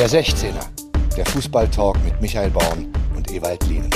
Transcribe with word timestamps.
Der 0.00 0.08
16er, 0.08 0.66
der 1.14 1.26
Fußballtalk 1.26 2.02
mit 2.02 2.18
Michael 2.22 2.48
Baum 2.48 2.90
und 3.14 3.30
Ewald 3.30 3.62
Lienen. 3.68 3.90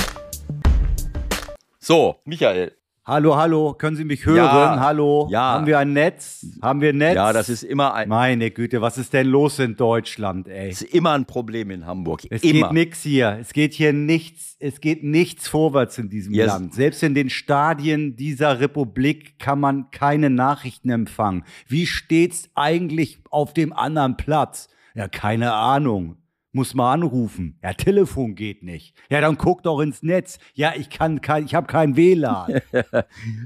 So, 1.79 2.17
Michael. 2.25 2.73
Hallo, 3.03 3.35
hallo, 3.35 3.73
können 3.73 3.97
Sie 3.97 4.05
mich 4.05 4.23
hören? 4.23 4.37
Ja, 4.37 4.79
hallo, 4.79 5.27
ja. 5.31 5.53
haben 5.53 5.65
wir 5.65 5.79
ein 5.79 5.93
Netz? 5.93 6.45
Haben 6.61 6.81
wir 6.81 6.89
ein 6.89 6.97
Netz? 6.97 7.15
Ja, 7.15 7.33
das 7.33 7.49
ist 7.49 7.63
immer 7.63 7.95
ein, 7.95 8.07
Meine 8.07 8.51
Güte, 8.51 8.83
was 8.83 8.99
ist 8.99 9.13
denn 9.13 9.25
los 9.25 9.57
in 9.57 9.77
Deutschland, 9.77 10.47
ey? 10.47 10.69
ist 10.69 10.83
immer 10.83 11.13
ein 11.13 11.25
Problem 11.25 11.71
in 11.71 11.87
Hamburg. 11.87 12.21
Es 12.29 12.43
immer. 12.43 12.67
geht 12.67 12.73
nix 12.73 13.01
hier. 13.01 13.39
Es 13.41 13.51
geht 13.51 13.73
hier 13.73 13.91
nichts, 13.91 14.57
es 14.59 14.81
geht 14.81 15.03
nichts 15.03 15.47
vorwärts 15.47 15.97
in 15.97 16.11
diesem 16.11 16.35
Yes. 16.35 16.45
Land. 16.45 16.75
Selbst 16.75 17.01
in 17.01 17.15
den 17.15 17.31
Stadien 17.31 18.15
dieser 18.15 18.59
Republik 18.59 19.39
kann 19.39 19.59
man 19.59 19.89
keine 19.89 20.29
Nachrichten 20.29 20.91
empfangen. 20.91 21.45
Wie 21.67 21.87
steht's 21.87 22.47
eigentlich 22.53 23.17
auf 23.31 23.55
dem 23.55 23.73
anderen 23.73 24.17
Platz? 24.17 24.69
Ja, 24.95 25.09
keine 25.09 25.53
Ahnung. 25.53 26.17
Muss 26.53 26.73
mal 26.73 26.93
anrufen. 26.93 27.59
Ja, 27.61 27.73
Telefon 27.73 28.33
geht 28.33 28.63
nicht. 28.63 28.95
Ja, 29.09 29.19
dann 29.19 29.37
guck 29.37 29.61
doch 29.63 29.81
ins 29.81 30.01
Netz. 30.01 30.39
Ja, 30.53 30.73
ich 30.73 30.89
kann 30.89 31.19
kein, 31.19 31.43
ich 31.43 31.53
habe 31.53 31.67
kein 31.67 31.97
WLAN. 31.97 32.61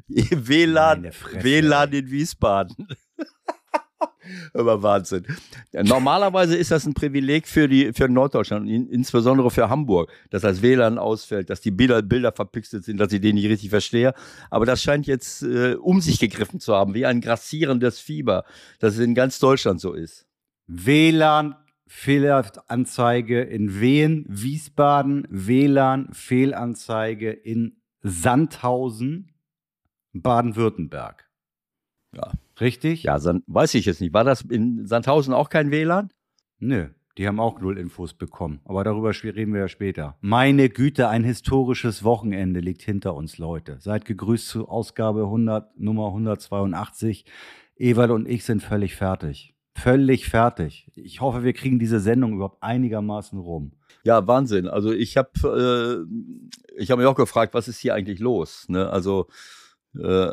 WLAN, 0.08 1.10
WLAN 1.42 1.92
in 1.92 2.12
Wiesbaden. 2.12 2.88
Aber 4.54 4.84
Wahnsinn. 4.84 5.26
Normalerweise 5.74 6.56
ist 6.56 6.70
das 6.70 6.86
ein 6.86 6.94
Privileg 6.94 7.48
für, 7.48 7.68
die, 7.68 7.94
für 7.94 8.08
Norddeutschland, 8.08 8.70
in, 8.70 8.88
insbesondere 8.88 9.50
für 9.50 9.70
Hamburg, 9.70 10.12
dass 10.30 10.44
das 10.44 10.62
WLAN 10.62 11.00
ausfällt, 11.00 11.50
dass 11.50 11.62
die 11.62 11.72
Bilder, 11.72 12.04
Bilder 12.04 12.32
verpixelt 12.32 12.84
sind, 12.84 12.98
dass 12.98 13.12
ich 13.12 13.22
den 13.22 13.34
nicht 13.36 13.50
richtig 13.50 13.72
verstehe. 13.72 14.14
Aber 14.52 14.68
das 14.68 14.84
scheint 14.84 15.08
jetzt 15.08 15.42
äh, 15.42 15.74
um 15.74 16.00
sich 16.00 16.20
gegriffen 16.20 16.60
zu 16.60 16.76
haben, 16.76 16.94
wie 16.94 17.08
ein 17.08 17.22
grassierendes 17.22 18.00
Fieber, 18.00 18.46
dass 18.78 18.94
es 18.94 19.00
in 19.00 19.16
ganz 19.16 19.40
Deutschland 19.40 19.82
so 19.82 19.94
ist. 19.94 20.29
WLAN 20.72 21.56
Fehlanzeige 21.88 23.42
in 23.42 23.80
Wehen, 23.82 24.24
Wiesbaden, 24.30 25.26
WLAN 25.32 26.10
Fehlanzeige 26.14 27.32
in 27.32 27.82
Sandhausen, 28.04 29.32
Baden-Württemberg. 30.14 31.28
Ja. 32.16 32.32
Richtig? 32.62 33.02
Ja, 33.04 33.18
San- 33.18 33.42
weiß 33.48 33.74
ich 33.74 33.86
jetzt 33.86 34.00
nicht. 34.02 34.14
War 34.14 34.24
das 34.24 34.42
in 34.42 34.86
Sandhausen 34.86 35.34
auch 35.34 35.50
kein 35.50 35.72
WLAN? 35.72 36.10
Nö, 36.60 36.90
die 37.18 37.28
haben 37.28 37.40
auch 37.40 37.60
null 37.60 37.80
Infos 37.80 38.14
bekommen. 38.14 38.60
Aber 38.66 38.84
darüber 38.84 39.12
reden 39.24 39.54
wir 39.54 39.62
ja 39.62 39.68
später. 39.68 40.18
Meine 40.22 40.70
Güte, 40.70 41.10
ein 41.10 41.24
historisches 41.24 42.04
Wochenende 42.04 42.60
liegt 42.60 42.84
hinter 42.84 43.16
uns, 43.16 43.40
Leute. 43.40 43.78
Seid 43.80 44.06
gegrüßt 44.06 44.48
zu 44.48 44.70
Ausgabe 44.70 45.24
100, 45.24 45.80
Nummer 45.80 46.08
182. 46.10 47.26
Ewald 47.76 48.12
und 48.12 48.28
ich 48.28 48.44
sind 48.44 48.62
völlig 48.62 48.96
fertig. 48.96 49.56
Völlig 49.82 50.28
fertig. 50.28 50.92
Ich 50.96 51.22
hoffe, 51.22 51.44
wir 51.44 51.54
kriegen 51.54 51.80
diese 51.80 52.00
Sendung 52.00 52.34
überhaupt 52.34 52.62
einigermaßen 52.62 53.40
rum. 53.40 53.72
Ja, 54.04 54.28
Wahnsinn. 54.28 54.68
Also 54.68 54.92
ich 54.92 55.18
habe 55.18 56.08
äh, 56.78 56.86
habe 56.90 57.02
mich 57.02 57.08
auch 57.08 57.16
gefragt, 57.16 57.54
was 57.54 57.68
ist 57.68 57.80
hier 57.80 57.94
eigentlich 57.94 58.20
los? 58.20 58.66
Ne? 58.68 58.90
Also 58.90 59.28
äh, 59.98 60.32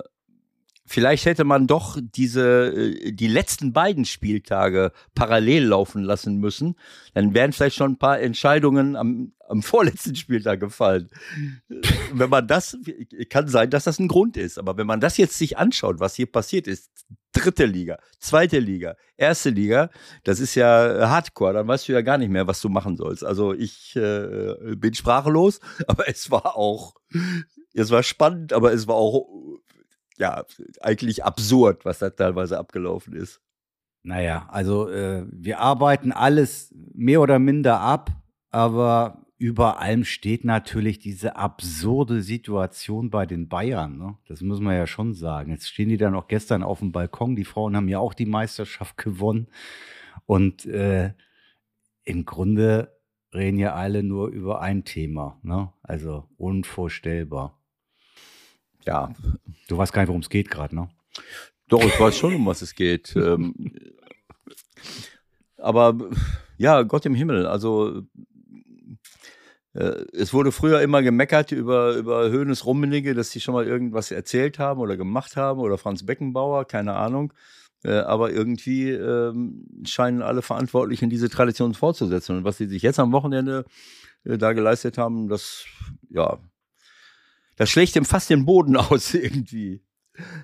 vielleicht 0.84 1.26
hätte 1.26 1.44
man 1.44 1.66
doch 1.66 1.98
diese 2.00 2.72
äh, 2.74 3.12
die 3.12 3.28
letzten 3.28 3.72
beiden 3.72 4.04
Spieltage 4.04 4.92
parallel 5.14 5.64
laufen 5.64 6.02
lassen 6.02 6.38
müssen. 6.38 6.76
Dann 7.14 7.34
wären 7.34 7.52
vielleicht 7.52 7.76
schon 7.76 7.92
ein 7.92 7.98
paar 7.98 8.20
Entscheidungen 8.20 8.96
am, 8.96 9.32
am 9.48 9.62
vorletzten 9.62 10.16
Spieltag 10.16 10.60
gefallen. 10.60 11.08
wenn 12.12 12.30
man 12.30 12.46
das 12.46 12.76
kann 13.30 13.48
sein, 13.48 13.70
dass 13.70 13.84
das 13.84 13.98
ein 13.98 14.08
Grund 14.08 14.36
ist, 14.36 14.58
aber 14.58 14.76
wenn 14.76 14.86
man 14.86 15.00
das 15.00 15.16
jetzt 15.16 15.38
sich 15.38 15.58
anschaut, 15.58 16.00
was 16.00 16.14
hier 16.14 16.30
passiert 16.30 16.66
ist, 16.66 16.90
dritte 17.32 17.66
Liga, 17.66 17.98
zweite 18.18 18.58
Liga, 18.58 18.96
erste 19.16 19.50
Liga, 19.50 19.90
das 20.24 20.40
ist 20.40 20.54
ja 20.54 21.08
Hardcore, 21.08 21.54
dann 21.54 21.68
weißt 21.68 21.88
du 21.88 21.92
ja 21.92 22.00
gar 22.02 22.18
nicht 22.18 22.30
mehr, 22.30 22.46
was 22.46 22.60
du 22.60 22.68
machen 22.68 22.96
sollst. 22.96 23.24
Also 23.24 23.52
ich 23.52 23.94
äh, 23.96 24.54
bin 24.76 24.94
sprachlos, 24.94 25.60
aber 25.86 26.08
es 26.08 26.30
war 26.30 26.56
auch, 26.56 26.94
es 27.74 27.90
war 27.90 28.02
spannend, 28.02 28.52
aber 28.52 28.72
es 28.72 28.86
war 28.86 28.96
auch, 28.96 29.28
ja, 30.18 30.44
eigentlich 30.80 31.24
absurd, 31.24 31.84
was 31.84 31.98
da 31.98 32.10
teilweise 32.10 32.58
abgelaufen 32.58 33.12
ist. 33.12 33.40
Naja, 34.02 34.48
also 34.50 34.88
äh, 34.88 35.26
wir 35.30 35.58
arbeiten 35.58 36.12
alles 36.12 36.72
mehr 36.94 37.20
oder 37.20 37.38
minder 37.38 37.80
ab, 37.80 38.10
aber 38.50 39.25
über 39.38 39.80
allem 39.80 40.04
steht 40.04 40.44
natürlich 40.44 40.98
diese 40.98 41.36
absurde 41.36 42.22
Situation 42.22 43.10
bei 43.10 43.26
den 43.26 43.48
Bayern. 43.48 43.98
Ne? 43.98 44.16
Das 44.28 44.40
muss 44.40 44.60
man 44.60 44.74
ja 44.74 44.86
schon 44.86 45.14
sagen. 45.14 45.50
Jetzt 45.52 45.68
stehen 45.68 45.88
die 45.88 45.98
dann 45.98 46.14
auch 46.14 46.28
gestern 46.28 46.62
auf 46.62 46.78
dem 46.78 46.92
Balkon. 46.92 47.36
Die 47.36 47.44
Frauen 47.44 47.76
haben 47.76 47.88
ja 47.88 47.98
auch 47.98 48.14
die 48.14 48.26
Meisterschaft 48.26 48.96
gewonnen. 48.96 49.48
Und 50.24 50.64
äh, 50.66 51.12
im 52.04 52.24
Grunde 52.24 52.96
reden 53.34 53.58
ja 53.58 53.74
alle 53.74 54.02
nur 54.02 54.28
über 54.28 54.60
ein 54.62 54.84
Thema. 54.84 55.38
Ne? 55.42 55.70
Also 55.82 56.28
unvorstellbar. 56.38 57.58
Ja, 58.86 59.12
Du 59.68 59.76
weißt 59.76 59.92
gar 59.92 60.02
nicht, 60.02 60.08
worum 60.08 60.22
es 60.22 60.30
geht 60.30 60.50
gerade, 60.50 60.74
ne? 60.74 60.88
Doch, 61.68 61.82
ich 61.82 61.98
weiß 61.98 62.16
schon, 62.16 62.34
um 62.34 62.46
was 62.46 62.62
es 62.62 62.74
geht. 62.74 63.14
ähm, 63.16 63.54
aber 65.56 65.96
ja, 66.56 66.82
Gott 66.82 67.06
im 67.06 67.14
Himmel, 67.14 67.46
also 67.46 68.02
es 69.78 70.32
wurde 70.32 70.52
früher 70.52 70.80
immer 70.80 71.02
gemeckert 71.02 71.52
über, 71.52 71.94
über 71.96 72.30
Höhnes 72.30 72.64
Rummenigge, 72.64 73.14
dass 73.14 73.30
sie 73.30 73.40
schon 73.40 73.54
mal 73.54 73.66
irgendwas 73.66 74.10
erzählt 74.10 74.58
haben 74.58 74.80
oder 74.80 74.96
gemacht 74.96 75.36
haben 75.36 75.60
oder 75.60 75.78
Franz 75.78 76.06
Beckenbauer, 76.06 76.66
keine 76.66 76.94
Ahnung. 76.94 77.32
Äh, 77.84 77.98
aber 77.98 78.32
irgendwie 78.32 78.90
ähm, 78.90 79.66
scheinen 79.84 80.22
alle 80.22 80.42
Verantwortlichen 80.42 81.10
diese 81.10 81.28
Tradition 81.28 81.74
fortzusetzen. 81.74 82.38
Und 82.38 82.44
was 82.44 82.56
sie 82.56 82.66
sich 82.66 82.82
jetzt 82.82 82.98
am 82.98 83.12
Wochenende 83.12 83.64
äh, 84.24 84.38
da 84.38 84.52
geleistet 84.54 84.98
haben, 84.98 85.28
das, 85.28 85.66
ja, 86.10 86.38
das 87.56 87.70
schlägt 87.70 87.94
dem 87.94 88.04
fast 88.04 88.30
den 88.30 88.46
Boden 88.46 88.76
aus 88.76 89.14
irgendwie. 89.14 89.82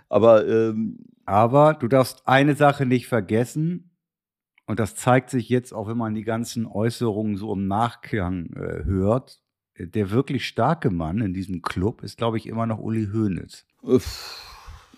Aber 0.09 0.47
ähm, 0.47 0.99
Aber 1.25 1.75
du 1.75 1.89
darfst 1.89 2.27
eine 2.27 2.55
Sache 2.57 2.85
nicht 2.85 3.07
vergessen, 3.07 3.92
und 4.73 4.81
das 4.81 4.95
zeigt 4.95 5.29
sich 5.29 5.51
jetzt 5.51 5.75
auch, 5.75 5.87
wenn 5.87 5.99
man 5.99 6.15
die 6.15 6.25
ganzen 6.25 6.65
Äußerungen 6.65 7.37
so 7.37 7.53
im 7.53 7.69
Nachklang 7.69 8.47
äh, 8.55 8.85
hört. 8.87 9.43
Der 9.79 10.11
wirklich 10.11 10.49
starke 10.49 10.89
Mann 10.89 11.21
in 11.21 11.35
diesem 11.35 11.61
Club 11.61 12.03
ist, 12.03 12.17
glaube 12.17 12.39
ich, 12.39 12.47
immer 12.47 12.65
noch 12.65 12.79
Uli 12.79 13.09
Hoeneß. 13.13 13.67
Uff, 13.83 14.52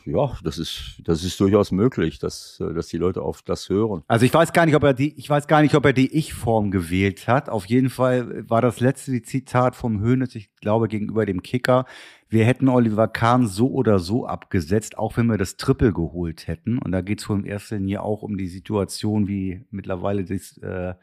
Ja, 0.07 0.37
das 0.43 0.59
ist, 0.59 1.01
das 1.03 1.25
ist 1.25 1.41
durchaus 1.41 1.73
möglich, 1.73 2.19
dass, 2.19 2.61
äh, 2.61 2.75
dass 2.75 2.89
die 2.89 2.99
Leute 2.99 3.23
auf 3.23 3.43
das 3.43 3.69
hören. 3.71 4.03
Also 4.07 4.27
ich 4.27 4.35
weiß 4.35 4.53
gar 4.53 4.67
nicht, 4.67 4.75
ob 4.75 4.83
er 4.83 4.93
die, 4.93 5.19
ich 5.19 5.31
weiß 5.31 5.47
gar 5.47 5.63
nicht, 5.63 5.75
ob 5.75 5.85
er 5.87 5.95
die 5.95 6.15
Ich-Form 6.15 6.71
gewählt 6.71 7.27
hat. 7.27 7.49
Auf 7.49 7.65
jeden 7.67 7.89
Fall 7.89 8.49
war 8.49 8.61
das 8.61 8.81
letzte 8.81 9.23
Zitat 9.23 9.77
vom 9.77 10.03
Hoeneß, 10.03 10.35
ich 10.35 10.55
glaube, 10.57 10.89
gegenüber 10.89 11.25
dem 11.25 11.43
Kicker. 11.43 11.87
Wir 12.29 12.45
hätten 12.45 12.69
Oliver 12.69 13.09
Kahn 13.09 13.47
so 13.47 13.71
oder 13.71 13.99
so 13.99 14.27
abgesetzt, 14.27 14.99
auch 14.99 15.17
wenn 15.17 15.27
wir 15.27 15.39
das 15.39 15.57
Triple 15.57 15.93
geholt 15.93 16.49
hätten. 16.49 16.79
Und 16.79 16.93
da 16.93 17.01
geht 17.01 17.21
es 17.21 17.29
wohl 17.29 17.39
in 17.39 17.47
erster 17.47 17.77
Linie 17.77 18.03
auch 18.03 18.23
um 18.23 18.37
die 18.37 18.49
Situation, 18.49 19.27
wie 19.27 19.65
mittlerweile 19.71 20.25
das 20.25 20.59
äh, 20.59 20.95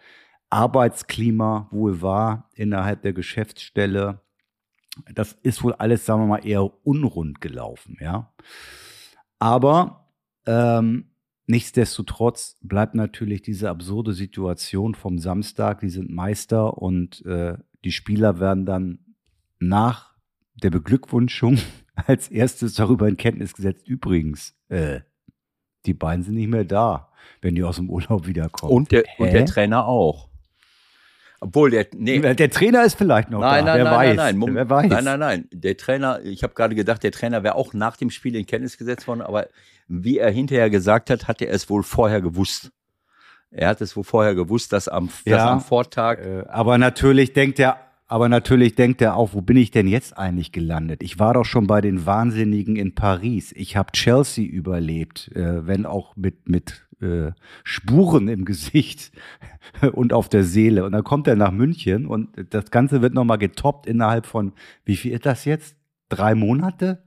Arbeitsklima 0.51 1.69
wohl 1.71 2.01
war 2.01 2.49
innerhalb 2.53 3.01
der 3.01 3.13
Geschäftsstelle. 3.13 4.21
Das 5.13 5.37
ist 5.41 5.63
wohl 5.63 5.73
alles, 5.73 6.05
sagen 6.05 6.21
wir 6.21 6.27
mal, 6.27 6.45
eher 6.45 6.69
unrund 6.85 7.41
gelaufen, 7.41 7.97
ja. 7.99 8.31
Aber 9.41 10.05
ähm, 10.45 11.05
nichtsdestotrotz 11.47 12.57
bleibt 12.61 12.93
natürlich 12.93 13.41
diese 13.41 13.71
absurde 13.71 14.13
Situation 14.13 14.93
vom 14.93 15.17
Samstag. 15.17 15.79
Die 15.79 15.89
sind 15.89 16.11
Meister 16.11 16.77
und 16.77 17.25
äh, 17.25 17.57
die 17.83 17.91
Spieler 17.91 18.39
werden 18.39 18.67
dann 18.67 18.99
nach 19.59 20.13
der 20.61 20.69
Beglückwünschung 20.69 21.57
als 21.95 22.27
erstes 22.29 22.75
darüber 22.75 23.07
in 23.07 23.17
Kenntnis 23.17 23.55
gesetzt. 23.55 23.87
Übrigens, 23.87 24.55
äh, 24.69 24.99
die 25.87 25.95
beiden 25.95 26.23
sind 26.23 26.35
nicht 26.35 26.49
mehr 26.49 26.63
da, 26.63 27.11
wenn 27.41 27.55
die 27.55 27.63
aus 27.63 27.77
dem 27.77 27.89
Urlaub 27.89 28.27
wiederkommen. 28.27 28.71
Und 28.71 28.91
der, 28.91 29.05
und 29.17 29.33
der 29.33 29.47
Trainer 29.47 29.87
auch. 29.87 30.29
Obwohl 31.43 31.71
der, 31.71 31.87
nee, 31.95 32.19
der 32.19 32.49
Trainer 32.51 32.83
ist 32.85 32.95
vielleicht 32.97 33.31
noch 33.31 33.39
nein, 33.41 33.65
da. 33.65 33.75
nein, 33.75 33.83
wer 33.83 33.91
nein, 33.91 34.09
weiß. 34.09 34.15
nein, 34.17 34.37
nein, 34.39 34.55
Wer 34.55 34.69
weiß. 34.69 34.89
nein, 34.91 35.03
nein, 35.03 35.19
nein. 35.19 35.45
Der 35.51 35.75
Trainer, 35.75 36.19
ich 36.23 36.43
habe 36.43 36.53
gerade 36.53 36.75
gedacht, 36.75 37.01
der 37.03 37.11
Trainer 37.11 37.41
wäre 37.43 37.55
auch 37.55 37.73
nach 37.73 37.97
dem 37.97 38.11
Spiel 38.11 38.35
in 38.35 38.45
Kenntnis 38.45 38.77
gesetzt 38.77 39.07
worden, 39.07 39.21
aber 39.21 39.47
wie 39.87 40.19
er 40.19 40.29
hinterher 40.29 40.69
gesagt 40.69 41.09
hat, 41.09 41.27
hat 41.27 41.41
er 41.41 41.51
es 41.51 41.67
wohl 41.69 41.81
vorher 41.81 42.21
gewusst. 42.21 42.71
Er 43.49 43.69
hat 43.69 43.81
es 43.81 43.97
wohl 43.97 44.03
vorher 44.03 44.35
gewusst, 44.35 44.71
dass 44.71 44.87
am, 44.87 45.07
dass 45.25 45.25
Ja. 45.25 45.51
am 45.51 45.61
Vortag 45.61 46.19
Äh, 46.19 46.45
aber 46.47 46.77
natürlich 46.77 47.33
denkt 47.33 47.57
er, 47.59 47.77
aber 48.07 48.29
natürlich 48.29 48.75
denkt 48.75 49.01
er 49.01 49.15
auch, 49.15 49.33
wo 49.33 49.41
bin 49.41 49.57
ich 49.57 49.71
denn 49.71 49.87
jetzt 49.87 50.15
eigentlich 50.17 50.51
gelandet? 50.51 51.01
Ich 51.01 51.17
war 51.17 51.33
doch 51.33 51.45
schon 51.45 51.65
bei 51.65 51.81
den 51.81 52.05
Wahnsinnigen 52.05 52.75
in 52.75 52.93
Paris. 52.93 53.51
Ich 53.57 53.75
habe 53.75 53.91
Chelsea 53.93 54.45
überlebt, 54.45 55.31
äh, 55.35 55.65
wenn 55.65 55.85
auch 55.87 56.15
mit 56.15 56.47
mit 56.47 56.85
äh, 57.01 57.31
Spuren 57.63 58.27
im 58.27 58.45
Gesicht 58.45 59.11
und 59.93 60.13
auf 60.13 60.29
der 60.29 60.43
Seele. 60.43 60.85
Und 60.85 60.91
dann 60.91 61.03
kommt 61.03 61.27
er 61.27 61.35
nach 61.35 61.51
München 61.51 62.05
und 62.05 62.29
das 62.49 62.71
Ganze 62.71 63.01
wird 63.01 63.13
nochmal 63.13 63.37
getoppt 63.37 63.87
innerhalb 63.87 64.25
von, 64.25 64.53
wie 64.85 64.95
viel 64.95 65.13
ist 65.13 65.25
das 65.25 65.45
jetzt? 65.45 65.75
Drei 66.09 66.35
Monate? 66.35 67.03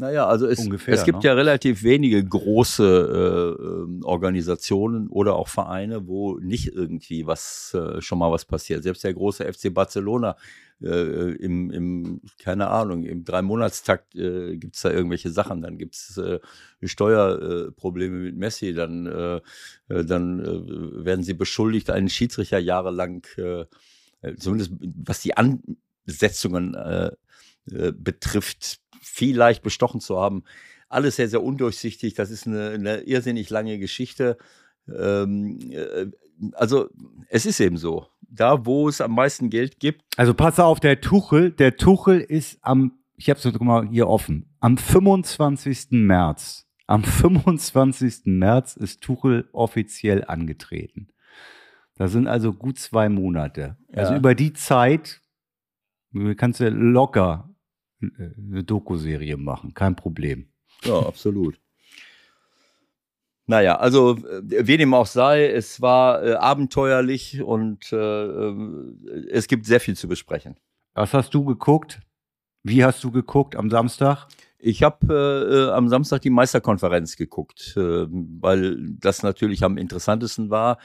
Naja, 0.00 0.26
also 0.26 0.46
es, 0.46 0.60
Ungefähr, 0.60 0.94
es 0.94 1.04
gibt 1.04 1.18
ne? 1.18 1.24
ja 1.28 1.34
relativ 1.34 1.82
wenige 1.82 2.24
große 2.24 3.56
äh, 4.00 4.04
Organisationen 4.04 5.08
oder 5.08 5.36
auch 5.36 5.48
Vereine, 5.48 6.06
wo 6.06 6.38
nicht 6.38 6.68
irgendwie 6.68 7.26
was 7.26 7.74
äh, 7.74 8.00
schon 8.00 8.18
mal 8.18 8.32
was 8.32 8.46
passiert. 8.46 8.82
Selbst 8.82 9.04
der 9.04 9.12
große 9.12 9.44
FC 9.52 9.74
Barcelona 9.74 10.36
äh, 10.82 11.32
im, 11.34 11.70
im, 11.70 12.20
keine 12.38 12.68
Ahnung, 12.68 13.04
im 13.04 13.24
Drei-Monatstakt 13.24 14.14
äh, 14.14 14.56
gibt 14.56 14.76
es 14.76 14.82
da 14.82 14.90
irgendwelche 14.90 15.30
Sachen, 15.30 15.60
dann 15.60 15.76
gibt 15.76 15.94
es 15.96 16.16
äh, 16.16 16.40
Steuerprobleme 16.82 18.20
mit 18.20 18.36
Messi, 18.36 18.72
dann, 18.72 19.04
äh, 19.04 19.40
äh, 19.88 20.04
dann 20.04 20.40
äh, 20.40 21.04
werden 21.04 21.22
sie 21.24 21.34
beschuldigt, 21.34 21.90
einen 21.90 22.08
Schiedsrichter 22.08 22.58
jahrelang, 22.58 23.26
äh, 23.36 23.66
äh, 24.22 24.34
zumindest 24.36 24.72
was 24.80 25.20
die 25.20 25.36
Ansetzungen 25.36 26.72
äh, 26.72 27.10
äh, 27.70 27.92
betrifft, 27.92 28.80
vielleicht 29.00 29.62
bestochen 29.62 30.00
zu 30.00 30.18
haben. 30.18 30.44
Alles 30.88 31.16
sehr, 31.16 31.28
sehr 31.28 31.42
undurchsichtig. 31.42 32.14
Das 32.14 32.30
ist 32.30 32.46
eine, 32.46 32.70
eine 32.70 33.00
irrsinnig 33.02 33.50
lange 33.50 33.78
Geschichte. 33.78 34.36
Ähm, 34.88 35.58
äh, 35.70 36.06
also 36.52 36.88
es 37.28 37.46
ist 37.46 37.60
eben 37.60 37.76
so. 37.76 38.06
Da, 38.22 38.64
wo 38.64 38.88
es 38.88 39.00
am 39.00 39.14
meisten 39.14 39.50
Geld 39.50 39.80
gibt, 39.80 40.02
Also 40.16 40.34
pass 40.34 40.58
auf, 40.60 40.80
der 40.80 41.00
Tuchel, 41.00 41.50
der 41.50 41.76
Tuchel 41.76 42.20
ist 42.20 42.58
am, 42.62 42.98
ich 43.16 43.28
habe 43.28 43.38
es 43.40 43.60
mal 43.60 43.88
hier 43.88 44.08
offen, 44.08 44.54
am 44.60 44.76
25. 44.78 45.88
März, 45.90 46.66
am 46.86 47.02
25. 47.04 48.22
März 48.26 48.76
ist 48.76 49.00
Tuchel 49.00 49.48
offiziell 49.52 50.24
angetreten. 50.24 51.08
Das 51.96 52.12
sind 52.12 52.28
also 52.28 52.52
gut 52.52 52.78
zwei 52.78 53.08
Monate. 53.08 53.76
Also 53.92 54.12
Ja. 54.12 54.18
über 54.18 54.34
die 54.34 54.52
Zeit 54.54 55.20
kannst 56.36 56.60
du 56.60 56.70
locker 56.70 57.49
eine 58.00 58.64
Doku-Serie 58.64 59.36
machen, 59.36 59.74
kein 59.74 59.96
Problem. 59.96 60.48
Ja, 60.84 61.00
absolut. 61.00 61.60
Naja, 63.46 63.76
also 63.76 64.16
äh, 64.16 64.66
wie 64.66 64.76
dem 64.76 64.94
auch 64.94 65.06
sei, 65.06 65.48
es 65.48 65.80
war 65.80 66.22
äh, 66.22 66.34
abenteuerlich 66.34 67.42
und 67.42 67.92
äh, 67.92 67.96
äh, 67.96 68.54
es 69.28 69.48
gibt 69.48 69.66
sehr 69.66 69.80
viel 69.80 69.96
zu 69.96 70.06
besprechen. 70.06 70.54
Was 70.94 71.14
hast 71.14 71.34
du 71.34 71.44
geguckt? 71.44 72.00
Wie 72.62 72.84
hast 72.84 73.02
du 73.02 73.10
geguckt 73.10 73.56
am 73.56 73.68
Samstag? 73.68 74.28
Ich 74.58 74.84
habe 74.84 75.68
äh, 75.68 75.74
am 75.74 75.88
Samstag 75.88 76.22
die 76.22 76.30
Meisterkonferenz 76.30 77.16
geguckt, 77.16 77.74
äh, 77.76 78.06
weil 78.08 78.76
das 79.00 79.24
natürlich 79.24 79.64
am 79.64 79.78
interessantesten 79.78 80.50
war. 80.50 80.78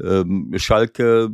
Ähm, 0.00 0.52
Schalke, 0.56 1.30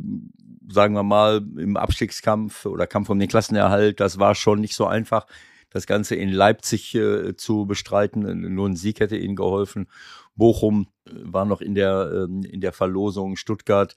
sagen 0.71 0.93
wir 0.93 1.03
mal, 1.03 1.41
im 1.57 1.77
Abstiegskampf 1.77 2.65
oder 2.65 2.87
Kampf 2.87 3.09
um 3.09 3.19
den 3.19 3.27
Klassenerhalt, 3.29 3.99
das 3.99 4.19
war 4.19 4.35
schon 4.35 4.61
nicht 4.61 4.75
so 4.75 4.85
einfach, 4.85 5.25
das 5.71 5.85
Ganze 5.85 6.15
in 6.15 6.29
Leipzig 6.29 6.95
äh, 6.95 7.35
zu 7.35 7.65
bestreiten. 7.65 8.53
Nur 8.55 8.67
ein 8.67 8.75
Sieg 8.75 8.99
hätte 8.99 9.17
ihnen 9.17 9.35
geholfen. 9.35 9.87
Bochum 10.35 10.87
äh, 11.05 11.11
war 11.23 11.45
noch 11.45 11.61
in 11.61 11.75
der, 11.75 12.25
ähm, 12.27 12.43
in 12.43 12.61
der 12.61 12.73
Verlosung, 12.73 13.35
Stuttgart 13.35 13.95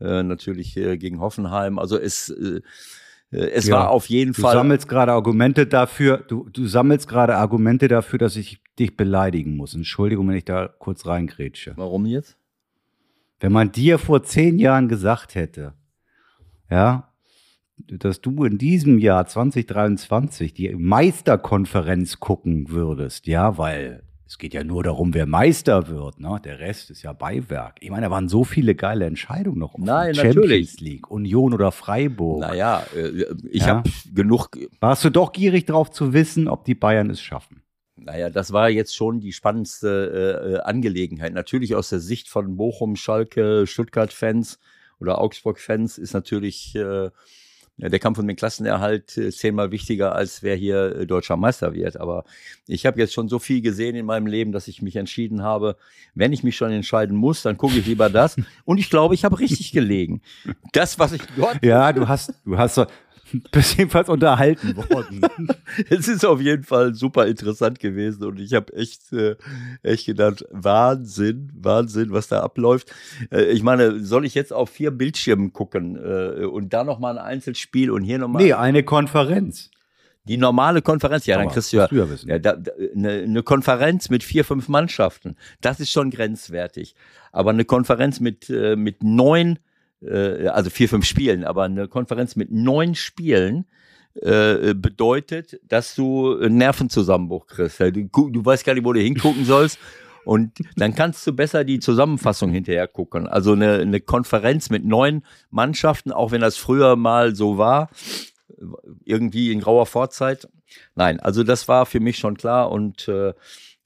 äh, 0.00 0.22
natürlich 0.22 0.76
äh, 0.76 0.96
gegen 0.98 1.20
Hoffenheim. 1.20 1.78
Also 1.78 1.96
es, 1.98 2.28
äh, 2.30 2.60
äh, 3.30 3.50
es 3.50 3.66
Ja, 3.66 3.76
war 3.76 3.90
auf 3.90 4.06
jeden 4.08 4.32
Du 4.32 4.42
Fall. 4.42 4.54
sammelst 4.54 4.88
gerade 4.88 5.12
Argumente 5.12 5.66
dafür, 5.66 6.18
du, 6.18 6.48
du 6.50 6.66
sammelst 6.66 7.08
gerade 7.08 7.36
Argumente 7.36 7.86
dafür, 7.88 8.18
dass 8.18 8.36
ich 8.36 8.60
dich 8.78 8.96
beleidigen 8.96 9.56
muss. 9.56 9.74
Entschuldigung, 9.74 10.28
wenn 10.28 10.36
ich 10.36 10.44
da 10.44 10.66
kurz 10.66 11.06
reingrätsche. 11.06 11.74
Warum 11.76 12.06
jetzt? 12.06 12.36
Wenn 13.38 13.52
man 13.52 13.70
dir 13.72 13.98
vor 13.98 14.22
zehn 14.22 14.58
Jahren 14.58 14.88
gesagt 14.88 15.34
hätte, 15.34 15.74
ja, 16.72 17.08
dass 17.76 18.20
du 18.20 18.44
in 18.44 18.58
diesem 18.58 18.98
Jahr 18.98 19.26
2023 19.26 20.54
die 20.54 20.74
Meisterkonferenz 20.74 22.20
gucken 22.20 22.70
würdest, 22.70 23.26
ja, 23.26 23.58
weil 23.58 24.02
es 24.26 24.38
geht 24.38 24.54
ja 24.54 24.64
nur 24.64 24.82
darum, 24.82 25.12
wer 25.12 25.26
Meister 25.26 25.88
wird, 25.88 26.18
ne? 26.18 26.40
Der 26.42 26.58
Rest 26.58 26.90
ist 26.90 27.02
ja 27.02 27.12
Beiwerk. 27.12 27.76
Ich 27.80 27.90
meine, 27.90 28.06
da 28.06 28.10
waren 28.10 28.28
so 28.30 28.44
viele 28.44 28.74
geile 28.74 29.04
Entscheidungen 29.04 29.58
noch. 29.58 29.74
offen. 29.74 29.84
Nein, 29.84 30.14
Champions 30.14 30.36
natürlich. 30.36 30.80
League, 30.80 31.10
Union 31.10 31.52
oder 31.52 31.70
Freiburg. 31.70 32.40
Naja, 32.40 32.82
äh, 32.96 33.26
ich 33.50 33.62
Ja. 33.62 33.66
habe 33.68 33.90
genug. 34.14 34.48
Warst 34.80 35.04
du 35.04 35.10
doch 35.10 35.32
gierig 35.32 35.66
darauf 35.66 35.90
zu 35.90 36.14
wissen, 36.14 36.48
ob 36.48 36.64
die 36.64 36.74
Bayern 36.74 37.10
es 37.10 37.20
schaffen? 37.20 37.62
Naja, 37.96 38.30
das 38.30 38.52
war 38.52 38.70
jetzt 38.70 38.96
schon 38.96 39.20
die 39.20 39.32
spannendste 39.32 39.88
äh, 40.48 40.52
äh, 40.54 40.58
Angelegenheit. 40.60 41.34
Natürlich 41.34 41.74
aus 41.74 41.90
der 41.90 42.00
Sicht 42.00 42.28
von 42.30 42.56
Bochum, 42.56 42.96
Schalke, 42.96 43.66
Stuttgart-Fans 43.66 44.58
oder 45.02 45.20
Augsburg-Fans 45.20 45.98
ist 45.98 46.14
natürlich 46.14 46.74
äh, 46.76 47.10
der 47.78 47.98
Kampf 47.98 48.18
um 48.18 48.26
den 48.26 48.36
Klassenerhalt 48.36 49.16
äh, 49.16 49.30
zehnmal 49.30 49.70
wichtiger, 49.70 50.14
als 50.14 50.42
wer 50.42 50.54
hier 50.54 50.96
äh, 50.96 51.06
deutscher 51.06 51.36
Meister 51.36 51.74
wird. 51.74 51.96
Aber 51.96 52.24
ich 52.66 52.86
habe 52.86 53.00
jetzt 53.00 53.12
schon 53.12 53.28
so 53.28 53.38
viel 53.38 53.60
gesehen 53.60 53.96
in 53.96 54.06
meinem 54.06 54.26
Leben, 54.26 54.52
dass 54.52 54.68
ich 54.68 54.82
mich 54.82 54.96
entschieden 54.96 55.42
habe, 55.42 55.76
wenn 56.14 56.32
ich 56.32 56.44
mich 56.44 56.56
schon 56.56 56.70
entscheiden 56.70 57.16
muss, 57.16 57.42
dann 57.42 57.56
gucke 57.56 57.78
ich 57.78 57.86
lieber 57.86 58.08
das. 58.08 58.36
Und 58.64 58.78
ich 58.78 58.88
glaube, 58.88 59.14
ich 59.14 59.24
habe 59.24 59.38
richtig 59.38 59.72
gelegen. 59.72 60.22
Das, 60.72 60.98
was 60.98 61.12
ich 61.12 61.22
dort 61.36 61.64
Ja, 61.64 61.92
du 61.92 62.08
hast, 62.08 62.34
du 62.44 62.56
hast 62.56 62.86
so, 63.32 63.38
bist 63.50 63.78
jedenfalls 63.78 64.08
unterhalten 64.08 64.76
worden. 64.90 65.20
es 65.90 66.08
ist 66.08 66.24
auf 66.24 66.40
jeden 66.40 66.64
Fall 66.64 66.94
super 66.94 67.26
interessant 67.26 67.80
gewesen 67.80 68.24
und 68.24 68.40
ich 68.40 68.54
habe 68.54 68.72
echt, 68.74 69.12
äh, 69.12 69.36
echt 69.82 70.06
gedacht, 70.06 70.44
Wahnsinn, 70.50 71.50
Wahnsinn, 71.54 72.12
was 72.12 72.28
da 72.28 72.40
abläuft. 72.40 72.92
Äh, 73.30 73.44
ich 73.44 73.62
meine, 73.62 74.00
soll 74.00 74.24
ich 74.24 74.34
jetzt 74.34 74.52
auf 74.52 74.70
vier 74.70 74.90
Bildschirmen 74.90 75.52
gucken 75.52 75.96
äh, 75.96 76.44
und 76.44 76.72
da 76.72 76.84
nochmal 76.84 77.18
ein 77.18 77.24
Einzelspiel 77.24 77.90
und 77.90 78.02
hier 78.02 78.18
nochmal 78.18 78.42
nee, 78.42 78.52
eine 78.52 78.82
Konferenz. 78.82 79.70
die 80.24 80.36
normale 80.36 80.82
Konferenz? 80.82 81.26
Ja, 81.26 81.38
dann 81.38 81.48
kriegst 81.48 81.72
du 81.72 81.78
ja, 81.78 81.88
du 81.88 81.96
ja 81.96 82.06
ja 82.26 82.38
da, 82.38 82.56
da, 82.56 82.72
eine, 82.94 83.10
eine 83.10 83.42
Konferenz 83.42 84.10
mit 84.10 84.22
vier, 84.22 84.44
fünf 84.44 84.68
Mannschaften. 84.68 85.36
Das 85.60 85.80
ist 85.80 85.90
schon 85.90 86.10
grenzwertig. 86.10 86.94
Aber 87.32 87.50
eine 87.50 87.64
Konferenz 87.64 88.20
mit, 88.20 88.50
äh, 88.50 88.76
mit 88.76 89.02
neun 89.02 89.58
äh, 90.06 90.48
also 90.48 90.70
vier, 90.70 90.88
fünf 90.88 91.04
Spielen, 91.04 91.44
aber 91.44 91.64
eine 91.64 91.88
Konferenz 91.88 92.36
mit 92.36 92.50
neun 92.50 92.94
Spielen 92.94 93.66
äh, 94.14 94.74
bedeutet, 94.74 95.60
dass 95.66 95.94
du 95.94 96.36
einen 96.38 96.58
Nervenzusammenbruch 96.58 97.46
kriegst. 97.46 97.80
Du, 97.80 98.30
du 98.30 98.44
weißt 98.44 98.64
gar 98.64 98.74
nicht, 98.74 98.84
wo 98.84 98.92
du 98.92 99.00
hingucken 99.00 99.44
sollst. 99.44 99.78
Und 100.24 100.52
dann 100.76 100.94
kannst 100.94 101.26
du 101.26 101.32
besser 101.32 101.64
die 101.64 101.80
Zusammenfassung 101.80 102.50
hinterher 102.50 102.86
gucken. 102.86 103.26
Also 103.26 103.52
eine, 103.52 103.80
eine 103.80 104.00
Konferenz 104.00 104.70
mit 104.70 104.84
neun 104.84 105.24
Mannschaften, 105.50 106.12
auch 106.12 106.30
wenn 106.30 106.40
das 106.40 106.56
früher 106.56 106.94
mal 106.94 107.34
so 107.34 107.58
war, 107.58 107.90
irgendwie 109.04 109.50
in 109.50 109.60
grauer 109.60 109.86
Vorzeit. 109.86 110.48
Nein, 110.94 111.18
also 111.18 111.42
das 111.42 111.66
war 111.66 111.86
für 111.86 112.00
mich 112.00 112.18
schon 112.18 112.36
klar 112.36 112.70
und 112.70 113.08
äh, 113.08 113.30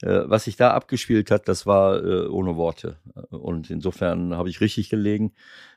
äh, 0.02 0.22
was 0.24 0.44
sich 0.44 0.56
da 0.56 0.72
abgespielt 0.72 1.30
hat, 1.30 1.48
das 1.48 1.66
war 1.66 2.04
äh, 2.04 2.26
ohne 2.26 2.56
Worte. 2.56 2.98
Und 3.30 3.70
insofern 3.70 4.36
habe 4.36 4.50
ich 4.50 4.60
richtig 4.60 4.90
gelegen, 4.90 5.32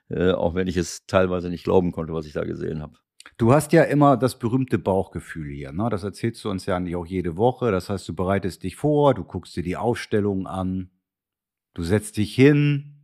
äh, 0.10 0.32
auch 0.32 0.56
wenn 0.56 0.68
ich 0.68 0.78
es 0.78 1.06
teilweise 1.06 1.50
nicht 1.50 1.64
glauben 1.64 1.92
konnte, 1.92 2.14
was 2.14 2.26
ich 2.26 2.33
da 2.33 2.44
gesehen 2.44 2.81
habe. 2.81 2.98
Du 3.38 3.54
hast 3.54 3.72
ja 3.74 3.83
immer 3.83 4.18
das 4.18 4.38
berühmte 4.38 4.78
Bauchgefühl 4.78 5.50
hier. 5.52 5.72
Ne? 5.72 5.88
Das 5.90 6.04
erzählst 6.04 6.44
du 6.44 6.50
uns 6.50 6.66
ja 6.66 6.80
nicht 6.80 6.95
auch 6.95 7.06
jede 7.06 7.38
Woche. 7.38 7.72
Das 7.72 7.90
heißt, 7.90 8.07
du 8.07 8.14
bereitest 8.14 8.64
dich 8.64 8.76
vor, 8.76 9.14
du 9.14 9.24
guckst 9.24 9.56
dir 9.56 9.64
die 9.64 9.78
Ausstellung 9.78 10.48
an, 10.48 10.90
du 11.74 11.83
setzt 11.83 12.18
dich 12.18 12.33
hin, 12.33 12.95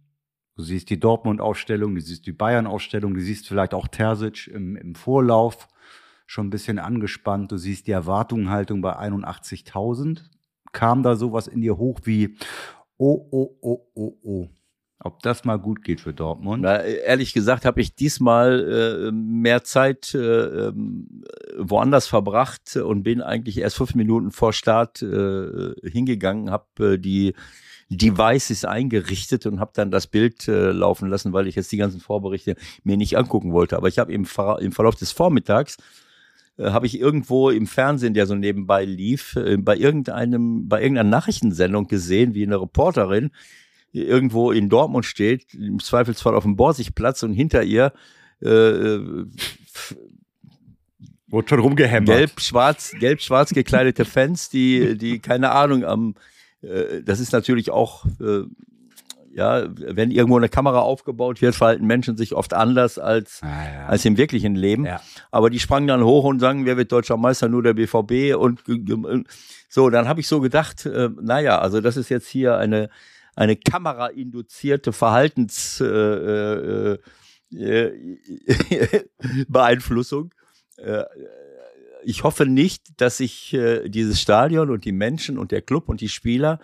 du 0.56 0.64
siehst 0.64 0.90
die 0.90 1.00
Dortmund-Ausstellung, 1.00 1.96
du 1.96 2.02
siehst 2.02 2.26
die 2.26 2.34
Bayern-Ausstellung, 2.34 3.14
du 3.14 3.22
siehst 3.22 3.48
vielleicht 3.48 3.74
auch 3.74 3.88
Terzic 3.88 4.48
im, 4.48 4.76
im 4.76 4.96
Vorlauf 4.96 5.68
schon 6.26 6.48
ein 6.48 6.52
bisschen 6.52 6.80
angespannt. 6.80 7.52
Du 7.52 7.58
siehst 7.58 7.88
die 7.88 7.92
Erwartungshaltung 7.92 8.82
bei 8.82 8.98
81.000. 8.98 10.24
Kam 10.72 11.04
da 11.04 11.16
sowas 11.16 11.48
in 11.48 11.62
dir 11.62 11.78
hoch 11.78 12.02
wie, 12.04 12.38
oh, 12.98 13.28
oh, 13.32 13.58
oh, 13.62 13.88
oh, 13.94 14.18
oh. 14.24 14.50
Ob 15.06 15.22
das 15.22 15.46
mal 15.46 15.58
gut 15.58 15.84
geht 15.84 16.02
für 16.02 16.16
Dortmund? 16.16 16.64
Na, 16.64 16.82
ehrlich 16.82 17.32
gesagt 17.32 17.64
habe 17.64 17.80
ich 17.80 17.94
diesmal 17.94 19.08
äh, 19.08 19.12
mehr 19.12 19.64
Zeit 19.64 20.16
äh, 20.16 20.18
ähm, 20.18 21.24
woanders 21.60 22.08
verbracht 22.08 22.76
und 22.76 23.04
bin 23.04 23.22
eigentlich 23.22 23.60
erst 23.60 23.76
fünf 23.76 23.94
Minuten 23.94 24.32
vor 24.32 24.52
Start 24.52 25.04
äh, 25.04 25.74
hingegangen, 25.88 26.50
habe 26.50 26.94
äh, 26.94 26.98
die 26.98 27.36
Devices 27.88 28.66
eingerichtet 28.66 29.46
und 29.46 29.60
habe 29.60 29.74
dann 29.76 29.92
das 29.92 30.08
Bild 30.08 30.48
äh, 30.48 30.72
laufen 30.72 31.08
lassen, 31.08 31.34
weil 31.34 31.46
ich 31.46 31.54
jetzt 31.54 31.72
die 31.72 31.78
ganzen 31.78 32.00
Vorberichte 32.00 32.56
mir 32.84 32.98
nicht 32.98 33.16
angucken 33.16 33.54
wollte. 33.54 33.78
Aber 33.78 33.88
ich 33.88 34.00
habe 34.00 34.12
im, 34.12 34.26
Ver 34.26 34.58
im 34.60 34.72
Verlauf 34.72 34.96
des 34.96 35.12
Vormittags 35.12 35.78
äh, 36.58 36.72
habe 36.72 36.88
ich 36.88 37.00
irgendwo 37.00 37.52
im 37.52 37.68
Fernsehen, 37.68 38.16
der 38.16 38.26
so 38.26 38.34
nebenbei 38.34 38.86
lief, 38.86 39.36
äh, 39.36 39.58
bei 39.58 39.78
irgendeinem, 39.78 40.68
bei 40.68 40.82
irgendeiner 40.82 41.12
Nachrichtensendung 41.12 41.86
gesehen, 41.86 42.34
wie 42.34 42.44
eine 42.44 42.60
Reporterin 42.60 43.30
irgendwo 43.96 44.52
in 44.52 44.70
Dortmund 44.70 45.06
steht, 45.06 45.54
im 45.54 45.80
Zweifelsfall 45.80 46.36
auf 46.36 46.44
dem 46.44 46.56
Borsigplatz 46.56 47.24
und 47.24 47.34
hinter 47.34 47.64
ihr 47.64 47.94
äh, 48.44 48.50
äh, 48.50 49.26
Wurde 51.28 51.50
schon 51.50 51.60
rumgehämmert. 51.60 52.16
gelb-schwarz, 52.16 52.92
gelb-schwarz 53.00 53.50
gekleidete 53.52 54.06
Fans, 54.06 54.50
die, 54.50 54.98
die 54.98 55.20
keine 55.20 55.52
Ahnung 55.52 55.84
am, 55.84 56.16
äh, 56.62 57.02
das 57.04 57.20
ist 57.20 57.32
natürlich 57.34 57.72
auch, 57.72 58.06
äh, 58.22 58.44
Ja, 59.34 59.66
wenn 59.76 60.12
irgendwo 60.12 60.38
eine 60.38 60.50
Kamera 60.50 60.80
aufgebaut 60.80 61.42
wird, 61.42 61.56
verhalten 61.56 61.86
Menschen 61.88 62.16
sich 62.16 62.34
oft 62.36 62.54
anders 62.54 62.98
als, 63.00 63.42
Ah, 63.42 63.48
ja. 63.48 63.86
als 63.88 64.06
im 64.06 64.18
wirklichen 64.18 64.56
Leben. 64.56 64.86
Ja. 64.86 65.02
Aber 65.32 65.50
die 65.50 65.60
sprangen 65.60 65.88
dann 65.88 66.04
hoch 66.04 66.24
und 66.24 66.40
sagen, 66.40 66.66
wer 66.66 66.78
wird 66.78 66.92
deutscher 66.92 67.18
Meister? 67.18 67.50
Nur 67.50 67.64
der 67.64 67.74
BVB. 67.74 68.36
Und 68.38 68.62
so, 69.68 69.90
dann 69.90 70.08
habe 70.08 70.22
ich 70.22 70.28
so 70.28 70.40
gedacht, 70.40 70.86
äh, 70.86 71.10
naja, 71.22 71.60
also 71.60 71.82
das 71.82 71.98
ist 71.98 72.08
jetzt 72.10 72.28
hier 72.30 72.58
eine, 72.58 72.90
eine 73.36 73.56
kamerainduzierte 73.56 74.94
Verhaltens 74.94 75.82
äh, 75.82 75.86
äh, 75.86 76.98
äh, 77.54 77.92
Beeinflussung. 79.48 80.34
Äh, 80.78 81.04
ich 82.04 82.24
hoffe 82.24 82.46
nicht, 82.46 83.02
dass 83.02 83.18
sich 83.18 83.54
äh, 83.54 83.90
dieses 83.90 84.22
Stadion 84.22 84.70
und 84.70 84.86
die 84.86 84.92
Menschen 84.92 85.38
und 85.38 85.52
der 85.52 85.62
Club 85.62 85.90
und 85.90 86.02
die 86.02 86.10
Spieler 86.10 86.60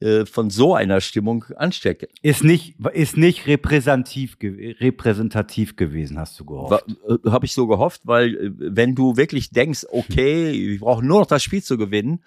äh, 0.00 0.24
von 0.24 0.48
so 0.48 0.74
einer 0.74 1.00
Stimmung 1.02 1.44
anstecken. 1.56 2.08
Ist 2.22 2.42
nicht, 2.42 2.76
ist 2.94 3.18
nicht 3.18 3.46
repräsentativ, 3.46 4.38
repräsentativ 4.40 5.76
gewesen, 5.76 6.18
hast 6.18 6.40
du 6.40 6.46
gehofft. 6.46 6.86
Habe 7.26 7.44
ich 7.44 7.52
so 7.52 7.66
gehofft, 7.66 8.00
weil 8.04 8.52
wenn 8.56 8.94
du 8.94 9.18
wirklich 9.18 9.50
denkst, 9.50 9.86
okay, 9.90 10.52
wir 10.70 10.80
brauchen 10.80 11.06
nur 11.06 11.20
noch 11.20 11.26
das 11.26 11.42
Spiel 11.42 11.62
zu 11.62 11.76
gewinnen, 11.76 12.24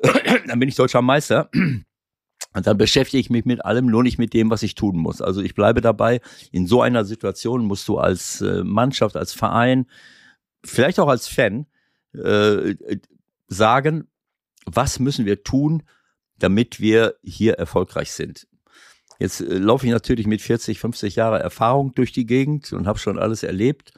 dann 0.46 0.58
bin 0.58 0.70
ich 0.70 0.74
deutscher 0.74 1.02
Meister. 1.02 1.50
Und 2.52 2.66
dann 2.66 2.78
beschäftige 2.78 3.20
ich 3.20 3.30
mich 3.30 3.44
mit 3.44 3.64
allem, 3.64 3.86
nur 3.86 4.02
nicht 4.02 4.18
mit 4.18 4.34
dem, 4.34 4.50
was 4.50 4.62
ich 4.62 4.74
tun 4.74 4.96
muss. 4.96 5.22
Also 5.22 5.40
ich 5.40 5.54
bleibe 5.54 5.80
dabei, 5.80 6.20
in 6.50 6.66
so 6.66 6.82
einer 6.82 7.04
Situation 7.04 7.64
musst 7.64 7.86
du 7.86 7.98
als 7.98 8.40
äh, 8.40 8.64
Mannschaft, 8.64 9.16
als 9.16 9.32
Verein, 9.32 9.86
vielleicht 10.64 10.98
auch 10.98 11.08
als 11.08 11.28
Fan, 11.28 11.66
äh, 12.12 12.74
sagen, 13.46 14.08
was 14.66 14.98
müssen 14.98 15.26
wir 15.26 15.44
tun, 15.44 15.84
damit 16.38 16.80
wir 16.80 17.14
hier 17.22 17.54
erfolgreich 17.54 18.12
sind. 18.12 18.48
Jetzt 19.20 19.42
äh, 19.42 19.58
laufe 19.58 19.86
ich 19.86 19.92
natürlich 19.92 20.26
mit 20.26 20.42
40, 20.42 20.80
50 20.80 21.14
Jahre 21.14 21.38
Erfahrung 21.38 21.94
durch 21.94 22.10
die 22.10 22.26
Gegend 22.26 22.72
und 22.72 22.88
habe 22.88 22.98
schon 22.98 23.18
alles 23.18 23.44
erlebt 23.44 23.92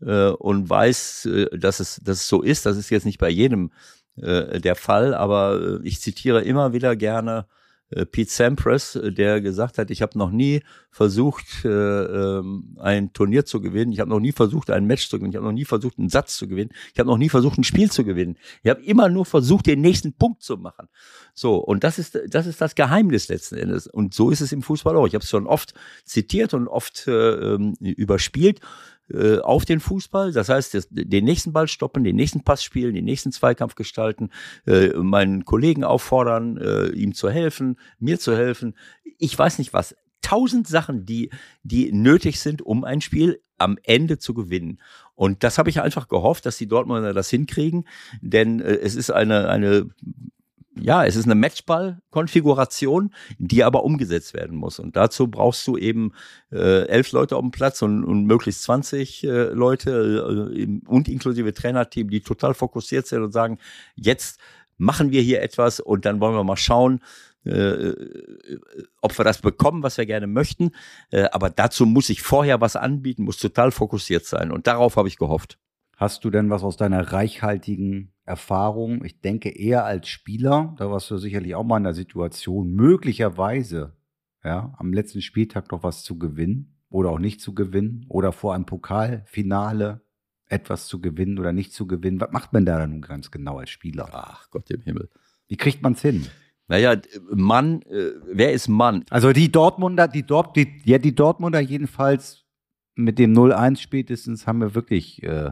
äh, 0.00 0.30
und 0.30 0.68
weiß, 0.68 1.26
äh, 1.26 1.58
dass, 1.58 1.78
es, 1.78 2.00
dass 2.02 2.20
es 2.20 2.28
so 2.28 2.42
ist. 2.42 2.66
Das 2.66 2.76
ist 2.76 2.90
jetzt 2.90 3.06
nicht 3.06 3.18
bei 3.18 3.30
jedem 3.30 3.70
der 4.16 4.76
Fall, 4.76 5.12
aber 5.12 5.80
ich 5.82 6.00
zitiere 6.00 6.40
immer 6.42 6.72
wieder 6.72 6.94
gerne 6.94 7.48
Pete 7.90 8.30
Sampras, 8.30 8.96
äh, 8.96 9.12
der 9.12 9.40
gesagt 9.40 9.78
hat, 9.78 9.90
ich 9.90 10.02
habe 10.02 10.18
noch 10.18 10.30
nie 10.30 10.62
versucht, 10.90 11.64
äh, 11.64 11.68
ähm, 11.68 12.76
ein 12.78 13.12
Turnier 13.12 13.44
zu 13.44 13.60
gewinnen. 13.60 13.92
Ich 13.92 14.00
habe 14.00 14.10
noch 14.10 14.20
nie 14.20 14.32
versucht, 14.32 14.70
ein 14.70 14.86
Match 14.86 15.08
zu 15.08 15.18
gewinnen. 15.18 15.32
Ich 15.32 15.36
habe 15.36 15.46
noch 15.46 15.52
nie 15.52 15.64
versucht, 15.64 15.98
einen 15.98 16.08
Satz 16.08 16.36
zu 16.36 16.48
gewinnen. 16.48 16.70
Ich 16.92 16.98
habe 16.98 17.08
noch 17.08 17.18
nie 17.18 17.28
versucht, 17.28 17.58
ein 17.58 17.64
Spiel 17.64 17.90
zu 17.90 18.04
gewinnen. 18.04 18.36
Ich 18.62 18.70
habe 18.70 18.82
immer 18.82 19.08
nur 19.08 19.26
versucht, 19.26 19.66
den 19.66 19.80
nächsten 19.80 20.14
Punkt 20.14 20.42
zu 20.42 20.56
machen. 20.56 20.88
So, 21.34 21.56
und 21.56 21.84
das 21.84 21.98
ist, 21.98 22.18
das 22.28 22.46
ist 22.46 22.60
das 22.60 22.74
Geheimnis 22.74 23.28
letzten 23.28 23.56
Endes. 23.56 23.86
Und 23.86 24.14
so 24.14 24.30
ist 24.30 24.40
es 24.40 24.52
im 24.52 24.62
Fußball 24.62 24.96
auch. 24.96 25.06
Ich 25.06 25.14
habe 25.14 25.22
es 25.22 25.30
schon 25.30 25.46
oft 25.46 25.74
zitiert 26.04 26.54
und 26.54 26.68
oft 26.68 27.06
äh, 27.06 27.54
ähm, 27.54 27.74
überspielt 27.80 28.60
äh, 29.12 29.38
auf 29.38 29.64
den 29.64 29.80
Fußball. 29.80 30.32
Das 30.32 30.48
heißt, 30.48 30.88
den 30.90 31.24
nächsten 31.24 31.52
Ball 31.52 31.68
stoppen, 31.68 32.04
den 32.04 32.16
nächsten 32.16 32.42
Pass 32.42 32.62
spielen, 32.62 32.94
den 32.94 33.04
nächsten 33.04 33.32
Zweikampf 33.32 33.74
gestalten, 33.74 34.30
äh, 34.66 34.88
meinen 34.94 35.44
Kollegen 35.44 35.84
auffordern, 35.84 36.56
äh, 36.56 36.88
ihm 36.88 37.14
zu 37.14 37.30
helfen, 37.30 37.78
mir 37.98 38.18
zu 38.18 38.36
helfen. 38.36 38.74
Ich 39.18 39.38
weiß 39.38 39.58
nicht 39.58 39.72
was. 39.72 39.94
Tausend 40.22 40.66
Sachen, 40.66 41.04
die, 41.04 41.30
die 41.62 41.92
nötig 41.92 42.40
sind, 42.40 42.62
um 42.62 42.84
ein 42.84 43.02
Spiel 43.02 43.42
am 43.58 43.78
Ende 43.82 44.18
zu 44.18 44.32
gewinnen. 44.32 44.80
Und 45.14 45.44
das 45.44 45.58
habe 45.58 45.68
ich 45.68 45.80
einfach 45.80 46.08
gehofft, 46.08 46.46
dass 46.46 46.56
die 46.56 46.66
Dortmunder 46.66 47.12
das 47.12 47.28
hinkriegen, 47.28 47.86
denn 48.20 48.60
es 48.60 48.96
ist 48.96 49.10
eine, 49.10 49.48
eine 49.48 49.90
ja, 50.80 51.04
es 51.04 51.16
ist 51.16 51.24
eine 51.24 51.34
Matchball-Konfiguration, 51.34 53.14
die 53.38 53.62
aber 53.62 53.84
umgesetzt 53.84 54.34
werden 54.34 54.56
muss. 54.56 54.78
Und 54.78 54.96
dazu 54.96 55.28
brauchst 55.28 55.66
du 55.66 55.76
eben 55.76 56.12
äh, 56.50 56.86
elf 56.86 57.12
Leute 57.12 57.36
auf 57.36 57.42
dem 57.42 57.50
Platz 57.50 57.82
und, 57.82 58.04
und 58.04 58.24
möglichst 58.26 58.62
20 58.64 59.24
äh, 59.24 59.28
Leute 59.52 60.52
äh, 60.56 60.80
und 60.86 61.08
inklusive 61.08 61.54
Trainerteam, 61.54 62.10
die 62.10 62.22
total 62.22 62.54
fokussiert 62.54 63.06
sind 63.06 63.22
und 63.22 63.32
sagen, 63.32 63.58
jetzt 63.94 64.40
machen 64.76 65.12
wir 65.12 65.22
hier 65.22 65.42
etwas 65.42 65.80
und 65.80 66.04
dann 66.04 66.20
wollen 66.20 66.34
wir 66.34 66.44
mal 66.44 66.56
schauen, 66.56 67.00
äh, 67.44 67.92
ob 69.00 69.16
wir 69.16 69.24
das 69.24 69.38
bekommen, 69.38 69.82
was 69.82 69.98
wir 69.98 70.06
gerne 70.06 70.26
möchten. 70.26 70.72
Äh, 71.10 71.24
aber 71.30 71.50
dazu 71.50 71.86
muss 71.86 72.08
ich 72.08 72.22
vorher 72.22 72.60
was 72.60 72.74
anbieten, 72.74 73.24
muss 73.24 73.36
total 73.36 73.70
fokussiert 73.70 74.26
sein. 74.26 74.50
Und 74.50 74.66
darauf 74.66 74.96
habe 74.96 75.08
ich 75.08 75.18
gehofft. 75.18 75.58
Hast 75.96 76.24
du 76.24 76.30
denn 76.30 76.50
was 76.50 76.62
aus 76.62 76.76
deiner 76.76 77.12
reichhaltigen 77.12 78.12
Erfahrung? 78.24 79.04
Ich 79.04 79.20
denke 79.20 79.50
eher 79.50 79.84
als 79.84 80.08
Spieler, 80.08 80.74
da 80.78 80.90
warst 80.90 81.10
du 81.10 81.18
sicherlich 81.18 81.54
auch 81.54 81.64
mal 81.64 81.78
in 81.78 81.84
der 81.84 81.94
Situation, 81.94 82.72
möglicherweise 82.72 83.96
ja, 84.42 84.74
am 84.78 84.92
letzten 84.92 85.22
Spieltag 85.22 85.70
noch 85.70 85.82
was 85.82 86.02
zu 86.02 86.18
gewinnen 86.18 86.76
oder 86.90 87.10
auch 87.10 87.18
nicht 87.18 87.40
zu 87.40 87.54
gewinnen 87.54 88.06
oder 88.08 88.32
vor 88.32 88.54
einem 88.54 88.66
Pokalfinale 88.66 90.02
etwas 90.46 90.86
zu 90.86 91.00
gewinnen 91.00 91.38
oder 91.38 91.52
nicht 91.52 91.72
zu 91.72 91.86
gewinnen. 91.86 92.20
Was 92.20 92.32
macht 92.32 92.52
man 92.52 92.64
da 92.64 92.78
dann 92.78 92.90
nun 92.90 93.00
ganz 93.00 93.30
genau 93.30 93.58
als 93.58 93.70
Spieler? 93.70 94.08
Ach 94.12 94.50
Gott 94.50 94.70
im 94.70 94.82
Himmel. 94.82 95.08
Wie 95.48 95.56
kriegt 95.56 95.82
man's 95.82 96.02
hin? 96.02 96.26
Naja, 96.68 96.96
Mann, 97.30 97.82
äh, 97.82 98.12
wer 98.26 98.52
ist 98.52 98.68
Mann? 98.68 99.04
Also 99.10 99.32
die 99.32 99.52
Dortmunder, 99.52 100.08
die, 100.08 100.24
Dort, 100.24 100.56
die, 100.56 100.80
ja, 100.84 100.98
die 100.98 101.14
Dortmunder 101.14 101.60
jedenfalls 101.60 102.44
mit 102.94 103.18
dem 103.18 103.34
0-1 103.34 103.80
spätestens 103.80 104.46
haben 104.46 104.60
wir 104.60 104.74
wirklich 104.74 105.22
äh, 105.22 105.50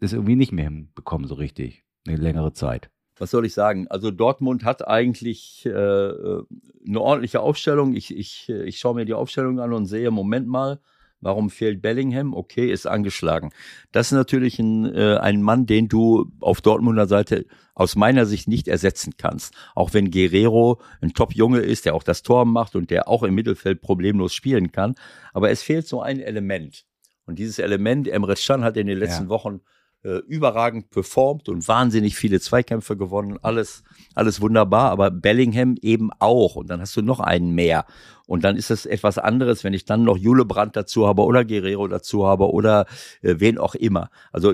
das 0.00 0.12
irgendwie 0.12 0.36
nicht 0.36 0.52
mehr 0.52 0.64
hinbekommen 0.64 1.26
so 1.26 1.34
richtig. 1.34 1.84
Eine 2.06 2.16
längere 2.16 2.52
Zeit. 2.52 2.90
was 3.18 3.30
soll 3.32 3.44
ich 3.46 3.52
sagen? 3.54 3.88
Also 3.88 4.10
Dortmund 4.10 4.64
hat 4.64 4.86
eigentlich 4.86 5.66
äh, 5.66 5.70
eine 5.70 7.00
ordentliche 7.00 7.40
Aufstellung. 7.40 7.94
Ich, 7.94 8.16
ich, 8.16 8.48
ich 8.48 8.78
schaue 8.78 8.94
mir 8.94 9.04
die 9.04 9.14
Aufstellung 9.14 9.58
an 9.60 9.72
und 9.72 9.86
sehe, 9.86 10.10
Moment 10.10 10.46
mal, 10.46 10.78
warum 11.20 11.50
fehlt 11.50 11.82
Bellingham? 11.82 12.32
Okay, 12.32 12.70
ist 12.70 12.86
angeschlagen. 12.86 13.50
Das 13.90 14.06
ist 14.06 14.12
natürlich 14.12 14.58
ein, 14.60 14.86
äh, 14.94 15.16
ein 15.20 15.42
Mann, 15.42 15.66
den 15.66 15.88
du 15.88 16.30
auf 16.40 16.60
Dortmunder 16.60 17.06
Seite 17.08 17.46
aus 17.74 17.96
meiner 17.96 18.24
Sicht 18.24 18.46
nicht 18.48 18.68
ersetzen 18.68 19.14
kannst. 19.18 19.52
Auch 19.74 19.94
wenn 19.94 20.10
Guerrero 20.12 20.80
ein 21.00 21.12
Top-Junge 21.12 21.58
ist, 21.58 21.84
der 21.86 21.94
auch 21.96 22.04
das 22.04 22.22
Tor 22.22 22.44
macht 22.44 22.76
und 22.76 22.90
der 22.90 23.08
auch 23.08 23.24
im 23.24 23.34
Mittelfeld 23.34 23.80
problemlos 23.80 24.32
spielen 24.32 24.70
kann. 24.70 24.94
Aber 25.32 25.50
es 25.50 25.62
fehlt 25.62 25.86
so 25.88 26.00
ein 26.00 26.20
Element. 26.20 26.84
Und 27.26 27.38
dieses 27.40 27.58
Element, 27.58 28.06
Emre 28.08 28.34
Can 28.36 28.62
hat 28.64 28.76
in 28.76 28.86
den 28.86 28.98
letzten 28.98 29.24
Ja. 29.24 29.28
Wochen 29.28 29.60
äh, 30.04 30.18
überragend 30.26 30.90
performt 30.90 31.48
und 31.48 31.66
wahnsinnig 31.66 32.16
viele 32.16 32.40
Zweikämpfe 32.40 32.96
gewonnen. 32.96 33.38
Alles, 33.42 33.82
alles 34.14 34.40
wunderbar, 34.40 34.90
aber 34.90 35.10
Bellingham 35.10 35.76
eben 35.82 36.10
auch. 36.18 36.56
Und 36.56 36.70
dann 36.70 36.80
hast 36.80 36.96
du 36.96 37.02
noch 37.02 37.20
einen 37.20 37.54
mehr. 37.54 37.84
Und 38.26 38.44
dann 38.44 38.56
ist 38.56 38.70
es 38.70 38.84
etwas 38.84 39.16
anderes, 39.18 39.64
wenn 39.64 39.72
ich 39.72 39.86
dann 39.86 40.04
noch 40.04 40.16
Jule 40.16 40.44
Brandt 40.44 40.76
dazu 40.76 41.06
habe 41.06 41.22
oder 41.22 41.44
Guerrero 41.44 41.88
dazu 41.88 42.26
habe 42.26 42.52
oder 42.52 42.86
äh, 43.22 43.36
wen 43.38 43.58
auch 43.58 43.74
immer. 43.74 44.10
Also, 44.32 44.52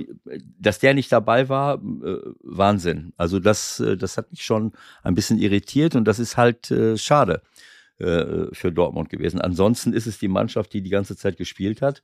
dass 0.58 0.78
der 0.78 0.94
nicht 0.94 1.10
dabei 1.10 1.48
war, 1.48 1.74
äh, 1.74 2.18
Wahnsinn. 2.42 3.12
Also 3.16 3.40
das, 3.40 3.80
äh, 3.80 3.96
das 3.96 4.16
hat 4.16 4.30
mich 4.30 4.44
schon 4.44 4.72
ein 5.02 5.14
bisschen 5.14 5.38
irritiert 5.38 5.96
und 5.96 6.04
das 6.04 6.20
ist 6.20 6.36
halt 6.36 6.70
äh, 6.70 6.96
schade 6.96 7.42
äh, 7.98 8.46
für 8.52 8.72
Dortmund 8.72 9.08
gewesen. 9.08 9.40
Ansonsten 9.40 9.92
ist 9.92 10.06
es 10.06 10.18
die 10.18 10.28
Mannschaft, 10.28 10.72
die 10.72 10.80
die 10.80 10.90
ganze 10.90 11.16
Zeit 11.16 11.36
gespielt 11.36 11.82
hat. 11.82 12.02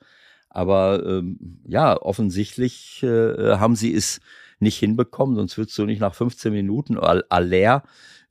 Aber 0.50 1.02
ähm, 1.07 1.38
ja, 1.66 1.97
offensichtlich 2.00 3.02
äh, 3.02 3.57
haben 3.57 3.76
sie 3.76 3.95
es 3.95 4.21
nicht 4.59 4.78
hinbekommen, 4.78 5.37
sonst 5.37 5.57
würdest 5.57 5.78
du 5.78 5.87
nicht 5.87 6.00
nach 6.00 6.14
15 6.14 6.52
Minuten, 6.52 6.99
Al- 6.99 7.25
Aller 7.30 7.83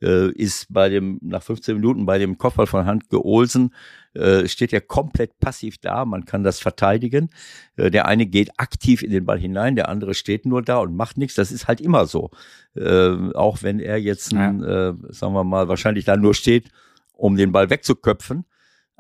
äh, 0.02 0.30
ist 0.32 0.68
bei 0.72 0.88
dem, 0.90 1.18
nach 1.22 1.42
15 1.42 1.76
Minuten 1.76 2.06
bei 2.06 2.20
dem 2.20 2.38
Kopfball 2.38 2.68
von 2.68 2.86
Handke 2.86 3.26
Olsen, 3.26 3.74
äh, 4.14 4.48
steht 4.48 4.72
ja 4.72 4.80
komplett 4.80 5.40
passiv 5.40 5.78
da, 5.80 6.06
man 6.06 6.26
kann 6.26 6.44
das 6.44 6.60
verteidigen. 6.60 7.30
Äh, 7.78 7.90
der 7.90 8.06
eine 8.08 8.26
geht 8.28 8.52
aktiv 8.60 9.02
in 9.02 9.12
den 9.12 9.26
Ball 9.26 9.40
hinein, 9.40 9.76
der 9.76 9.90
andere 9.90 10.14
steht 10.14 10.46
nur 10.46 10.62
da 10.62 10.78
und 10.78 10.96
macht 10.96 11.18
nichts, 11.18 11.36
das 11.36 11.52
ist 11.52 11.68
halt 11.68 11.82
immer 11.82 12.06
so. 12.06 12.30
Äh, 12.76 13.34
auch 13.34 13.64
wenn 13.64 13.80
er 13.80 13.98
jetzt, 13.98 14.32
ein, 14.34 14.64
äh, 14.64 14.94
sagen 15.10 15.34
wir 15.34 15.44
mal, 15.44 15.68
wahrscheinlich 15.68 16.06
da 16.06 16.16
nur 16.16 16.34
steht, 16.36 16.70
um 17.14 17.36
den 17.38 17.52
Ball 17.52 17.70
wegzuköpfen. 17.70 18.46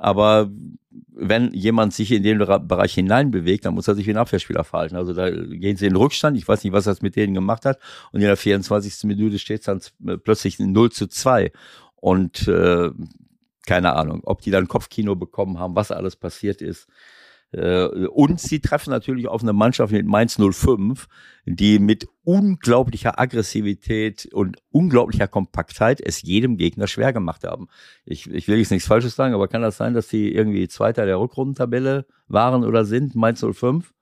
Aber 0.01 0.49
wenn 1.13 1.53
jemand 1.53 1.93
sich 1.93 2.09
in 2.13 2.23
den 2.23 2.37
Bereich 2.39 2.93
hineinbewegt, 2.93 3.65
dann 3.65 3.73
muss 3.73 3.87
er 3.89 3.95
sich 3.95 4.07
wie 4.07 4.11
ein 4.11 4.17
Abwehrspieler 4.17 4.63
verhalten. 4.63 4.95
Also 4.95 5.13
da 5.13 5.29
gehen 5.29 5.75
sie 5.75 5.85
in 5.87 5.93
den 5.93 5.97
Rückstand. 5.97 6.37
Ich 6.37 6.47
weiß 6.47 6.63
nicht, 6.63 6.71
was 6.71 6.85
das 6.85 7.01
mit 7.01 7.17
denen 7.17 7.33
gemacht 7.33 7.65
hat. 7.65 7.77
Und 8.13 8.21
in 8.21 8.27
der 8.27 8.37
24. 8.37 9.03
Minute 9.03 9.37
steht 9.39 9.59
es 9.59 9.65
dann 9.65 9.81
z- 9.81 9.93
plötzlich 10.23 10.57
0 10.57 10.91
zu 10.91 11.07
2. 11.07 11.51
Und 11.97 12.47
äh, 12.47 12.91
keine 13.67 13.93
Ahnung, 13.95 14.21
ob 14.23 14.41
die 14.41 14.51
dann 14.51 14.69
Kopfkino 14.69 15.15
bekommen 15.17 15.59
haben, 15.59 15.75
was 15.75 15.91
alles 15.91 16.15
passiert 16.15 16.61
ist. 16.61 16.87
Äh, 17.51 17.85
Und 18.07 18.39
sie 18.39 18.59
treffen 18.59 18.91
natürlich 18.91 19.27
auf 19.27 19.41
eine 19.41 19.53
Mannschaft 19.53 19.91
mit 19.91 20.05
Mainz 20.05 20.37
05, 20.39 21.07
die 21.45 21.79
mit 21.79 22.07
unglaublicher 22.23 23.19
Aggressivität 23.19 24.29
und 24.33 24.57
unglaublicher 24.71 25.27
Kompaktheit 25.27 25.99
es 25.99 26.21
jedem 26.21 26.57
Gegner 26.57 26.87
schwer 26.87 27.11
gemacht 27.11 27.43
haben. 27.43 27.67
Ich, 28.05 28.29
ich 28.29 28.47
will 28.47 28.59
jetzt 28.59 28.71
nichts 28.71 28.87
Falsches 28.87 29.15
sagen, 29.15 29.33
aber 29.33 29.47
kann 29.47 29.61
das 29.61 29.77
sein, 29.77 29.93
dass 29.93 30.07
die 30.07 30.33
irgendwie 30.33 30.67
Zweiter 30.67 31.05
der 31.05 31.19
Rückrundentabelle 31.19 32.05
waren 32.27 32.63
oder 32.63 32.85
sind, 32.85 33.15
Mainz 33.15 33.43
05? 33.43 33.93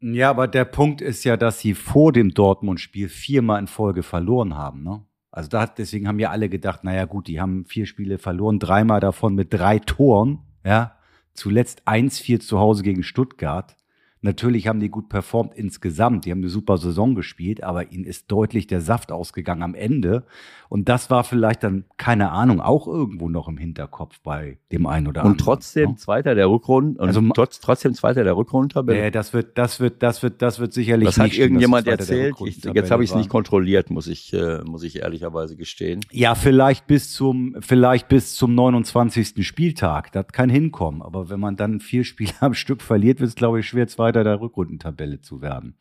Ja, 0.00 0.30
aber 0.30 0.46
der 0.46 0.64
Punkt 0.64 1.00
ist 1.00 1.24
ja, 1.24 1.36
dass 1.36 1.58
sie 1.58 1.74
vor 1.74 2.12
dem 2.12 2.32
Dortmund-Spiel 2.32 3.08
viermal 3.08 3.60
in 3.60 3.66
Folge 3.66 4.02
verloren 4.02 4.56
haben. 4.56 4.84
Ne? 4.84 5.04
Also 5.30 5.48
da, 5.48 5.66
deswegen 5.66 6.06
haben 6.06 6.20
ja 6.20 6.30
alle 6.30 6.48
gedacht, 6.48 6.84
naja 6.84 7.04
gut, 7.04 7.26
die 7.26 7.40
haben 7.40 7.64
vier 7.64 7.86
Spiele 7.86 8.18
verloren, 8.18 8.58
dreimal 8.58 9.00
davon 9.00 9.34
mit 9.34 9.52
drei 9.52 9.78
Toren, 9.78 10.40
ja. 10.64 10.97
Zuletzt 11.38 11.86
1-4 11.86 12.40
zu 12.40 12.58
Hause 12.58 12.82
gegen 12.82 13.04
Stuttgart. 13.04 13.76
Natürlich 14.20 14.66
haben 14.66 14.80
die 14.80 14.88
gut 14.88 15.08
performt 15.08 15.54
insgesamt. 15.54 16.24
Die 16.24 16.30
haben 16.30 16.40
eine 16.40 16.48
super 16.48 16.76
Saison 16.76 17.14
gespielt, 17.14 17.62
aber 17.62 17.92
ihnen 17.92 18.04
ist 18.04 18.30
deutlich 18.30 18.66
der 18.66 18.80
Saft 18.80 19.12
ausgegangen 19.12 19.62
am 19.62 19.74
Ende. 19.74 20.24
Und 20.68 20.88
das 20.88 21.08
war 21.08 21.24
vielleicht 21.24 21.62
dann, 21.62 21.84
keine 21.96 22.30
Ahnung, 22.30 22.60
auch 22.60 22.86
irgendwo 22.86 23.28
noch 23.28 23.48
im 23.48 23.56
Hinterkopf 23.56 24.20
bei 24.20 24.58
dem 24.70 24.86
einen 24.86 25.06
oder 25.06 25.22
anderen. 25.22 25.38
Und 25.38 25.40
trotzdem 25.40 25.90
ne? 25.90 25.96
Zweiter 25.96 26.34
der 26.34 26.50
Rückrunde, 26.50 27.00
Also 27.00 27.22
trotz, 27.34 27.60
trotzdem 27.60 27.94
Zweiter 27.94 28.22
der 28.22 28.36
Rückrundentabelle. 28.36 29.00
Nee, 29.00 29.10
das 29.10 29.32
wird, 29.32 29.56
das 29.56 29.80
wird, 29.80 30.02
das 30.02 30.22
wird, 30.22 30.42
das 30.42 30.58
wird 30.58 30.74
sicherlich 30.74 31.06
das 31.06 31.18
hat 31.18 31.28
nicht 31.28 31.38
irgendjemand 31.38 31.86
es 31.86 31.94
Zweiter 31.96 32.12
der 32.12 32.26
erzählt. 32.28 32.48
Ich, 32.48 32.64
jetzt 32.64 32.90
habe 32.90 33.02
ich 33.02 33.10
es 33.10 33.16
nicht 33.16 33.30
kontrolliert, 33.30 33.90
muss 33.90 34.08
ich, 34.08 34.32
äh, 34.34 34.62
muss 34.64 34.82
ich 34.82 34.96
ehrlicherweise 34.96 35.56
gestehen. 35.56 36.00
Ja, 36.10 36.34
vielleicht 36.34 36.86
bis 36.86 37.12
zum, 37.12 37.56
vielleicht 37.60 38.08
bis 38.08 38.34
zum 38.34 38.54
29. 38.54 39.46
Spieltag. 39.46 40.12
Das 40.12 40.26
kann 40.28 40.50
hinkommen. 40.50 41.00
Aber 41.00 41.30
wenn 41.30 41.40
man 41.40 41.56
dann 41.56 41.80
vier 41.80 42.04
Spiele 42.08 42.32
am 42.40 42.52
Stück 42.52 42.82
verliert, 42.82 43.20
wird 43.20 43.28
es, 43.28 43.36
glaube 43.36 43.60
ich, 43.60 43.68
schwer, 43.68 43.86
Zweiter 44.08 44.24
der 44.24 44.40
Rückrundentabelle 44.40 45.20
zu 45.20 45.42
werden. 45.42 45.74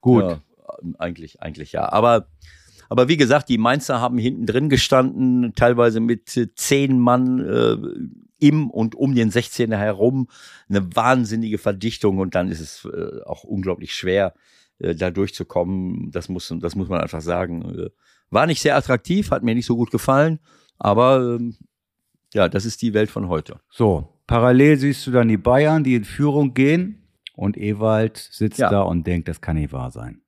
Gut. 0.00 0.24
Ja, 0.24 0.40
eigentlich, 0.98 1.40
eigentlich 1.40 1.72
ja. 1.72 1.90
Aber, 1.92 2.26
aber 2.88 3.08
wie 3.08 3.16
gesagt, 3.16 3.48
die 3.48 3.58
Mainzer 3.58 4.00
haben 4.00 4.18
hinten 4.18 4.46
drin 4.46 4.68
gestanden, 4.68 5.54
teilweise 5.54 6.00
mit 6.00 6.36
äh, 6.36 6.52
zehn 6.54 6.98
Mann 6.98 7.38
äh, 7.38 7.76
im 8.44 8.70
und 8.70 8.96
um 8.96 9.14
den 9.14 9.30
16er 9.30 9.76
herum. 9.76 10.28
Eine 10.68 10.94
wahnsinnige 10.96 11.58
Verdichtung 11.58 12.18
und 12.18 12.34
dann 12.34 12.48
ist 12.48 12.60
es 12.60 12.84
äh, 12.84 13.22
auch 13.24 13.44
unglaublich 13.44 13.94
schwer, 13.94 14.34
äh, 14.80 14.96
da 14.96 15.10
durchzukommen. 15.10 16.10
Das 16.10 16.28
muss, 16.28 16.52
das 16.60 16.74
muss 16.74 16.88
man 16.88 17.00
einfach 17.00 17.20
sagen. 17.20 17.62
Äh, 17.78 17.90
War 18.30 18.46
nicht 18.46 18.62
sehr 18.62 18.76
attraktiv, 18.76 19.30
hat 19.30 19.44
mir 19.44 19.54
nicht 19.54 19.66
so 19.66 19.76
gut 19.76 19.92
gefallen, 19.92 20.40
aber 20.78 21.36
ähm, 21.38 21.56
ja, 22.34 22.48
das 22.48 22.64
ist 22.64 22.82
die 22.82 22.94
Welt 22.94 23.10
von 23.10 23.28
heute. 23.28 23.60
So, 23.70 24.08
parallel 24.26 24.76
siehst 24.76 25.06
du 25.06 25.12
dann 25.12 25.28
die 25.28 25.36
Bayern, 25.36 25.84
die 25.84 25.94
in 25.94 26.04
Führung 26.04 26.54
gehen 26.54 26.99
und 27.40 27.56
Ewald 27.56 28.18
sitzt 28.18 28.58
Ja. 28.58 28.68
da 28.68 28.82
und 28.82 29.06
denkt, 29.06 29.26
das 29.26 29.40
kann 29.40 29.56
nicht 29.56 29.72
wahr 29.72 29.90
sein. 29.90 30.20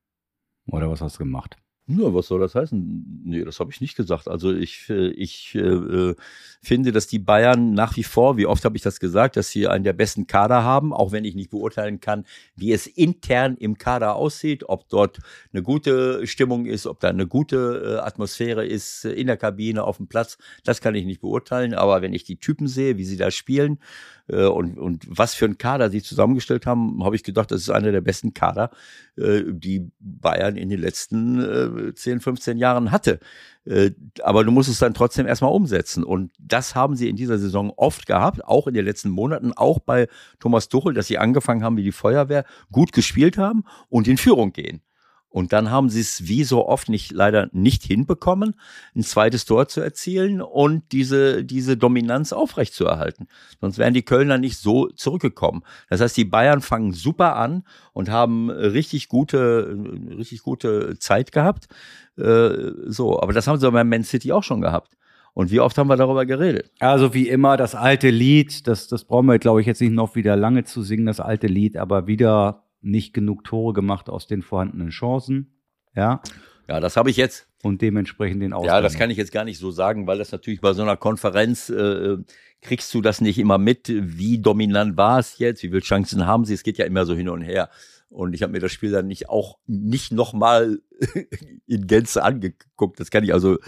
Oder 0.66 0.90
was 0.90 1.02
hast 1.02 1.16
du 1.16 1.19
gemacht? 1.19 1.59
Ja, 1.88 2.14
was 2.14 2.28
soll 2.28 2.40
das 2.40 2.54
heißen? 2.54 3.23
Nee, 3.25 3.45
das 3.45 3.61
habe 3.61 3.71
ich 3.71 3.81
nicht 3.81 3.97
gesagt. 3.97 4.28
Also 4.28 4.52
ich, 4.52 4.88
äh, 4.88 5.09
ich 5.09 5.54
äh, 5.57 5.59
äh, 5.59 6.14
finde, 6.62 6.90
dass 6.92 7.09
die 7.09 7.19
Bayern 7.19 7.75
nach 7.75 7.97
wie 7.97 8.04
vor, 8.04 8.37
wie 8.38 8.47
oft 8.47 8.64
habe 8.64 8.76
ich 8.76 8.83
das 8.83 8.99
gesagt, 9.00 9.37
dass 9.37 9.50
sie 9.50 9.66
einen 9.66 9.85
der 9.85 9.92
besten 9.92 10.26
Kader 10.26 10.62
haben, 10.62 10.95
auch 10.95 11.11
wenn 11.12 11.25
ich 11.25 11.35
nicht 11.35 11.50
beurteilen 11.50 12.00
kann, 12.00 12.25
wie 12.54 12.73
es 12.73 12.87
intern 12.87 13.57
im 13.57 13.76
Kader 13.76 14.14
aussieht, 14.14 14.69
ob 14.69 14.88
dort 14.88 15.19
eine 15.52 15.62
gute 15.62 16.26
Stimmung 16.26 16.66
ist, 16.66 16.87
ob 16.87 17.00
da 17.00 17.09
eine 17.09 17.26
gute 17.26 17.99
äh, 17.99 18.07
Atmosphäre 18.07 18.64
ist 18.64 19.04
äh, 19.04 19.12
in 19.12 19.26
der 19.26 19.37
Kabine, 19.37 19.83
auf 19.85 19.97
dem 19.99 20.07
Platz. 20.07 20.38
Das 20.64 20.81
kann 20.81 20.95
ich 20.95 21.04
nicht 21.04 21.21
beurteilen. 21.21 21.75
Aber 21.75 22.00
wenn 22.00 22.14
ich 22.14 22.25
die 22.25 22.38
Typen 22.38 22.69
sehe, 22.69 22.97
wie 22.97 23.04
sie 23.04 23.16
da 23.19 23.31
spielen 23.33 23.81
und, 24.29 24.79
und 24.79 25.05
was 25.09 25.35
für 25.35 25.47
ein 25.47 25.59
Kader 25.59 25.91
sie 25.91 26.02
zusammengestellt 26.02 26.67
haben, 26.67 27.02
habe 27.05 27.17
ich 27.17 27.25
gedacht, 27.25 27.50
das 27.50 27.62
ist 27.62 27.71
einer 27.71 27.93
der 27.93 28.00
besten 28.00 28.35
Kader, 28.35 28.71
äh, 29.17 29.43
die 29.47 29.91
Bayern 29.99 30.57
in 30.57 30.69
den 30.69 30.81
letzten 30.81 31.88
äh, 31.88 31.95
10, 31.95 32.21
15 32.21 32.57
Jahren 32.57 32.91
hatte. 32.93 33.19
Äh, 33.64 33.91
aber 34.23 34.45
du 34.45 34.50
musst 34.50 34.69
es 34.69 34.79
dann 34.79 34.95
trotzdem 34.95 35.26
erstmal 35.26 35.52
umsetzen. 35.52 36.05
Und 36.05 36.33
das 36.38 36.75
haben 36.75 36.97
sie 36.97 37.09
in 37.09 37.17
dieser 37.17 37.38
Saison 37.38 37.73
oft 37.76 38.07
gehabt, 38.07 38.45
auch 38.45 38.67
in 38.67 38.75
den 38.75 38.85
letzten 38.85 39.11
Monaten, 39.11 39.52
auch 39.52 39.79
bei 39.79 40.09
Thomas 40.41 40.69
Tuchel, 40.69 40.95
dass 40.95 41.07
sie 41.07 41.19
angefangen 41.19 41.62
haben 41.62 41.76
wie 41.76 41.83
die 41.83 41.93
Feuerwehr, 41.93 42.45
gut 42.71 42.93
gespielt 42.93 43.38
haben 43.38 43.64
und 43.88 44.09
in 44.09 44.17
Führung 44.19 44.52
gehen. 44.52 44.83
Und 45.33 45.55
dann 45.55 45.71
haben 45.71 45.89
sie 45.89 46.01
es 46.01 46.29
wie 46.29 46.45
so 46.45 46.69
oft 46.69 46.91
nicht, 46.91 47.11
leider 47.11 47.49
nicht 47.53 47.85
hinbekommen, 47.85 48.55
ein 48.95 49.03
zweites 49.03 49.47
Tor 49.47 49.67
zu 49.67 49.81
erzielen 49.81 50.43
und 50.43 50.93
diese, 50.93 51.43
diese 51.43 51.79
Dominanz 51.79 52.35
aufrechtzuerhalten. 52.35 53.29
Sonst 53.61 53.79
wären 53.79 53.95
die 53.95 54.05
Kölner 54.05 54.37
nicht 54.37 54.59
so 54.59 54.89
zurückgekommen. 54.89 55.62
Das 55.89 56.03
heißt, 56.03 56.17
die 56.19 56.27
Bayern 56.27 56.61
fangen 56.61 56.93
super 56.93 57.37
an 57.37 57.65
und 57.95 58.11
haben 58.11 58.51
richtig 58.51 59.09
gute, 59.09 59.77
richtig 60.19 60.43
gute 60.43 60.99
Zeit 60.99 61.33
gehabt. 61.33 61.67
Äh, 62.19 62.51
so, 62.87 63.19
aber 63.19 63.33
das 63.33 63.47
haben 63.47 63.59
sie 63.59 63.71
bei 63.71 63.85
Man 63.85 64.05
City 64.05 64.33
auch 64.33 64.43
schon 64.43 64.61
gehabt. 64.61 64.97
Und 65.35 65.51
wie 65.51 65.61
oft 65.61 65.79
haben 65.79 65.89
wir 65.89 65.97
darüber 65.97 66.27
geredet? 66.27 66.71
Also 66.79 67.15
wie 67.15 67.27
immer 67.29 67.57
das 67.57 67.75
alte 67.75 68.11
Lied, 68.11 68.67
das, 68.67 68.87
das 68.87 69.05
brauchen 69.05 69.27
wir, 69.27 69.39
glaube 69.39 69.62
ich, 69.62 69.67
jetzt 69.67 69.81
nicht 69.81 69.95
noch 69.95 70.15
wieder 70.15 70.37
lange 70.37 70.65
zu 70.65 70.83
singen, 70.83 71.07
das 71.07 71.21
alte 71.21 71.47
Lied, 71.47 71.79
aber 71.79 72.07
wieder 72.07 72.62
nicht 72.83 73.15
genug 73.15 73.45
Tore 73.45 73.73
gemacht 73.73 74.09
aus 74.09 74.27
den 74.27 74.42
vorhandenen 74.42 74.90
Chancen. 74.90 75.55
Ja. 75.95 76.21
Ja, 76.68 76.81
das 76.81 76.97
habe 76.97 77.11
ich 77.11 77.16
jetzt 77.16 77.49
Und 77.62 77.83
dementsprechend 77.83 78.42
den 78.42 78.53
Ausgang. 78.53 78.77
Ja, 78.77 78.81
das 78.81 78.95
kann 78.97 79.11
ich 79.11 79.16
jetzt 79.16 79.33
gar 79.33 79.45
nicht 79.45 79.59
so 79.59 79.71
sagen, 79.71 80.07
weil 80.07 80.18
das 80.18 80.33
natürlich 80.33 80.61
bei 80.61 80.73
so 80.73 80.83
einer 80.83 80.97
Konferenz 80.97 81.68
äh, 81.68 82.16
kriegst 82.61 82.92
du 82.95 83.01
das 83.01 83.21
nicht 83.21 83.38
immer 83.38 83.59
mit, 83.59 83.88
wie 83.88 84.38
dominant 84.38 84.97
war 84.97 85.18
es 85.18 85.38
jetzt, 85.38 85.62
wie 85.62 85.68
viele 85.68 85.81
Chancen 85.81 86.27
haben 86.27 86.45
sie, 86.45 86.55
es 86.55 86.62
geht 86.62 86.79
ja 86.79 86.87
immer 86.87 87.05
so 87.05 87.14
hin 87.14 87.29
und 87.29 87.42
her. 87.42 87.68
Und 88.12 88.35
ich 88.35 88.42
habe 88.42 88.53
mir 88.53 88.61
das 88.61 88.72
Spiel 88.72 88.90
dann 88.90 89.07
nicht 89.07 89.31
auch 89.31 89.59
nicht 89.66 90.12
nochmal 90.12 90.81
in 91.66 91.87
Gänze 91.87 92.22
angeguckt. 92.22 93.01
Das 93.01 93.11
kann 93.11 93.25
ich 93.25 93.33
also 93.33 93.59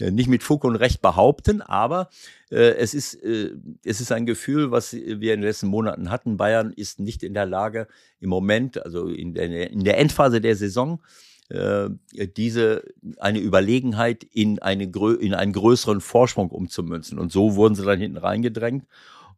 äh, 0.00 0.10
nicht 0.10 0.28
mit 0.28 0.42
Fug 0.42 0.64
und 0.64 0.74
Recht 0.74 1.00
behaupten, 1.00 1.62
aber 1.62 2.10
äh, 2.50 2.74
es, 2.74 2.94
ist, 2.94 3.14
äh, 3.14 3.52
es 3.84 4.00
ist 4.00 4.10
ein 4.10 4.26
Gefühl, 4.26 4.72
was 4.72 4.92
wir 4.92 5.12
in 5.34 5.40
den 5.40 5.42
letzten 5.42 5.68
Monaten 5.68 6.10
hatten. 6.10 6.36
Bayern 6.36 6.72
ist 6.72 6.98
nicht 6.98 7.22
in 7.22 7.32
der 7.32 7.46
Lage, 7.46 7.86
im 8.18 8.28
Moment, 8.28 8.84
also 8.84 9.06
in 9.06 9.34
der, 9.34 9.70
in 9.70 9.84
der 9.84 9.98
Endphase 9.98 10.40
der 10.40 10.56
Saison, 10.56 11.00
äh, 11.48 11.90
diese 12.36 12.82
eine 13.18 13.38
Überlegenheit 13.38 14.24
in, 14.24 14.58
eine, 14.58 14.84
in 14.84 15.34
einen 15.34 15.52
größeren 15.52 16.00
Vorsprung 16.00 16.50
umzumünzen. 16.50 17.20
Und 17.20 17.30
so 17.30 17.54
wurden 17.54 17.76
sie 17.76 17.84
dann 17.84 18.00
hinten 18.00 18.18
reingedrängt. 18.18 18.84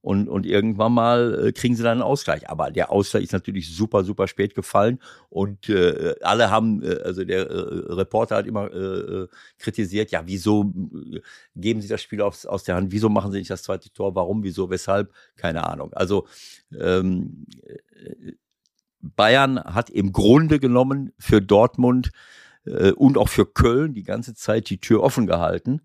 Und, 0.05 0.29
und 0.29 0.45
irgendwann 0.45 0.93
mal 0.93 1.47
äh, 1.47 1.53
kriegen 1.53 1.75
sie 1.75 1.83
dann 1.83 1.93
einen 1.93 2.03
Ausgleich. 2.03 2.51
Aber 2.51 2.71
der 2.71 2.93
Ausgleich 2.93 3.25
ist 3.25 3.33
natürlich 3.33 3.75
super, 3.75 4.05
super 4.05 4.29
spät 4.29 4.55
gefallen. 4.55 5.01
Und 5.31 5.71
äh, 5.71 6.15
alle 6.21 6.51
haben, 6.51 6.83
äh, 6.83 6.99
also 7.03 7.25
der 7.25 7.49
äh, 7.49 7.93
Reporter 7.95 8.37
hat 8.37 8.47
immer 8.47 8.71
äh, 8.71 8.77
äh, 8.77 9.29
kritisiert, 9.59 10.11
ja, 10.11 10.21
wieso 10.27 10.75
äh, 11.11 11.21
geben 11.57 11.81
sie 11.81 11.89
das 11.89 12.03
Spiel 12.03 12.21
aus, 12.21 12.45
aus 12.45 12.65
der 12.65 12.75
Hand? 12.75 12.93
Wieso 12.93 13.09
machen 13.09 13.33
sie 13.33 13.39
nicht 13.39 13.49
das 13.49 13.63
zweite 13.63 13.91
Tor? 13.95 14.15
Warum? 14.15 14.43
Wieso? 14.43 14.69
Weshalb? 14.69 15.11
Keine 15.37 15.67
Ahnung. 15.67 15.95
Also 15.95 16.27
ähm, 16.79 17.47
äh, 17.63 18.33
Bayern 19.01 19.59
hat 19.59 19.89
im 19.89 20.13
Grunde 20.13 20.59
genommen 20.59 21.13
für 21.19 21.41
Dortmund 21.41 22.11
äh, 22.67 22.93
und 22.93 23.17
auch 23.17 23.31
für 23.31 23.47
Köln 23.47 23.95
die 23.95 24.03
ganze 24.03 24.35
Zeit 24.35 24.69
die 24.69 24.81
Tür 24.81 25.03
offen 25.03 25.27
gehalten, 25.27 25.81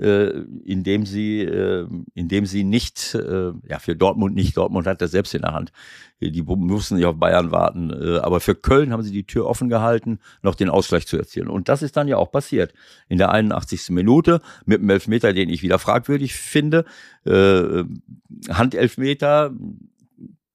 äh, 0.00 0.44
indem 0.64 1.04
sie, 1.04 1.42
äh, 1.42 1.86
indem 2.14 2.46
sie 2.46 2.64
nicht, 2.64 3.14
äh, 3.14 3.52
ja 3.68 3.78
für 3.78 3.94
Dortmund 3.94 4.34
nicht, 4.34 4.56
Dortmund 4.56 4.86
hat 4.86 5.02
das 5.02 5.10
selbst 5.10 5.34
in 5.34 5.42
der 5.42 5.52
Hand. 5.52 5.72
Die 6.20 6.42
mussten 6.42 6.96
nicht 6.96 7.04
auf 7.04 7.16
Bayern 7.16 7.50
warten, 7.50 7.90
äh, 7.90 8.18
aber 8.18 8.40
für 8.40 8.54
Köln 8.54 8.92
haben 8.92 9.02
sie 9.02 9.12
die 9.12 9.26
Tür 9.26 9.46
offen 9.46 9.68
gehalten, 9.68 10.18
noch 10.42 10.54
den 10.54 10.70
Ausgleich 10.70 11.06
zu 11.06 11.16
erzielen. 11.16 11.48
Und 11.48 11.68
das 11.68 11.82
ist 11.82 11.96
dann 11.96 12.08
ja 12.08 12.16
auch 12.16 12.32
passiert. 12.32 12.72
In 13.08 13.18
der 13.18 13.30
81. 13.30 13.90
Minute 13.90 14.40
mit 14.64 14.80
einem 14.80 14.90
Elfmeter, 14.90 15.32
den 15.32 15.50
ich 15.50 15.62
wieder 15.62 15.78
fragwürdig 15.78 16.34
finde, 16.34 16.84
äh, 17.24 17.84
Handelfmeter, 18.48 19.52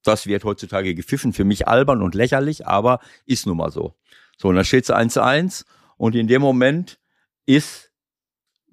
das 0.02 0.26
wird 0.26 0.44
heutzutage 0.44 0.94
gepfiffen, 0.94 1.32
für 1.32 1.44
mich 1.44 1.68
albern 1.68 2.02
und 2.02 2.14
lächerlich, 2.14 2.66
aber 2.66 3.00
ist 3.26 3.46
nun 3.46 3.56
mal 3.56 3.70
so. 3.70 3.94
So, 4.38 4.48
und 4.48 4.56
dann 4.56 4.64
steht 4.64 4.84
es 4.84 4.90
1-1 4.90 5.64
und 5.96 6.14
in 6.14 6.28
dem 6.28 6.42
Moment 6.42 6.98
ist 7.46 7.85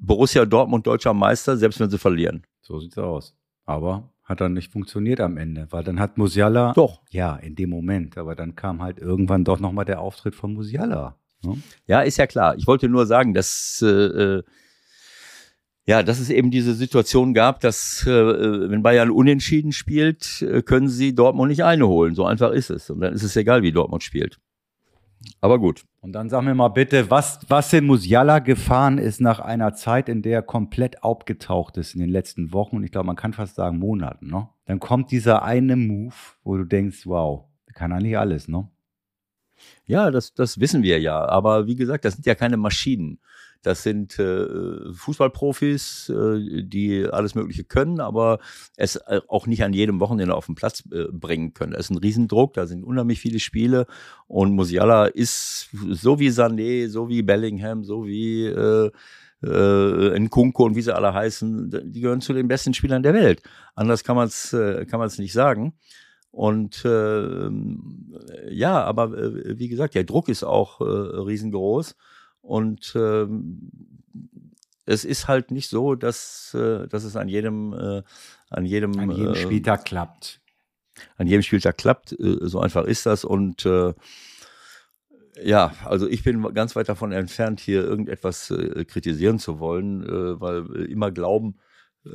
Borussia 0.06 0.46
Dortmund 0.46 0.86
deutscher 0.86 1.14
Meister, 1.14 1.58
selbst 1.58 1.80
wenn 1.80 1.90
sie 1.90 1.98
verlieren. 1.98 2.44
So 2.62 2.80
sieht's 2.80 2.98
aus. 2.98 3.36
Aber 3.66 4.10
hat 4.24 4.42
dann 4.42 4.54
nicht 4.54 4.72
funktioniert 4.72 5.20
am 5.20 5.38
Ende, 5.38 5.68
weil 5.72 5.84
dann 5.84 6.00
hat 6.00 6.18
Musiala, 6.18 6.74
Doch. 6.74 7.02
ja, 7.10 7.36
in 7.36 7.56
dem 7.56 7.70
Moment, 7.70 8.18
aber 8.18 8.36
dann 8.36 8.56
kam 8.56 8.82
halt 8.82 9.00
irgendwann 9.00 9.44
doch 9.44 9.60
nochmal 9.60 9.86
der 9.86 10.00
Auftritt 10.00 10.36
von 10.36 10.54
Musiala. 10.54 11.18
Ne? 11.44 11.58
Ja, 11.88 12.02
ist 12.02 12.18
ja 12.18 12.28
klar. 12.28 12.56
Ich 12.58 12.68
wollte 12.68 12.88
nur 12.88 13.06
sagen, 13.06 13.34
dass 13.34 13.82
äh, 13.86 13.88
äh, 13.88 14.44
ja, 15.86 16.02
dass 16.02 16.20
es 16.20 16.30
eben 16.30 16.50
diese 16.50 16.74
Situation 16.74 17.34
gab, 17.34 17.60
dass 17.60 18.08
äh, 18.08 18.70
wenn 18.70 18.84
Bayern 18.84 19.12
unentschieden 19.12 19.74
spielt, 19.74 20.42
äh, 20.42 20.62
können 20.62 20.88
sie 20.88 21.14
Dortmund 21.14 21.50
nicht 21.50 21.66
einholen. 21.66 22.16
So 22.16 22.26
einfach 22.26 22.52
ist 22.52 22.70
es. 22.70 22.90
Und 22.90 23.02
dann 23.02 23.14
ist 23.14 23.24
es 23.24 23.36
egal, 23.36 23.64
wie 23.64 23.74
Dortmund 23.74 24.04
spielt. 24.04 24.40
Aber 25.42 25.60
gut. 25.60 25.86
Und 26.02 26.14
dann 26.14 26.30
sag 26.30 26.44
mir 26.44 26.56
mal 26.56 26.70
bitte, 26.70 27.10
was, 27.10 27.40
was 27.48 27.72
in 27.74 27.86
Musiala 27.86 28.40
gefahren 28.40 28.98
ist 28.98 29.22
nach 29.22 29.40
einer 29.40 29.74
Zeit, 29.74 30.10
in 30.10 30.22
der 30.22 30.40
er 30.40 30.42
komplett 30.42 31.04
aufgetaucht 31.04 31.78
ist 31.78 31.94
in 31.94 32.02
den 32.02 32.10
letzten 32.10 32.52
Wochen 32.54 32.78
und 32.78 32.84
ich 32.84 32.92
glaube, 32.92 33.08
man 33.08 33.16
kann 33.16 33.34
fast 33.34 33.56
sagen 33.56 33.80
Monaten, 33.80 34.28
ne? 34.28 34.50
Dann 34.66 34.80
kommt 34.80 35.12
dieser 35.12 35.44
eine 35.44 35.76
Move, 35.76 36.16
wo 36.44 36.58
du 36.58 36.64
denkst, 36.64 37.06
wow, 37.06 37.46
kann 37.74 37.92
eigentlich 37.92 38.18
alles, 38.18 38.48
ne? 38.48 38.70
Ja, 39.86 40.12
das, 40.12 40.34
das 40.34 40.60
wissen 40.60 40.84
wir 40.84 41.00
ja. 41.00 41.26
Aber 41.26 41.68
wie 41.68 41.76
gesagt, 41.76 42.06
das 42.06 42.16
sind 42.16 42.26
ja 42.26 42.36
keine 42.36 42.58
Maschinen. 42.58 43.20
Das 43.64 43.82
sind 43.82 44.20
äh, 44.20 44.94
Fußballprofis, 44.94 46.10
äh, 46.10 46.64
die 46.64 47.08
alles 47.10 47.34
Mögliche 47.34 47.64
können, 47.64 48.02
aber 48.02 48.40
es 48.76 48.98
äh, 48.98 49.22
auch 49.28 49.48
nicht 49.48 49.64
an 49.64 49.74
jedem 49.74 50.00
Wochenende 50.02 50.36
auf 50.36 50.46
den 50.46 50.56
Platz 50.56 50.84
äh, 50.92 51.06
bringen 51.12 51.54
können. 51.54 51.74
Es 51.74 51.86
ist 51.86 51.92
ein 51.92 51.98
Riesendruck, 51.98 52.54
da 52.54 52.68
sind 52.68 52.84
unheimlich 52.84 53.22
viele 53.22 53.40
Spiele 53.40 53.88
und 54.28 54.54
Musiala 54.54 55.06
ist 55.06 55.70
so 55.90 56.20
wie 56.20 56.30
Sané, 56.30 56.90
so 56.90 57.08
wie 57.08 57.22
Bellingham, 57.22 57.84
so 57.86 58.06
wie 58.06 58.46
äh, 58.46 58.92
äh, 59.44 60.20
Nkunku 60.20 60.66
und 60.66 60.76
wie 60.76 60.82
sie 60.82 60.96
alle 60.96 61.14
heißen, 61.14 61.92
die 61.92 62.02
gehören 62.02 62.22
zu 62.22 62.34
den 62.34 62.50
besten 62.50 62.74
Spielern 62.74 63.04
der 63.04 63.14
Welt. 63.14 63.42
Anders 63.76 64.04
kann 64.04 64.18
man 64.18 64.28
es 64.28 64.54
äh, 64.54 64.86
kann 64.86 65.00
man 65.00 65.08
es 65.08 65.18
nicht 65.18 65.34
sagen. 65.34 65.74
Und 66.32 66.84
äh, 66.84 67.50
ja, 68.50 68.84
aber 68.84 69.16
äh, 69.18 69.58
wie 69.60 69.68
gesagt, 69.70 69.96
der 69.96 70.04
Druck 70.04 70.30
ist 70.30 70.44
auch 70.44 70.82
äh, 70.82 70.84
riesengroß 70.84 71.96
und 72.44 72.94
äh, 72.96 73.26
es 74.86 75.06
ist 75.06 75.28
halt 75.28 75.50
nicht 75.50 75.70
so, 75.70 75.96
dass, 75.96 76.54
äh, 76.54 76.88
dass 76.88 77.04
es 77.06 77.16
an 77.16 77.30
jedem 77.30 77.74
äh, 77.74 78.04
an 78.50 78.66
jedem 78.66 79.00
an 79.00 79.12
jedem 79.12 79.34
äh, 79.34 79.36
Spieltag 79.36 79.86
klappt. 79.86 80.42
An 81.18 81.26
jedem 81.26 81.42
Spieltag 81.42 81.78
klappt. 81.78 82.12
Äh, 82.12 82.38
so 82.42 82.60
einfach 82.60 82.84
ist 82.84 83.06
das 83.06 83.24
und 83.24 83.66
äh, 83.66 83.94
ja, 85.42 85.74
also 85.86 86.08
ich 86.08 86.24
bin 86.24 86.54
ganz 86.54 86.76
weit 86.76 86.90
davon 86.90 87.12
entfernt, 87.12 87.60
hier 87.60 87.84
irgendetwas 87.84 88.52
äh, 88.52 88.86
kritisieren 88.86 89.40
zu 89.40 89.60
wollen, 89.60 90.04
äh, 90.04 90.40
weil 90.40 90.68
immer 90.90 91.12
glauben, 91.12 91.56
äh, 92.06 92.10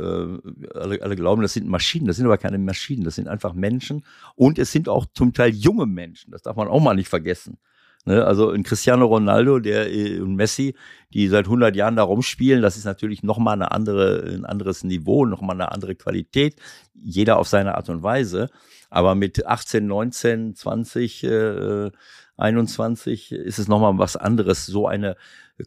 alle, 0.74 1.02
alle 1.02 1.16
glauben, 1.16 1.42
das 1.42 1.54
sind 1.54 1.66
Maschinen, 1.66 2.06
das 2.06 2.16
sind 2.16 2.26
aber 2.26 2.38
keine 2.38 2.58
Maschinen, 2.58 3.02
das 3.02 3.16
sind 3.16 3.26
einfach 3.26 3.54
Menschen 3.54 4.04
und 4.36 4.58
es 4.58 4.70
sind 4.70 4.88
auch 4.88 5.06
zum 5.14 5.32
Teil 5.32 5.52
junge 5.54 5.86
Menschen, 5.86 6.30
das 6.30 6.42
darf 6.42 6.56
man 6.56 6.68
auch 6.68 6.80
mal 6.80 6.94
nicht 6.94 7.08
vergessen. 7.08 7.58
Ne? 8.08 8.24
Also 8.24 8.50
ein 8.50 8.62
Cristiano 8.62 9.04
Ronaldo, 9.04 9.58
der 9.58 9.92
äh, 9.92 10.18
und 10.18 10.34
Messi, 10.34 10.74
die 11.12 11.28
seit 11.28 11.44
100 11.44 11.76
Jahren 11.76 11.94
da 11.94 12.02
rumspielen, 12.02 12.62
das 12.62 12.78
ist 12.78 12.86
natürlich 12.86 13.22
nochmal 13.22 13.54
eine 13.54 13.70
andere, 13.70 14.24
ein 14.26 14.46
anderes 14.46 14.82
Niveau, 14.82 15.26
nochmal 15.26 15.56
eine 15.56 15.72
andere 15.72 15.94
Qualität, 15.94 16.56
jeder 16.94 17.38
auf 17.38 17.48
seine 17.48 17.74
Art 17.74 17.90
und 17.90 18.02
Weise. 18.02 18.48
Aber 18.88 19.14
mit 19.14 19.46
18, 19.46 19.86
19, 19.86 20.54
20 20.54 21.24
äh, 21.24 21.90
21 22.38 23.32
ist 23.32 23.58
es 23.58 23.68
nochmal 23.68 23.98
was 23.98 24.16
anderes, 24.16 24.64
so 24.64 24.86
eine 24.86 25.16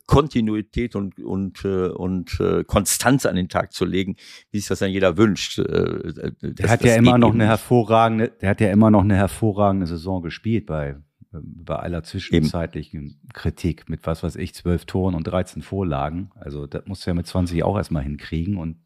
Kontinuität 0.08 0.95
und, 0.95 1.19
und, 1.19 1.63
äh, 1.63 1.89
und 1.89 2.39
äh, 2.39 2.63
Konstanz 2.63 3.27
an 3.27 3.36
den 3.36 3.49
Tag 3.49 3.73
zu 3.73 3.86
legen, 3.86 4.15
wie 4.49 4.60
sich 4.60 4.67
das 4.67 4.80
dann 4.80 4.89
jeder 4.89 5.15
wünscht. 5.17 5.60
Äh, 5.60 6.13
das, 6.13 6.23
der 6.41 6.69
hat 6.69 6.84
ja 6.84 6.95
immer 6.95 7.19
noch 7.19 7.34
eine 7.34 7.45
hervorragende, 7.45 8.32
der 8.41 8.49
hat 8.49 8.62
ja 8.62 8.71
immer 8.71 8.89
noch 8.89 9.04
eine 9.04 9.15
hervorragende 9.15 9.86
Saison 9.86 10.23
gespielt 10.23 10.65
bei, 10.65 10.95
bei 11.32 11.78
aller 11.78 12.04
zwischenzeitlichen 12.04 13.02
Eben. 13.02 13.30
Kritik 13.34 13.89
mit 13.89 14.06
was 14.06 14.24
weiß 14.24 14.36
ich, 14.36 14.54
zwölf 14.54 14.86
Toren 14.86 15.15
und 15.15 15.24
13 15.24 15.62
Vorlagen. 15.62 16.32
Also 16.36 16.67
das 16.67 16.86
musst 16.86 17.06
du 17.06 17.12
ja 17.12 17.13
mit 17.13 17.28
20 17.28 17.63
auch 17.63 17.78
erstmal 17.78 18.04
hinkriegen. 18.04 18.58
Und 18.58 18.78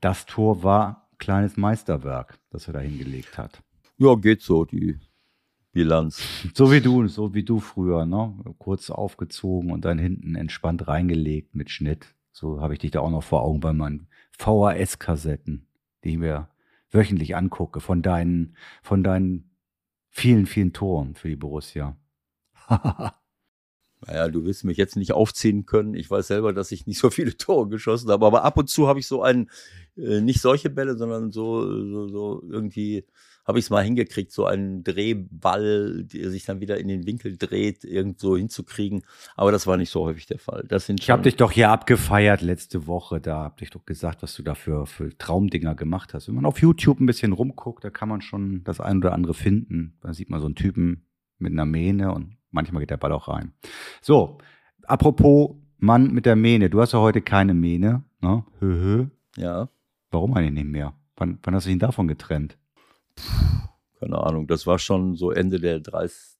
das 0.00 0.26
Tor 0.26 0.62
war 0.62 1.08
kleines 1.18 1.56
Meisterwerk, 1.56 2.38
das 2.50 2.66
er 2.66 2.74
da 2.74 2.80
hingelegt 2.80 3.38
hat. 3.38 3.62
Ja, 3.98 4.14
geht 4.14 4.42
so. 4.42 4.64
Die 4.64 4.98
Bilanz. 5.72 6.22
So 6.54 6.72
wie 6.72 6.80
du, 6.80 7.06
so 7.06 7.34
wie 7.34 7.44
du 7.44 7.60
früher, 7.60 8.06
ne? 8.06 8.34
Kurz 8.58 8.90
aufgezogen 8.90 9.70
und 9.70 9.84
dann 9.84 9.98
hinten 9.98 10.34
entspannt 10.34 10.88
reingelegt 10.88 11.54
mit 11.54 11.70
Schnitt. 11.70 12.14
So 12.32 12.60
habe 12.60 12.74
ich 12.74 12.80
dich 12.80 12.90
da 12.90 13.00
auch 13.00 13.10
noch 13.10 13.22
vor 13.22 13.42
Augen 13.42 13.60
bei 13.60 13.72
meinen 13.72 14.08
VHS-Kassetten, 14.38 15.66
die 16.04 16.10
ich 16.10 16.18
mir 16.18 16.48
wöchentlich 16.90 17.36
angucke, 17.36 17.80
von 17.80 18.02
deinen, 18.02 18.56
von 18.82 19.04
deinen 19.04 19.49
vielen, 20.10 20.46
vielen 20.46 20.72
Toren 20.72 21.14
für 21.14 21.28
die 21.28 21.36
Borussia. 21.36 21.96
naja, 22.68 24.28
du 24.28 24.44
wirst 24.44 24.64
mich 24.64 24.76
jetzt 24.76 24.96
nicht 24.96 25.12
aufziehen 25.12 25.66
können. 25.66 25.94
Ich 25.94 26.10
weiß 26.10 26.26
selber, 26.26 26.52
dass 26.52 26.72
ich 26.72 26.86
nicht 26.86 26.98
so 26.98 27.10
viele 27.10 27.36
Tore 27.36 27.68
geschossen 27.68 28.10
habe, 28.10 28.26
aber 28.26 28.44
ab 28.44 28.56
und 28.58 28.68
zu 28.68 28.88
habe 28.88 28.98
ich 28.98 29.06
so 29.06 29.22
einen, 29.22 29.50
äh, 29.96 30.20
nicht 30.20 30.40
solche 30.40 30.70
Bälle, 30.70 30.96
sondern 30.96 31.30
so, 31.30 31.62
so, 31.64 32.08
so 32.08 32.42
irgendwie 32.48 33.06
habe 33.44 33.58
ich 33.58 33.66
es 33.66 33.70
mal 33.70 33.82
hingekriegt, 33.82 34.32
so 34.32 34.44
einen 34.44 34.84
Drehball, 34.84 36.04
der 36.04 36.30
sich 36.30 36.44
dann 36.44 36.60
wieder 36.60 36.78
in 36.78 36.88
den 36.88 37.06
Winkel 37.06 37.36
dreht, 37.36 37.84
irgendwo 37.84 38.36
hinzukriegen. 38.36 39.02
Aber 39.36 39.52
das 39.52 39.66
war 39.66 39.76
nicht 39.76 39.90
so 39.90 40.04
häufig 40.04 40.26
der 40.26 40.38
Fall. 40.38 40.64
Das 40.68 40.86
sind 40.86 41.00
ich 41.00 41.10
habe 41.10 41.22
dich 41.22 41.36
doch 41.36 41.52
hier 41.52 41.70
abgefeiert 41.70 42.42
letzte 42.42 42.86
Woche. 42.86 43.20
Da 43.20 43.44
habe 43.44 43.56
ich 43.62 43.70
doch 43.70 43.84
gesagt, 43.84 44.22
was 44.22 44.34
du 44.34 44.42
dafür 44.42 44.86
für 44.86 45.16
Traumdinger 45.16 45.74
gemacht 45.74 46.14
hast. 46.14 46.28
Wenn 46.28 46.34
man 46.34 46.46
auf 46.46 46.60
YouTube 46.60 47.00
ein 47.00 47.06
bisschen 47.06 47.32
rumguckt, 47.32 47.84
da 47.84 47.90
kann 47.90 48.08
man 48.08 48.20
schon 48.20 48.62
das 48.64 48.80
ein 48.80 48.98
oder 48.98 49.12
andere 49.12 49.34
finden. 49.34 49.98
Da 50.00 50.12
sieht 50.12 50.30
man 50.30 50.40
so 50.40 50.46
einen 50.46 50.54
Typen 50.54 51.06
mit 51.38 51.52
einer 51.52 51.66
Mähne 51.66 52.12
und 52.12 52.36
manchmal 52.50 52.80
geht 52.80 52.90
der 52.90 52.98
Ball 52.98 53.12
auch 53.12 53.28
rein. 53.28 53.52
So, 54.02 54.38
apropos 54.84 55.56
Mann 55.78 56.12
mit 56.12 56.26
der 56.26 56.36
Mähne. 56.36 56.70
Du 56.70 56.80
hast 56.80 56.92
ja 56.92 57.00
heute 57.00 57.22
keine 57.22 57.54
Mähne, 57.54 58.04
ne? 58.20 58.44
Hö, 58.60 58.82
hö. 58.82 59.06
Ja. 59.36 59.68
Warum 60.10 60.34
eigentlich 60.34 60.64
nicht 60.64 60.72
mehr? 60.72 60.94
Wann, 61.16 61.38
wann 61.42 61.54
hast 61.54 61.66
du 61.66 61.70
ihn 61.70 61.78
davon 61.78 62.08
getrennt? 62.08 62.58
Keine 63.98 64.18
Ahnung, 64.18 64.46
das 64.46 64.66
war 64.66 64.78
schon 64.78 65.14
so 65.14 65.30
Ende 65.30 65.60
der 65.60 65.80
30. 65.80 66.38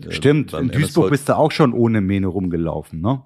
Äh, 0.00 0.12
Stimmt, 0.12 0.52
in 0.52 0.68
Duisburg 0.68 1.06
MSV. 1.06 1.10
bist 1.10 1.28
du 1.28 1.36
auch 1.36 1.52
schon 1.52 1.72
ohne 1.72 2.00
Mähne 2.00 2.26
rumgelaufen, 2.26 3.00
ne? 3.00 3.22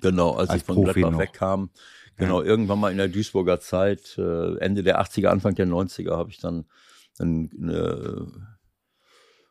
Genau, 0.00 0.32
als, 0.32 0.50
als 0.50 0.62
ich 0.62 0.66
von 0.66 0.76
Profi 0.76 1.00
Gladbach 1.00 1.18
wegkam. 1.20 1.70
Genau, 2.16 2.42
ja. 2.42 2.48
irgendwann 2.48 2.80
mal 2.80 2.90
in 2.90 2.98
der 2.98 3.08
Duisburger 3.08 3.60
Zeit, 3.60 4.16
äh, 4.18 4.56
Ende 4.58 4.82
der 4.82 5.00
80er, 5.00 5.28
Anfang 5.28 5.54
der 5.54 5.66
90er, 5.66 6.16
habe 6.16 6.30
ich 6.30 6.38
dann 6.38 6.66
eine, 7.18 8.26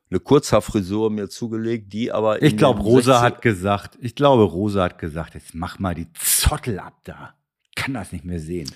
eine 0.10 0.20
Kurzhaarfrisur 0.20 1.10
mir 1.10 1.30
zugelegt, 1.30 1.94
die 1.94 2.12
aber. 2.12 2.42
Ich 2.42 2.58
glaube, 2.58 2.82
Rosa 2.82 3.22
hat 3.22 3.42
gesagt, 3.42 3.98
ich 4.02 4.16
glaube, 4.16 4.44
Rosa 4.44 4.84
hat 4.84 5.00
gesagt, 5.00 5.34
jetzt 5.36 5.56
mach 5.56 5.80
mal 5.80 5.96
die 5.96 6.12
Zottel 6.14 6.80
ab 6.80 7.00
da. 7.04 7.36
Kann 7.76 7.94
das 7.94 8.12
nicht 8.12 8.26
mehr 8.26 8.40
sehen. 8.40 8.70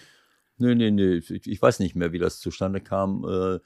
Nee, 0.58 0.76
nee, 0.76 0.92
nee. 0.92 1.22
Ich, 1.46 1.62
weiß 1.62 1.80
nicht 1.80 1.96
mehr, 1.96 2.12
wie 2.12 2.20
das 2.20 2.40
zustande 2.40 2.82
kam. 2.82 3.26
Äh, 3.26 3.60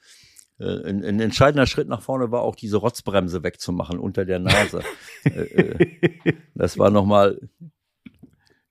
äh, 0.62 0.88
ein, 0.88 1.04
ein, 1.04 1.20
entscheidender 1.20 1.66
Schritt 1.66 1.88
nach 1.88 2.02
vorne 2.02 2.30
war 2.30 2.42
auch 2.42 2.54
diese 2.54 2.76
Rotzbremse 2.76 3.42
wegzumachen 3.42 3.98
unter 3.98 4.24
der 4.24 4.38
Nase. 4.38 4.82
äh, 5.24 5.30
äh, 5.30 6.34
das 6.54 6.78
war 6.78 6.90
nochmal. 6.90 7.40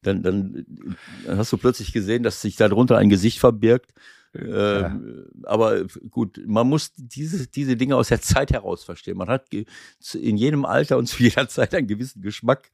Dann, 0.04 0.24
dann, 0.24 0.66
dann 1.26 1.38
hast 1.38 1.52
du 1.54 1.58
plötzlich 1.58 1.94
gesehen, 1.94 2.24
dass 2.24 2.42
sich 2.42 2.56
darunter 2.56 2.98
ein 2.98 3.10
Gesicht 3.10 3.38
verbirgt. 3.38 3.94
Ähm, 4.34 4.48
ja. 4.50 4.94
Aber 5.44 5.84
gut, 6.10 6.42
man 6.48 6.68
muss 6.68 6.92
diese, 6.96 7.48
diese 7.48 7.76
Dinge 7.76 7.96
aus 7.96 8.08
der 8.08 8.22
Zeit 8.22 8.52
heraus 8.52 8.84
verstehen. 8.84 9.18
Man 9.18 9.28
hat 9.28 9.48
in 9.54 10.38
jedem 10.38 10.66
Alter 10.66 10.98
und 10.98 11.08
zu 11.08 11.22
jeder 11.22 11.48
Zeit 11.50 11.76
einen 11.76 11.88
gewissen 11.88 12.22
Geschmack. 12.22 12.72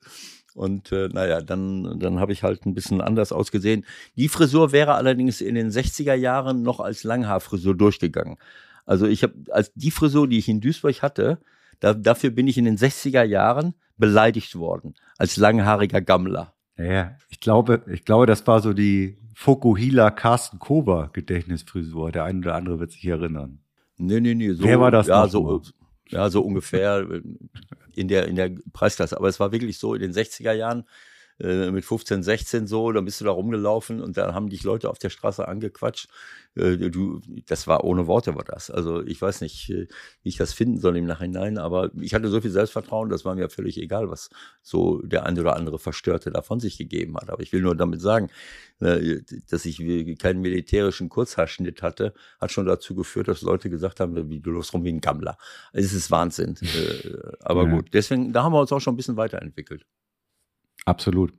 Und 0.58 0.92
äh, 0.92 1.08
naja, 1.10 1.42
dann, 1.42 2.00
dann 2.00 2.20
habe 2.20 2.34
ich 2.34 2.42
halt 2.42 2.66
ein 2.66 2.74
bisschen 2.74 3.00
anders 3.00 3.32
ausgesehen. 3.32 3.86
Die 4.16 4.28
Frisur 4.28 4.72
wäre 4.72 4.96
allerdings 4.96 5.40
in 5.40 5.54
den 5.54 5.70
60er 5.70 6.16
Jahren 6.16 6.64
noch 6.64 6.80
als 6.80 7.04
Langhaarfrisur 7.04 7.76
durchgegangen. 7.76 8.38
Also 8.84 9.06
ich 9.06 9.22
habe 9.22 9.34
als 9.52 9.72
die 9.76 9.92
Frisur, 9.92 10.28
die 10.28 10.40
ich 10.40 10.50
in 10.50 10.60
Duisburg 10.60 11.04
hatte, 11.04 11.38
da, 11.80 11.94
dafür 11.94 12.32
bin 12.32 12.48
ich 12.48 12.58
in 12.58 12.66
den 12.66 12.76
60er 12.76 13.24
Jahren 13.24 13.76
beleidigt 13.98 14.58
worden 14.58 14.96
als 15.20 15.38
langhaariger 15.38 16.02
Gammler. 16.02 16.54
Ja, 16.76 17.16
ich 17.30 17.40
glaube, 17.40 17.84
ich 17.88 18.04
glaube, 18.04 18.26
das 18.26 18.46
war 18.48 18.60
so 18.60 18.74
die 18.74 19.20
Fokuhila 19.36 20.10
Carsten 20.10 20.58
Kober 20.58 21.12
Gedächtnisfrisur. 21.14 22.12
Der 22.12 22.24
eine 22.24 22.40
oder 22.40 22.56
andere 22.56 22.80
wird 22.80 22.92
sich 22.92 23.06
erinnern. 23.06 23.60
Nee, 23.98 24.22
nee, 24.22 24.34
nee. 24.34 24.54
So, 24.54 24.64
Wer 24.64 24.80
war 24.80 24.90
das? 24.90 25.06
Ja, 25.06 25.28
so, 25.28 25.62
ja, 26.10 26.30
so 26.30 26.42
ungefähr 26.42 27.08
in 27.96 28.08
der, 28.08 28.28
in 28.28 28.36
der 28.36 28.52
Preisklasse. 28.74 29.18
Aber 29.18 29.28
es 29.28 29.40
war 29.40 29.52
wirklich 29.52 29.78
so 29.78 29.94
in 29.94 30.02
den 30.02 30.14
60er 30.14 30.54
Jahren 30.54 30.86
äh, 31.40 31.72
mit 31.72 31.86
15, 31.86 32.24
16 32.24 32.68
so, 32.68 32.92
dann 32.92 33.06
bist 33.06 33.22
du 33.22 33.26
da 33.26 33.32
rumgelaufen 33.32 34.02
und 34.02 34.18
dann 34.18 34.34
haben 34.34 34.50
dich 34.50 34.64
Leute 34.64 34.90
auf 34.90 34.98
der 34.98 35.10
Straße 35.10 35.48
angequatscht. 35.48 36.10
Äh, 36.56 36.78
du, 36.90 37.22
das 37.46 37.68
war 37.68 37.84
ohne 37.84 38.08
Worte 38.08 38.36
war 38.36 38.44
das. 38.44 38.72
Also 38.72 39.06
ich 39.06 39.22
weiß 39.22 39.42
nicht, 39.42 39.70
äh, 39.70 39.88
wie 40.24 40.30
ich 40.30 40.38
das 40.38 40.54
finden 40.54 40.80
soll 40.80 40.98
im 40.98 41.06
Nachhinein, 41.06 41.58
aber 41.58 41.92
ich 42.00 42.14
hatte 42.14 42.30
so 42.30 42.42
viel 42.42 42.52
Selbstvertrauen, 42.52 43.10
das 43.10 43.26
war 43.26 43.36
mir 43.36 43.50
völlig 43.50 43.78
egal, 43.78 44.10
was 44.10 44.30
so 44.62 45.02
der 45.04 45.26
eine 45.26 45.40
oder 45.42 45.56
andere 45.56 45.80
Verstörte 45.80 46.32
da 46.32 46.42
von 46.42 46.60
sich 46.60 46.78
gegeben 46.78 47.16
hat. 47.18 47.30
Aber 47.30 47.44
ich 47.44 47.54
will 47.54 47.62
nur 47.62 47.76
damit 47.76 48.02
sagen, 48.02 48.30
äh, 48.80 49.22
dass 49.50 49.66
ich 49.66 49.78
keinen 50.18 50.42
militärischen 50.42 51.10
Kurzhaarschnitt 51.10 51.82
hatte, 51.84 52.14
hat 52.40 52.52
schon 52.52 52.66
dazu 52.66 52.96
geführt, 52.96 53.28
dass 53.28 53.42
Leute 53.42 53.70
gesagt 53.70 54.00
haben, 54.00 54.30
wie 54.30 54.40
du 54.40 54.52
läufst 54.52 54.74
rum 54.74 54.84
wie 54.84 54.92
ein 54.92 55.02
Gammler. 55.02 55.38
Es 55.74 55.94
ist 55.94 56.10
Wahnsinn. 56.10 56.56
aber 57.42 57.66
ja. 57.66 57.70
gut, 57.70 57.90
deswegen, 57.94 58.34
da 58.34 58.44
haben 58.44 58.54
wir 58.54 58.62
uns 58.62 58.72
auch 58.72 58.80
schon 58.80 58.94
ein 58.94 58.98
bisschen 58.98 59.18
weiterentwickelt. 59.18 59.86
Absolut. 60.88 61.34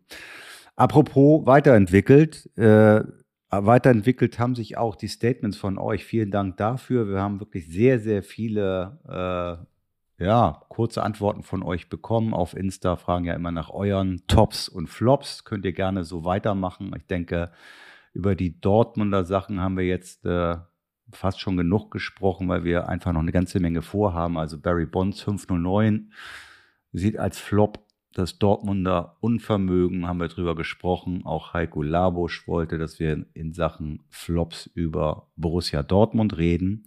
Apropos 0.76 1.46
weiterentwickelt, 1.46 2.50
äh, 2.58 3.02
weiterentwickelt 3.50 4.38
haben 4.38 4.54
sich 4.54 4.76
auch 4.76 4.94
die 4.94 5.08
Statements 5.08 5.56
von 5.56 5.78
euch. 5.78 6.04
Vielen 6.04 6.30
Dank 6.30 6.58
dafür. 6.58 7.08
Wir 7.08 7.20
haben 7.20 7.40
wirklich 7.40 7.66
sehr, 7.66 7.98
sehr 7.98 8.22
viele 8.22 8.98
äh, 9.08 10.24
ja, 10.24 10.60
kurze 10.68 11.02
Antworten 11.02 11.42
von 11.42 11.62
euch 11.62 11.88
bekommen. 11.88 12.34
Auf 12.34 12.54
Insta 12.54 12.96
fragen 12.96 13.24
ja 13.24 13.34
immer 13.34 13.50
nach 13.50 13.70
euren 13.70 14.22
Tops 14.26 14.68
und 14.68 14.88
Flops. 14.88 15.44
Könnt 15.44 15.64
ihr 15.64 15.72
gerne 15.72 16.04
so 16.04 16.24
weitermachen. 16.24 16.92
Ich 16.96 17.06
denke, 17.06 17.50
über 18.12 18.34
die 18.34 18.60
Dortmunder 18.60 19.24
Sachen 19.24 19.60
haben 19.60 19.78
wir 19.78 19.86
jetzt 19.86 20.26
äh, 20.26 20.56
fast 21.10 21.40
schon 21.40 21.56
genug 21.56 21.90
gesprochen, 21.90 22.48
weil 22.48 22.64
wir 22.64 22.88
einfach 22.88 23.12
noch 23.12 23.20
eine 23.20 23.32
ganze 23.32 23.60
Menge 23.60 23.80
vorhaben. 23.80 24.36
Also 24.36 24.60
Barry 24.60 24.86
Bonds 24.86 25.22
509 25.22 26.12
sieht 26.92 27.18
als 27.18 27.38
Flop 27.38 27.87
das 28.14 28.38
Dortmunder 28.38 29.16
Unvermögen, 29.20 30.06
haben 30.06 30.20
wir 30.20 30.28
drüber 30.28 30.54
gesprochen. 30.54 31.24
Auch 31.24 31.52
Heiko 31.54 31.82
Labusch 31.82 32.48
wollte, 32.48 32.78
dass 32.78 32.98
wir 32.98 33.26
in 33.34 33.52
Sachen 33.52 34.02
Flops 34.08 34.66
über 34.74 35.28
Borussia 35.36 35.82
Dortmund 35.82 36.36
reden. 36.36 36.84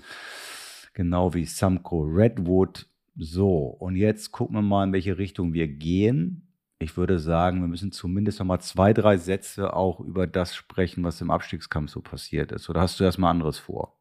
Genau 0.94 1.34
wie 1.34 1.46
Samco 1.46 2.02
Redwood. 2.02 2.88
So, 3.16 3.66
und 3.68 3.96
jetzt 3.96 4.32
gucken 4.32 4.56
wir 4.56 4.62
mal, 4.62 4.86
in 4.86 4.94
welche 4.94 5.18
Richtung 5.18 5.54
wir 5.54 5.68
gehen. 5.68 6.48
ich 6.80 6.98
würde 6.98 7.20
sagen, 7.20 7.62
wir 7.62 7.68
müssen 7.68 7.92
zumindest 7.92 8.40
noch 8.40 8.46
mal 8.48 8.60
zwei, 8.60 8.94
drei 8.94 9.18
Sätze 9.18 9.74
auch 9.74 10.00
über 10.00 10.28
das 10.28 10.56
sprechen, 10.56 11.04
was 11.04 11.22
im 11.22 11.30
Abstiegskampf 11.32 11.92
so 11.92 12.02
passiert 12.02 12.52
ist. 12.52 12.70
Oder 12.70 12.82
hast 12.82 13.00
du 13.00 13.04
erstmal 13.04 13.32
anderes 13.32 13.60
vor? 13.60 14.01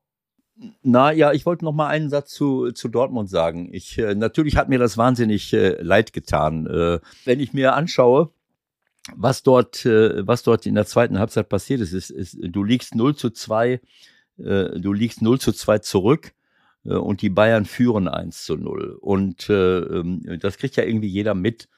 Na 0.83 1.13
ja, 1.13 1.33
ich 1.33 1.47
wollte 1.47 1.65
noch 1.65 1.73
mal 1.73 1.89
einen 1.89 2.11
Satz 2.11 2.33
zu, 2.33 2.73
zu 2.73 2.89
Dortmund 2.89 3.31
sagen. 3.31 3.71
Ich 3.73 3.97
äh, 3.99 4.15
natürlich 4.15 4.57
hat 4.57 4.69
mir 4.69 4.79
das 4.79 4.99
wahnsinnig 4.99 5.53
äh, 5.53 5.81
leid 5.81 6.13
getan, 6.13 6.67
äh, 6.67 7.01
wenn 7.25 7.41
ich 7.41 7.53
mir 7.53 7.75
anschaue, 7.75 8.31
was 9.17 9.43
dort, 9.43 9.87
äh, 9.87 10.27
was 10.27 10.43
dort 10.43 10.67
in 10.67 10.75
der 10.75 10.87
zweiten 10.87 11.19
Halbzeit 11.19 11.49
passiert 11.49 11.81
ist. 11.81 11.93
ist, 11.93 12.11
ist 12.11 12.39
du 12.41 12.63
liegst 12.63 12.95
0 12.95 13.17
zu 13.17 13.31
2, 13.31 13.81
äh, 14.39 14.79
du 14.79 14.93
liegst 14.93 15.23
0 15.23 15.41
zu 15.41 15.53
2 15.53 15.79
zurück 15.79 16.33
äh, 16.85 16.95
und 16.95 17.23
die 17.23 17.31
Bayern 17.31 17.65
führen 17.65 18.09
1 18.09 18.45
zu 18.45 18.57
0. 18.57 18.99
Und 19.01 19.49
äh, 19.49 19.79
ähm, 19.79 20.39
das 20.41 20.59
kriegt 20.59 20.77
ja 20.77 20.85
irgendwie 20.85 21.09
jeder 21.09 21.35
mit. 21.35 21.69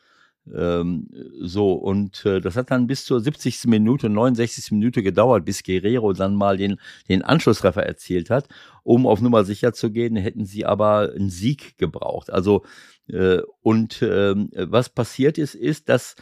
Ähm, 0.52 1.08
so, 1.40 1.72
und 1.72 2.24
äh, 2.26 2.40
das 2.40 2.56
hat 2.56 2.70
dann 2.70 2.86
bis 2.86 3.04
zur 3.04 3.20
70. 3.20 3.66
Minute, 3.66 4.08
69. 4.08 4.72
Minute 4.72 5.02
gedauert, 5.02 5.44
bis 5.44 5.62
Guerrero 5.62 6.12
dann 6.12 6.34
mal 6.34 6.56
den, 6.56 6.80
den 7.08 7.22
Anschlusstreffer 7.22 7.84
erzielt 7.84 8.30
hat. 8.30 8.48
Um 8.82 9.06
auf 9.06 9.20
Nummer 9.20 9.44
sicher 9.44 9.72
zu 9.72 9.90
gehen, 9.90 10.16
hätten 10.16 10.44
sie 10.44 10.66
aber 10.66 11.12
einen 11.14 11.30
Sieg 11.30 11.78
gebraucht. 11.78 12.32
Also, 12.32 12.64
äh, 13.08 13.38
und 13.60 14.02
äh, 14.02 14.34
was 14.70 14.88
passiert 14.88 15.38
ist, 15.38 15.54
ist, 15.54 15.88
dass 15.88 16.16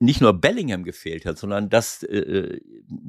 nicht 0.00 0.20
nur 0.20 0.32
Bellingham 0.32 0.84
gefehlt 0.84 1.26
hat, 1.26 1.38
sondern 1.38 1.70
dass, 1.70 2.04
äh, 2.04 2.60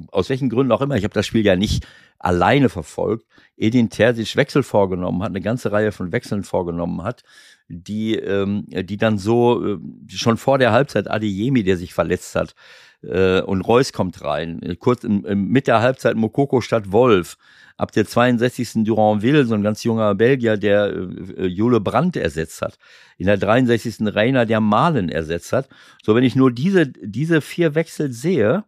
aus 0.08 0.28
welchen 0.28 0.48
Gründen 0.48 0.72
auch 0.72 0.80
immer, 0.80 0.96
ich 0.96 1.04
habe 1.04 1.14
das 1.14 1.26
Spiel 1.26 1.46
ja 1.46 1.54
nicht 1.54 1.86
alleine 2.18 2.68
verfolgt, 2.68 3.26
Edin 3.56 3.90
Terzic 3.90 4.34
Wechsel 4.34 4.64
vorgenommen 4.64 5.22
hat, 5.22 5.28
eine 5.28 5.40
ganze 5.40 5.70
Reihe 5.70 5.92
von 5.92 6.10
Wechseln 6.10 6.42
vorgenommen 6.42 7.04
hat, 7.04 7.22
die, 7.70 8.16
ähm, 8.16 8.66
die 8.68 8.96
dann 8.96 9.18
so 9.18 9.64
äh, 9.64 9.78
schon 10.08 10.36
vor 10.36 10.58
der 10.58 10.72
Halbzeit 10.72 11.08
Adeyemi, 11.08 11.62
der 11.62 11.76
sich 11.76 11.94
verletzt 11.94 12.34
hat, 12.34 12.54
äh, 13.02 13.40
und 13.40 13.62
Reus 13.62 13.92
kommt 13.92 14.22
rein. 14.22 14.76
Kurz 14.78 15.04
im, 15.04 15.24
im, 15.24 15.48
mit 15.48 15.66
der 15.66 15.80
Halbzeit 15.80 16.16
Mokoko 16.16 16.60
statt 16.60 16.92
Wolf. 16.92 17.36
Ab 17.76 17.92
der 17.92 18.06
62. 18.06 18.84
Duranville, 18.84 19.46
so 19.46 19.54
ein 19.54 19.62
ganz 19.62 19.84
junger 19.84 20.14
Belgier, 20.14 20.58
der 20.58 20.92
äh, 20.92 21.46
Jule 21.46 21.80
Brandt 21.80 22.16
ersetzt 22.16 22.60
hat. 22.60 22.78
In 23.16 23.26
der 23.26 23.38
63. 23.38 24.14
Reiner, 24.14 24.44
der 24.44 24.60
Malen 24.60 25.08
ersetzt 25.08 25.52
hat. 25.52 25.68
So, 26.02 26.14
wenn 26.14 26.24
ich 26.24 26.36
nur 26.36 26.50
diese, 26.50 26.88
diese 26.88 27.40
vier 27.40 27.74
Wechsel 27.74 28.12
sehe, 28.12 28.64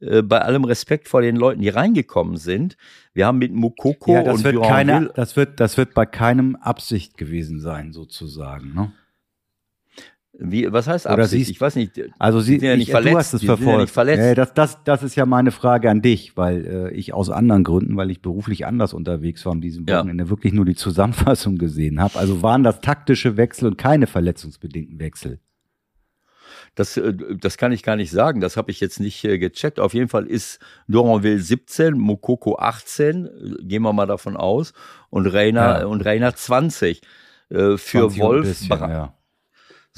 äh, 0.00 0.22
bei 0.22 0.40
allem 0.40 0.64
Respekt 0.64 1.08
vor 1.08 1.22
den 1.22 1.36
Leuten, 1.36 1.60
die 1.60 1.68
reingekommen 1.68 2.36
sind. 2.36 2.76
Wir 3.12 3.26
haben 3.26 3.38
mit 3.38 3.52
Mukoko 3.52 4.14
ja, 4.14 4.22
das 4.22 4.38
und 4.38 4.44
wird 4.44 4.62
keine, 4.62 5.10
das 5.14 5.36
wird, 5.36 5.60
das 5.60 5.76
wird 5.76 5.94
bei 5.94 6.06
keinem 6.06 6.56
Absicht 6.56 7.16
gewesen 7.16 7.60
sein, 7.60 7.92
sozusagen. 7.92 8.74
Ne? 8.74 8.92
Wie, 10.42 10.72
was 10.72 10.86
heißt 10.86 11.06
Absicht? 11.06 11.30
Siehst, 11.30 11.50
ich 11.50 11.60
weiß 11.60 11.76
nicht. 11.76 12.00
Also 12.18 12.40
sie, 12.40 12.56
ja 12.58 12.74
nicht 12.74 12.88
ich, 12.88 12.90
verletzt. 12.90 13.14
du 13.14 13.18
hast 13.18 13.34
es 13.34 13.44
verfolgt. 13.44 13.94
Ja. 13.94 14.14
Ja, 14.14 14.34
das, 14.34 14.54
das, 14.54 14.82
das 14.84 15.02
ist 15.02 15.16
ja 15.16 15.26
meine 15.26 15.50
Frage 15.50 15.90
an 15.90 16.00
dich, 16.00 16.34
weil 16.36 16.66
äh, 16.66 16.94
ich 16.94 17.12
aus 17.12 17.28
anderen 17.28 17.62
Gründen, 17.62 17.96
weil 17.98 18.10
ich 18.10 18.22
beruflich 18.22 18.64
anders 18.64 18.94
unterwegs 18.94 19.44
war, 19.44 19.52
an 19.52 19.60
diesem 19.60 19.86
Wochenende 19.86 20.30
wirklich 20.30 20.54
nur 20.54 20.64
die 20.64 20.76
Zusammenfassung 20.76 21.58
gesehen 21.58 22.00
habe. 22.00 22.18
Also 22.18 22.42
waren 22.42 22.62
das 22.62 22.80
taktische 22.80 23.36
Wechsel 23.36 23.66
und 23.66 23.76
keine 23.76 24.06
verletzungsbedingten 24.06 24.98
Wechsel? 24.98 25.40
Das, 26.74 26.96
äh, 26.96 27.12
das 27.14 27.56
kann 27.58 27.72
ich 27.72 27.82
gar 27.82 27.96
nicht 27.96 28.10
sagen. 28.10 28.40
Das 28.40 28.56
habe 28.56 28.70
ich 28.70 28.80
jetzt 28.80 29.00
nicht 29.00 29.24
äh, 29.24 29.38
gecheckt. 29.38 29.80
Auf 29.80 29.94
jeden 29.94 30.08
Fall 30.08 30.26
ist 30.26 30.60
Doranville 30.88 31.40
17, 31.40 31.98
Mokoko 31.98 32.56
18, 32.58 33.26
äh, 33.26 33.30
gehen 33.64 33.82
wir 33.82 33.92
mal 33.92 34.06
davon 34.06 34.36
aus, 34.36 34.72
und 35.10 35.26
Reiner, 35.26 35.80
ja. 35.80 35.86
und 35.86 36.04
Reiner 36.04 36.34
20. 36.34 37.00
Für 37.52 37.78
20 37.78 38.20
Wolf, 38.20 38.46
bisschen, 38.46 38.78
ja. 38.78 39.12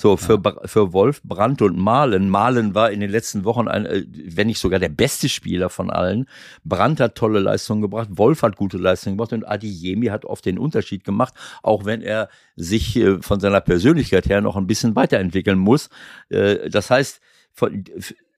So, 0.02 0.16
für, 0.16 0.42
ja. 0.44 0.56
für 0.64 0.92
Wolf, 0.92 1.22
Brandt 1.22 1.62
und 1.62 1.78
Malen. 1.78 2.28
Malen 2.28 2.74
war 2.74 2.90
in 2.90 2.98
den 2.98 3.08
letzten 3.08 3.44
Wochen 3.44 3.68
ein, 3.68 3.86
äh, 3.86 4.04
wenn 4.10 4.48
nicht 4.48 4.58
sogar 4.58 4.80
der 4.80 4.88
beste 4.88 5.28
Spieler 5.28 5.70
von 5.70 5.90
allen. 5.90 6.26
Brandt 6.64 6.98
hat 6.98 7.14
tolle 7.14 7.38
Leistungen 7.38 7.82
gebracht, 7.82 8.08
Wolf 8.10 8.42
hat 8.42 8.56
gute 8.56 8.78
Leistungen 8.78 9.16
gebracht 9.16 9.32
und 9.32 9.44
Adiyemi 9.44 10.06
hat 10.06 10.24
oft 10.24 10.44
den 10.44 10.58
Unterschied 10.58 11.04
gemacht, 11.04 11.34
auch 11.62 11.84
wenn 11.84 12.02
er 12.02 12.28
sich 12.56 12.96
äh, 12.96 13.22
von 13.22 13.38
seiner 13.38 13.60
Persönlichkeit 13.60 14.28
her 14.28 14.40
noch 14.40 14.56
ein 14.56 14.66
bisschen 14.66 14.96
weiterentwickeln 14.96 15.60
muss. 15.60 15.88
Äh, 16.30 16.68
das 16.68 16.90
heißt, 16.90 17.20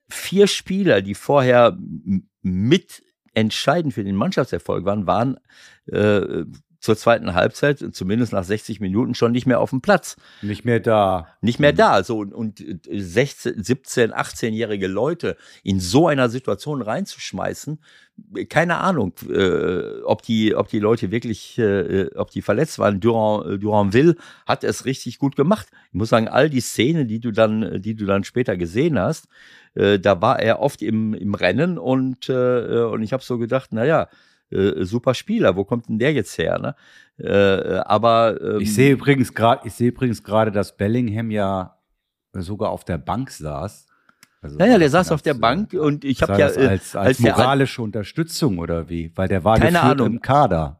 vier 0.07 0.45
Spieler, 0.45 1.01
die 1.01 1.15
vorher 1.15 1.79
mit 2.43 3.01
entscheidend 3.33 3.95
für 3.95 4.03
den 4.03 4.15
Mannschaftserfolg 4.15 4.85
waren, 4.85 5.07
waren 5.07 5.37
äh, 5.87 6.45
zur 6.85 6.95
zweiten 6.95 7.33
Halbzeit, 7.33 7.83
zumindest 7.91 8.31
nach 8.31 8.43
60 8.43 8.79
Minuten, 8.79 9.15
schon 9.15 9.31
nicht 9.31 9.45
mehr 9.45 9.59
auf 9.59 9.71
dem 9.71 9.81
Platz. 9.81 10.15
Nicht 10.41 10.63
mehr 10.63 10.79
da. 10.79 11.27
Nicht 11.41 11.59
mehr 11.59 11.73
da. 11.73 12.03
So, 12.03 12.19
und 12.19 12.63
16, 12.89 13.63
17, 13.63 14.13
18-jährige 14.13 14.87
Leute 14.87 15.35
in 15.63 15.79
so 15.79 16.07
einer 16.07 16.29
Situation 16.29 16.81
reinzuschmeißen, 16.81 17.79
keine 18.47 18.77
Ahnung, 18.77 19.13
äh, 19.29 20.01
ob, 20.03 20.21
die, 20.21 20.55
ob 20.55 20.69
die 20.69 20.79
Leute 20.79 21.11
wirklich, 21.11 21.57
äh, 21.57 22.07
ob 22.15 22.31
die 22.31 22.41
verletzt 22.41 22.79
waren. 22.79 23.01
Durand, 23.01 23.61
Duranville 23.61 24.15
hat 24.45 24.63
es 24.63 24.85
richtig 24.85 25.19
gut 25.19 25.35
gemacht. 25.35 25.67
Ich 25.89 25.95
muss 25.95 26.09
sagen, 26.09 26.29
all 26.29 26.49
die 26.49 26.61
Szenen, 26.61 27.09
die 27.09 27.19
du 27.19 27.31
dann, 27.31 27.81
die 27.81 27.95
du 27.95 28.05
dann 28.05 28.23
später 28.23 28.55
gesehen 28.55 28.97
hast, 28.97 29.27
äh, 29.73 29.99
da 29.99 30.21
war 30.21 30.39
er 30.39 30.61
oft 30.61 30.81
im, 30.81 31.13
im 31.13 31.33
Rennen 31.33 31.77
und, 31.77 32.29
äh, 32.29 32.83
und 32.83 33.03
ich 33.03 33.11
habe 33.11 33.23
so 33.23 33.37
gedacht, 33.37 33.73
naja, 33.73 34.03
äh, 34.03 34.07
super 34.51 35.13
Spieler, 35.13 35.55
wo 35.55 35.65
kommt 35.65 35.89
denn 35.89 35.99
der 35.99 36.13
jetzt 36.13 36.37
her? 36.37 36.59
Ne? 36.59 36.75
Äh, 37.17 37.77
aber 37.79 38.39
ähm, 38.41 38.61
ich 38.61 38.73
sehe 38.73 38.91
übrigens 38.91 39.33
gerade, 39.33 39.65
ich 39.65 39.73
sehe 39.73 39.89
übrigens 39.89 40.23
gerade, 40.23 40.51
dass 40.51 40.75
Bellingham 40.75 41.31
ja 41.31 41.77
sogar 42.33 42.69
auf 42.69 42.83
der 42.83 42.97
Bank 42.97 43.31
saß. 43.31 43.87
Also 44.41 44.57
naja, 44.57 44.77
der 44.77 44.89
saß 44.89 45.11
auf 45.11 45.21
der 45.21 45.33
Bank 45.33 45.73
äh, 45.73 45.77
und 45.77 46.03
ich 46.03 46.21
habe 46.21 46.37
ja 46.37 46.47
als, 46.47 46.57
als, 46.57 46.95
als 46.95 47.19
moralische 47.19 47.81
Unterstützung 47.81 48.59
oder 48.59 48.89
wie, 48.89 49.11
weil 49.15 49.27
der 49.27 49.43
war 49.43 49.57
keine 49.57 49.81
Ahnung 49.81 50.07
im 50.07 50.21
Kader. 50.21 50.79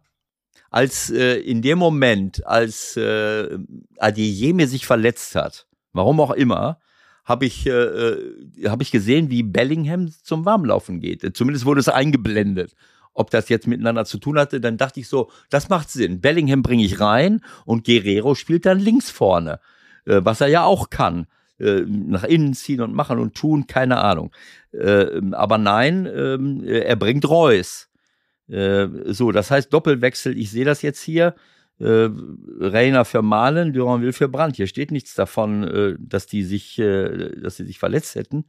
Als 0.69 1.09
äh, 1.09 1.37
in 1.37 1.61
dem 1.61 1.79
Moment, 1.79 2.45
als 2.45 2.97
äh, 2.97 3.57
Adeyemi 3.97 4.67
sich 4.67 4.85
verletzt 4.85 5.35
hat, 5.35 5.67
warum 5.93 6.19
auch 6.19 6.31
immer, 6.31 6.79
habe 7.23 7.45
ich, 7.45 7.65
äh, 7.65 7.71
äh 7.71 8.67
hab 8.67 8.81
ich 8.81 8.91
gesehen, 8.91 9.29
wie 9.29 9.41
Bellingham 9.41 10.11
zum 10.21 10.43
Warmlaufen 10.43 10.99
geht. 10.99 11.35
Zumindest 11.35 11.65
wurde 11.65 11.79
es 11.79 11.87
eingeblendet 11.87 12.75
ob 13.15 13.31
das 13.31 13.49
jetzt 13.49 13.65
miteinander 13.65 14.05
zu 14.05 14.19
tun 14.19 14.37
hatte, 14.37 14.61
dann 14.61 14.77
dachte 14.77 14.99
ich 14.99 15.07
so, 15.07 15.31
das 15.49 15.69
macht 15.69 15.89
Sinn. 15.89 16.21
Bellingham 16.21 16.61
bringe 16.61 16.83
ich 16.83 16.99
rein 16.99 17.41
und 17.65 17.85
Guerrero 17.85 18.35
spielt 18.35 18.65
dann 18.65 18.77
links 18.77 19.09
vorne, 19.09 19.59
äh, 20.05 20.19
was 20.23 20.41
er 20.41 20.47
ja 20.47 20.63
auch 20.63 20.91
kann. 20.91 21.25
Äh, 21.57 21.83
nach 21.87 22.25
innen 22.25 22.53
ziehen 22.53 22.81
und 22.81 22.93
machen 22.93 23.17
und 23.17 23.33
tun, 23.33 23.65
keine 23.65 23.99
Ahnung. 23.99 24.31
Äh, 24.73 25.21
aber 25.31 25.57
nein, 25.57 26.05
ähm, 26.05 26.63
er 26.65 26.97
bringt 26.97 27.27
Reus. 27.29 27.87
Äh, 28.49 28.87
so, 29.05 29.31
das 29.31 29.51
heißt 29.51 29.73
Doppelwechsel, 29.73 30.37
ich 30.37 30.51
sehe 30.51 30.65
das 30.65 30.81
jetzt 30.81 31.01
hier. 31.01 31.33
Äh, 31.79 32.09
Reiner 32.59 33.05
für 33.05 33.21
Malen, 33.21 33.71
Duranville 33.71 34.11
für 34.11 34.27
Brandt. 34.27 34.57
Hier 34.57 34.67
steht 34.67 34.91
nichts 34.91 35.15
davon, 35.15 35.63
äh, 35.63 35.95
dass 35.97 36.25
die 36.27 36.43
sich, 36.43 36.77
äh, 36.77 37.39
dass 37.41 37.55
sie 37.55 37.65
sich 37.65 37.79
verletzt 37.79 38.15
hätten 38.15 38.45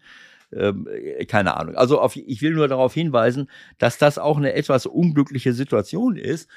ähm, 0.53 0.89
äh, 0.91 1.25
keine 1.27 1.57
Ahnung. 1.57 1.75
Also 1.77 2.01
auf, 2.01 2.17
ich 2.17 2.43
will 2.43 2.55
nur 2.55 2.69
darauf 2.69 2.95
hinweisen, 2.95 3.51
dass 3.79 3.99
das 3.99 4.19
auch 4.19 4.37
eine 4.37 4.55
etwas 4.55 4.87
unglückliche 4.87 5.53
Situation 5.53 6.17
ist, 6.17 6.49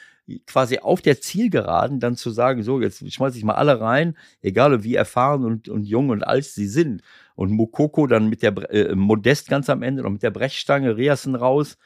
quasi 0.45 0.79
auf 0.79 1.01
der 1.01 1.21
Zielgeraden 1.21 1.99
dann 1.99 2.15
zu 2.15 2.29
sagen, 2.29 2.63
so, 2.63 2.81
jetzt 2.81 3.11
schmeiße 3.11 3.37
ich 3.37 3.43
mal 3.43 3.55
alle 3.55 3.81
rein, 3.81 4.15
egal 4.41 4.83
wie 4.83 4.95
erfahren 4.95 5.43
und, 5.43 5.69
und 5.69 5.85
jung 5.85 6.09
und 6.09 6.23
alt 6.23 6.45
sie 6.45 6.67
sind. 6.67 7.01
Und 7.35 7.51
Mukoko 7.51 8.05
dann 8.05 8.27
mit 8.29 8.43
der 8.43 8.55
äh, 8.71 8.95
Modest 8.95 9.49
ganz 9.49 9.69
am 9.69 9.81
Ende 9.81 10.03
noch 10.03 10.11
mit 10.11 10.23
der 10.23 10.31
Brechstange, 10.31 10.97
Riasen 10.97 11.35
raus. 11.35 11.77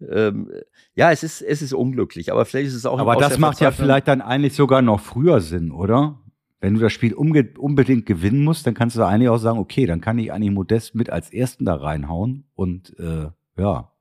Ähm, 0.00 0.50
ja, 0.94 1.12
es 1.12 1.22
ist, 1.22 1.40
es 1.40 1.62
ist 1.62 1.72
unglücklich, 1.72 2.32
aber 2.32 2.44
vielleicht 2.44 2.68
ist 2.68 2.74
es 2.74 2.86
auch. 2.86 2.98
Aber 2.98 3.16
das 3.16 3.38
macht 3.38 3.60
ja 3.60 3.70
vielleicht 3.70 4.08
dann 4.08 4.20
eigentlich 4.20 4.54
sogar 4.54 4.82
noch 4.82 5.00
früher 5.00 5.40
Sinn, 5.40 5.70
oder? 5.70 6.18
Wenn 6.64 6.72
du 6.72 6.80
das 6.80 6.94
Spiel 6.94 7.12
unbedingt 7.12 8.06
gewinnen 8.06 8.42
musst, 8.42 8.66
dann 8.66 8.72
kannst 8.72 8.96
du 8.96 9.00
da 9.00 9.08
eigentlich 9.08 9.28
auch 9.28 9.36
sagen, 9.36 9.58
okay, 9.58 9.84
dann 9.84 10.00
kann 10.00 10.18
ich 10.18 10.32
eigentlich 10.32 10.50
Modest 10.50 10.94
mit 10.94 11.10
als 11.10 11.30
Ersten 11.30 11.66
da 11.66 11.74
reinhauen 11.74 12.44
und 12.54 12.98
äh, 12.98 13.26
ja, 13.60 13.92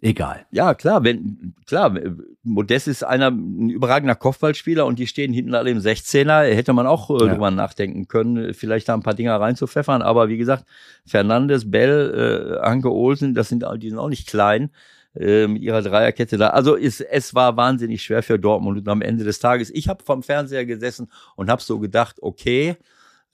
egal. 0.00 0.46
Ja, 0.52 0.74
klar, 0.74 1.02
wenn, 1.02 1.56
klar, 1.66 1.98
Modest 2.44 2.86
ist 2.86 3.02
einer, 3.02 3.32
ein 3.32 3.70
überragender 3.70 4.14
Kopfballspieler 4.14 4.86
und 4.86 5.00
die 5.00 5.08
stehen 5.08 5.32
hinten 5.32 5.56
alle 5.56 5.70
im 5.70 5.78
16er, 5.78 6.44
hätte 6.44 6.74
man 6.74 6.86
auch 6.86 7.10
äh, 7.10 7.26
ja. 7.26 7.32
drüber 7.32 7.50
nachdenken 7.50 8.06
können, 8.06 8.54
vielleicht 8.54 8.88
da 8.88 8.94
ein 8.94 9.02
paar 9.02 9.14
Dinger 9.14 9.40
reinzupfeffern, 9.40 10.00
aber 10.00 10.28
wie 10.28 10.36
gesagt, 10.36 10.66
Fernandes, 11.04 11.72
Bell, 11.72 12.54
äh, 12.54 12.64
Anke 12.64 12.92
Olsen, 12.92 13.34
das 13.34 13.48
sind, 13.48 13.64
die 13.78 13.90
sind 13.90 13.98
auch 13.98 14.10
nicht 14.10 14.28
klein 14.28 14.70
äh, 15.14 15.46
mit 15.46 15.62
ihrer 15.62 15.82
Dreierkette 15.82 16.36
da. 16.36 16.48
Also 16.48 16.76
es, 16.76 17.00
es 17.00 17.34
war 17.34 17.56
wahnsinnig 17.56 18.02
schwer 18.02 18.22
für 18.22 18.38
Dortmund 18.38 18.78
und 18.78 18.88
am 18.88 19.02
Ende 19.02 19.24
des 19.24 19.38
Tages, 19.38 19.70
ich 19.70 19.88
habe 19.88 20.04
vom 20.04 20.22
Fernseher 20.22 20.66
gesessen 20.66 21.10
und 21.36 21.50
habe 21.50 21.62
so 21.62 21.78
gedacht, 21.78 22.16
okay, 22.20 22.76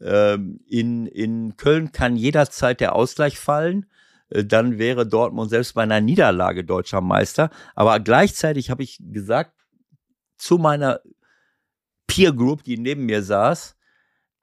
ähm, 0.00 0.60
in, 0.66 1.06
in 1.06 1.56
Köln 1.56 1.92
kann 1.92 2.16
jederzeit 2.16 2.80
der 2.80 2.94
Ausgleich 2.94 3.38
fallen 3.38 3.86
äh, 4.30 4.44
dann 4.44 4.78
wäre 4.78 5.06
Dortmund 5.06 5.50
selbst 5.50 5.74
bei 5.74 5.82
einer 5.82 6.00
Niederlage 6.00 6.64
deutscher 6.64 7.00
Meister. 7.00 7.50
Aber 7.74 8.00
gleichzeitig 8.00 8.70
habe 8.70 8.82
ich 8.82 8.98
gesagt 9.00 9.52
zu 10.36 10.58
meiner 10.58 11.00
Peer 12.06 12.32
Group, 12.32 12.64
die 12.64 12.78
neben 12.78 13.06
mir 13.06 13.22
saß, 13.22 13.76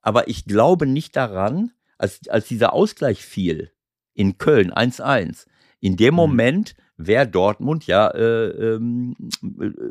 aber 0.02 0.28
ich 0.28 0.46
glaube 0.46 0.86
nicht 0.86 1.16
daran, 1.16 1.72
als, 1.98 2.28
als 2.30 2.48
dieser 2.48 2.74
Ausgleich 2.74 3.26
fiel 3.26 3.72
in 4.14 4.38
Köln 4.38 4.72
1-1, 4.72 5.48
in 5.80 5.98
dem 5.98 6.14
Mhm. 6.14 6.16
Moment 6.16 6.76
wäre 6.98 7.28
Dortmund 7.28 7.88
ja 7.88 8.08
äh, 8.10 8.48
ähm, 8.76 9.16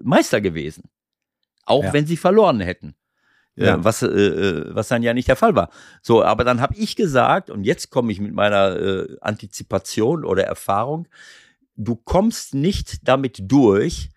Meister 0.02 0.40
gewesen. 0.40 0.84
Auch 1.64 1.84
Ja. 1.84 1.92
wenn 1.92 2.06
sie 2.06 2.16
verloren 2.16 2.60
hätten. 2.60 2.94
Äh, 3.56 3.66
Ja. 3.66 3.84
was, 3.84 4.02
äh, 4.02 4.06
äh, 4.06 4.74
was 4.74 4.88
dann 4.88 5.02
ja 5.02 5.14
nicht 5.14 5.28
der 5.28 5.36
Fall 5.36 5.54
war. 5.54 5.70
So, 6.02 6.22
aber 6.22 6.44
dann 6.44 6.60
habe 6.60 6.74
ich 6.76 6.94
gesagt, 6.96 7.48
und 7.50 7.64
jetzt 7.64 7.90
komme 7.90 8.12
ich 8.12 8.20
mit 8.20 8.34
meiner 8.34 8.76
äh, 8.76 9.16
Antizipation 9.20 10.24
oder 10.24 10.44
Erfahrung, 10.44 11.08
du 11.76 11.96
kommst 11.96 12.54
nicht 12.54 13.08
damit 13.08 13.38
durch, 13.40 14.10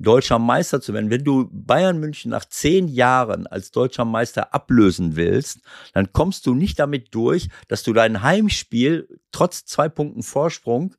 deutscher 0.00 0.38
Meister 0.38 0.80
zu 0.80 0.94
werden. 0.94 1.10
Wenn 1.10 1.24
du 1.24 1.48
Bayern 1.50 1.98
München 1.98 2.30
nach 2.30 2.44
zehn 2.44 2.86
Jahren 2.86 3.46
als 3.48 3.72
deutscher 3.72 4.04
Meister 4.04 4.54
ablösen 4.54 5.16
willst, 5.16 5.60
dann 5.92 6.12
kommst 6.12 6.46
du 6.46 6.54
nicht 6.54 6.78
damit 6.78 7.14
durch, 7.14 7.48
dass 7.66 7.82
du 7.82 7.92
dein 7.92 8.22
Heimspiel 8.22 9.08
trotz 9.32 9.64
zwei 9.64 9.88
Punkten 9.88 10.22
Vorsprung 10.22 10.94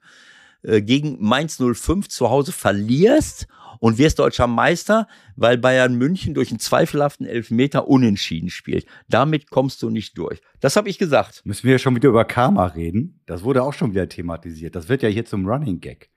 äh, 0.63 0.81
gegen 0.81 1.17
Mainz 1.19 1.57
05 1.57 2.09
zu 2.09 2.29
Hause 2.29 2.51
verlierst 2.51 3.47
und 3.79 3.97
wirst 3.97 4.19
deutscher 4.19 4.47
Meister, 4.47 5.07
weil 5.35 5.57
Bayern 5.57 5.95
München 5.95 6.33
durch 6.33 6.49
einen 6.49 6.59
zweifelhaften 6.59 7.25
Elfmeter 7.25 7.87
unentschieden 7.87 8.49
spielt. 8.49 8.85
Damit 9.07 9.49
kommst 9.49 9.81
du 9.81 9.89
nicht 9.89 10.17
durch. 10.17 10.41
Das 10.59 10.75
habe 10.75 10.89
ich 10.89 10.97
gesagt. 10.97 11.41
Müssen 11.45 11.67
wir 11.67 11.79
schon 11.79 11.95
wieder 11.95 12.09
über 12.09 12.25
Karma 12.25 12.65
reden? 12.67 13.21
Das 13.25 13.43
wurde 13.43 13.63
auch 13.63 13.73
schon 13.73 13.91
wieder 13.91 14.09
thematisiert. 14.09 14.75
Das 14.75 14.89
wird 14.89 15.01
ja 15.01 15.09
hier 15.09 15.25
zum 15.25 15.47
Running 15.47 15.79
Gag. 15.79 16.09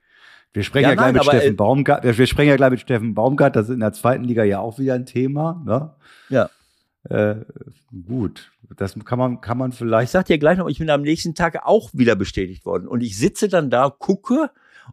Wir 0.51 0.63
sprechen 0.63 0.83
Ja, 0.83 0.89
ja, 0.89 0.95
gleich 0.95 1.05
nein, 1.07 1.13
mit 1.13 1.21
aber, 1.21 1.31
Steffen 1.31 1.53
äh, 1.53 1.55
Baumgart. 1.55 2.03
Wir 2.03 2.27
sprechen 2.27 2.49
ja 2.49 2.55
gleich 2.57 2.71
mit 2.71 2.81
Steffen 2.81 3.15
Baumgart. 3.15 3.55
Das 3.55 3.69
ist 3.69 3.73
in 3.73 3.79
der 3.79 3.93
zweiten 3.93 4.23
Liga 4.23 4.43
ja 4.43 4.59
auch 4.59 4.77
wieder 4.77 4.93
ein 4.93 5.05
Thema. 5.05 5.61
Ne? 5.65 5.95
Ja. 6.29 6.49
Äh, 7.09 7.35
gut, 8.07 8.51
das 8.77 8.95
kann 9.05 9.19
man, 9.19 9.41
kann 9.41 9.57
man 9.57 9.71
Ich 9.71 9.77
vielleicht. 9.77 10.11
sag 10.11 10.25
dir 10.25 10.37
gleich 10.37 10.57
noch, 10.57 10.69
ich 10.69 10.79
bin 10.79 10.89
am 10.89 11.01
nächsten 11.01 11.35
Tag 11.35 11.65
auch 11.65 11.89
wieder 11.93 12.15
bestätigt 12.15 12.65
worden. 12.65 12.87
Und 12.87 13.01
ich 13.01 13.17
sitze 13.17 13.49
dann 13.49 13.69
da, 13.69 13.89
gucke 13.89 14.51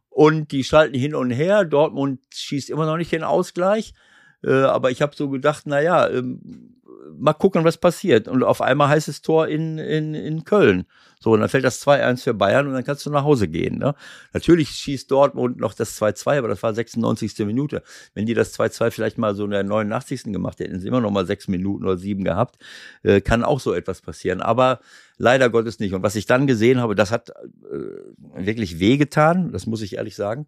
und 0.09 0.53
die 0.53 0.64
schalten 0.64 0.94
hin 0.94 1.14
und 1.14 1.31
her. 1.31 1.64
Dortmund 1.64 2.20
schießt 2.35 2.70
immer 2.70 2.87
noch 2.87 2.96
nicht 2.96 3.12
den 3.12 3.23
Ausgleich. 3.25 3.94
Äh, 4.42 4.62
aber 4.62 4.90
ich 4.90 5.03
habe 5.03 5.14
so 5.14 5.29
gedacht, 5.29 5.66
naja, 5.66 6.09
ähm, 6.09 6.80
mal 7.18 7.32
gucken, 7.32 7.64
was 7.64 7.78
passiert. 7.78 8.28
Und 8.28 8.42
auf 8.42 8.60
einmal 8.60 8.88
heißt 8.88 9.08
es 9.08 9.22
Tor 9.22 9.48
in, 9.48 9.78
in, 9.78 10.14
in 10.14 10.44
Köln. 10.44 10.86
So, 11.22 11.32
und 11.32 11.40
dann 11.40 11.50
fällt 11.50 11.64
das 11.64 11.86
2-1 11.86 12.22
für 12.22 12.34
Bayern 12.34 12.66
und 12.66 12.72
dann 12.72 12.84
kannst 12.84 13.04
du 13.04 13.10
nach 13.10 13.24
Hause 13.24 13.46
gehen. 13.46 13.78
Ne? 13.78 13.94
Natürlich 14.32 14.70
schießt 14.70 15.10
Dortmund 15.10 15.58
noch 15.58 15.74
das 15.74 16.00
2-2, 16.00 16.38
aber 16.38 16.48
das 16.48 16.62
war 16.62 16.72
96. 16.72 17.38
Minute. 17.40 17.82
Wenn 18.14 18.24
die 18.24 18.32
das 18.32 18.58
2-2 18.58 18.90
vielleicht 18.90 19.18
mal 19.18 19.34
so 19.34 19.44
in 19.44 19.50
der 19.50 19.62
89. 19.62 20.24
gemacht 20.24 20.60
hätten, 20.60 20.80
sie 20.80 20.88
immer 20.88 21.02
noch 21.02 21.10
mal 21.10 21.26
sechs 21.26 21.46
Minuten 21.46 21.84
oder 21.84 21.98
sieben 21.98 22.24
gehabt. 22.24 22.58
Äh, 23.02 23.20
kann 23.20 23.44
auch 23.44 23.60
so 23.60 23.74
etwas 23.74 24.00
passieren. 24.00 24.40
Aber 24.40 24.80
leider 25.18 25.50
Gottes 25.50 25.78
nicht. 25.78 25.92
Und 25.92 26.02
was 26.02 26.16
ich 26.16 26.24
dann 26.24 26.46
gesehen 26.46 26.80
habe, 26.80 26.94
das 26.94 27.10
hat 27.10 27.30
äh, 27.30 28.46
wirklich 28.46 28.80
wehgetan, 28.80 29.52
das 29.52 29.66
muss 29.66 29.82
ich 29.82 29.96
ehrlich 29.96 30.16
sagen. 30.16 30.46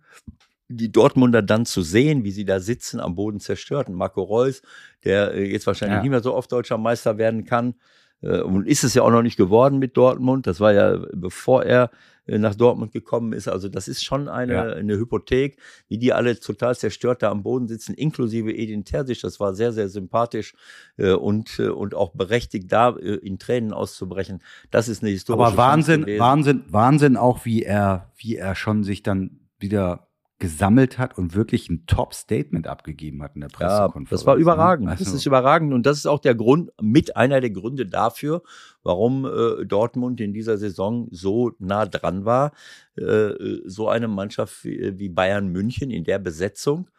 Die 0.76 0.90
Dortmunder 0.92 1.42
dann 1.42 1.66
zu 1.66 1.82
sehen, 1.82 2.24
wie 2.24 2.30
sie 2.32 2.44
da 2.44 2.60
sitzen, 2.60 3.00
am 3.00 3.14
Boden 3.14 3.40
zerstört. 3.40 3.88
Und 3.88 3.94
Marco 3.94 4.22
Reus, 4.22 4.62
der 5.04 5.34
äh, 5.34 5.50
jetzt 5.50 5.66
wahrscheinlich 5.66 5.96
Ja. 5.96 6.02
nicht 6.02 6.10
mehr 6.10 6.22
so 6.22 6.34
oft 6.34 6.50
deutscher 6.52 6.78
Meister 6.78 7.18
werden 7.18 7.44
kann, 7.44 7.74
äh, 8.22 8.40
und 8.40 8.66
ist 8.66 8.84
es 8.84 8.94
ja 8.94 9.02
auch 9.02 9.10
noch 9.10 9.22
nicht 9.22 9.36
geworden 9.36 9.78
mit 9.78 9.96
Dortmund. 9.96 10.46
Das 10.46 10.60
war 10.60 10.72
ja 10.72 10.96
bevor 11.12 11.64
er 11.64 11.90
äh, 12.26 12.38
nach 12.38 12.54
Dortmund 12.54 12.92
gekommen 12.92 13.32
ist. 13.32 13.48
Also 13.48 13.68
das 13.68 13.88
ist 13.88 14.04
schon 14.04 14.28
eine, 14.28 14.52
Ja. 14.54 14.62
eine 14.74 14.96
Hypothek, 14.96 15.58
wie 15.88 15.98
die 15.98 16.12
alle 16.12 16.38
total 16.38 16.76
zerstört 16.76 17.20
da 17.22 17.30
am 17.32 17.42
Boden 17.42 17.66
sitzen, 17.66 17.94
inklusive 17.94 18.52
Edin 18.52 18.84
Terzic. 18.84 19.20
Das 19.22 19.40
war 19.40 19.54
sehr, 19.54 19.72
sehr 19.72 19.88
sympathisch 19.88 20.54
und, 20.96 21.58
und 21.58 21.94
auch 21.96 22.12
berechtigt, 22.14 22.70
da 22.70 22.90
in 22.90 23.40
Tränen 23.40 23.72
auszubrechen. 23.72 24.40
Das 24.70 24.88
ist 24.88 25.02
eine 25.02 25.10
historische 25.10 25.46
Aber 25.48 25.56
Wahnsinn. 25.56 26.06
Wahnsinn, 26.18 26.62
Wahnsinn 26.68 27.16
auch, 27.16 27.44
wie 27.44 27.64
er, 27.64 28.12
wie 28.16 28.36
er 28.36 28.54
schon 28.54 28.84
sich 28.84 29.02
dann 29.02 29.40
wieder 29.58 30.06
gesammelt 30.42 30.98
hat 30.98 31.16
und 31.16 31.36
wirklich 31.36 31.70
ein 31.70 31.86
Top-Statement 31.86 32.66
abgegeben 32.66 33.22
hat 33.22 33.36
in 33.36 33.42
der 33.42 33.50
Ja, 33.50 33.56
Pressekonferenz. 33.86 34.10
das 34.10 34.26
war 34.26 34.34
überragend. 34.34 34.86
Ne? 34.86 34.90
Das 34.90 35.06
Also, 35.06 35.14
ist 35.16 35.24
überragend 35.24 35.72
und 35.72 35.86
das 35.86 35.98
ist 35.98 36.06
auch 36.06 36.18
der 36.18 36.34
Grund, 36.34 36.72
mit 36.80 37.16
einer 37.16 37.40
der 37.40 37.50
Gründe 37.50 37.86
dafür, 37.86 38.42
warum 38.82 39.24
äh, 39.24 39.64
Dortmund 39.64 40.20
in 40.20 40.32
dieser 40.32 40.58
Saison 40.58 41.06
so 41.12 41.52
nah 41.60 41.86
dran 41.86 42.24
war, 42.24 42.50
äh, 42.96 43.30
so 43.66 43.88
eine 43.88 44.08
Mannschaft 44.08 44.64
wie, 44.64 44.98
wie 44.98 45.08
Bayern 45.08 45.46
München 45.46 45.92
in 45.92 46.02
der 46.02 46.18
Besetzung 46.18 46.90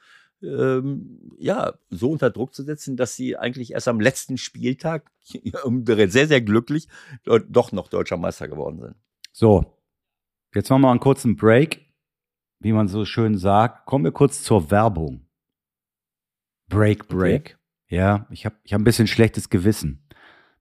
ähm, 0.42 1.20
ja, 1.38 1.74
so 1.90 2.12
unter 2.12 2.30
Druck 2.30 2.54
zu 2.56 2.64
setzen, 2.64 2.96
dass 2.96 3.16
sie 3.18 3.36
eigentlich 3.38 3.74
erst 3.74 3.90
am 3.90 4.00
letzten 4.00 4.38
Spieltag 4.38 5.12
sehr, 6.08 6.28
sehr 6.28 6.42
glücklich 6.42 6.88
doch 7.50 7.74
noch 7.74 7.90
deutscher 7.90 8.18
Meister 8.18 8.48
geworden 8.48 8.80
sind. 8.80 8.96
So, 9.34 9.66
jetzt 10.56 10.70
machen 10.70 10.82
wir 10.82 10.88
mal 10.88 10.92
einen 10.92 11.00
kurzen 11.02 11.36
Break. 11.36 11.83
Wie 12.64 12.72
man 12.74 12.88
so 12.88 13.06
schön 13.06 13.38
sagt, 13.38 13.86
kommen 13.86 14.04
wir 14.06 14.12
kurz 14.12 14.42
zur 14.44 14.72
Werbung. 14.72 15.28
Break, 16.70 17.08
Break. 17.08 17.58
Ja, 17.88 18.26
ich 18.30 18.46
habe 18.46 18.56
ich 18.64 18.74
hab 18.74 18.82
ein 18.82 18.86
bisschen 18.86 19.08
schlechtes 19.08 19.50
Gewissen. 19.50 20.08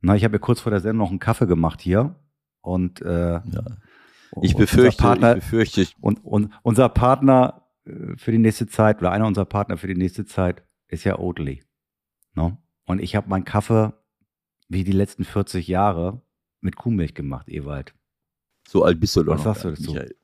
Na, 0.00 0.16
ich 0.16 0.24
habe 0.24 0.34
ja 0.34 0.38
kurz 0.38 0.60
vor 0.60 0.70
der 0.70 0.80
Sendung 0.80 0.98
noch 1.06 1.10
einen 1.10 1.20
Kaffee 1.20 1.46
gemacht 1.46 1.80
hier 1.80 2.16
und 2.60 3.00
äh, 3.02 3.34
Ja. 3.34 3.64
Ich 4.40 4.56
befürchte, 4.56 5.02
Partner, 5.02 5.36
ich 5.36 5.44
befürchte, 5.44 5.86
und, 6.00 6.24
und 6.24 6.52
unser 6.62 6.88
Partner 6.88 7.66
äh, 7.84 8.16
für 8.16 8.32
die 8.32 8.38
nächste 8.38 8.66
Zeit 8.66 8.98
oder 9.00 9.12
einer 9.12 9.26
unserer 9.26 9.44
Partner 9.44 9.76
für 9.76 9.86
die 9.86 9.94
nächste 9.94 10.24
Zeit 10.24 10.62
ist 10.88 11.04
ja 11.04 11.18
Oatly. 11.18 11.62
No? 12.34 12.56
Und 12.86 13.00
ich 13.00 13.14
habe 13.14 13.28
meinen 13.28 13.44
Kaffee 13.44 13.92
wie 14.68 14.84
die 14.84 14.92
letzten 14.92 15.24
40 15.24 15.68
Jahre 15.68 16.22
mit 16.60 16.76
Kuhmilch 16.76 17.14
gemacht, 17.14 17.48
Ewald. 17.48 17.94
so 18.66 18.84
alt 18.84 18.98
bist 19.00 19.14
du 19.16 19.22
doch 19.22 19.34
Was 19.34 19.44
noch. 19.44 19.56
sagst 19.56 19.64
du 19.64 19.70
dazu? 19.70 19.92
Michael. 19.92 20.16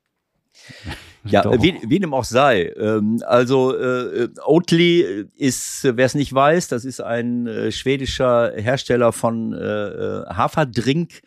Ja, 1.31 1.61
wie, 1.61 1.79
wie 1.87 1.99
dem 1.99 2.13
auch 2.13 2.23
sei. 2.23 2.73
Ähm, 2.77 3.21
also 3.25 3.75
äh, 3.75 4.29
Oatly 4.45 5.25
ist, 5.35 5.83
wer 5.83 6.05
es 6.05 6.15
nicht 6.15 6.33
weiß, 6.33 6.67
das 6.67 6.85
ist 6.85 7.01
ein 7.01 7.47
äh, 7.47 7.71
schwedischer 7.71 8.53
Hersteller 8.55 9.11
von 9.11 9.53
äh, 9.53 9.57
äh, 9.57 10.25
Haferdrink. 10.27 11.21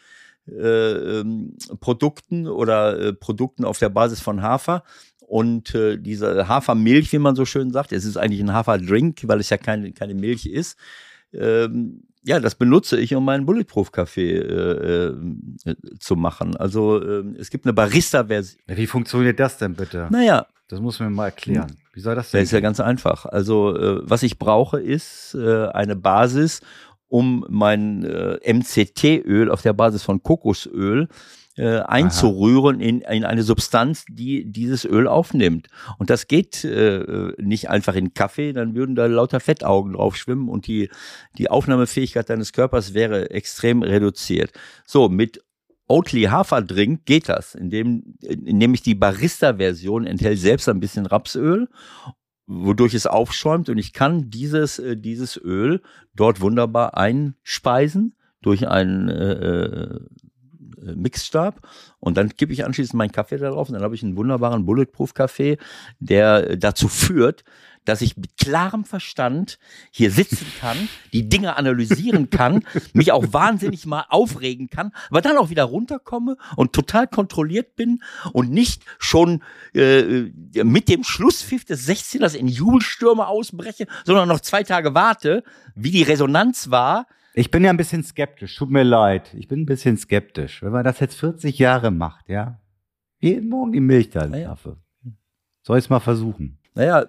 Äh, 0.49 1.21
ähm, 1.21 1.57
Produkten 1.79 2.49
oder 2.49 2.99
äh, 2.99 3.13
Produkten 3.13 3.65
auf 3.65 3.79
der 3.79 3.91
Basis 3.91 4.21
von 4.21 4.43
Hafer 4.43 4.83
und 5.21 5.75
äh, 5.75 5.97
diese 5.99 6.47
Hafermilch, 6.47 7.11
wie 7.13 7.19
man 7.19 7.37
so 7.37 7.47
schön 7.47 7.71
sagt, 7.71 7.93
es 7.93 8.05
ist 8.05 8.17
eigentlich 8.17 8.41
ein 8.41 8.53
Haferdrink, 8.53 9.21
weil 9.29 9.41
es 9.41 9.51
ja 9.51 9.57
keine, 9.57 9.93
keine 9.93 10.15
Milch 10.15 10.47
ist. 10.47 10.77
Ähm, 11.33 12.03
ja, 12.25 12.39
das 12.41 12.55
benutze 12.55 12.99
ich, 12.99 13.15
um 13.15 13.25
meinen 13.25 13.47
Bulletproof-Kaffee 13.47 14.37
äh, 14.37 15.07
äh, 15.09 15.75
zu 15.99 16.17
machen. 16.17 16.57
Also 16.57 17.03
ähm, 17.03 17.37
es 17.39 17.51
gibt 17.51 17.67
eine 17.67 17.73
Barista-Version. 17.73 18.61
Wie 18.67 18.87
funktioniert 18.87 19.41
das 19.41 19.59
denn 19.59 19.75
bitte? 19.75 20.09
Naja, 20.11 20.47
Das 20.69 20.81
muss 20.81 21.01
man 21.01 21.09
mir 21.11 21.17
mal 21.17 21.25
erklären. 21.27 21.77
Wie 21.93 22.01
soll 22.01 22.15
das 22.15 22.27
das 22.27 22.31
denn? 22.33 22.43
ist 22.45 22.53
ja 22.53 22.61
ganz 22.61 22.81
einfach. 22.81 23.27
Also 23.27 23.77
äh, 23.77 24.01
was 24.05 24.23
ich 24.23 24.39
brauche, 24.39 24.81
ist 24.81 25.35
äh, 25.35 25.67
eine 25.69 25.97
Basis, 25.97 26.61
um 27.09 27.45
mein 27.51 28.05
äh, 28.05 28.39
MCT-Öl 28.53 29.51
auf 29.51 29.61
der 29.63 29.75
Basis 29.75 30.03
von 30.03 30.23
Kokosöl 30.23 31.03
äh, 31.05 31.07
einzurühren 31.61 32.81
in, 32.81 33.03
in 33.03 33.25
eine 33.25 33.43
Substanz, 33.43 34.05
die 34.09 34.51
dieses 34.51 34.87
Öl 34.87 35.07
aufnimmt. 35.07 35.69
Und 35.99 36.09
das 36.09 36.27
geht 36.27 36.65
äh, 36.65 37.33
nicht 37.39 37.69
einfach 37.69 37.95
in 37.95 38.15
Kaffee, 38.15 38.53
dann 38.53 38.75
würden 38.75 38.95
da 38.95 39.07
lauter 39.07 39.39
Fettaugen 39.39 39.93
drauf 39.93 40.17
schwimmen 40.17 40.49
und 40.49 40.67
die, 40.67 40.89
die 41.37 41.51
Aufnahmefähigkeit 41.51 42.31
deines 42.31 42.53
Körpers 42.53 42.95
wäre 42.95 43.31
extrem 43.31 43.83
reduziert. 43.83 44.53
So, 44.87 45.09
mit 45.11 45.43
Oatly 45.89 46.23
Haferdrink 46.23 47.05
geht 47.05 47.29
das, 47.29 47.55
indem, 47.55 48.17
indem 48.23 48.73
ich 48.73 48.81
die 48.81 48.95
Barista-Version 48.95 50.07
enthält 50.07 50.39
selbst 50.39 50.69
ein 50.71 50.81
bisschen 50.81 51.05
Rapsöl, 51.05 51.69
wodurch 52.47 52.95
es 52.95 53.07
aufschäumt 53.07 53.69
und 53.69 53.77
ich 53.77 53.93
kann 53.93 54.31
dieses, 54.31 54.79
äh, 54.79 54.97
dieses 54.97 55.37
Öl 55.37 55.83
dort 56.15 56.41
wunderbar 56.41 56.97
einspeisen 56.97 58.15
durch 58.41 58.67
einen 58.69 59.09
äh, 59.09 59.33
äh, 59.33 60.01
Mixstab 60.83 61.61
und 62.01 62.17
dann 62.17 62.35
kippe 62.37 62.53
ich 62.53 62.65
anschließend 62.65 62.95
meinen 62.95 63.13
Kaffee 63.13 63.39
da 63.39 63.51
drauf 63.51 63.69
und 63.69 63.75
dann 63.75 63.83
habe 63.83 63.95
ich 63.95 64.03
einen 64.03 64.17
wunderbaren 64.17 64.67
Bulletproof-Kaffee, 64.67 65.59
der 66.01 66.51
äh, 66.51 66.59
dazu 66.59 66.89
führt, 66.89 67.45
dass 67.85 68.01
ich 68.01 68.17
mit 68.17 68.37
klarem 68.37 68.85
Verstand 68.85 69.59
hier 69.91 70.11
sitzen 70.11 70.47
kann, 70.61 70.89
die 71.13 71.29
Dinge 71.29 71.57
analysieren 71.57 72.31
kann, 72.31 72.65
mich 72.93 73.13
auch 73.13 73.33
wahnsinnig 73.33 73.87
mal 73.87 74.05
aufregen 74.09 74.69
kann, 74.69 74.93
aber 75.11 75.21
dann 75.21 75.37
auch 75.37 75.51
wieder 75.51 75.65
runterkomme 75.65 76.37
und 76.57 76.73
total 76.73 77.09
kontrolliert 77.09 77.77
bin 77.77 78.03
und 78.33 78.51
nicht 78.51 78.85
schon 78.99 79.43
äh, 79.75 80.31
mit 80.63 80.89
dem 80.89 81.05
Schlusspfiff 81.05 81.65
des 81.65 81.89
16ers 81.89 82.35
in 82.35 82.49
Jubelstürme 82.49 83.27
ausbreche, 83.27 83.87
sondern 84.05 84.29
noch 84.29 84.41
zwei 84.41 84.63
Tage 84.63 84.95
warte, 84.95 85.43
wie 85.75 85.91
die 85.91 86.03
Resonanz 86.03 86.71
war. 86.71 87.07
Ich 87.35 87.51
bin 87.51 87.65
ja 87.65 87.71
ein 87.71 87.77
bisschen 87.77 88.05
skeptisch. 88.05 88.57
Tut 88.57 88.71
mir 88.71 88.83
leid. 88.83 89.33
Ich 89.35 89.49
bin 89.49 89.63
ein 89.63 89.67
bisschen 89.67 89.97
skeptisch. 89.97 90.63
Wenn 90.63 90.73
man 90.73 90.85
das 90.85 91.01
jetzt 91.01 91.19
40 91.19 91.59
Jahre 91.59 91.91
macht, 91.91 92.29
ja. 92.29 92.61
Jeden 93.21 93.49
Morgen 93.49 93.73
die 93.73 93.81
Milch 93.81 94.11
da 94.11 94.25
im 94.25 94.33
Na 94.33 94.39
ja. 94.39 94.49
Kaffee. 94.49 94.77
Soll 95.63 95.79
ich 95.79 95.85
es 95.85 95.91
mal 95.91 96.01
versuchen? 96.01 96.59
Naja, 96.75 97.07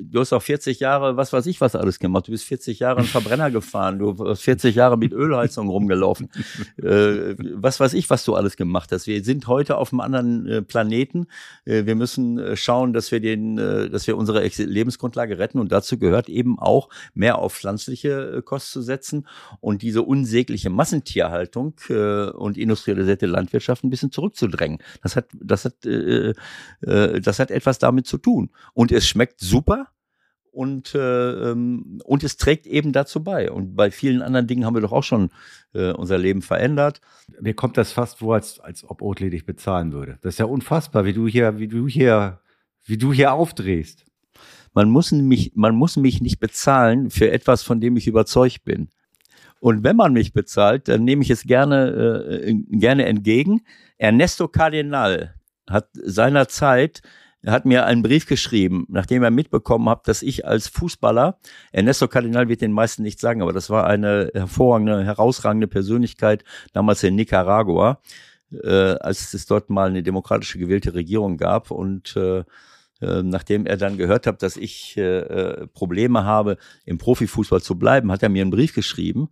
du 0.00 0.20
hast 0.20 0.32
auch 0.32 0.42
40 0.42 0.80
Jahre, 0.80 1.16
was 1.16 1.32
weiß 1.32 1.46
ich, 1.46 1.60
was 1.60 1.76
alles 1.76 1.98
gemacht. 1.98 2.26
Du 2.26 2.32
bist 2.32 2.44
40 2.44 2.80
Jahre 2.80 2.98
einen 2.98 3.06
Verbrenner 3.06 3.50
gefahren, 3.50 3.98
du 3.98 4.16
hast 4.26 4.42
40 4.42 4.74
Jahre 4.74 4.96
mit 4.96 5.12
Ölheizung 5.12 5.68
rumgelaufen. 5.68 6.30
äh, 6.78 7.34
was 7.54 7.80
weiß 7.80 7.94
ich, 7.94 8.10
was 8.10 8.24
du 8.24 8.34
alles 8.34 8.56
gemacht 8.56 8.90
hast. 8.92 9.06
Wir 9.06 9.22
sind 9.22 9.46
heute 9.46 9.76
auf 9.76 9.92
einem 9.92 10.00
anderen 10.00 10.46
äh, 10.46 10.62
Planeten. 10.62 11.26
Äh, 11.64 11.86
wir 11.86 11.94
müssen 11.94 12.38
äh, 12.38 12.56
schauen, 12.56 12.92
dass 12.92 13.12
wir 13.12 13.20
den, 13.20 13.58
äh, 13.58 13.90
dass 13.90 14.06
wir 14.06 14.16
unsere 14.16 14.46
Lebensgrundlage 14.46 15.38
retten 15.38 15.58
und 15.58 15.70
dazu 15.70 15.98
gehört 15.98 16.28
eben 16.28 16.58
auch 16.58 16.88
mehr 17.14 17.38
auf 17.38 17.54
pflanzliche 17.54 18.38
äh, 18.38 18.42
Kost 18.42 18.72
zu 18.72 18.82
setzen 18.82 19.26
und 19.60 19.82
diese 19.82 20.02
unsägliche 20.02 20.70
Massentierhaltung 20.70 21.74
und 21.88 22.56
industrialisierte 22.56 23.26
Landwirtschaft 23.26 23.84
ein 23.84 23.90
bisschen 23.90 24.10
zurückzudrängen. 24.10 24.78
Das 25.02 25.16
hat, 25.16 25.26
das 25.32 25.64
hat, 25.64 25.74
das 26.80 27.38
hat 27.38 27.50
etwas 27.50 27.78
damit 27.78 28.06
zu 28.06 28.18
tun. 28.18 28.50
Und 28.74 28.92
es 28.92 29.06
schmeckt 29.06 29.40
super 29.40 29.67
und, 30.58 30.94
äh, 30.94 31.50
ähm, 31.50 32.00
und 32.04 32.24
es 32.24 32.36
trägt 32.36 32.66
eben 32.66 32.92
dazu 32.92 33.22
bei. 33.22 33.50
Und 33.50 33.76
bei 33.76 33.90
vielen 33.90 34.22
anderen 34.22 34.46
Dingen 34.46 34.64
haben 34.64 34.74
wir 34.74 34.80
doch 34.80 34.92
auch 34.92 35.04
schon 35.04 35.30
äh, 35.72 35.92
unser 35.92 36.18
Leben 36.18 36.42
verändert. 36.42 37.00
Mir 37.40 37.54
kommt 37.54 37.76
das 37.76 37.92
fast 37.92 38.18
vor, 38.18 38.34
als, 38.34 38.58
als 38.58 38.82
ob 38.82 39.00
Oatly 39.00 39.30
dich 39.30 39.46
bezahlen 39.46 39.92
würde. 39.92 40.18
Das 40.22 40.34
ist 40.34 40.38
ja 40.38 40.46
unfassbar, 40.46 41.04
wie 41.04 41.12
du 41.12 41.28
hier, 41.28 41.58
wie 41.58 41.68
du 41.68 41.86
hier, 41.86 42.40
wie 42.84 42.98
du 42.98 43.12
hier 43.12 43.32
aufdrehst. 43.32 44.04
Man 44.74 44.90
muss 44.90 45.12
mich, 45.12 45.52
man 45.54 45.76
muss 45.76 45.96
mich 45.96 46.20
nicht 46.20 46.40
bezahlen 46.40 47.10
für 47.10 47.30
etwas, 47.30 47.62
von 47.62 47.80
dem 47.80 47.96
ich 47.96 48.06
überzeugt 48.06 48.64
bin. 48.64 48.88
Und 49.60 49.82
wenn 49.84 49.96
man 49.96 50.12
mich 50.12 50.32
bezahlt, 50.32 50.88
dann 50.88 51.04
nehme 51.04 51.22
ich 51.22 51.30
es 51.30 51.42
gerne, 51.42 51.88
äh, 52.42 52.54
gerne 52.70 53.06
entgegen. 53.06 53.62
Ernesto 53.96 54.48
Cardinal 54.48 55.34
hat 55.68 55.88
seinerzeit 55.92 57.02
er 57.42 57.52
hat 57.52 57.64
mir 57.64 57.86
einen 57.86 58.02
Brief 58.02 58.26
geschrieben, 58.26 58.86
nachdem 58.88 59.22
er 59.22 59.30
mitbekommen 59.30 59.88
hat, 59.88 60.08
dass 60.08 60.22
ich 60.22 60.46
als 60.46 60.66
Fußballer, 60.68 61.38
Ernesto 61.70 62.08
Cardinal 62.08 62.48
wird 62.48 62.62
den 62.62 62.72
meisten 62.72 63.02
nicht 63.02 63.20
sagen, 63.20 63.42
aber 63.42 63.52
das 63.52 63.70
war 63.70 63.86
eine 63.86 64.30
hervorragende, 64.34 65.04
herausragende 65.04 65.68
Persönlichkeit 65.68 66.42
damals 66.72 67.02
in 67.04 67.14
Nicaragua, 67.14 68.00
äh, 68.50 68.96
als 69.00 69.34
es 69.34 69.46
dort 69.46 69.70
mal 69.70 69.88
eine 69.88 70.02
demokratische 70.02 70.58
gewählte 70.58 70.94
Regierung 70.94 71.36
gab 71.36 71.70
und 71.70 72.16
äh, 72.16 72.40
äh 73.00 73.22
nachdem 73.22 73.66
er 73.66 73.76
dann 73.76 73.98
gehört 73.98 74.26
hat, 74.26 74.42
dass 74.42 74.56
ich 74.56 74.96
äh, 74.96 75.18
äh, 75.18 75.66
Probleme 75.68 76.24
habe, 76.24 76.56
im 76.84 76.98
Profifußball 76.98 77.62
zu 77.62 77.78
bleiben, 77.78 78.10
hat 78.10 78.22
er 78.24 78.30
mir 78.30 78.42
einen 78.42 78.50
Brief 78.50 78.74
geschrieben. 78.74 79.28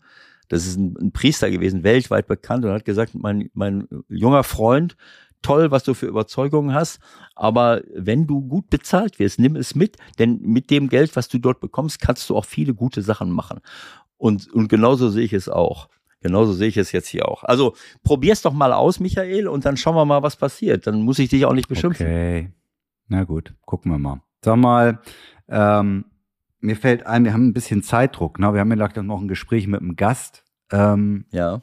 Das 0.48 0.64
ist 0.64 0.76
ein, 0.76 0.94
ein 1.00 1.12
Priester 1.12 1.50
gewesen, 1.50 1.82
weltweit 1.82 2.28
bekannt 2.28 2.64
und 2.64 2.70
hat 2.70 2.84
gesagt, 2.84 3.16
mein, 3.16 3.50
mein 3.52 3.88
junger 4.08 4.44
Freund, 4.44 4.96
toll, 5.42 5.70
was 5.70 5.84
du 5.84 5.94
für 5.94 6.06
Überzeugungen 6.06 6.74
hast, 6.74 7.00
aber 7.34 7.82
wenn 7.94 8.26
du 8.26 8.40
gut 8.40 8.70
bezahlt 8.70 9.18
wirst, 9.18 9.38
nimm 9.38 9.56
es 9.56 9.74
mit, 9.74 9.96
denn 10.18 10.40
mit 10.42 10.70
dem 10.70 10.88
Geld, 10.88 11.14
was 11.16 11.28
du 11.28 11.38
dort 11.38 11.60
bekommst, 11.60 12.00
kannst 12.00 12.28
du 12.30 12.36
auch 12.36 12.44
viele 12.44 12.74
gute 12.74 13.02
Sachen 13.02 13.30
machen. 13.30 13.60
Und, 14.16 14.50
und 14.52 14.68
genauso 14.68 15.10
sehe 15.10 15.24
ich 15.24 15.32
es 15.32 15.48
auch. 15.48 15.88
Genauso 16.20 16.52
sehe 16.54 16.68
ich 16.68 16.76
es 16.76 16.92
jetzt 16.92 17.08
hier 17.08 17.28
auch. 17.28 17.44
Also 17.44 17.74
probier's 18.02 18.42
doch 18.42 18.52
mal 18.52 18.72
aus, 18.72 18.98
Michael, 19.00 19.48
und 19.48 19.64
dann 19.64 19.76
schauen 19.76 19.94
wir 19.94 20.04
mal, 20.04 20.22
was 20.22 20.36
passiert. 20.36 20.86
Dann 20.86 21.02
muss 21.02 21.18
ich 21.18 21.28
dich 21.28 21.44
auch 21.44 21.52
nicht 21.52 21.68
beschimpfen. 21.68 22.06
Okay. 22.06 22.50
Na 23.08 23.24
gut, 23.24 23.54
gucken 23.64 23.92
wir 23.92 23.98
mal. 23.98 24.22
Sag 24.42 24.56
mal, 24.56 25.00
ähm, 25.48 26.06
mir 26.60 26.76
fällt 26.76 27.06
ein, 27.06 27.24
wir 27.24 27.32
haben 27.32 27.48
ein 27.48 27.52
bisschen 27.52 27.82
Zeitdruck. 27.82 28.38
Ne? 28.38 28.52
Wir 28.52 28.60
haben 28.60 28.76
ja 28.76 29.02
noch 29.02 29.20
ein 29.20 29.28
Gespräch 29.28 29.66
mit 29.66 29.80
einem 29.80 29.94
Gast. 29.94 30.42
Ähm, 30.72 31.26
ja 31.30 31.62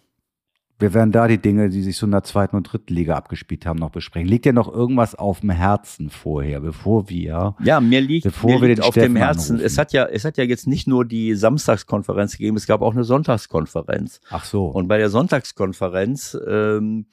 wir 0.80 0.94
werden 0.94 1.12
da 1.12 1.28
die 1.28 1.38
Dinge, 1.38 1.70
die 1.70 1.82
sich 1.82 1.98
so 1.98 2.06
in 2.06 2.12
der 2.12 2.24
zweiten 2.24 2.56
und 2.56 2.64
dritten 2.64 2.94
Liga 2.94 3.16
abgespielt 3.16 3.66
haben, 3.66 3.80
noch 3.80 3.92
besprechen. 3.92 4.28
Liegt 4.28 4.46
dir 4.46 4.54
noch 4.54 4.74
irgendwas 4.74 5.16
auf 5.16 5.42
dem 5.42 5.52
Herzen 5.52 6.10
vorher, 6.10 6.60
bevor 6.60 7.10
wir? 7.10 7.56
Ja, 7.64 7.80
mir 7.80 8.02
liegt, 8.02 8.26
bevor 8.26 8.56
mir 8.56 8.62
wir 8.62 8.68
liegt 8.70 8.82
auf 8.82 8.94
Steffen 8.94 9.14
dem 9.14 9.18
Herzen. 9.18 9.52
Anrufen. 9.54 9.66
Es 9.66 9.78
hat 9.78 9.94
ja, 9.94 10.06
es 10.06 10.26
hat 10.26 10.38
ja 10.38 10.44
jetzt 10.44 10.68
nicht 10.68 10.88
nur 10.88 11.06
die 11.06 11.36
Samstagskonferenz 11.36 12.34
gegeben, 12.34 12.58
es 12.58 12.68
gab 12.68 12.82
auch 12.82 12.94
eine 12.94 13.04
Sonntagskonferenz. 13.04 14.20
Ach 14.30 14.46
so. 14.46 14.66
Und 14.66 14.88
bei 14.88 14.98
der 14.98 15.10
Sonntagskonferenz 15.10 16.38
ähm, 16.48 17.06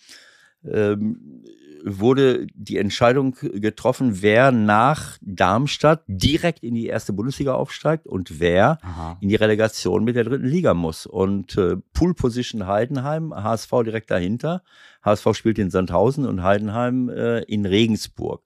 ähm, 0.64 1.44
wurde 1.84 2.46
die 2.54 2.78
Entscheidung 2.78 3.34
getroffen, 3.40 4.22
wer 4.22 4.52
nach 4.52 5.18
Darmstadt 5.20 6.02
direkt 6.06 6.62
in 6.62 6.74
die 6.74 6.86
erste 6.86 7.12
Bundesliga 7.12 7.54
aufsteigt 7.54 8.06
und 8.06 8.40
wer 8.40 8.78
Aha. 8.82 9.18
in 9.20 9.28
die 9.28 9.36
Relegation 9.36 10.04
mit 10.04 10.16
der 10.16 10.24
dritten 10.24 10.46
Liga 10.46 10.74
muss. 10.74 11.06
Und 11.06 11.56
äh, 11.56 11.76
Pool 11.92 12.14
Position 12.14 12.66
Heidenheim, 12.66 13.34
HSV 13.34 13.70
direkt 13.84 14.10
dahinter. 14.10 14.62
HSV 15.02 15.34
spielt 15.34 15.58
in 15.58 15.70
Sandhausen 15.70 16.26
und 16.26 16.42
Heidenheim 16.42 17.08
äh, 17.08 17.40
in 17.42 17.66
Regensburg. 17.66 18.42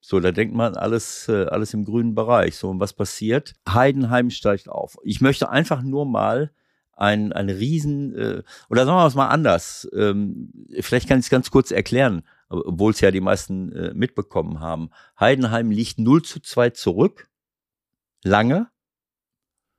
So, 0.00 0.18
da 0.18 0.32
denkt 0.32 0.54
man 0.54 0.74
alles, 0.74 1.28
äh, 1.28 1.44
alles 1.44 1.74
im 1.74 1.84
grünen 1.84 2.14
Bereich. 2.14 2.56
So, 2.56 2.70
und 2.70 2.80
was 2.80 2.92
passiert? 2.92 3.54
Heidenheim 3.68 4.30
steigt 4.30 4.68
auf. 4.68 4.98
Ich 5.04 5.20
möchte 5.20 5.48
einfach 5.48 5.82
nur 5.82 6.06
mal 6.06 6.50
ein, 6.96 7.32
ein 7.32 7.48
Riesen, 7.48 8.14
äh, 8.16 8.42
oder 8.68 8.84
sagen 8.84 8.98
wir 8.98 9.06
es 9.06 9.14
mal 9.14 9.28
anders, 9.28 9.88
ähm, 9.94 10.52
vielleicht 10.80 11.08
kann 11.08 11.18
ich 11.18 11.26
es 11.26 11.30
ganz 11.30 11.50
kurz 11.50 11.70
erklären 11.70 12.22
obwohl 12.52 12.92
es 12.92 13.00
ja 13.00 13.10
die 13.10 13.20
meisten 13.20 13.72
äh, 13.72 13.94
mitbekommen 13.94 14.60
haben. 14.60 14.90
Heidenheim 15.18 15.70
liegt 15.70 15.98
0 15.98 16.22
zu 16.22 16.40
2 16.40 16.70
zurück. 16.70 17.28
Lange. 18.22 18.68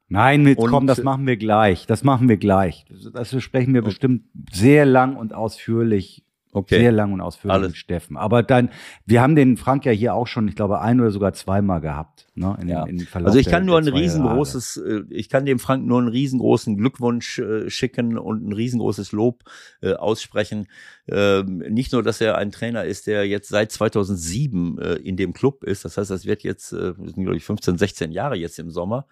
Nein, 0.07 0.43
mit, 0.43 0.57
komm, 0.57 0.85
das 0.85 1.01
machen 1.01 1.25
wir 1.25 1.37
gleich. 1.37 1.87
Das 1.87 2.03
machen 2.03 2.29
wir 2.29 2.37
gleich. 2.37 2.85
Das 3.13 3.31
besprechen 3.31 3.73
wir 3.73 3.81
bestimmt 3.81 4.25
sehr 4.51 4.85
lang 4.85 5.15
und 5.15 5.33
ausführlich 5.33 6.22
Okay. 6.55 6.77
Sehr 6.77 6.91
lang 6.91 7.13
und 7.13 7.21
ausführlich 7.21 7.55
Alles. 7.55 7.67
mit 7.69 7.77
Steffen. 7.77 8.15
Aber 8.15 8.43
dann, 8.43 8.69
wir 9.07 9.23
haben 9.23 9.35
den 9.35 9.57
Frank 9.57 9.85
ja 9.85 9.91
hier 9.91 10.13
auch 10.13 10.27
schon, 10.27 10.47
ich 10.47 10.55
glaube, 10.55 10.81
ein 10.81 11.01
oder 11.01 11.09
sogar 11.09 11.33
zweimal 11.33 11.81
gehabt. 11.81 12.27
Ne, 12.35 12.55
in, 12.61 12.67
ja. 12.69 12.83
in 12.85 13.07
also 13.11 13.39
ich 13.39 13.47
kann 13.47 13.65
nur 13.65 13.79
ein 13.79 13.87
riesengroßes, 13.87 14.75
Jahre. 14.75 14.99
Äh, 14.99 15.03
ich 15.09 15.29
kann 15.29 15.45
dem 15.45 15.57
Frank 15.57 15.85
nur 15.87 15.97
einen 15.97 16.09
riesengroßen 16.09 16.77
Glückwunsch 16.77 17.39
äh, 17.39 17.71
schicken 17.71 18.19
und 18.19 18.47
ein 18.47 18.53
riesengroßes 18.53 19.13
Lob 19.13 19.43
äh, 19.81 19.93
aussprechen. 19.93 20.67
Ähm, 21.07 21.57
nicht 21.57 21.91
nur, 21.91 22.03
dass 22.03 22.21
er 22.21 22.37
ein 22.37 22.51
Trainer 22.51 22.85
ist, 22.85 23.07
der 23.07 23.27
jetzt 23.27 23.49
seit 23.49 23.71
2007 23.71 24.77
äh, 24.77 24.93
in 24.95 25.17
dem 25.17 25.33
Club 25.33 25.63
ist. 25.63 25.85
Das 25.85 25.97
heißt, 25.97 26.11
das 26.11 26.25
wird 26.25 26.43
jetzt, 26.43 26.71
äh, 26.71 26.93
sind 26.97 27.15
glaube 27.15 27.37
ich 27.37 27.43
15, 27.43 27.79
16 27.79 28.11
Jahre 28.11 28.35
jetzt 28.35 28.59
im 28.59 28.69
Sommer. 28.69 29.07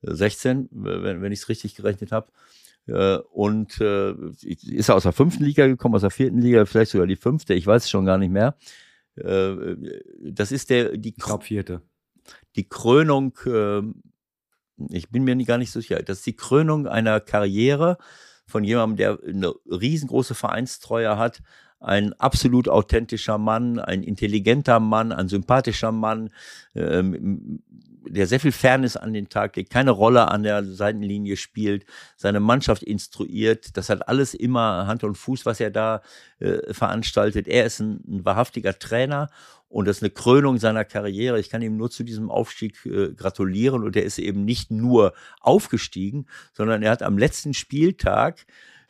16, 0.00 0.64
äh, 0.64 0.68
wenn, 0.72 1.20
wenn 1.20 1.32
ich 1.32 1.40
es 1.40 1.48
richtig 1.50 1.74
gerechnet 1.74 2.10
habe. 2.10 2.28
Äh, 2.86 3.18
und 3.32 3.80
äh, 3.80 4.14
ist 4.42 4.88
er 4.88 4.94
aus 4.94 5.02
der 5.02 5.12
fünften 5.12 5.44
Liga 5.44 5.66
gekommen, 5.66 5.94
aus 5.94 6.02
der 6.02 6.10
vierten 6.10 6.38
Liga, 6.38 6.64
vielleicht 6.66 6.92
sogar 6.92 7.06
die 7.06 7.16
fünfte, 7.16 7.54
ich 7.54 7.66
weiß 7.66 7.84
es 7.84 7.90
schon 7.90 8.06
gar 8.06 8.18
nicht 8.18 8.30
mehr. 8.30 8.56
Äh, 9.16 9.76
das 10.22 10.52
ist 10.52 10.70
der, 10.70 10.96
die, 10.96 11.14
ich 11.16 11.42
vierte. 11.42 11.82
Die 12.54 12.68
Krönung, 12.68 13.36
äh, 13.46 13.82
ich 14.90 15.10
bin 15.10 15.24
mir 15.24 15.36
gar 15.44 15.58
nicht 15.58 15.72
so 15.72 15.80
sicher, 15.80 16.02
das 16.02 16.18
ist 16.18 16.26
die 16.26 16.36
Krönung 16.36 16.86
einer 16.86 17.20
Karriere 17.20 17.98
von 18.46 18.62
jemandem, 18.62 18.96
der 18.96 19.18
eine 19.26 19.52
riesengroße 19.66 20.34
Vereinstreue 20.34 21.18
hat, 21.18 21.42
ein 21.80 22.12
absolut 22.14 22.68
authentischer 22.68 23.38
Mann, 23.38 23.78
ein 23.78 24.02
intelligenter 24.02 24.80
Mann, 24.80 25.12
ein 25.12 25.28
sympathischer 25.28 25.92
Mann, 25.92 26.30
ähm, 26.74 27.62
der 28.08 28.26
sehr 28.26 28.40
viel 28.40 28.52
Fairness 28.52 28.96
an 28.96 29.12
den 29.12 29.28
Tag 29.28 29.56
legt, 29.56 29.70
keine 29.70 29.90
Rolle 29.90 30.28
an 30.28 30.42
der 30.42 30.64
Seitenlinie 30.64 31.36
spielt, 31.36 31.84
seine 32.16 32.40
Mannschaft 32.40 32.82
instruiert. 32.82 33.76
Das 33.76 33.88
hat 33.88 34.08
alles 34.08 34.34
immer 34.34 34.86
Hand 34.86 35.04
und 35.04 35.16
Fuß, 35.16 35.44
was 35.44 35.60
er 35.60 35.70
da 35.70 36.02
äh, 36.38 36.72
veranstaltet. 36.72 37.48
Er 37.48 37.66
ist 37.66 37.80
ein, 37.80 38.00
ein, 38.06 38.24
wahrhaftiger 38.24 38.78
Trainer 38.78 39.28
und 39.68 39.88
das 39.88 39.98
ist 39.98 40.02
eine 40.02 40.10
Krönung 40.10 40.58
seiner 40.58 40.84
Karriere. 40.84 41.40
Ich 41.40 41.50
kann 41.50 41.62
ihm 41.62 41.76
nur 41.76 41.90
zu 41.90 42.04
diesem 42.04 42.30
Aufstieg 42.30 42.86
äh, 42.86 43.12
gratulieren 43.12 43.82
und 43.82 43.96
er 43.96 44.04
ist 44.04 44.18
eben 44.18 44.44
nicht 44.44 44.70
nur 44.70 45.12
aufgestiegen, 45.40 46.26
sondern 46.52 46.82
er 46.82 46.92
hat 46.92 47.02
am 47.02 47.18
letzten 47.18 47.54
Spieltag 47.54 48.46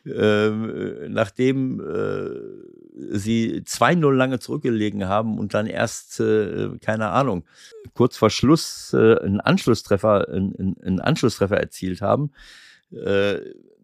äh, 0.07 1.09
nachdem 1.09 1.79
äh, 1.79 3.17
sie 3.17 3.61
2-0 3.61 4.11
lange 4.11 4.39
zurückgelegen 4.39 5.07
haben 5.07 5.37
und 5.37 5.53
dann 5.53 5.67
erst, 5.67 6.19
äh, 6.19 6.69
keine 6.81 7.09
Ahnung, 7.09 7.45
kurz 7.93 8.17
vor 8.17 8.29
Schluss 8.29 8.93
einen 8.93 9.39
Anschlusstreffer, 9.39 10.27
einen, 10.29 10.75
einen 10.81 10.99
Anschlusstreffer 10.99 11.57
erzielt 11.57 12.01
haben, 12.01 12.31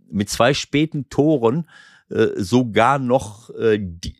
mit 0.08 0.30
zwei 0.30 0.54
späten 0.54 1.10
Toren 1.10 1.68
sogar 2.36 3.00
noch 3.00 3.50
die, 3.58 4.16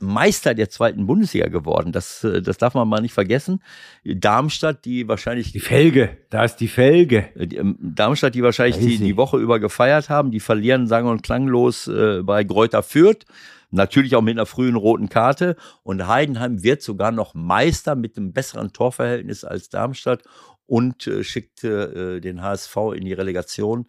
Meister 0.00 0.54
der 0.54 0.70
zweiten 0.70 1.06
Bundesliga 1.06 1.48
geworden. 1.48 1.92
Das, 1.92 2.24
äh, 2.24 2.42
das 2.42 2.58
darf 2.58 2.74
man 2.74 2.88
mal 2.88 3.00
nicht 3.00 3.14
vergessen. 3.14 3.62
Darmstadt, 4.04 4.84
die 4.84 5.08
wahrscheinlich. 5.08 5.52
Die 5.52 5.60
Felge, 5.60 6.16
da 6.30 6.44
ist 6.44 6.56
die 6.56 6.68
Felge. 6.68 7.28
Äh, 7.36 7.56
ähm, 7.56 7.76
Darmstadt, 7.80 8.34
die 8.34 8.42
wahrscheinlich 8.42 8.78
die, 8.78 8.98
die 8.98 9.16
Woche 9.16 9.38
über 9.38 9.60
gefeiert 9.60 10.08
haben, 10.08 10.30
die 10.30 10.40
verlieren 10.40 10.86
sang- 10.86 11.06
und 11.06 11.22
klanglos 11.22 11.86
äh, 11.88 12.22
bei 12.22 12.44
Gräuter 12.44 12.82
Fürth. 12.82 13.24
Natürlich 13.72 14.16
auch 14.16 14.22
mit 14.22 14.36
einer 14.36 14.46
frühen 14.46 14.74
roten 14.74 15.08
Karte. 15.08 15.56
Und 15.82 16.08
Heidenheim 16.08 16.62
wird 16.62 16.82
sogar 16.82 17.12
noch 17.12 17.34
Meister 17.34 17.94
mit 17.94 18.16
einem 18.16 18.32
besseren 18.32 18.72
Torverhältnis 18.72 19.44
als 19.44 19.68
Darmstadt 19.68 20.22
und 20.66 21.06
äh, 21.06 21.24
schickt 21.24 21.64
äh, 21.64 22.20
den 22.20 22.42
HSV 22.42 22.76
in 22.94 23.04
die 23.04 23.12
Relegation, 23.12 23.86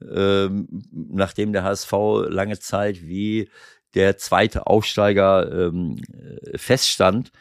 äh, 0.00 0.48
nachdem 0.90 1.52
der 1.52 1.62
HSV 1.62 1.92
lange 2.28 2.58
Zeit 2.58 3.06
wie 3.06 3.48
der 3.94 4.16
zweite 4.16 4.66
Aufsteiger 4.66 5.68
ähm, 5.68 5.96
feststand. 6.54 7.32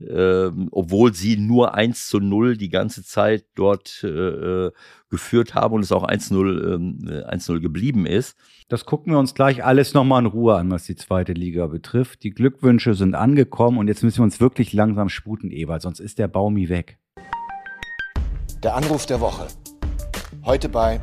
ähm, 0.00 0.68
obwohl 0.70 1.12
sie 1.12 1.36
nur 1.36 1.74
1 1.74 2.06
zu 2.06 2.20
0 2.20 2.56
die 2.56 2.68
ganze 2.68 3.02
Zeit 3.04 3.46
dort 3.56 4.04
äh, 4.04 4.08
äh 4.08 4.72
geführt 5.10 5.54
haben 5.54 5.74
und 5.74 5.80
es 5.80 5.90
auch 5.90 6.06
1-0 6.06 6.74
ähm, 6.74 7.24
1 7.26 7.46
geblieben 7.46 8.04
ist. 8.04 8.36
Das 8.68 8.84
gucken 8.84 9.12
wir 9.12 9.18
uns 9.18 9.34
gleich 9.34 9.64
alles 9.64 9.94
nochmal 9.94 10.20
in 10.20 10.26
Ruhe 10.26 10.56
an, 10.56 10.70
was 10.70 10.84
die 10.84 10.96
zweite 10.96 11.32
Liga 11.32 11.66
betrifft. 11.66 12.22
Die 12.22 12.30
Glückwünsche 12.30 12.92
sind 12.92 13.14
angekommen 13.14 13.78
und 13.78 13.88
jetzt 13.88 14.02
müssen 14.02 14.18
wir 14.18 14.24
uns 14.24 14.38
wirklich 14.38 14.74
langsam 14.74 15.08
sputen, 15.08 15.50
Ewald, 15.50 15.80
sonst 15.82 16.00
ist 16.00 16.18
der 16.18 16.28
Baumi 16.28 16.68
weg. 16.68 16.98
Der 18.62 18.76
Anruf 18.76 19.06
der 19.06 19.20
Woche. 19.20 19.46
Heute 20.44 20.68
bei 20.68 21.00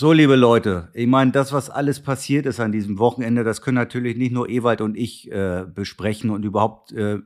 so, 0.00 0.14
liebe 0.14 0.34
Leute, 0.34 0.88
ich 0.94 1.06
meine, 1.06 1.30
das, 1.30 1.52
was 1.52 1.68
alles 1.68 2.00
passiert 2.00 2.46
ist 2.46 2.58
an 2.58 2.72
diesem 2.72 2.98
Wochenende, 2.98 3.44
das 3.44 3.60
können 3.60 3.74
natürlich 3.74 4.16
nicht 4.16 4.32
nur 4.32 4.48
Ewald 4.48 4.80
und 4.80 4.96
ich 4.96 5.30
äh, 5.30 5.66
besprechen 5.66 6.30
und 6.30 6.42
überhaupt 6.42 6.90
äh, 6.92 7.18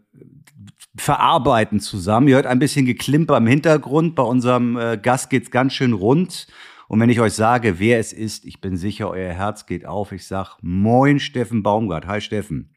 verarbeiten 0.97 1.79
zusammen. 1.79 2.27
Ihr 2.27 2.35
hört 2.35 2.47
ein 2.47 2.59
bisschen 2.59 2.85
Geklimper 2.85 3.37
im 3.37 3.47
Hintergrund. 3.47 4.17
Bei 4.17 4.25
unserem 4.25 4.77
äh, 4.77 4.99
Gast 5.01 5.31
geht's 5.31 5.53
ganz 5.53 5.73
schön 5.73 5.93
rund. 5.93 6.49
Und 6.89 6.99
wenn 6.99 7.11
ich 7.11 7.21
euch 7.21 7.35
sage, 7.35 7.79
wer 7.79 8.01
es 8.01 8.13
ist, 8.13 8.45
ich 8.45 8.61
bin 8.61 8.77
sicher, 8.77 9.09
euer 9.09 9.33
Herz 9.33 9.67
geht 9.67 9.87
auf. 9.87 10.11
Ich 10.11 10.27
sag 10.27 10.59
Moin, 10.61 11.21
Steffen 11.21 11.63
Baumgart. 11.63 12.09
Hi, 12.09 12.21
Steffen. 12.21 12.75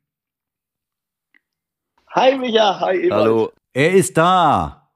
Hi, 2.11 2.37
Micha. 2.37 2.79
Hi, 2.81 2.97
Ewald. 2.97 3.13
Hallo. 3.13 3.51
Er 3.73 3.93
ist 3.93 4.15
da. 4.15 4.86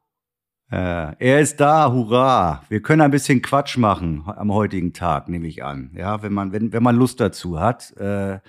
Äh, 0.72 1.16
er 1.20 1.42
ist 1.42 1.60
da, 1.60 1.92
hurra. 1.92 2.64
Wir 2.70 2.82
können 2.82 3.02
ein 3.02 3.12
bisschen 3.12 3.42
Quatsch 3.42 3.78
machen 3.78 4.24
am 4.26 4.54
heutigen 4.54 4.94
Tag, 4.94 5.28
nehme 5.28 5.48
ich 5.48 5.64
an. 5.64 5.92
Ja, 5.96 6.24
wenn 6.24 6.32
man, 6.32 6.54
wenn, 6.54 6.72
wenn 6.72 6.84
man 6.84 6.96
Lust 6.96 7.20
dazu 7.20 7.60
hat. 7.60 7.96
Äh, 7.98 8.40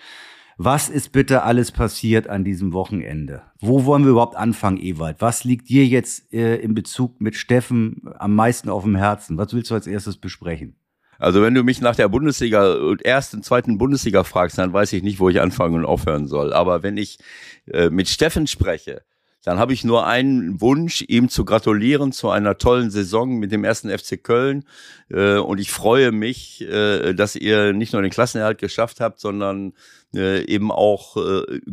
was 0.58 0.88
ist 0.88 1.10
bitte 1.10 1.42
alles 1.42 1.72
passiert 1.72 2.28
an 2.28 2.44
diesem 2.44 2.72
Wochenende? 2.72 3.42
Wo 3.58 3.84
wollen 3.84 4.04
wir 4.04 4.12
überhaupt 4.12 4.36
anfangen, 4.36 4.78
Ewald? 4.78 5.16
Was 5.20 5.42
liegt 5.42 5.68
dir 5.68 5.84
jetzt 5.86 6.32
äh, 6.32 6.56
in 6.56 6.74
Bezug 6.74 7.20
mit 7.20 7.34
Steffen 7.34 8.02
am 8.18 8.36
meisten 8.36 8.68
auf 8.68 8.84
dem 8.84 8.94
Herzen? 8.94 9.38
Was 9.38 9.52
willst 9.52 9.70
du 9.70 9.74
als 9.74 9.88
erstes 9.88 10.18
besprechen? 10.18 10.76
Also 11.18 11.42
wenn 11.42 11.54
du 11.54 11.64
mich 11.64 11.80
nach 11.80 11.96
der 11.96 12.08
Bundesliga 12.08 12.74
und 12.74 13.04
ersten, 13.04 13.42
zweiten 13.42 13.78
Bundesliga 13.78 14.22
fragst, 14.22 14.58
dann 14.58 14.72
weiß 14.72 14.92
ich 14.92 15.02
nicht, 15.02 15.18
wo 15.18 15.28
ich 15.28 15.40
anfangen 15.40 15.76
und 15.76 15.84
aufhören 15.84 16.28
soll. 16.28 16.52
Aber 16.52 16.82
wenn 16.84 16.96
ich 16.96 17.18
äh, 17.66 17.90
mit 17.90 18.08
Steffen 18.08 18.46
spreche, 18.46 19.02
dann 19.44 19.58
habe 19.58 19.72
ich 19.72 19.82
nur 19.82 20.06
einen 20.06 20.60
Wunsch, 20.60 21.04
ihm 21.08 21.28
zu 21.28 21.44
gratulieren 21.44 22.12
zu 22.12 22.30
einer 22.30 22.58
tollen 22.58 22.90
Saison 22.90 23.38
mit 23.38 23.50
dem 23.50 23.64
ersten 23.64 23.90
FC 23.90 24.22
Köln. 24.22 24.64
Äh, 25.10 25.38
und 25.38 25.58
ich 25.58 25.72
freue 25.72 26.12
mich, 26.12 26.60
äh, 26.62 27.12
dass 27.12 27.34
ihr 27.34 27.72
nicht 27.72 27.92
nur 27.92 28.02
den 28.02 28.12
Klassenerhalt 28.12 28.58
geschafft 28.58 29.00
habt, 29.00 29.18
sondern 29.18 29.72
äh, 30.14 30.44
eben 30.44 30.70
auch 30.70 31.16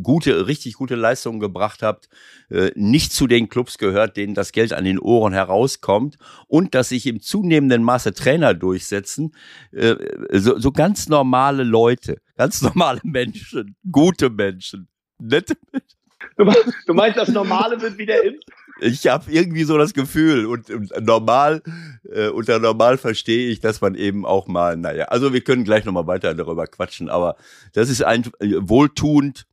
gute, 0.02 0.46
richtig 0.46 0.74
gute 0.74 0.96
Leistungen 0.96 1.40
gebracht 1.40 1.82
habt, 1.82 2.08
nicht 2.74 3.12
zu 3.12 3.26
den 3.26 3.48
Clubs 3.48 3.78
gehört, 3.78 4.16
denen 4.16 4.34
das 4.34 4.52
Geld 4.52 4.72
an 4.72 4.84
den 4.84 4.98
Ohren 4.98 5.32
herauskommt 5.32 6.16
und 6.48 6.74
dass 6.74 6.88
sich 6.88 7.06
im 7.06 7.20
zunehmenden 7.20 7.84
Maße 7.84 8.14
Trainer 8.14 8.54
durchsetzen, 8.54 9.34
so, 10.32 10.58
so 10.58 10.72
ganz 10.72 11.08
normale 11.08 11.64
Leute, 11.64 12.22
ganz 12.36 12.62
normale 12.62 13.00
Menschen, 13.04 13.76
gute 13.90 14.30
Menschen, 14.30 14.88
nette 15.18 15.54
Menschen 15.70 15.99
Du 16.86 16.94
meinst, 16.94 17.18
das 17.18 17.28
Normale 17.28 17.80
wird 17.80 17.98
wieder 17.98 18.22
in? 18.22 18.38
Ich 18.80 19.06
habe 19.06 19.30
irgendwie 19.30 19.64
so 19.64 19.76
das 19.76 19.92
Gefühl 19.92 20.46
und, 20.46 20.70
und 20.70 20.92
normal, 21.04 21.62
äh, 22.10 22.28
unter 22.28 22.58
normal 22.58 22.98
verstehe 22.98 23.50
ich, 23.50 23.60
dass 23.60 23.80
man 23.80 23.94
eben 23.94 24.24
auch 24.24 24.46
mal, 24.46 24.76
naja, 24.76 25.06
also 25.06 25.32
wir 25.32 25.42
können 25.42 25.64
gleich 25.64 25.84
nochmal 25.84 26.06
weiter 26.06 26.34
darüber 26.34 26.66
quatschen, 26.66 27.10
aber 27.10 27.36
das 27.72 27.90
ist 27.90 28.02
ein 28.02 28.24
äh, 28.40 28.54
wohltuend 28.58 29.46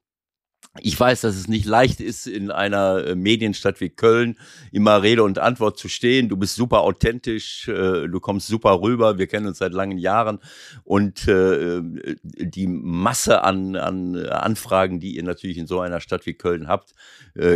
ich 0.82 1.00
weiß, 1.00 1.22
dass 1.22 1.36
es 1.36 1.48
nicht 1.48 1.66
leicht 1.66 2.00
ist, 2.02 2.28
in 2.28 2.52
einer 2.52 3.06
äh, 3.06 3.16
Medienstadt 3.16 3.80
wie 3.82 3.90
Köln 3.90 4.38
immer 4.72 5.02
Rede 5.02 5.24
und 5.24 5.40
Antwort 5.40 5.78
zu 5.78 5.90
stehen. 5.90 6.30
Du 6.30 6.38
bist 6.38 6.56
super 6.56 6.82
authentisch, 6.82 7.68
äh, 7.68 8.08
du 8.08 8.20
kommst 8.20 8.48
super 8.48 8.82
rüber. 8.82 9.18
Wir 9.18 9.28
kennen 9.28 9.48
uns 9.48 9.60
seit 9.60 9.74
langen 9.74 9.98
Jahren 9.98 10.40
und 10.84 11.28
äh, 11.28 11.82
die 12.24 12.68
Masse 12.68 13.44
an, 13.44 13.76
an 13.76 14.16
Anfragen, 14.28 15.00
die 15.00 15.16
ihr 15.16 15.24
natürlich 15.24 15.58
in 15.58 15.68
so 15.68 15.80
einer 15.80 16.00
Stadt 16.00 16.26
wie 16.26 16.34
Köln 16.34 16.68
habt, 16.68 16.94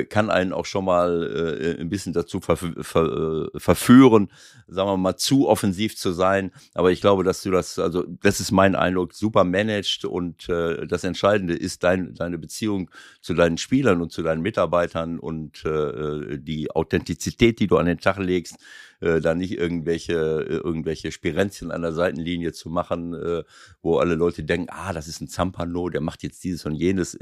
kann 0.09 0.29
einen 0.29 0.53
auch 0.53 0.65
schon 0.65 0.85
mal 0.85 1.77
ein 1.79 1.89
bisschen 1.89 2.13
dazu 2.13 2.39
verführen, 2.39 4.31
sagen 4.67 4.89
wir 4.89 4.97
mal, 4.97 5.15
zu 5.15 5.47
offensiv 5.47 5.97
zu 5.97 6.11
sein. 6.11 6.51
Aber 6.75 6.91
ich 6.91 7.01
glaube, 7.01 7.23
dass 7.23 7.41
du 7.41 7.49
das, 7.49 7.79
also 7.79 8.03
das 8.21 8.39
ist 8.39 8.51
mein 8.51 8.75
Eindruck, 8.75 9.15
super 9.15 9.43
managed 9.43 10.05
und 10.05 10.47
das 10.49 11.03
Entscheidende 11.03 11.55
ist 11.55 11.83
dein, 11.83 12.13
deine 12.13 12.37
Beziehung 12.37 12.91
zu 13.19 13.33
deinen 13.33 13.57
Spielern 13.57 14.01
und 14.01 14.11
zu 14.11 14.23
deinen 14.23 14.41
Mitarbeitern 14.41 15.19
und 15.19 15.65
äh, 15.65 16.37
die 16.37 16.71
Authentizität, 16.71 17.59
die 17.59 17.67
du 17.67 17.77
an 17.77 17.85
den 17.85 17.99
Tag 17.99 18.17
legst, 18.17 18.57
äh, 19.01 19.19
da 19.19 19.35
nicht 19.35 19.57
irgendwelche, 19.57 20.13
äh, 20.13 20.57
irgendwelche 20.57 21.11
Spirenzchen 21.11 21.71
an 21.71 21.81
der 21.81 21.91
Seitenlinie 21.91 22.53
zu 22.53 22.69
machen, 22.69 23.13
äh, 23.13 23.43
wo 23.81 23.97
alle 23.97 24.15
Leute 24.15 24.43
denken, 24.43 24.67
ah, 24.69 24.93
das 24.93 25.07
ist 25.07 25.21
ein 25.21 25.27
Zampano, 25.27 25.89
der 25.89 26.01
macht 26.01 26.23
jetzt 26.23 26.43
dieses 26.43 26.65
und 26.65 26.75
jenes. 26.75 27.17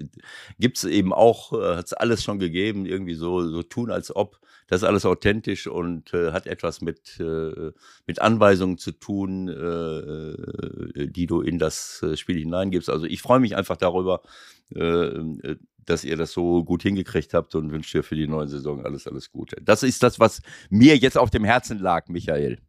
Gibt's 0.60 0.84
eben 0.84 1.14
auch, 1.14 1.54
äh, 1.54 1.78
hat's 1.78 1.94
alles 1.94 2.24
schon 2.24 2.38
gegeben, 2.38 2.86
irgendwie 2.86 3.16
so, 3.16 3.48
so 3.48 3.64
tun, 3.64 3.92
als 3.92 4.16
ob. 4.16 4.40
Das 4.68 4.84
ist 4.84 4.88
alles 4.88 5.06
authentisch 5.06 5.66
und 5.66 6.14
äh, 6.14 6.32
hat 6.32 6.46
etwas 6.46 6.82
mit, 6.82 7.20
äh, 7.20 7.72
mit 8.06 8.22
Anweisungen 8.22 8.78
zu 8.78 8.92
tun, 8.92 9.48
äh, 9.48 9.54
äh 9.54 11.08
die 11.08 11.26
du 11.26 11.42
in 11.42 11.58
das 11.58 12.04
äh, 12.04 12.16
Spiel 12.16 12.38
hineingibst. 12.38 12.90
Also 12.90 13.06
ich 13.06 13.22
freue 13.22 13.40
mich 13.40 13.56
einfach 13.56 13.78
darüber, 13.78 14.22
äh, 14.76 15.56
dass 15.90 16.04
ihr 16.04 16.18
das 16.18 16.32
so 16.32 16.64
gut 16.64 16.84
hingekriegt 16.84 17.34
habt 17.34 17.56
und 17.56 17.72
wünsche 17.72 17.98
dir 17.98 18.04
für 18.04 18.16
die 18.16 18.28
neue 18.28 18.48
Saison 18.48 18.86
alles, 18.86 19.08
alles 19.08 19.32
Gute. 19.32 19.58
Das 19.62 19.84
ist 19.84 20.04
das, 20.04 20.20
was 20.20 20.42
mir 20.70 20.96
jetzt 20.98 21.18
auf 21.18 21.30
dem 21.30 21.44
Herzen 21.44 21.80
lag, 21.80 22.08
Michael. 22.08 22.60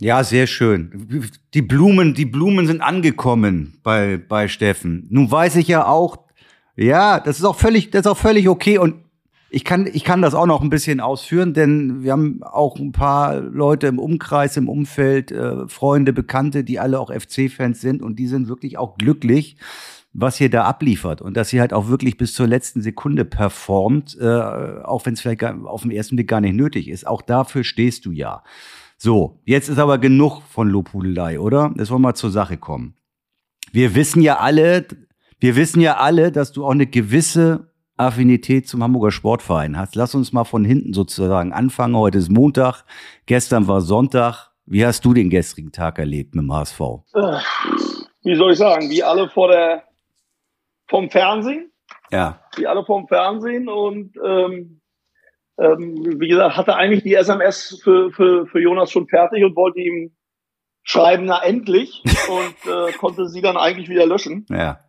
Ja, 0.00 0.24
sehr 0.24 0.46
schön. 0.46 1.30
Die 1.54 1.62
Blumen, 1.62 2.14
die 2.14 2.24
Blumen 2.24 2.66
sind 2.66 2.80
angekommen 2.80 3.78
bei, 3.82 4.16
bei 4.16 4.48
Steffen. 4.48 5.06
Nun 5.08 5.30
weiß 5.30 5.56
ich 5.56 5.68
ja 5.68 5.86
auch, 5.86 6.18
ja, 6.76 7.20
das 7.20 7.38
ist 7.38 7.44
auch 7.44 7.56
völlig, 7.56 7.90
das 7.90 8.00
ist 8.00 8.06
auch 8.08 8.18
völlig 8.18 8.48
okay 8.48 8.78
und 8.78 9.04
ich 9.50 9.64
kann, 9.64 9.86
ich 9.86 10.02
kann 10.02 10.20
das 10.20 10.34
auch 10.34 10.46
noch 10.46 10.62
ein 10.62 10.70
bisschen 10.70 10.98
ausführen, 10.98 11.54
denn 11.54 12.02
wir 12.02 12.10
haben 12.10 12.42
auch 12.42 12.76
ein 12.76 12.90
paar 12.90 13.38
Leute 13.40 13.86
im 13.86 14.00
Umkreis, 14.00 14.56
im 14.56 14.68
Umfeld, 14.68 15.30
äh, 15.30 15.68
Freunde, 15.68 16.12
Bekannte, 16.12 16.64
die 16.64 16.80
alle 16.80 16.98
auch 16.98 17.12
FC-Fans 17.12 17.80
sind 17.80 18.02
und 18.02 18.18
die 18.18 18.26
sind 18.26 18.48
wirklich 18.48 18.78
auch 18.78 18.98
glücklich, 18.98 19.56
was 20.14 20.40
ihr 20.40 20.48
da 20.48 20.64
abliefert 20.64 21.20
und 21.20 21.36
dass 21.36 21.52
ihr 21.52 21.60
halt 21.60 21.72
auch 21.72 21.88
wirklich 21.88 22.16
bis 22.16 22.34
zur 22.34 22.46
letzten 22.46 22.80
Sekunde 22.80 23.24
performt, 23.24 24.16
äh, 24.18 24.24
auch 24.84 25.04
wenn 25.04 25.14
es 25.14 25.20
vielleicht 25.20 25.40
gar, 25.40 25.66
auf 25.66 25.82
den 25.82 25.90
ersten 25.90 26.14
Blick 26.14 26.28
gar 26.28 26.40
nicht 26.40 26.54
nötig 26.54 26.88
ist. 26.88 27.06
Auch 27.06 27.20
dafür 27.20 27.64
stehst 27.64 28.06
du 28.06 28.12
ja. 28.12 28.44
So, 28.96 29.40
jetzt 29.44 29.68
ist 29.68 29.78
aber 29.78 29.98
genug 29.98 30.42
von 30.48 30.68
Lobhudelei, 30.68 31.40
oder? 31.40 31.74
Jetzt 31.76 31.90
wollen 31.90 32.00
wir 32.02 32.08
mal 32.08 32.14
zur 32.14 32.30
Sache 32.30 32.56
kommen. 32.56 32.94
Wir 33.72 33.96
wissen 33.96 34.22
ja 34.22 34.38
alle, 34.38 34.86
wir 35.40 35.56
wissen 35.56 35.80
ja 35.80 35.96
alle, 35.96 36.30
dass 36.30 36.52
du 36.52 36.64
auch 36.64 36.70
eine 36.70 36.86
gewisse 36.86 37.72
Affinität 37.96 38.68
zum 38.68 38.84
Hamburger 38.84 39.10
Sportverein 39.10 39.76
hast. 39.76 39.96
Lass 39.96 40.14
uns 40.14 40.32
mal 40.32 40.44
von 40.44 40.64
hinten 40.64 40.94
sozusagen 40.94 41.52
anfangen. 41.52 41.96
Heute 41.96 42.18
ist 42.18 42.30
Montag, 42.30 42.84
gestern 43.26 43.66
war 43.66 43.80
Sonntag. 43.80 44.52
Wie 44.64 44.86
hast 44.86 45.04
du 45.04 45.12
den 45.12 45.28
gestrigen 45.28 45.72
Tag 45.72 45.98
erlebt 45.98 46.36
mit 46.36 46.44
dem 46.44 46.52
HSV? 46.52 46.80
Äh, 47.14 47.38
wie 48.22 48.36
soll 48.36 48.52
ich 48.52 48.58
sagen? 48.58 48.88
Wie 48.90 49.02
alle 49.02 49.28
vor 49.28 49.48
der 49.48 49.82
vom 50.88 51.10
Fernsehen. 51.10 51.72
Ja. 52.10 52.40
Die 52.56 52.66
alle 52.66 52.84
vom 52.84 53.08
Fernsehen 53.08 53.68
und 53.68 54.16
ähm, 54.24 54.80
ähm, 55.58 56.20
wie 56.20 56.28
gesagt, 56.28 56.56
hatte 56.56 56.76
eigentlich 56.76 57.02
die 57.02 57.14
SMS 57.14 57.80
für, 57.82 58.10
für, 58.10 58.46
für 58.46 58.60
Jonas 58.60 58.90
schon 58.90 59.06
fertig 59.06 59.44
und 59.44 59.54
wollte 59.56 59.80
ihm 59.80 60.16
schreiben, 60.82 61.26
na 61.26 61.42
endlich, 61.42 62.02
und 62.28 62.72
äh, 62.72 62.92
konnte 62.92 63.28
sie 63.28 63.40
dann 63.40 63.56
eigentlich 63.56 63.88
wieder 63.88 64.06
löschen. 64.06 64.46
Ja. 64.50 64.80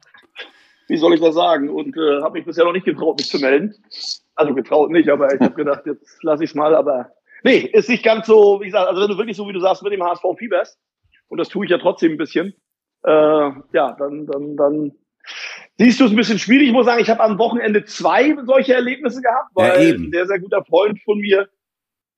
Wie 0.88 0.98
soll 0.98 1.14
ich 1.14 1.22
das 1.22 1.36
sagen? 1.36 1.70
Und 1.70 1.96
äh, 1.98 2.22
habe 2.22 2.38
mich 2.38 2.46
bisher 2.46 2.66
noch 2.66 2.74
nicht 2.74 2.86
getraut, 2.86 3.18
mich 3.18 3.30
zu 3.30 3.40
melden. 3.40 3.76
Also 4.36 4.54
getraut 4.54 4.92
nicht, 4.92 5.10
aber 5.10 5.34
ich 5.34 5.42
habe 5.42 5.56
gedacht, 5.56 5.84
jetzt 5.86 6.24
lasse 6.24 6.44
ich 6.44 6.52
es 6.52 6.56
mal. 6.56 6.76
Aber 6.76 7.12
nee, 7.44 7.58
ist 7.58 7.90
nicht 7.90 8.04
ganz 8.04 8.28
so, 8.28 8.60
wie 8.62 8.66
gesagt, 8.66 8.88
also 8.88 9.02
wenn 9.02 9.10
du 9.10 9.18
wirklich 9.18 9.38
so, 9.38 9.48
wie 9.48 9.54
du 9.54 9.60
sagst, 9.60 9.82
mit 9.82 9.94
dem 9.94 10.04
HSV 10.04 10.24
fieberst, 10.38 10.78
und 11.28 11.40
das 11.40 11.50
tue 11.50 11.66
ich 11.66 11.72
ja 11.72 11.80
trotzdem 11.80 12.12
ein 12.12 12.18
bisschen, 12.18 12.54
äh, 13.04 13.52
ja, 13.74 13.96
dann, 13.98 14.28
dann, 14.28 14.56
dann 14.58 14.92
Siehst 15.78 16.00
du 16.00 16.06
es 16.06 16.12
ein 16.12 16.16
bisschen 16.16 16.40
schwierig? 16.40 16.68
Ich 16.68 16.74
muss 16.74 16.86
sagen, 16.86 17.02
ich 17.02 17.10
habe 17.10 17.22
am 17.22 17.38
Wochenende 17.38 17.84
zwei 17.84 18.36
solche 18.46 18.74
Erlebnisse 18.74 19.22
gehabt, 19.22 19.52
weil 19.54 19.90
ja, 19.90 19.96
ein 19.96 20.12
sehr, 20.12 20.26
sehr 20.26 20.40
guter 20.40 20.64
Freund 20.64 21.02
von 21.04 21.20
mir 21.20 21.50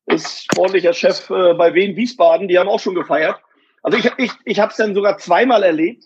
ist 0.05 0.43
sportlicher 0.43 0.93
Chef 0.93 1.30
äh, 1.30 1.53
bei 1.53 1.74
Wien 1.74 1.95
Wiesbaden, 1.95 2.47
die 2.47 2.58
haben 2.58 2.70
auch 2.70 2.80
schon 2.80 2.95
gefeiert. 2.95 3.38
Also 3.84 3.97
ich, 3.97 4.10
ich, 4.18 4.32
ich 4.45 4.60
habe 4.60 4.72
es 4.72 4.78
dann 4.78 4.93
sogar 4.93 5.18
zweimal 5.18 5.64
erlebt. 5.64 6.05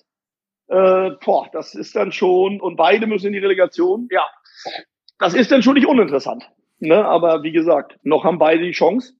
Äh, 0.67 1.11
boah, 1.23 1.49
das 1.51 1.75
ist 1.75 1.95
dann 1.95 2.11
schon, 2.11 2.61
und 2.61 2.77
beide 2.77 3.05
müssen 3.05 3.27
in 3.27 3.33
die 3.33 3.39
Relegation. 3.39 4.07
Ja, 4.11 4.25
das 5.19 5.33
ist 5.33 5.51
dann 5.51 5.61
schon 5.61 5.75
nicht 5.75 5.87
uninteressant. 5.87 6.49
Ne? 6.79 7.05
Aber 7.05 7.43
wie 7.43 7.51
gesagt, 7.51 7.99
noch 8.03 8.23
haben 8.23 8.39
beide 8.39 8.63
die 8.63 8.71
Chance. 8.71 9.13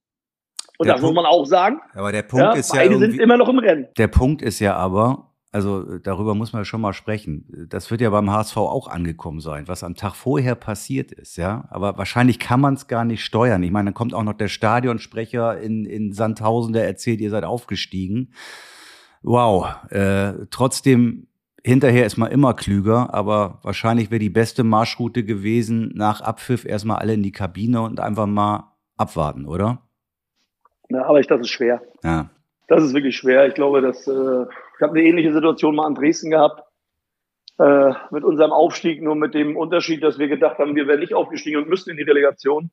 Und 0.77 0.87
der 0.87 0.95
das 0.95 1.01
Punkt, 1.01 1.15
muss 1.15 1.23
man 1.23 1.31
auch 1.31 1.45
sagen. 1.45 1.79
Aber 1.93 2.11
der 2.11 2.23
Punkt 2.23 2.43
ja, 2.43 2.53
ist 2.53 2.73
ja. 2.73 2.81
Beide 2.81 2.97
sind 2.97 3.19
immer 3.19 3.37
noch 3.37 3.49
im 3.49 3.59
Rennen. 3.59 3.87
Der 3.97 4.07
Punkt 4.07 4.41
ist 4.41 4.59
ja 4.59 4.75
aber, 4.75 5.30
Also 5.53 5.97
darüber 5.97 6.33
muss 6.33 6.53
man 6.53 6.63
schon 6.63 6.79
mal 6.79 6.93
sprechen. 6.93 7.67
Das 7.69 7.91
wird 7.91 7.99
ja 7.99 8.09
beim 8.09 8.31
HSV 8.31 8.55
auch 8.55 8.87
angekommen 8.87 9.41
sein, 9.41 9.67
was 9.67 9.83
am 9.83 9.95
Tag 9.95 10.15
vorher 10.15 10.55
passiert 10.55 11.11
ist, 11.11 11.35
ja. 11.35 11.65
Aber 11.69 11.97
wahrscheinlich 11.97 12.39
kann 12.39 12.61
man 12.61 12.75
es 12.75 12.87
gar 12.87 13.03
nicht 13.03 13.23
steuern. 13.23 13.61
Ich 13.63 13.71
meine, 13.71 13.87
dann 13.87 13.93
kommt 13.93 14.13
auch 14.13 14.23
noch 14.23 14.33
der 14.33 14.47
Stadionsprecher 14.47 15.59
in, 15.59 15.83
in 15.85 16.13
Sandhausen, 16.13 16.71
der 16.71 16.85
erzählt, 16.87 17.19
ihr 17.19 17.29
seid 17.29 17.43
aufgestiegen. 17.43 18.33
Wow. 19.23 19.75
Äh, 19.89 20.45
trotzdem 20.51 21.27
hinterher 21.63 22.05
ist 22.05 22.17
man 22.17 22.31
immer 22.31 22.53
klüger, 22.53 23.13
aber 23.13 23.59
wahrscheinlich 23.61 24.09
wäre 24.09 24.19
die 24.19 24.29
beste 24.29 24.63
Marschroute 24.63 25.25
gewesen, 25.25 25.91
nach 25.95 26.21
Abpfiff 26.21 26.65
erstmal 26.65 26.97
alle 26.97 27.13
in 27.13 27.23
die 27.23 27.33
Kabine 27.33 27.81
und 27.81 27.99
einfach 27.99 28.25
mal 28.25 28.71
abwarten, 28.97 29.45
oder? 29.45 29.81
Ja, 30.89 31.05
aber 31.05 31.19
ich, 31.19 31.27
das 31.27 31.41
ist 31.41 31.49
schwer. 31.49 31.81
Ja. 32.03 32.29
Das 32.67 32.83
ist 32.83 32.93
wirklich 32.93 33.17
schwer. 33.17 33.47
Ich 33.47 33.53
glaube, 33.53 33.81
dass 33.81 34.07
äh, 34.07 34.45
ich 34.81 34.83
habe 34.83 34.97
eine 34.97 35.07
ähnliche 35.07 35.31
Situation 35.31 35.75
mal 35.75 35.87
in 35.87 35.93
Dresden 35.93 36.31
gehabt 36.31 36.63
äh, 37.59 37.93
mit 38.09 38.23
unserem 38.23 38.51
Aufstieg, 38.51 38.99
nur 39.03 39.13
mit 39.15 39.35
dem 39.35 39.55
Unterschied, 39.55 40.01
dass 40.01 40.17
wir 40.17 40.27
gedacht 40.27 40.57
haben, 40.57 40.75
wir 40.75 40.87
wären 40.87 41.01
nicht 41.01 41.13
aufgestiegen 41.13 41.61
und 41.61 41.69
müssten 41.69 41.91
in 41.91 41.97
die 41.97 42.03
Relegation. 42.03 42.71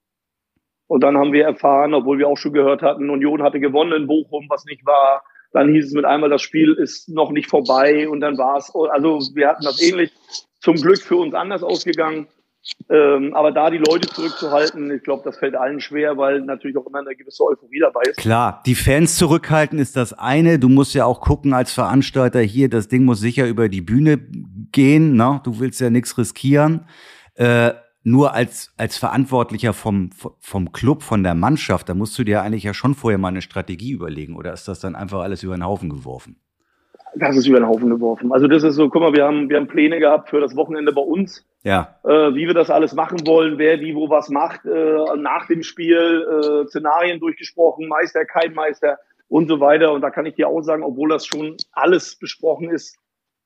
Und 0.86 1.02
dann 1.02 1.18
haben 1.18 1.34
wir 1.34 1.44
erfahren, 1.44 1.92
obwohl 1.92 2.18
wir 2.18 2.26
auch 2.26 2.38
schon 2.38 2.54
gehört 2.54 2.80
hatten, 2.80 3.10
Union 3.10 3.42
hatte 3.42 3.60
gewonnen 3.60 3.92
in 3.92 4.06
Bochum, 4.06 4.46
was 4.48 4.64
nicht 4.64 4.86
war. 4.86 5.22
Dann 5.52 5.70
hieß 5.70 5.84
es 5.84 5.92
mit 5.92 6.06
einmal, 6.06 6.30
das 6.30 6.40
Spiel 6.40 6.72
ist 6.72 7.10
noch 7.10 7.30
nicht 7.30 7.50
vorbei 7.50 8.08
und 8.08 8.20
dann 8.20 8.38
war 8.38 8.56
es, 8.56 8.74
also 8.74 9.20
wir 9.34 9.48
hatten 9.48 9.64
das 9.64 9.82
ähnlich 9.82 10.10
zum 10.60 10.76
Glück 10.76 11.02
für 11.02 11.16
uns 11.16 11.34
anders 11.34 11.62
ausgegangen. 11.62 12.26
Ähm, 12.90 13.34
aber 13.34 13.52
da 13.52 13.70
die 13.70 13.78
Leute 13.78 14.08
zurückzuhalten, 14.08 14.90
ich 14.90 15.02
glaube, 15.02 15.22
das 15.24 15.38
fällt 15.38 15.54
allen 15.54 15.80
schwer, 15.80 16.16
weil 16.16 16.40
natürlich 16.40 16.76
auch 16.76 16.86
immer 16.86 17.00
eine 17.00 17.16
gewisse 17.16 17.44
Euphorie 17.44 17.80
dabei 17.80 18.02
ist. 18.08 18.16
Klar, 18.16 18.62
die 18.66 18.74
Fans 18.74 19.16
zurückhalten 19.16 19.78
ist 19.78 19.96
das 19.96 20.12
eine. 20.12 20.58
Du 20.58 20.68
musst 20.68 20.94
ja 20.94 21.04
auch 21.04 21.20
gucken 21.20 21.54
als 21.54 21.72
Veranstalter 21.72 22.40
hier, 22.40 22.68
das 22.68 22.88
Ding 22.88 23.04
muss 23.04 23.20
sicher 23.20 23.46
über 23.46 23.68
die 23.68 23.80
Bühne 23.80 24.18
gehen. 24.72 25.16
Ne? 25.16 25.40
Du 25.44 25.60
willst 25.60 25.80
ja 25.80 25.90
nichts 25.90 26.16
riskieren. 26.18 26.86
Äh, 27.34 27.72
nur 28.04 28.32
als, 28.32 28.72
als 28.76 28.96
Verantwortlicher 28.96 29.74
vom, 29.74 30.10
vom 30.40 30.72
Club, 30.72 31.02
von 31.02 31.22
der 31.22 31.34
Mannschaft, 31.34 31.88
da 31.88 31.94
musst 31.94 32.18
du 32.18 32.24
dir 32.24 32.42
eigentlich 32.42 32.64
ja 32.64 32.72
schon 32.72 32.94
vorher 32.94 33.18
mal 33.18 33.28
eine 33.28 33.42
Strategie 33.42 33.92
überlegen. 33.92 34.36
Oder 34.36 34.52
ist 34.52 34.66
das 34.68 34.80
dann 34.80 34.94
einfach 34.94 35.20
alles 35.20 35.42
über 35.42 35.56
den 35.56 35.64
Haufen 35.64 35.90
geworfen? 35.90 36.40
Das 37.16 37.36
ist 37.36 37.46
über 37.46 37.60
den 37.60 37.68
Haufen 37.68 37.88
geworfen. 37.88 38.32
Also 38.32 38.46
das 38.46 38.62
ist 38.62 38.74
so, 38.74 38.88
guck 38.88 39.02
mal, 39.02 39.12
wir 39.12 39.24
haben, 39.24 39.48
wir 39.48 39.56
haben 39.56 39.68
Pläne 39.68 39.98
gehabt 39.98 40.30
für 40.30 40.40
das 40.40 40.56
Wochenende 40.56 40.92
bei 40.92 41.00
uns. 41.00 41.46
Ja. 41.62 41.96
Äh, 42.04 42.34
wie 42.34 42.46
wir 42.46 42.54
das 42.54 42.70
alles 42.70 42.94
machen 42.94 43.26
wollen, 43.26 43.58
wer 43.58 43.80
wie 43.80 43.94
wo 43.94 44.08
was 44.08 44.28
macht, 44.28 44.64
äh, 44.64 45.16
nach 45.16 45.46
dem 45.46 45.62
Spiel, 45.62 46.26
äh, 46.30 46.66
Szenarien 46.68 47.20
durchgesprochen, 47.20 47.88
Meister, 47.88 48.24
kein 48.24 48.54
Meister 48.54 48.98
und 49.28 49.48
so 49.48 49.60
weiter. 49.60 49.92
Und 49.92 50.00
da 50.00 50.10
kann 50.10 50.26
ich 50.26 50.34
dir 50.34 50.48
auch 50.48 50.62
sagen, 50.62 50.82
obwohl 50.82 51.08
das 51.08 51.26
schon 51.26 51.56
alles 51.72 52.16
besprochen 52.16 52.70
ist, 52.70 52.96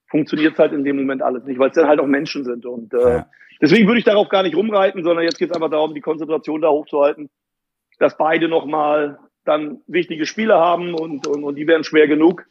funktioniert 0.09 0.53
es 0.53 0.59
halt 0.59 0.73
in 0.73 0.85
dem 0.85 0.97
Moment 0.97 1.23
alles 1.23 1.45
nicht, 1.45 1.59
weil 1.59 1.71
es 1.71 1.75
dann 1.75 1.89
halt 1.89 2.01
auch 2.01 2.07
Menschen 2.07 2.45
sind. 2.45 2.67
Und 2.67 2.93
äh, 2.95 3.17
ja. 3.17 3.27
deswegen 3.61 3.87
würde 3.87 3.99
ich 3.99 4.05
darauf 4.05 4.29
gar 4.29 4.43
nicht 4.43 4.57
rumreiten, 4.57 5.03
sondern 5.03 5.25
jetzt 5.25 5.39
geht 5.39 5.51
es 5.51 5.57
einfach 5.57 5.71
darum, 5.71 5.95
die 5.95 6.01
Konzentration 6.01 6.61
da 6.61 6.69
hochzuhalten, 6.69 7.31
dass 7.99 8.17
beide 8.17 8.49
nochmal 8.49 9.19
dann 9.45 9.81
wichtige 9.87 10.27
Spiele 10.27 10.55
haben 10.55 10.95
und, 10.95 11.27
und, 11.27 11.43
und 11.43 11.55
die 11.57 11.67
werden 11.67 11.83
schwer 11.83 12.07
genug. 12.07 12.47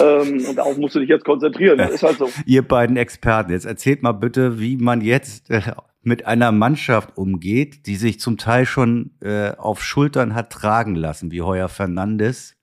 Ähm, 0.00 0.44
und 0.48 0.56
darauf 0.56 0.76
musst 0.76 0.94
du 0.94 1.00
dich 1.00 1.08
jetzt 1.08 1.24
konzentrieren. 1.24 1.78
Das 1.78 1.92
ist 1.92 2.02
halt 2.02 2.18
so. 2.18 2.30
Ihr 2.46 2.66
beiden 2.66 2.96
Experten, 2.96 3.52
jetzt 3.52 3.66
erzählt 3.66 4.02
mal 4.02 4.12
bitte, 4.12 4.60
wie 4.60 4.76
man 4.76 5.00
jetzt 5.00 5.50
äh, 5.50 5.62
mit 6.02 6.26
einer 6.26 6.52
Mannschaft 6.52 7.16
umgeht, 7.16 7.86
die 7.86 7.96
sich 7.96 8.20
zum 8.20 8.38
Teil 8.38 8.66
schon 8.66 9.12
äh, 9.20 9.50
auf 9.50 9.82
Schultern 9.82 10.34
hat 10.34 10.50
tragen 10.50 10.94
lassen, 10.94 11.30
wie 11.30 11.42
Heuer 11.42 11.68
Fernandes. 11.68 12.56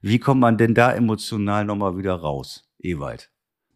Wie 0.00 0.18
kommt 0.18 0.40
man 0.40 0.58
denn 0.58 0.74
da 0.74 0.92
emotional 0.92 1.64
nochmal 1.64 1.96
wieder 1.96 2.14
raus, 2.14 2.68
Ewald? 2.78 3.30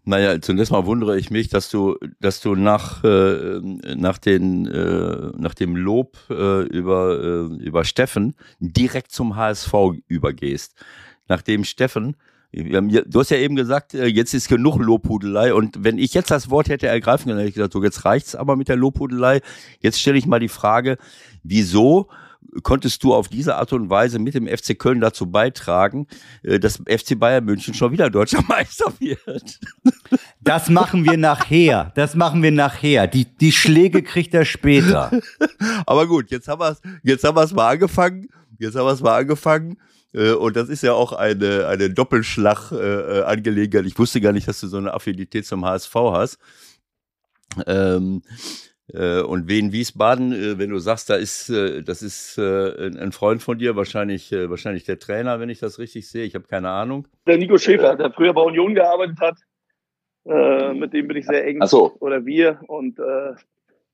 Naja, 0.05 0.41
zunächst 0.41 0.73
mal 0.73 0.85
wundere 0.85 1.17
ich 1.17 1.31
mich, 1.31 1.49
dass 1.49 1.71
du, 1.71 1.97
dass 2.19 2.41
du 2.41 2.57
nach, 2.57 3.05
äh, 3.05 3.61
nach, 3.95 4.19
den, 4.19 4.67
äh, 4.67 5.31
nach 5.37 5.55
dem 5.55 5.77
Lob 5.77 6.17
äh, 6.29 6.63
über, 6.63 7.51
äh, 7.53 7.65
über 7.65 7.85
Steffen 7.85 8.35
direkt 8.59 9.13
zum 9.13 9.37
HSV 9.37 9.73
übergehst. 10.09 10.75
Nachdem 11.29 11.63
Steffen, 11.63 12.17
du 12.53 13.21
hast 13.21 13.31
ja 13.31 13.39
eben 13.39 13.57
gesagt, 13.57 13.95
äh, 13.95 14.07
jetzt 14.07 14.35
ist 14.35 14.49
genug 14.49 14.79
Lobhudelei 14.79 15.55
und 15.55 15.85
wenn 15.85 15.99
ich 15.99 16.15
jetzt 16.15 16.31
das 16.31 16.51
Wort 16.51 16.69
hätte 16.69 16.87
ergreifen 16.87 17.27
können, 17.27 17.39
hätte 17.39 17.49
ich 17.49 17.55
gesagt, 17.55 17.73
so 17.73 17.83
jetzt 17.83 18.05
reicht's 18.05 18.35
aber 18.35 18.57
mit 18.57 18.69
der 18.69 18.77
Lobhudelei. 18.77 19.41
Jetzt 19.81 20.01
stelle 20.01 20.19
ich 20.19 20.27
mal 20.27 20.41
die 20.41 20.49
Frage, 20.49 20.99
wieso 21.43 22.09
konntest 22.63 23.03
du 23.03 23.15
auf 23.15 23.29
diese 23.29 23.57
Art 23.57 23.73
und 23.73 23.89
Weise 23.89 24.19
mit 24.19 24.35
dem 24.35 24.47
FC 24.47 24.79
Köln 24.79 25.01
dazu 25.01 25.31
beitragen, 25.31 26.07
äh, 26.43 26.59
dass 26.61 26.77
FC 26.77 27.19
Bayern 27.19 27.45
München 27.45 27.75
schon 27.75 27.93
wieder 27.93 28.11
deutscher 28.11 28.43
Meister 28.49 28.93
wird. 28.99 29.61
Das 30.41 30.69
machen 30.69 31.05
wir 31.05 31.17
nachher. 31.17 31.93
Das 31.95 32.15
machen 32.15 32.43
wir 32.43 32.51
nachher. 32.51 33.07
Die, 33.07 33.25
die 33.25 33.53
Schläge 33.53 34.03
kriegt 34.03 34.35
er 34.35 34.45
später. 34.45 35.11
Aber 35.87 36.07
gut, 36.07 36.31
jetzt 36.31 36.49
haben 36.49 36.61
wir 36.61 36.71
es 36.71 36.83
jetzt 37.03 37.25
haben 37.25 37.37
wir 37.37 37.43
es 37.43 37.53
mal 37.53 37.71
angefangen. 37.71 38.29
Jetzt 38.59 38.77
haben 38.77 38.87
wir 38.87 38.93
es 38.93 39.01
mal 39.01 39.19
angefangen. 39.19 39.79
Äh, 40.13 40.33
und 40.33 40.57
das 40.57 40.69
ist 40.69 40.83
ja 40.83 40.93
auch 40.93 41.13
eine, 41.13 41.67
eine 41.67 41.91
Doppelschlag-Angelegenheit. 41.91 43.85
Äh, 43.85 43.89
ich 43.89 43.99
wusste 43.99 44.21
gar 44.21 44.33
nicht, 44.33 44.49
dass 44.49 44.61
du 44.61 44.67
so 44.67 44.77
eine 44.77 44.95
Affinität 44.95 45.47
zum 45.47 45.65
HSV 45.65 45.95
hast. 45.95 46.39
Ähm, 47.67 48.23
äh, 48.93 49.21
und 49.21 49.49
Wien 49.49 49.73
Wiesbaden, 49.73 50.33
äh, 50.33 50.59
wenn 50.59 50.71
du 50.71 50.79
sagst, 50.79 51.09
da 51.09 51.15
ist, 51.15 51.49
äh, 51.49 51.83
das 51.83 52.03
ist 52.03 52.39
ein 52.39 53.13
Freund 53.13 53.43
von 53.43 53.59
dir, 53.59 53.77
wahrscheinlich, 53.77 54.33
wahrscheinlich 54.33 54.85
der 54.85 54.99
Trainer, 54.99 55.41
wenn 55.41 55.49
ich 55.49 55.61
das 55.61 55.79
richtig 55.79 56.09
sehe. 56.09 56.25
Ich 56.25 56.35
habe 56.35 56.47
keine 56.47 56.71
Ahnung. 56.71 57.09
Der 57.27 57.39
Nico 57.39 57.59
Schäfer, 57.59 57.97
der 57.97 58.13
früher 58.13 58.33
bei 58.33 58.43
Union 58.43 58.75
gearbeitet 58.75 59.21
hat. 59.21 59.37
mit 60.75 60.93
dem 60.93 61.09
bin 61.09 61.17
ich 61.17 61.27
sehr 61.27 61.47
eng. 61.47 61.59
Ach 61.61 61.69
so. 61.69 61.97
Oder 62.01 62.25
wir. 62.25 62.61
Und 62.67 62.99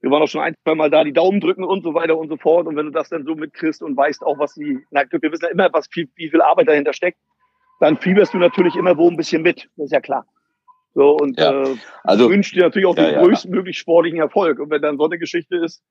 wir 0.01 0.11
waren 0.11 0.23
auch 0.23 0.29
schon 0.29 0.43
ein, 0.43 0.55
zwei 0.65 0.75
Mal 0.75 0.91
da, 0.91 1.03
die 1.03 1.13
Daumen 1.13 1.41
drücken 1.41 1.65
und 1.65 1.83
so 1.83 1.95
weiter 1.95 2.17
und 2.17 2.29
so 2.29 2.37
fort. 2.37 2.67
Und 2.67 2.77
wenn 2.77 2.87
du 2.87 2.93
das 2.93 3.09
dann 3.09 3.25
so 3.25 3.35
mitkriegst 3.35 3.83
und 3.83 3.97
weißt 3.97 4.23
auch, 4.23 4.39
was 4.39 4.55
die, 4.55 4.79
na, 4.91 5.03
wir 5.11 5.33
wissen 5.33 5.45
ja 5.45 5.51
immer, 5.51 5.73
was 5.73 5.89
viel, 5.89 6.09
wie 6.15 6.31
viel 6.31 6.41
Arbeit 6.41 6.69
dahinter 6.69 6.93
steckt, 6.93 7.19
dann 7.81 7.99
fieberst 7.99 8.35
du 8.35 8.39
natürlich 8.39 8.77
immer 8.77 8.97
wo 8.97 9.09
ein 9.09 9.17
bisschen 9.17 9.43
mit. 9.43 9.69
Das 9.77 9.87
ist 9.87 9.93
ja 9.93 10.01
klar. 10.01 10.27
So, 10.95 11.17
und 11.17 11.39
ja. 11.39 11.63
äh, 11.63 11.77
also, 12.05 12.31
wünscht 12.31 12.55
dir 12.55 12.63
natürlich 12.63 12.87
auch 12.87 12.97
ja, 12.97 13.05
den 13.05 13.15
ja, 13.15 13.23
größtmöglich 13.23 13.79
sportlichen 13.79 14.21
Erfolg. 14.21 14.59
Und 14.59 14.71
wenn 14.71 14.83
dann 14.83 14.97
so 14.97 15.05
eine 15.05 15.19
Geschichte 15.19 15.57
ist, 15.57 15.83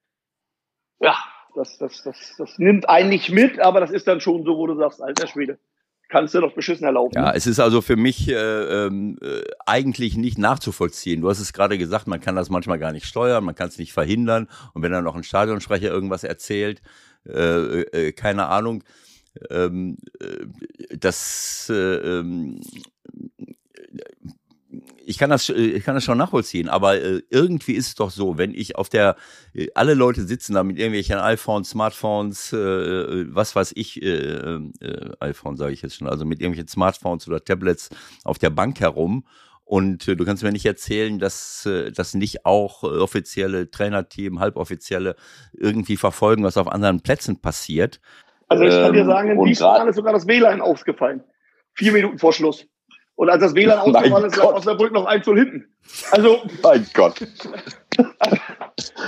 ja, 1.00 1.16
das, 1.56 1.78
das, 1.78 2.04
das, 2.04 2.36
das 2.38 2.60
nimmt 2.60 2.90
einen 2.90 3.10
nicht 3.10 3.32
mit, 3.32 3.60
aber 3.60 3.80
das 3.80 3.92
ist 3.92 4.08
dann 4.08 4.22
schon 4.22 4.44
so, 4.44 4.58
wo 4.58 4.68
du 4.68 4.76
sagst, 4.76 5.02
alter 5.02 5.28
Schwede, 5.28 5.60
kannst 6.10 6.34
du 6.34 6.42
doch 6.42 6.54
beschissen 6.54 6.86
erlauben. 6.86 7.14
Ja, 7.16 7.32
es 7.34 7.48
ist 7.48 7.60
also 7.60 7.82
für 7.82 7.96
mich 7.96 8.30
äh, 8.30 8.34
ähm, 8.34 9.18
äh, 9.22 9.42
eigentlich 9.66 10.18
nicht 10.18 10.38
nachzuvollziehen. 10.38 11.22
Du 11.22 11.30
hast 11.30 11.40
es 11.40 11.54
gerade 11.54 11.78
gesagt, 11.78 12.08
man 12.08 12.20
kann 12.20 12.36
das 12.36 12.50
manchmal 12.50 12.80
gar 12.80 12.92
nicht 12.92 13.06
steuern, 13.06 13.44
man 13.44 13.56
kann 13.56 13.70
es 13.70 13.78
nicht 13.78 13.94
verhindern. 13.94 14.48
Und 14.74 14.82
wenn 14.84 14.92
dann 14.92 15.04
noch 15.04 15.16
ein 15.16 15.24
Stadionsprecher 15.24 15.90
irgendwas 15.90 16.24
erzählt, 16.24 16.82
äh, 17.28 17.82
äh, 17.82 18.12
keine 18.14 18.48
Ahnung, 18.48 18.84
ähm, 19.50 19.98
äh, 20.20 20.98
das 20.98 21.70
äh, 21.70 22.20
ähm, 22.20 22.62
ich 25.08 25.18
kann 25.18 25.30
das, 25.30 25.48
ich 25.48 25.84
kann 25.84 25.96
das 25.96 26.04
schon 26.04 26.18
nachvollziehen, 26.18 26.68
aber 26.68 27.02
äh, 27.02 27.22
irgendwie 27.30 27.74
ist 27.74 27.88
es 27.88 27.96
doch 27.96 28.10
so, 28.10 28.38
wenn 28.38 28.54
ich 28.54 28.76
auf 28.76 28.90
der, 28.90 29.16
äh, 29.54 29.68
alle 29.74 29.94
Leute 29.94 30.24
sitzen 30.24 30.54
da 30.54 30.64
mit 30.64 30.78
irgendwelchen 30.78 31.18
iPhones, 31.18 31.70
Smartphones, 31.70 32.52
äh, 32.52 32.58
äh 32.58 33.26
was 33.30 33.56
weiß 33.56 33.72
ich, 33.76 34.02
äh, 34.02 34.08
äh, 34.08 35.12
iPhone 35.22 35.56
sage 35.56 35.72
ich 35.72 35.82
jetzt 35.82 35.96
schon, 35.96 36.10
also 36.10 36.26
mit 36.26 36.42
irgendwelchen 36.42 36.68
Smartphones 36.68 37.28
oder 37.28 37.44
Tablets 37.44 37.90
auf 38.26 38.38
der 38.38 38.50
Bank 38.50 38.82
herum 38.82 39.24
und 39.64 40.08
äh, 40.10 40.16
du 40.18 40.26
kannst 40.26 40.44
mir 40.44 40.52
nicht 40.52 40.66
erzählen, 40.66 41.20
dass 41.20 41.66
äh, 41.66 41.92
das 41.92 42.14
nicht 42.14 42.46
auch 42.46 42.84
äh, 42.84 42.88
offizielle 42.88 43.72
Trainerteam, 43.72 44.40
halboffizielle 44.40 45.16
irgendwie 45.54 45.96
verfolgen, 45.96 46.44
was 46.44 46.58
auf 46.58 46.68
anderen 46.68 47.02
Plätzen 47.02 47.42
passiert. 47.42 48.02
Also 48.50 48.66
ich 48.66 48.74
kann 48.74 48.94
dir 48.94 49.02
ähm, 49.02 49.08
sagen, 49.08 49.30
in 49.32 49.44
Wiesbaden 49.46 49.88
ist 49.88 49.96
sogar 49.96 50.14
das 50.14 50.28
WLAN 50.28 50.62
aufgefallen. 50.62 51.24
Vier 51.74 51.92
Minuten 51.94 52.18
vor 52.18 52.34
Schluss. 52.34 52.66
Und 53.18 53.30
als 53.32 53.42
das 53.42 53.56
WLAN 53.56 53.80
ausgefallen 53.96 54.26
ist, 54.26 54.38
lag 54.38 54.46
Osnabrück 54.46 54.94
noch 54.94 55.06
1 55.06 55.26
zu 55.26 55.36
hinten. 55.36 55.66
Also. 56.12 56.44
Mein 56.64 56.88
Gott. 56.94 57.16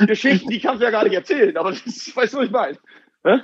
Geschichten, 0.07 0.49
die 0.49 0.60
kannst 0.60 0.82
du 0.82 0.86
ja 0.86 0.91
gar 0.91 1.03
nicht 1.03 1.14
erzählen, 1.14 1.55
aber 1.55 1.72
das 1.72 2.12
weißt 2.16 2.34
du, 2.34 2.38
was 2.39 2.45
ich 2.45 2.51
meine? 2.51 2.78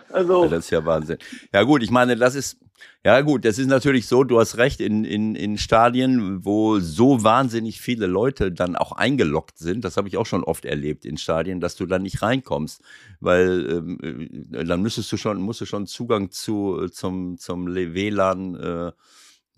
Also. 0.09 0.47
Das 0.47 0.65
ist 0.65 0.71
ja 0.71 0.83
Wahnsinn. 0.83 1.17
Ja, 1.53 1.63
gut, 1.63 1.83
ich 1.83 1.91
meine, 1.91 2.15
das 2.15 2.33
ist, 2.33 2.57
ja 3.03 3.21
gut, 3.21 3.45
das 3.45 3.59
ist 3.59 3.67
natürlich 3.67 4.07
so, 4.07 4.23
du 4.23 4.39
hast 4.39 4.57
recht, 4.57 4.81
in, 4.81 5.03
in, 5.03 5.35
in 5.35 5.59
Stadien, 5.59 6.43
wo 6.43 6.79
so 6.79 7.23
wahnsinnig 7.23 7.79
viele 7.79 8.07
Leute 8.07 8.51
dann 8.51 8.75
auch 8.75 8.93
eingeloggt 8.93 9.59
sind, 9.59 9.85
das 9.85 9.97
habe 9.97 10.07
ich 10.07 10.17
auch 10.17 10.25
schon 10.25 10.43
oft 10.43 10.65
erlebt 10.65 11.05
in 11.05 11.17
Stadien, 11.17 11.59
dass 11.59 11.75
du 11.75 11.85
dann 11.85 12.01
nicht 12.01 12.23
reinkommst, 12.23 12.81
weil 13.19 13.69
ähm, 13.69 14.49
äh, 14.51 14.63
dann 14.63 14.81
müsstest 14.81 15.11
du 15.11 15.17
schon, 15.17 15.39
musst 15.41 15.61
du 15.61 15.65
schon 15.65 15.85
Zugang 15.85 16.31
zu, 16.31 16.87
zum, 16.87 17.37
zum 17.37 17.67
WLAN 17.67 18.55
äh, 18.55 18.91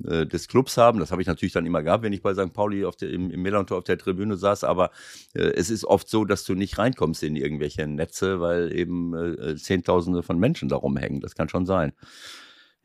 äh, 0.04 0.26
des 0.26 0.48
Clubs 0.48 0.78
haben. 0.78 1.00
Das 1.00 1.12
habe 1.12 1.22
ich 1.22 1.28
natürlich 1.28 1.54
dann 1.54 1.66
immer 1.66 1.82
gehabt, 1.82 2.04
wenn 2.04 2.14
ich 2.14 2.22
bei 2.22 2.34
St. 2.34 2.54
Pauli 2.54 2.86
auf 2.86 2.96
der, 2.96 3.10
im, 3.10 3.32
im 3.32 3.42
Melantor 3.42 3.80
auf 3.80 3.84
der 3.84 3.98
Tribüne 3.98 4.38
saß. 4.38 4.64
Aber 4.64 4.92
äh, 5.34 5.42
es 5.42 5.70
ist 5.70 5.86
oft 5.86 6.08
so, 6.08 6.26
dass 6.26 6.44
du 6.44 6.54
nicht 6.54 6.78
reinkommst 6.78 7.24
in 7.24 7.36
irgendwelche 7.36 7.88
Netze, 7.88 8.40
weil 8.40 8.72
eben 8.76 9.16
äh, 9.16 9.56
Zehntausende 9.56 10.24
von 10.24 10.38
Menschen 10.38 10.70
darum 10.70 10.98
hängen. 10.98 11.20
Das 11.20 11.36
kann 11.36 11.50
schon 11.50 11.66
sein. 11.66 11.94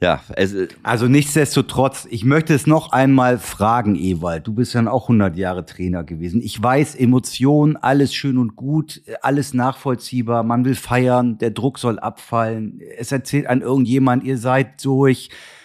Ja, 0.01 0.21
es, 0.35 0.53
also 0.83 1.07
nichtsdestotrotz, 1.07 2.09
ich 2.11 2.25
möchte 2.25 2.55
es 2.55 2.67
noch 2.67 2.91
einmal 2.91 3.39
fragen, 3.39 3.95
Ewald. 3.95 4.49
Du 4.49 4.53
bist 4.53 4.75
ja 4.75 4.85
auch 4.91 5.05
100 5.05 5.37
Jahre 5.37 5.65
Trainer 5.65 6.03
gewesen. 6.03 6.41
Ich 6.41 6.61
weiß, 6.61 6.97
Emotionen, 6.97 7.77
alles 7.77 8.13
schön 8.13 8.37
und 8.37 8.57
gut, 8.57 9.01
alles 9.21 9.55
nachvollziehbar. 9.55 10.43
Man 10.43 10.65
will 10.65 10.75
feiern, 10.75 11.39
der 11.39 11.53
Druck 11.53 11.79
soll 11.79 12.01
abfallen. 12.01 12.81
Es 12.99 13.13
erzählt 13.13 13.47
an 13.47 13.61
irgendjemand, 13.61 14.25
ihr 14.25 14.39
seid 14.39 14.85
durch. 14.85 15.29
Äh, 15.29 15.62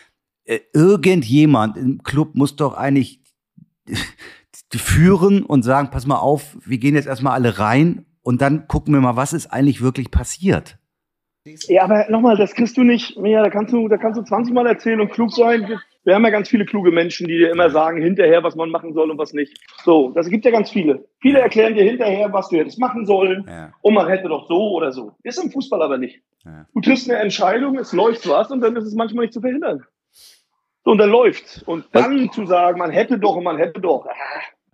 irgendjemand 0.73 1.77
im 1.77 2.03
Club 2.03 2.35
muss 2.35 2.55
doch 2.55 2.75
eigentlich 2.75 3.21
führen 4.73 5.43
und 5.43 5.63
sagen, 5.63 5.89
pass 5.91 6.07
mal 6.07 6.17
auf, 6.17 6.57
wir 6.65 6.77
gehen 6.77 6.95
jetzt 6.95 7.07
erstmal 7.07 7.33
alle 7.33 7.59
rein 7.59 8.05
und 8.21 8.41
dann 8.41 8.67
gucken 8.67 8.93
wir 8.93 9.01
mal, 9.01 9.15
was 9.15 9.33
ist 9.33 9.47
eigentlich 9.47 9.81
wirklich 9.81 10.11
passiert. 10.11 10.77
Ja, 11.67 11.83
aber 11.83 12.07
nochmal, 12.09 12.35
das 12.35 12.53
kriegst 12.53 12.75
du 12.75 12.83
nicht 12.83 13.17
mehr. 13.17 13.41
Da 13.41 13.49
kannst 13.49 13.71
du, 13.71 13.87
da 13.87 13.97
kannst 13.97 14.19
du 14.19 14.23
20 14.23 14.53
Mal 14.53 14.67
erzählen 14.67 14.99
und 14.99 15.11
klug 15.11 15.31
sein. 15.31 15.79
Wir 16.03 16.15
haben 16.15 16.23
ja 16.23 16.29
ganz 16.29 16.49
viele 16.49 16.65
kluge 16.65 16.91
Menschen, 16.91 17.27
die 17.27 17.37
dir 17.37 17.51
immer 17.51 17.69
sagen 17.69 18.01
hinterher, 18.01 18.43
was 18.43 18.55
man 18.55 18.69
machen 18.69 18.93
soll 18.93 19.11
und 19.11 19.17
was 19.17 19.33
nicht. 19.33 19.59
So, 19.83 20.11
das 20.11 20.29
gibt 20.29 20.45
ja 20.45 20.51
ganz 20.51 20.69
viele. 20.69 21.05
Viele 21.21 21.39
erklären 21.39 21.75
dir 21.75 21.83
hinterher, 21.83 22.31
was 22.31 22.49
du 22.49 22.57
hättest 22.57 22.79
machen 22.79 23.05
sollen 23.05 23.45
ja. 23.47 23.71
und 23.81 23.93
man 23.93 24.07
hätte 24.07 24.27
doch 24.27 24.47
so 24.47 24.71
oder 24.71 24.91
so. 24.91 25.13
Ist 25.23 25.41
im 25.41 25.51
Fußball 25.51 25.81
aber 25.81 25.97
nicht. 25.97 26.21
Ja. 26.45 26.65
Du 26.73 26.81
triffst 26.81 27.09
eine 27.09 27.19
Entscheidung, 27.19 27.77
es 27.77 27.93
läuft 27.93 28.27
was 28.27 28.51
und 28.51 28.61
dann 28.61 28.75
ist 28.75 28.85
es 28.85 28.93
manchmal 28.93 29.25
nicht 29.25 29.33
zu 29.33 29.41
verhindern. 29.41 29.83
So, 30.87 30.91
und 30.91 30.99
dann 30.99 31.09
läuft. 31.09 31.63
Und 31.65 31.85
dann 31.91 32.27
was? 32.27 32.33
zu 32.33 32.45
sagen, 32.45 32.79
man 32.79 32.91
hätte 32.91 33.19
doch 33.19 33.35
und 33.35 33.43
man 33.43 33.57
hätte 33.57 33.81
doch. 33.81 34.05
Ah. 34.05 34.13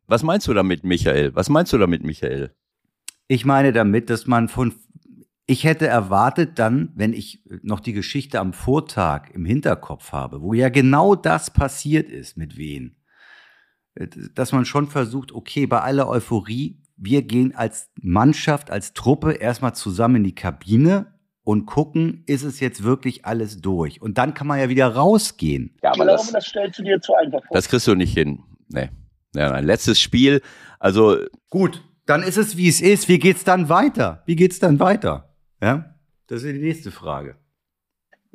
Was 0.05 0.22
meinst 0.22 0.47
du 0.47 0.53
damit, 0.53 0.84
Michael? 0.84 1.34
Was 1.34 1.49
meinst 1.49 1.74
du 1.74 1.80
damit, 1.80 2.03
Michael? 2.03 2.53
Ich 3.28 3.45
meine 3.45 3.74
damit, 3.74 4.11
dass 4.11 4.28
man 4.28 4.47
von 4.47 4.76
ich 5.47 5.64
hätte 5.64 5.88
erwartet 5.88 6.59
dann, 6.59 6.91
wenn 6.93 7.14
ich 7.14 7.43
noch 7.64 7.80
die 7.80 7.93
Geschichte 7.93 8.39
am 8.39 8.53
Vortag 8.53 9.32
im 9.34 9.43
Hinterkopf 9.43 10.11
habe, 10.11 10.41
wo 10.43 10.53
ja 10.53 10.70
genau 10.70 11.16
das 11.16 11.49
passiert 11.49 12.11
ist 12.11 12.38
mit 12.38 12.57
wen, 12.57 12.95
dass 14.36 14.51
man 14.51 14.66
schon 14.66 14.88
versucht, 14.88 15.32
okay, 15.32 15.66
bei 15.66 15.82
aller 15.82 16.07
Euphorie, 16.07 16.80
wir 16.95 17.24
gehen 17.24 17.55
als 17.55 17.89
Mannschaft, 17.99 18.70
als 18.70 18.93
Truppe 18.93 19.34
erstmal 19.34 19.74
zusammen 19.74 20.18
in 20.18 20.24
die 20.26 20.36
Kabine 20.36 21.12
und 21.43 21.65
gucken, 21.65 22.23
ist 22.25 22.43
es 22.43 22.59
jetzt 22.59 22.83
wirklich 22.83 23.25
alles 23.25 23.61
durch? 23.61 24.01
Und 24.01 24.17
dann 24.17 24.33
kann 24.33 24.47
man 24.47 24.59
ja 24.59 24.69
wieder 24.69 24.87
rausgehen. 24.87 25.75
Ja, 25.83 25.91
aber 25.93 26.05
das, 26.05 26.31
das 26.31 26.45
stellst 26.45 26.79
du 26.79 26.83
dir 26.83 26.99
zu 27.01 27.13
einfach 27.15 27.43
vor. 27.45 27.55
Das 27.55 27.67
kriegst 27.67 27.87
du 27.87 27.95
nicht 27.95 28.13
hin. 28.13 28.43
Nee. 28.69 28.89
Ja, 29.35 29.51
ein 29.51 29.65
letztes 29.65 29.99
Spiel. 29.99 30.41
Also. 30.79 31.17
Gut, 31.49 31.83
dann 32.05 32.23
ist 32.23 32.37
es 32.37 32.57
wie 32.57 32.69
es 32.69 32.81
ist. 32.81 33.07
Wie 33.07 33.19
geht's 33.19 33.43
dann 33.43 33.69
weiter? 33.69 34.23
Wie 34.25 34.35
geht's 34.35 34.59
dann 34.59 34.79
weiter? 34.79 35.35
Ja, 35.61 35.95
das 36.27 36.43
ist 36.43 36.53
die 36.53 36.59
nächste 36.59 36.91
Frage. 36.91 37.37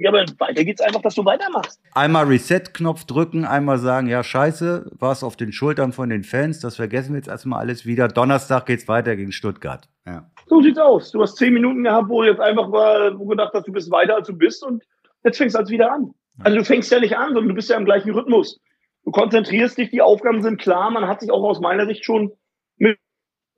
Ja, 0.00 0.11
aber 0.11 0.24
weiter 0.38 0.64
geht's 0.64 0.80
einfach, 0.80 1.02
dass 1.02 1.16
du 1.16 1.24
weitermachst. 1.24 1.80
Einmal 1.92 2.26
Reset-Knopf 2.26 3.04
drücken, 3.04 3.44
einmal 3.44 3.78
sagen, 3.78 4.06
ja, 4.06 4.22
scheiße, 4.22 4.92
war 4.92 5.11
es 5.11 5.24
auf 5.24 5.36
den 5.36 5.50
Schultern 5.50 5.92
von 5.92 6.09
den 6.09 6.22
Fans, 6.22 6.61
das 6.61 6.76
vergessen 6.76 7.14
wir 7.14 7.16
jetzt 7.16 7.26
erstmal 7.26 7.59
alles 7.59 7.84
wieder. 7.84 8.06
Donnerstag 8.06 8.66
geht's 8.66 8.86
weiter 8.86 9.16
gegen 9.16 9.32
Stuttgart. 9.32 9.88
Ja. 10.06 10.30
So 10.49 10.62
sieht's 10.62 10.78
aus. 10.78 11.11
Du 11.11 11.20
hast 11.20 11.36
zehn 11.36 11.53
Minuten 11.53 11.84
gehabt, 11.84 12.09
wo 12.09 12.22
du 12.22 12.28
jetzt 12.28 12.40
einfach 12.40 12.68
mal, 12.68 13.18
wo 13.18 13.26
gedacht 13.26 13.53
hast, 13.55 13.66
du 13.66 13.72
bist 13.72 13.90
weiter, 13.90 14.16
als 14.16 14.28
du 14.28 14.36
bist 14.36 14.64
und 14.64 14.82
jetzt 15.24 15.36
fängst 15.38 15.55
du 15.55 15.59
halt 15.59 15.68
wieder 15.68 15.92
an. 15.92 16.14
Also 16.40 16.59
du 16.59 16.64
fängst 16.64 16.90
ja 16.90 17.01
nicht 17.01 17.16
an, 17.16 17.28
sondern 17.28 17.49
du 17.49 17.55
bist 17.55 17.68
ja 17.68 17.76
im 17.76 17.84
gleichen 17.84 18.12
Rhythmus. 18.12 18.61
Du 19.05 19.11
konzentrierst 19.11 19.76
dich, 19.76 19.90
die 19.90 20.03
Aufgaben 20.03 20.42
sind 20.42 20.61
klar, 20.61 20.90
man 20.90 21.07
hat 21.07 21.20
sich 21.20 21.30
auch 21.30 21.42
aus 21.42 21.61
meiner 21.61 21.86
Sicht 21.86 22.05
schon 22.05 22.32
mit 22.76 22.99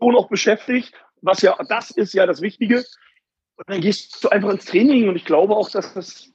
noch 0.01 0.29
beschäftigt, 0.29 0.95
was 1.21 1.43
ja, 1.43 1.57
das 1.69 1.91
ist 1.91 2.15
ja 2.15 2.27
das 2.27 2.41
Wichtige. 2.41 2.79
Und 3.57 3.69
dann 3.69 3.81
gehst 3.81 4.25
du 4.25 4.29
einfach 4.31 4.51
ins 4.51 4.65
Training 4.65 5.09
und 5.09 5.17
ich 5.17 5.27
glaube 5.27 5.55
auch, 5.55 5.69
dass 5.71 5.93
das, 5.93 6.33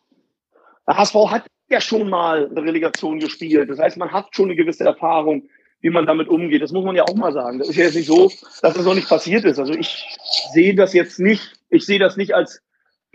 der 0.88 0.98
HSV 0.98 1.16
hat 1.32 1.48
ja 1.70 1.82
schon 1.82 2.10
mal 2.10 2.48
eine 2.48 2.62
Relegation 2.62 3.20
gespielt. 3.20 3.70
Das 3.70 3.80
heißt, 3.80 3.98
man 3.98 4.12
hat 4.12 4.36
schon 4.36 4.46
eine 4.46 4.56
gewisse 4.56 4.84
Erfahrung, 4.84 5.50
wie 5.82 5.90
man 5.90 6.06
damit 6.06 6.28
umgeht. 6.28 6.62
Das 6.62 6.72
muss 6.72 6.86
man 6.86 6.96
ja 6.96 7.04
auch 7.04 7.16
mal 7.16 7.34
sagen. 7.34 7.60
Das 7.60 7.70
ist 7.70 7.76
ja 7.76 7.86
jetzt 7.86 7.96
nicht 7.96 8.08
so, 8.08 8.32
dass 8.62 8.74
das 8.74 8.86
noch 8.86 8.96
nicht 8.96 9.10
passiert 9.10 9.46
ist. 9.46 9.60
Also 9.60 9.74
ich 9.74 10.06
sehe 10.54 10.76
das 10.76 10.94
jetzt 10.94 11.20
nicht, 11.20 11.54
ich 11.70 11.86
sehe 11.86 12.00
das 12.00 12.18
nicht 12.18 12.34
als 12.34 12.62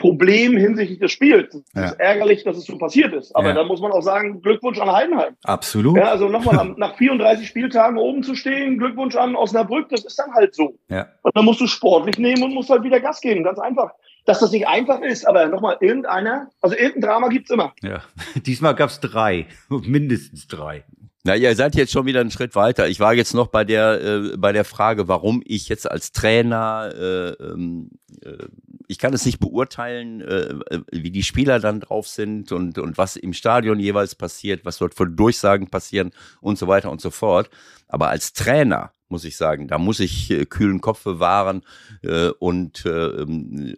Problem 0.00 0.56
hinsichtlich 0.56 0.98
des 0.98 1.12
Spiels. 1.12 1.54
Es 1.54 1.62
ja. 1.74 1.84
ist 1.84 2.00
ärgerlich, 2.00 2.42
dass 2.42 2.56
es 2.56 2.64
so 2.64 2.78
passiert 2.78 3.12
ist. 3.12 3.36
Aber 3.36 3.48
ja. 3.48 3.54
da 3.54 3.64
muss 3.64 3.80
man 3.80 3.92
auch 3.92 4.00
sagen, 4.00 4.40
Glückwunsch 4.40 4.80
an 4.80 4.90
Heidenheim. 4.90 5.36
Absolut. 5.44 5.98
Ja, 5.98 6.04
also 6.04 6.28
nochmal, 6.28 6.74
nach 6.76 6.96
34 6.96 7.46
Spieltagen 7.46 7.98
oben 7.98 8.22
zu 8.22 8.34
stehen, 8.34 8.78
Glückwunsch 8.78 9.14
an 9.14 9.36
Osnabrück, 9.36 9.90
das 9.90 10.04
ist 10.04 10.18
dann 10.18 10.32
halt 10.32 10.54
so. 10.54 10.78
Ja. 10.88 11.08
Und 11.22 11.36
dann 11.36 11.44
musst 11.44 11.60
du 11.60 11.66
sportlich 11.66 12.18
nehmen 12.18 12.42
und 12.42 12.54
musst 12.54 12.70
halt 12.70 12.82
wieder 12.82 12.98
Gas 12.98 13.20
geben. 13.20 13.44
Ganz 13.44 13.58
einfach. 13.58 13.92
Dass 14.24 14.40
das 14.40 14.52
nicht 14.52 14.66
einfach 14.66 15.00
ist, 15.00 15.26
aber 15.26 15.46
nochmal, 15.48 15.76
irgendeiner, 15.80 16.48
also 16.60 16.76
irgendein 16.76 17.02
Drama 17.02 17.28
gibt's 17.28 17.50
immer. 17.50 17.74
Ja, 17.82 18.02
diesmal 18.34 18.74
gab's 18.74 19.00
drei, 19.00 19.46
mindestens 19.68 20.48
drei. 20.48 20.84
Na, 21.22 21.36
ihr 21.36 21.54
seid 21.54 21.74
jetzt 21.74 21.92
schon 21.92 22.06
wieder 22.06 22.20
einen 22.20 22.30
Schritt 22.30 22.54
weiter. 22.54 22.88
Ich 22.88 22.98
war 22.98 23.12
jetzt 23.12 23.34
noch 23.34 23.48
bei 23.48 23.64
der 23.64 24.00
äh, 24.02 24.36
bei 24.38 24.52
der 24.52 24.64
Frage, 24.64 25.06
warum 25.06 25.42
ich 25.44 25.68
jetzt 25.68 25.90
als 25.90 26.12
Trainer 26.12 26.92
äh, 26.94 27.30
ähm, 27.42 27.90
äh, 28.22 28.46
ich 28.88 28.98
kann 28.98 29.14
es 29.14 29.24
nicht 29.24 29.38
beurteilen, 29.38 30.20
äh, 30.20 30.54
wie 30.90 31.12
die 31.12 31.22
Spieler 31.22 31.60
dann 31.60 31.78
drauf 31.80 32.08
sind 32.08 32.50
und, 32.50 32.76
und 32.78 32.98
was 32.98 33.14
im 33.16 33.32
Stadion 33.32 33.78
jeweils 33.78 34.16
passiert, 34.16 34.64
was 34.64 34.78
dort 34.78 34.94
für 34.94 35.06
Durchsagen 35.06 35.68
passieren 35.68 36.10
und 36.40 36.58
so 36.58 36.66
weiter 36.66 36.90
und 36.90 37.00
so 37.00 37.10
fort. 37.10 37.50
Aber 37.86 38.08
als 38.08 38.32
Trainer 38.32 38.92
muss 39.08 39.24
ich 39.24 39.36
sagen, 39.36 39.68
da 39.68 39.78
muss 39.78 40.00
ich 40.00 40.30
äh, 40.30 40.44
kühlen 40.46 40.80
Kopf 40.80 41.04
bewahren 41.04 41.62
äh, 42.02 42.30
und, 42.30 42.84
äh, 42.86 43.24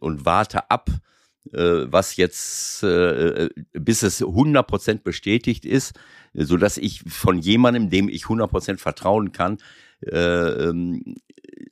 und 0.00 0.24
warte 0.24 0.70
ab, 0.70 0.88
äh, 0.88 0.92
was 1.50 2.16
jetzt, 2.16 2.82
äh, 2.82 3.48
bis 3.72 4.02
es 4.02 4.22
100% 4.22 5.02
bestätigt 5.02 5.64
ist, 5.64 5.94
so 6.34 6.56
dass 6.56 6.78
ich 6.78 7.02
von 7.08 7.38
jemandem, 7.38 7.90
dem 7.90 8.08
ich 8.08 8.24
100% 8.24 8.78
vertrauen 8.78 9.32
kann, 9.32 9.58
äh, 10.06 10.68
ähm, 10.68 11.16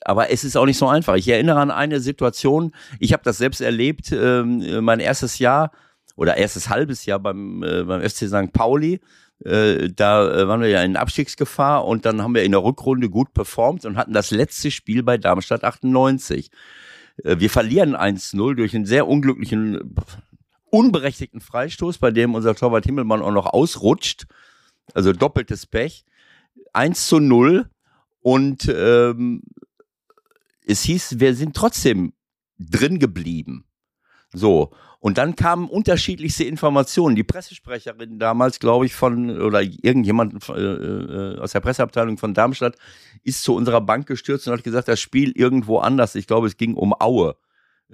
aber 0.03 0.31
es 0.31 0.45
ist 0.45 0.57
auch 0.57 0.67
nicht 0.67 0.79
so 0.79 0.89
einfach. 0.89 1.17
Ich 1.17 1.29
erinnere 1.29 1.61
an 1.61 1.71
eine 1.71 2.01
Situation, 2.01 2.73
ich 2.99 3.13
habe 3.13 3.23
das 3.25 3.39
selbst 3.39 3.61
erlebt, 3.61 4.13
äh, 4.13 4.43
mein 4.43 5.01
erstes 5.01 5.39
Jahr 5.39 5.73
oder 6.17 6.37
erstes 6.37 6.69
halbes 6.69 7.07
Jahr 7.07 7.19
beim, 7.19 7.63
äh, 7.63 7.85
beim 7.85 8.03
FC 8.03 8.29
St. 8.29 8.53
Pauli. 8.53 9.01
Äh, 9.45 9.89
da 9.95 10.31
äh, 10.31 10.49
waren 10.49 10.61
wir 10.61 10.69
ja 10.69 10.83
in 10.83 10.97
Abstiegsgefahr 10.97 11.87
und 11.87 12.05
dann 12.05 12.23
haben 12.23 12.35
wir 12.35 12.43
in 12.43 12.53
der 12.53 12.63
Rückrunde 12.63 13.09
gut 13.09 13.33
performt 13.33 13.85
und 13.85 13.97
hatten 13.97 14.13
das 14.13 14.31
letzte 14.31 14.71
Spiel 14.71 15.03
bei 15.03 15.17
Darmstadt 15.17 15.65
98. 15.65 16.51
Äh, 17.25 17.39
wir 17.39 17.51
verlieren 17.51 17.97
1-0 17.97 18.55
durch 18.55 18.75
einen 18.75 18.87
sehr 18.87 19.07
unglücklichen, 19.07 19.95
unberechtigten 20.71 21.41
Freistoß, 21.41 21.99
bei 21.99 22.11
dem 22.11 22.35
unser 22.35 22.55
Torwart 22.55 22.85
Himmelmann 22.85 23.23
auch 23.23 23.33
noch 23.33 23.47
ausrutscht. 23.47 24.27
Also 24.95 25.13
doppeltes 25.13 25.67
Pech. 25.67 26.05
1 26.73 27.07
zu 27.07 27.19
0 27.21 27.69
und 28.21 28.73
ähm, 28.75 29.43
es 30.67 30.83
hieß, 30.83 31.19
wir 31.19 31.35
sind 31.35 31.57
trotzdem 31.57 32.13
drin 32.59 32.99
geblieben. 32.99 33.65
So. 34.33 34.71
Und 35.01 35.17
dann 35.17 35.35
kamen 35.35 35.69
unterschiedlichste 35.69 36.45
Informationen. 36.45 37.17
Die 37.17 37.25
Pressesprecherin 37.25 38.19
damals, 38.19 38.61
glaube 38.61 38.85
ich, 38.85 38.95
von, 38.95 39.41
oder 39.41 39.63
irgendjemand 39.63 40.47
äh, 40.51 40.53
äh, 40.53 41.39
aus 41.39 41.53
der 41.53 41.61
Presseabteilung 41.61 42.19
von 42.19 42.35
Darmstadt, 42.35 42.77
ist 43.25 43.43
zu 43.43 43.55
unserer 43.55 43.81
Bank 43.81 44.07
gestürzt 44.07 44.47
und 44.47 44.53
hat 44.53 44.63
gesagt, 44.63 44.89
das 44.89 45.01
Spiel 45.01 45.33
irgendwo 45.35 45.79
anders, 45.79 46.15
ich 46.15 46.27
glaube, 46.27 46.47
es 46.47 46.59
ging 46.59 46.75
um 46.75 46.95
Aue, 47.01 47.37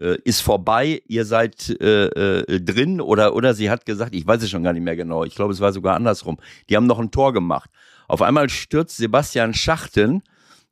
äh, 0.00 0.18
ist 0.24 0.40
vorbei, 0.40 1.00
ihr 1.06 1.24
seid 1.24 1.70
äh, 1.80 2.06
äh, 2.06 2.60
drin 2.60 3.00
oder, 3.00 3.36
oder 3.36 3.54
sie 3.54 3.70
hat 3.70 3.86
gesagt, 3.86 4.12
ich 4.12 4.26
weiß 4.26 4.42
es 4.42 4.50
schon 4.50 4.64
gar 4.64 4.72
nicht 4.72 4.82
mehr 4.82 4.96
genau, 4.96 5.22
ich 5.22 5.36
glaube, 5.36 5.52
es 5.52 5.60
war 5.60 5.72
sogar 5.72 5.94
andersrum. 5.94 6.38
Die 6.68 6.76
haben 6.76 6.86
noch 6.86 6.98
ein 6.98 7.12
Tor 7.12 7.32
gemacht. 7.32 7.70
Auf 8.08 8.20
einmal 8.20 8.48
stürzt 8.48 8.96
Sebastian 8.96 9.54
Schachten, 9.54 10.22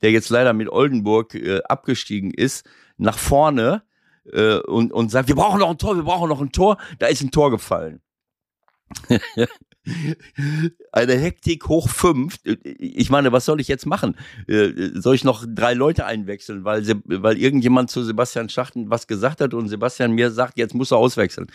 der 0.02 0.10
jetzt 0.10 0.30
leider 0.30 0.52
mit 0.52 0.68
Oldenburg 0.68 1.36
äh, 1.36 1.60
abgestiegen 1.68 2.32
ist, 2.32 2.68
nach 2.96 3.18
vorne 3.18 3.82
äh, 4.32 4.58
und, 4.58 4.92
und 4.92 5.10
sagt, 5.10 5.28
wir 5.28 5.34
brauchen 5.34 5.60
noch 5.60 5.70
ein 5.70 5.78
Tor, 5.78 5.96
wir 5.96 6.02
brauchen 6.02 6.28
noch 6.28 6.40
ein 6.40 6.52
Tor. 6.52 6.78
Da 6.98 7.06
ist 7.06 7.22
ein 7.22 7.30
Tor 7.30 7.50
gefallen. 7.50 8.00
Eine 10.92 11.14
Hektik 11.16 11.68
hoch 11.68 11.88
fünf. 11.88 12.36
Ich 12.44 13.10
meine, 13.10 13.32
was 13.32 13.44
soll 13.44 13.60
ich 13.60 13.68
jetzt 13.68 13.86
machen? 13.86 14.16
Äh, 14.46 14.70
soll 14.94 15.14
ich 15.14 15.24
noch 15.24 15.44
drei 15.46 15.74
Leute 15.74 16.06
einwechseln, 16.06 16.64
weil, 16.64 16.84
weil 17.04 17.36
irgendjemand 17.36 17.90
zu 17.90 18.02
Sebastian 18.02 18.48
Schachten 18.48 18.90
was 18.90 19.06
gesagt 19.06 19.40
hat 19.40 19.52
und 19.52 19.68
Sebastian 19.68 20.12
mir 20.12 20.30
sagt, 20.30 20.56
jetzt 20.56 20.74
muss 20.74 20.90
er 20.90 20.98
auswechseln. 20.98 21.48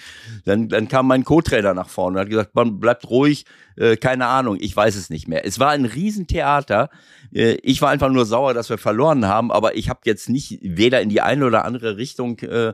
Dann, 0.46 0.70
dann 0.70 0.88
kam 0.88 1.08
mein 1.08 1.24
Co-Trainer 1.24 1.74
nach 1.74 1.90
vorne 1.90 2.18
und 2.18 2.22
hat 2.22 2.30
gesagt, 2.30 2.56
man 2.56 2.80
bleibt 2.80 3.10
ruhig, 3.10 3.46
äh, 3.76 3.98
keine 3.98 4.28
Ahnung, 4.28 4.58
ich 4.60 4.76
weiß 4.76 4.96
es 4.96 5.10
nicht 5.10 5.28
mehr. 5.28 5.46
Es 5.46 5.60
war 5.60 5.72
ein 5.72 5.86
Riesentheater. 5.86 6.90
Äh, 7.34 7.58
ich 7.64 7.82
war 7.82 7.90
einfach 7.90 8.10
nur 8.10 8.26
sauer, 8.26 8.54
dass 8.54 8.70
wir 8.70 8.78
verloren 8.78 9.26
haben, 9.26 9.52
aber 9.52 9.76
ich 9.76 9.90
habe 9.90 10.02
jetzt 10.06 10.30
nicht 10.30 10.60
weder 10.62 11.02
in 11.02 11.10
die 11.10 11.22
eine 11.22 11.46
oder 11.46 11.66
andere 11.66 11.98
Richtung 11.98 12.40
äh, 12.40 12.74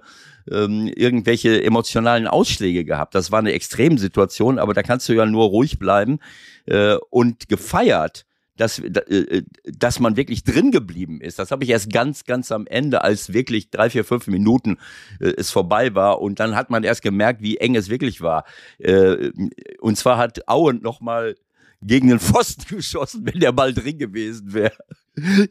ähm, 0.51 0.87
irgendwelche 0.87 1.63
emotionalen 1.63 2.27
Ausschläge 2.27 2.85
gehabt. 2.85 3.15
Das 3.15 3.31
war 3.31 3.39
eine 3.39 3.53
Extremsituation, 3.53 4.59
aber 4.59 4.73
da 4.73 4.83
kannst 4.83 5.09
du 5.09 5.13
ja 5.13 5.25
nur 5.25 5.45
ruhig 5.45 5.79
bleiben 5.79 6.19
äh, 6.65 6.95
und 7.09 7.49
gefeiert 7.49 8.25
dass, 8.57 8.79
äh, 8.79 9.43
dass 9.65 9.99
man 9.99 10.15
wirklich 10.15 10.43
drin 10.43 10.71
geblieben 10.71 11.21
ist. 11.21 11.39
Das 11.39 11.51
habe 11.51 11.63
ich 11.63 11.69
erst 11.69 11.91
ganz, 11.91 12.23
ganz 12.23 12.51
am 12.51 12.67
Ende, 12.67 13.03
als 13.03 13.33
wirklich 13.33 13.69
drei, 13.69 13.89
vier, 13.89 14.05
fünf 14.05 14.27
Minuten 14.27 14.77
äh, 15.19 15.33
es 15.37 15.51
vorbei 15.51 15.93
war. 15.93 16.21
Und 16.21 16.39
dann 16.39 16.55
hat 16.55 16.69
man 16.69 16.83
erst 16.83 17.01
gemerkt, 17.01 17.41
wie 17.41 17.57
eng 17.57 17.75
es 17.75 17.89
wirklich 17.89 18.21
war. 18.21 18.45
Äh, 18.77 19.31
und 19.79 19.97
zwar 19.97 20.17
hat 20.17 20.47
Auen 20.47 20.81
nochmal 20.81 21.35
gegen 21.81 22.07
den 22.07 22.19
Pfosten 22.19 22.63
geschossen, 22.77 23.25
wenn 23.25 23.39
der 23.39 23.51
Ball 23.51 23.73
drin 23.73 23.97
gewesen 23.97 24.53
wäre. 24.53 24.77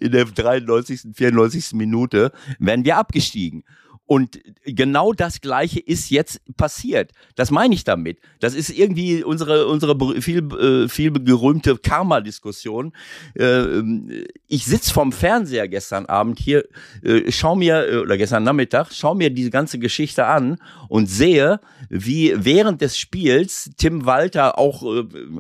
In 0.01 0.13
der 0.13 0.25
93., 0.25 1.15
94. 1.15 1.73
Minute 1.75 2.33
wären 2.59 2.85
wir 2.85 2.97
abgestiegen. 2.97 3.65
Und 4.07 4.41
genau 4.65 5.15
das 5.15 5.41
Gleiche 5.41 5.81
ist 5.81 6.11
jetzt 6.11 6.41
passiert. 6.59 7.13
Das 7.37 7.51
meine 7.51 7.75
ich 7.75 7.85
damit. 7.85 8.19
Das 8.39 8.55
ist 8.55 8.69
irgendwie 8.69 9.25
unsere, 9.25 9.67
unsere 9.67 10.21
viel, 10.21 10.43
äh, 10.53 10.89
viel 10.89 11.11
gerühmte 11.13 11.79
Karma-Diskussion. 11.79 12.93
Äh, 13.35 13.81
ich 14.47 14.67
sitz 14.67 14.91
vorm 14.91 15.11
Fernseher 15.11 15.69
gestern 15.69 16.05
Abend 16.05 16.39
hier, 16.39 16.65
äh, 17.03 17.33
schau 17.33 17.57
mir, 17.57 18.03
oder 18.03 18.19
gestern 18.19 18.45
Nachmittag, 18.45 18.93
schau 18.93 19.15
mir 19.15 19.31
diese 19.31 19.51
ganze 19.51 19.79
Geschichte 19.79 20.27
an 20.27 20.59
und 20.89 21.07
sehe, 21.07 21.61
wie 21.89 22.35
während 22.37 22.83
des 22.83 22.99
Spiels 22.99 23.71
Tim 23.79 24.05
Walter 24.05 24.59
auch, 24.59 24.83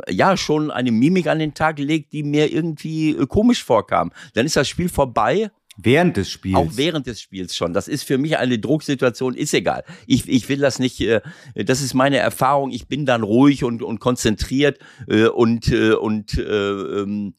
ja, 0.09 0.39
schon 0.39 0.71
eine 0.71 0.91
Mimik 0.91 1.27
an 1.27 1.39
den 1.39 1.53
Tag 1.53 1.79
legt, 1.79 2.15
die 2.15 2.23
mir 2.23 2.51
irgendwie 2.51 3.15
komisch 3.27 3.63
vorkam. 3.63 4.11
Dann 4.33 4.47
ist 4.47 4.57
das 4.57 4.69
Spiel 4.69 4.89
vorbei 4.89 5.51
Während 5.77 6.17
des 6.17 6.31
Spiels. 6.31 6.57
Auch 6.57 6.71
während 6.75 7.07
des 7.07 7.21
Spiels 7.21 7.57
schon. 7.57 7.73
Das 7.73 7.89
ist 7.89 8.05
für 8.05 8.19
mich 8.19 8.39
eine 8.39 8.59
Drucksituation, 8.59 9.35
ist 9.35 9.55
egal. 9.55 9.85
Ich, 10.07 10.29
ich 10.29 10.49
will 10.49 10.59
das 10.59 10.79
nicht, 10.79 11.01
äh, 11.01 11.21
das 11.55 11.81
ist 11.81 11.95
meine 11.95 12.19
Erfahrung. 12.19 12.71
Ich 12.71 12.87
bin 12.87 13.07
dann 13.07 13.23
ruhig 13.23 13.65
und, 13.65 13.83
und 13.83 13.99
konzentriert 13.99 14.79
äh, 15.09 15.27
und, 15.27 15.69
äh, 15.69 15.93
und 15.93 16.39
äh, 16.39 16.43
ähm, 16.43 17.35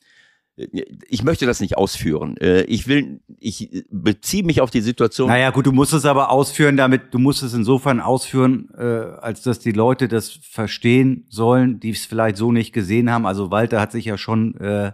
ich 0.58 1.24
möchte 1.24 1.46
das 1.46 1.60
nicht 1.60 1.78
ausführen. 1.78 2.38
Äh, 2.38 2.64
ich 2.64 2.88
will, 2.88 3.20
ich 3.40 3.86
beziehe 3.90 4.44
mich 4.44 4.62
auf 4.62 4.72
die 4.72 4.82
Situation. 4.82 5.28
Naja, 5.28 5.50
gut, 5.50 5.66
du 5.66 5.74
musst 5.74 5.94
es 5.94 6.06
aber 6.06 6.30
ausführen, 6.30 6.78
damit, 6.78 7.14
du 7.14 7.20
musst 7.20 7.44
es 7.44 7.54
insofern 7.54 8.00
ausführen, 8.00 8.70
äh, 8.78 8.84
als 8.84 9.42
dass 9.42 9.60
die 9.60 9.74
Leute 9.74 10.08
das 10.08 10.30
verstehen 10.30 11.26
sollen, 11.30 11.80
die 11.82 11.90
es 11.90 12.06
vielleicht 12.06 12.38
so 12.38 12.54
nicht 12.54 12.72
gesehen 12.72 13.12
haben. 13.12 13.26
Also 13.26 13.52
Walter 13.52 13.82
hat 13.82 13.92
sich 13.92 14.06
ja 14.06 14.18
schon 14.18 14.56
äh, 14.56 14.94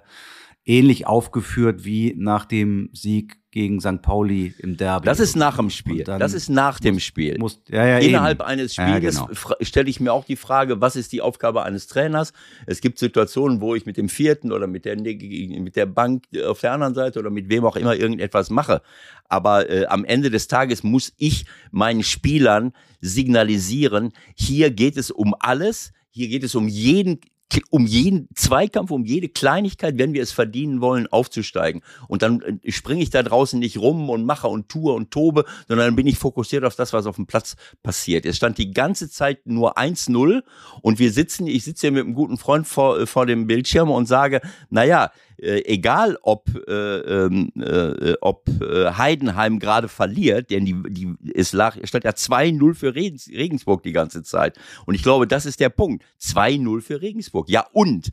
ähnlich 0.65 1.07
aufgeführt 1.07 1.85
wie 1.85 2.13
nach 2.17 2.45
dem 2.45 2.89
Sieg 2.93 3.41
gegen 3.51 3.81
St. 3.81 4.01
Pauli 4.01 4.53
im 4.59 4.77
Derby. 4.77 5.05
Das 5.05 5.19
ist 5.19 5.35
nach 5.35 5.57
dem 5.57 5.69
Spiel. 5.69 6.03
Das 6.03 6.33
ist 6.33 6.49
nach 6.49 6.79
dem 6.79 6.95
muss, 6.95 7.03
Spiel. 7.03 7.37
Muss, 7.37 7.61
ja, 7.67 7.85
ja, 7.85 7.97
Innerhalb 7.97 8.39
eben. 8.39 8.47
eines 8.47 8.73
Spieles 8.75 9.15
ja, 9.15 9.25
genau. 9.25 9.55
stelle 9.59 9.89
ich 9.89 9.99
mir 9.99 10.13
auch 10.13 10.23
die 10.23 10.37
Frage, 10.37 10.79
was 10.79 10.95
ist 10.95 11.11
die 11.11 11.21
Aufgabe 11.21 11.63
eines 11.63 11.87
Trainers? 11.87 12.31
Es 12.65 12.79
gibt 12.79 12.97
Situationen, 12.97 13.59
wo 13.59 13.75
ich 13.75 13.85
mit 13.85 13.97
dem 13.97 14.07
vierten 14.07 14.53
oder 14.53 14.67
mit 14.67 14.85
der, 14.85 14.95
mit 14.95 15.75
der 15.75 15.85
Bank 15.85 16.25
auf 16.47 16.61
der 16.61 16.71
anderen 16.71 16.93
Seite 16.93 17.19
oder 17.19 17.29
mit 17.29 17.49
wem 17.49 17.65
auch 17.65 17.75
immer 17.75 17.95
irgendetwas 17.95 18.49
mache. 18.49 18.81
Aber 19.27 19.69
äh, 19.69 19.85
am 19.87 20.05
Ende 20.05 20.29
des 20.29 20.47
Tages 20.47 20.83
muss 20.83 21.11
ich 21.17 21.45
meinen 21.71 22.03
Spielern 22.03 22.71
signalisieren, 23.01 24.13
hier 24.35 24.71
geht 24.71 24.95
es 24.95 25.11
um 25.11 25.35
alles. 25.39 25.91
Hier 26.13 26.27
geht 26.27 26.43
es 26.43 26.55
um 26.55 26.67
jeden 26.67 27.21
um 27.69 27.85
jeden 27.85 28.27
Zweikampf, 28.35 28.91
um 28.91 29.05
jede 29.05 29.29
Kleinigkeit, 29.29 29.97
wenn 29.97 30.13
wir 30.13 30.23
es 30.23 30.31
verdienen 30.31 30.81
wollen, 30.81 31.07
aufzusteigen. 31.07 31.81
Und 32.07 32.21
dann 32.21 32.41
äh, 32.41 32.71
springe 32.71 33.01
ich 33.01 33.09
da 33.09 33.23
draußen 33.23 33.59
nicht 33.59 33.77
rum 33.77 34.09
und 34.09 34.25
mache 34.25 34.47
und 34.47 34.69
tue 34.69 34.93
und 34.93 35.11
tobe, 35.11 35.45
sondern 35.67 35.87
dann 35.87 35.95
bin 35.95 36.07
ich 36.07 36.17
fokussiert 36.17 36.63
auf 36.63 36.75
das, 36.75 36.93
was 36.93 37.05
auf 37.05 37.15
dem 37.15 37.27
Platz 37.27 37.55
passiert. 37.83 38.25
Es 38.25 38.37
stand 38.37 38.57
die 38.57 38.71
ganze 38.71 39.09
Zeit 39.09 39.45
nur 39.45 39.77
1-0 39.77 40.43
und 40.81 40.99
wir 40.99 41.11
sitzen, 41.11 41.47
ich 41.47 41.63
sitze 41.63 41.87
hier 41.87 41.91
mit 41.91 42.05
einem 42.05 42.13
guten 42.13 42.37
Freund 42.37 42.67
vor, 42.67 42.99
äh, 42.99 43.05
vor 43.05 43.25
dem 43.25 43.47
Bildschirm 43.47 43.89
und 43.89 44.07
sage, 44.07 44.41
naja, 44.69 45.11
äh, 45.41 45.65
egal 45.65 46.17
ob, 46.21 46.49
äh, 46.67 46.71
ähm, 46.71 47.51
äh, 47.59 48.13
ob 48.21 48.47
äh, 48.61 48.91
Heidenheim 48.91 49.59
gerade 49.59 49.87
verliert, 49.87 50.51
denn 50.51 50.65
die, 50.65 50.75
die, 50.89 51.15
es 51.33 51.51
lag, 51.51 51.77
stand 51.83 52.03
ja 52.03 52.11
2-0 52.11 52.75
für 52.75 52.93
Regensburg 52.93 53.81
die 53.83 53.91
ganze 53.91 54.21
Zeit. 54.23 54.57
Und 54.85 54.93
ich 54.93 55.03
glaube, 55.03 55.27
das 55.27 55.47
ist 55.47 55.59
der 55.59 55.69
Punkt. 55.69 56.03
2-0 56.21 56.81
für 56.81 57.01
Regensburg. 57.01 57.49
Ja, 57.49 57.65
und 57.73 58.11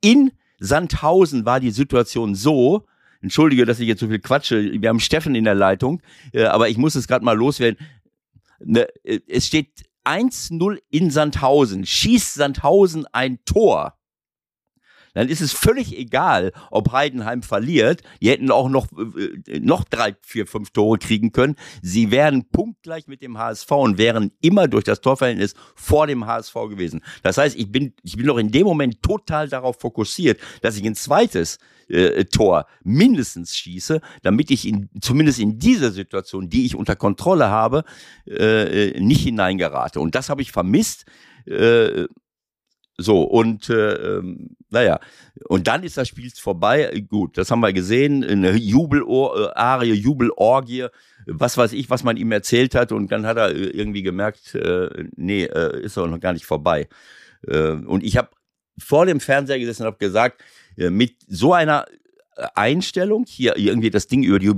in 0.00 0.32
Sandhausen 0.58 1.44
war 1.44 1.60
die 1.60 1.70
Situation 1.70 2.34
so, 2.34 2.86
entschuldige, 3.22 3.64
dass 3.64 3.80
ich 3.80 3.88
jetzt 3.88 4.00
so 4.00 4.08
viel 4.08 4.18
quatsche, 4.18 4.80
wir 4.80 4.88
haben 4.88 5.00
Steffen 5.00 5.34
in 5.34 5.44
der 5.44 5.54
Leitung, 5.54 6.02
äh, 6.32 6.44
aber 6.44 6.68
ich 6.68 6.78
muss 6.78 6.94
es 6.94 7.06
gerade 7.06 7.24
mal 7.24 7.36
loswerden. 7.36 7.78
Ne, 8.58 8.88
äh, 9.04 9.20
es 9.28 9.46
steht 9.46 9.84
1-0 10.04 10.78
in 10.90 11.10
Sandhausen, 11.10 11.86
schießt 11.86 12.34
Sandhausen 12.34 13.06
ein 13.12 13.38
Tor 13.44 13.96
dann 15.16 15.30
ist 15.30 15.40
es 15.40 15.52
völlig 15.52 15.96
egal, 15.96 16.52
ob 16.70 16.92
Heidenheim 16.92 17.42
verliert. 17.42 18.02
Die 18.20 18.28
hätten 18.28 18.50
auch 18.50 18.68
noch, 18.68 18.86
äh, 18.92 19.60
noch 19.60 19.84
drei, 19.84 20.14
vier, 20.20 20.46
fünf 20.46 20.70
Tore 20.70 20.98
kriegen 20.98 21.32
können. 21.32 21.56
Sie 21.80 22.10
wären 22.10 22.50
punktgleich 22.50 23.06
mit 23.06 23.22
dem 23.22 23.38
HSV 23.38 23.70
und 23.72 23.96
wären 23.96 24.32
immer 24.42 24.68
durch 24.68 24.84
das 24.84 25.00
Torverhältnis 25.00 25.54
vor 25.74 26.06
dem 26.06 26.26
HSV 26.26 26.52
gewesen. 26.68 27.00
Das 27.22 27.38
heißt, 27.38 27.56
ich 27.56 27.72
bin, 27.72 27.94
ich 28.02 28.18
bin 28.18 28.26
doch 28.26 28.36
in 28.36 28.50
dem 28.50 28.66
Moment 28.66 29.02
total 29.02 29.48
darauf 29.48 29.80
fokussiert, 29.80 30.38
dass 30.60 30.76
ich 30.76 30.84
ein 30.84 30.94
zweites 30.94 31.58
äh, 31.88 32.26
Tor 32.26 32.66
mindestens 32.84 33.56
schieße, 33.56 34.02
damit 34.22 34.50
ich 34.50 34.68
in, 34.68 34.90
zumindest 35.00 35.38
in 35.38 35.58
dieser 35.58 35.92
Situation, 35.92 36.50
die 36.50 36.66
ich 36.66 36.74
unter 36.74 36.94
Kontrolle 36.94 37.48
habe, 37.48 37.84
äh, 38.26 38.90
äh 38.90 39.00
nicht 39.00 39.22
hineingerate. 39.22 39.98
Und 39.98 40.14
das 40.14 40.28
habe 40.28 40.42
ich 40.42 40.52
vermisst. 40.52 41.06
Äh, 41.46 42.06
so, 42.98 43.22
und 43.22 43.68
äh, 43.68 44.16
ähm, 44.16 44.56
naja, 44.70 45.00
und 45.48 45.66
dann 45.66 45.82
ist 45.82 45.98
das 45.98 46.08
Spiel 46.08 46.30
vorbei. 46.30 47.04
Gut, 47.08 47.36
das 47.36 47.50
haben 47.50 47.60
wir 47.60 47.72
gesehen. 47.74 48.24
Eine 48.24 48.52
Jubelarie, 48.52 49.92
Jubelorgie, 49.92 50.86
was 51.26 51.58
weiß 51.58 51.74
ich, 51.74 51.90
was 51.90 52.04
man 52.04 52.16
ihm 52.16 52.32
erzählt 52.32 52.74
hat. 52.74 52.92
Und 52.92 53.12
dann 53.12 53.26
hat 53.26 53.36
er 53.36 53.50
äh, 53.50 53.68
irgendwie 53.68 54.02
gemerkt, 54.02 54.54
äh, 54.54 55.04
nee, 55.14 55.44
äh, 55.44 55.82
ist 55.82 55.98
doch 55.98 56.06
noch 56.06 56.20
gar 56.20 56.32
nicht 56.32 56.46
vorbei. 56.46 56.88
Äh, 57.46 57.72
und 57.72 58.02
ich 58.02 58.16
habe 58.16 58.30
vor 58.78 59.04
dem 59.04 59.20
Fernseher 59.20 59.58
gesessen 59.58 59.82
und 59.82 59.88
habe 59.88 59.98
gesagt, 59.98 60.42
äh, 60.78 60.88
mit 60.88 61.16
so 61.28 61.52
einer 61.52 61.84
Einstellung, 62.54 63.24
hier 63.26 63.56
irgendwie 63.56 63.90
das 63.90 64.06
Ding 64.06 64.22
über 64.22 64.38
die 64.38 64.52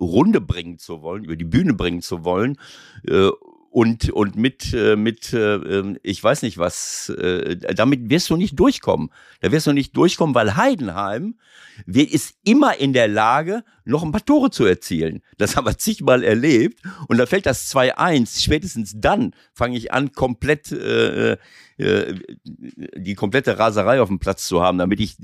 Runde 0.00 0.40
bringen 0.40 0.78
zu 0.78 1.02
wollen, 1.02 1.24
über 1.24 1.36
die 1.36 1.44
Bühne 1.44 1.74
bringen 1.74 2.02
zu 2.02 2.24
wollen, 2.24 2.58
äh, 3.06 3.30
und 3.72 4.10
und 4.10 4.36
mit 4.36 4.74
äh, 4.74 4.96
mit 4.96 5.32
äh, 5.32 5.54
ähm, 5.54 5.98
ich 6.02 6.22
weiß 6.22 6.42
nicht 6.42 6.58
was 6.58 7.08
äh, 7.08 7.56
damit 7.56 8.10
wirst 8.10 8.28
du 8.28 8.36
nicht 8.36 8.58
durchkommen. 8.60 9.08
Da 9.40 9.50
wirst 9.50 9.66
du 9.66 9.72
nicht 9.72 9.96
durchkommen 9.96 10.34
weil 10.34 10.56
Heidenheim 10.56 11.38
wird, 11.86 12.10
ist 12.10 12.34
immer 12.44 12.76
in 12.76 12.92
der 12.92 13.08
Lage 13.08 13.64
noch 13.86 14.02
ein 14.02 14.12
paar 14.12 14.24
Tore 14.24 14.50
zu 14.50 14.66
erzielen. 14.66 15.22
Das 15.38 15.56
haben 15.56 15.66
wir 15.66 15.78
zigmal 15.78 16.22
erlebt 16.22 16.82
und 17.08 17.16
da 17.16 17.24
fällt 17.24 17.46
das 17.46 17.74
2-1 17.74 18.42
spätestens 18.42 18.92
dann 18.94 19.34
fange 19.54 19.78
ich 19.78 19.90
an 19.90 20.12
komplett 20.12 20.70
äh, 20.70 21.38
äh, 21.78 22.14
die 22.46 23.14
komplette 23.14 23.58
Raserei 23.58 24.02
auf 24.02 24.08
dem 24.08 24.18
Platz 24.18 24.46
zu 24.46 24.60
haben 24.60 24.76
damit 24.76 25.00
ich 25.00 25.16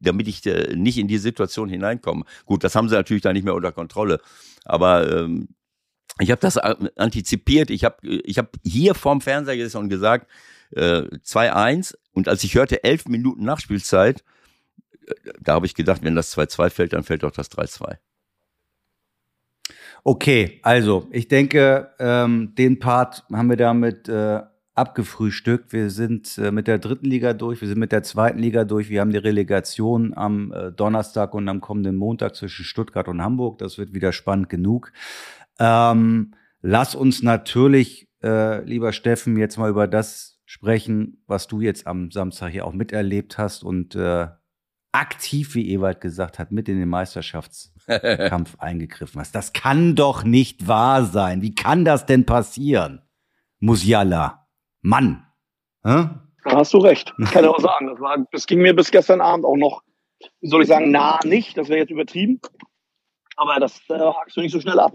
damit 0.00 0.26
ich 0.26 0.44
äh, 0.44 0.74
nicht 0.74 0.98
in 0.98 1.06
die 1.06 1.18
Situation 1.18 1.68
hineinkomme. 1.68 2.24
Gut 2.46 2.64
das 2.64 2.74
haben 2.74 2.88
sie 2.88 2.96
natürlich 2.96 3.22
da 3.22 3.32
nicht 3.32 3.44
mehr 3.44 3.54
unter 3.54 3.70
Kontrolle. 3.70 4.20
Aber 4.64 5.08
ähm, 5.08 5.46
ich 6.18 6.30
habe 6.30 6.40
das 6.40 6.56
antizipiert. 6.56 7.70
Ich 7.70 7.84
habe 7.84 7.96
ich 8.06 8.38
hab 8.38 8.56
hier 8.64 8.94
vorm 8.94 9.20
Fernseher 9.20 9.56
gesessen 9.56 9.78
und 9.78 9.88
gesagt, 9.88 10.30
äh, 10.70 11.02
2-1. 11.22 11.96
Und 12.12 12.28
als 12.28 12.42
ich 12.44 12.54
hörte, 12.54 12.82
elf 12.84 13.06
Minuten 13.06 13.44
Nachspielzeit, 13.44 14.24
äh, 15.06 15.14
da 15.40 15.54
habe 15.54 15.66
ich 15.66 15.74
gedacht, 15.74 16.02
wenn 16.02 16.14
das 16.14 16.36
2-2 16.36 16.70
fällt, 16.70 16.92
dann 16.94 17.02
fällt 17.02 17.24
auch 17.24 17.32
das 17.32 17.50
3-2. 17.50 17.98
Okay, 20.04 20.60
also 20.62 21.08
ich 21.10 21.26
denke, 21.28 21.90
ähm, 21.98 22.54
den 22.54 22.78
Part 22.78 23.24
haben 23.32 23.50
wir 23.50 23.56
damit 23.56 24.08
äh, 24.08 24.40
abgefrühstückt. 24.76 25.72
Wir 25.72 25.90
sind 25.90 26.38
äh, 26.38 26.52
mit 26.52 26.68
der 26.68 26.78
dritten 26.78 27.06
Liga 27.06 27.32
durch, 27.32 27.60
wir 27.60 27.66
sind 27.66 27.78
mit 27.78 27.92
der 27.92 28.04
zweiten 28.04 28.38
Liga 28.38 28.64
durch. 28.64 28.88
Wir 28.88 29.00
haben 29.00 29.10
die 29.10 29.18
Relegation 29.18 30.14
am 30.14 30.52
äh, 30.52 30.70
Donnerstag 30.70 31.34
und 31.34 31.48
am 31.48 31.60
kommenden 31.60 31.96
Montag 31.96 32.36
zwischen 32.36 32.64
Stuttgart 32.64 33.08
und 33.08 33.20
Hamburg. 33.20 33.58
Das 33.58 33.78
wird 33.78 33.94
wieder 33.94 34.12
spannend 34.12 34.48
genug. 34.48 34.92
Ähm, 35.58 36.34
lass 36.60 36.94
uns 36.94 37.22
natürlich, 37.22 38.08
äh, 38.22 38.62
lieber 38.62 38.92
Steffen, 38.92 39.36
jetzt 39.36 39.56
mal 39.56 39.70
über 39.70 39.86
das 39.86 40.38
sprechen, 40.44 41.22
was 41.26 41.48
du 41.48 41.60
jetzt 41.60 41.86
am 41.86 42.10
Samstag 42.10 42.50
hier 42.50 42.66
auch 42.66 42.72
miterlebt 42.72 43.36
hast 43.38 43.64
und 43.64 43.94
äh, 43.94 44.28
aktiv, 44.92 45.54
wie 45.54 45.70
Ewald 45.72 46.00
gesagt 46.00 46.38
hat, 46.38 46.52
mit 46.52 46.68
in 46.68 46.78
den 46.78 46.88
Meisterschaftskampf 46.88 48.56
eingegriffen 48.58 49.20
hast. 49.20 49.34
Das 49.34 49.52
kann 49.52 49.94
doch 49.94 50.24
nicht 50.24 50.68
wahr 50.68 51.04
sein. 51.04 51.42
Wie 51.42 51.54
kann 51.54 51.84
das 51.84 52.06
denn 52.06 52.24
passieren? 52.24 53.02
Musiala. 53.58 54.46
Mann. 54.80 55.26
Hä? 55.84 56.08
Da 56.44 56.56
hast 56.58 56.72
du 56.72 56.78
recht. 56.78 57.12
Ich 57.18 57.30
kann 57.30 57.44
ja 57.44 57.50
auch 57.50 57.60
sagen, 57.60 57.88
das, 57.88 58.00
war, 58.00 58.24
das 58.30 58.46
ging 58.46 58.60
mir 58.60 58.74
bis 58.74 58.90
gestern 58.90 59.20
Abend 59.20 59.44
auch 59.44 59.56
noch, 59.56 59.82
wie 60.40 60.48
soll 60.48 60.62
ich 60.62 60.68
sagen, 60.68 60.90
nah 60.92 61.18
nicht. 61.24 61.58
Das 61.58 61.68
wäre 61.68 61.80
jetzt 61.80 61.90
übertrieben. 61.90 62.40
Aber 63.36 63.58
das 63.60 63.78
äh, 63.90 63.98
hakst 63.98 64.36
du 64.36 64.40
nicht 64.40 64.52
so 64.52 64.60
schnell 64.60 64.78
ab. 64.78 64.92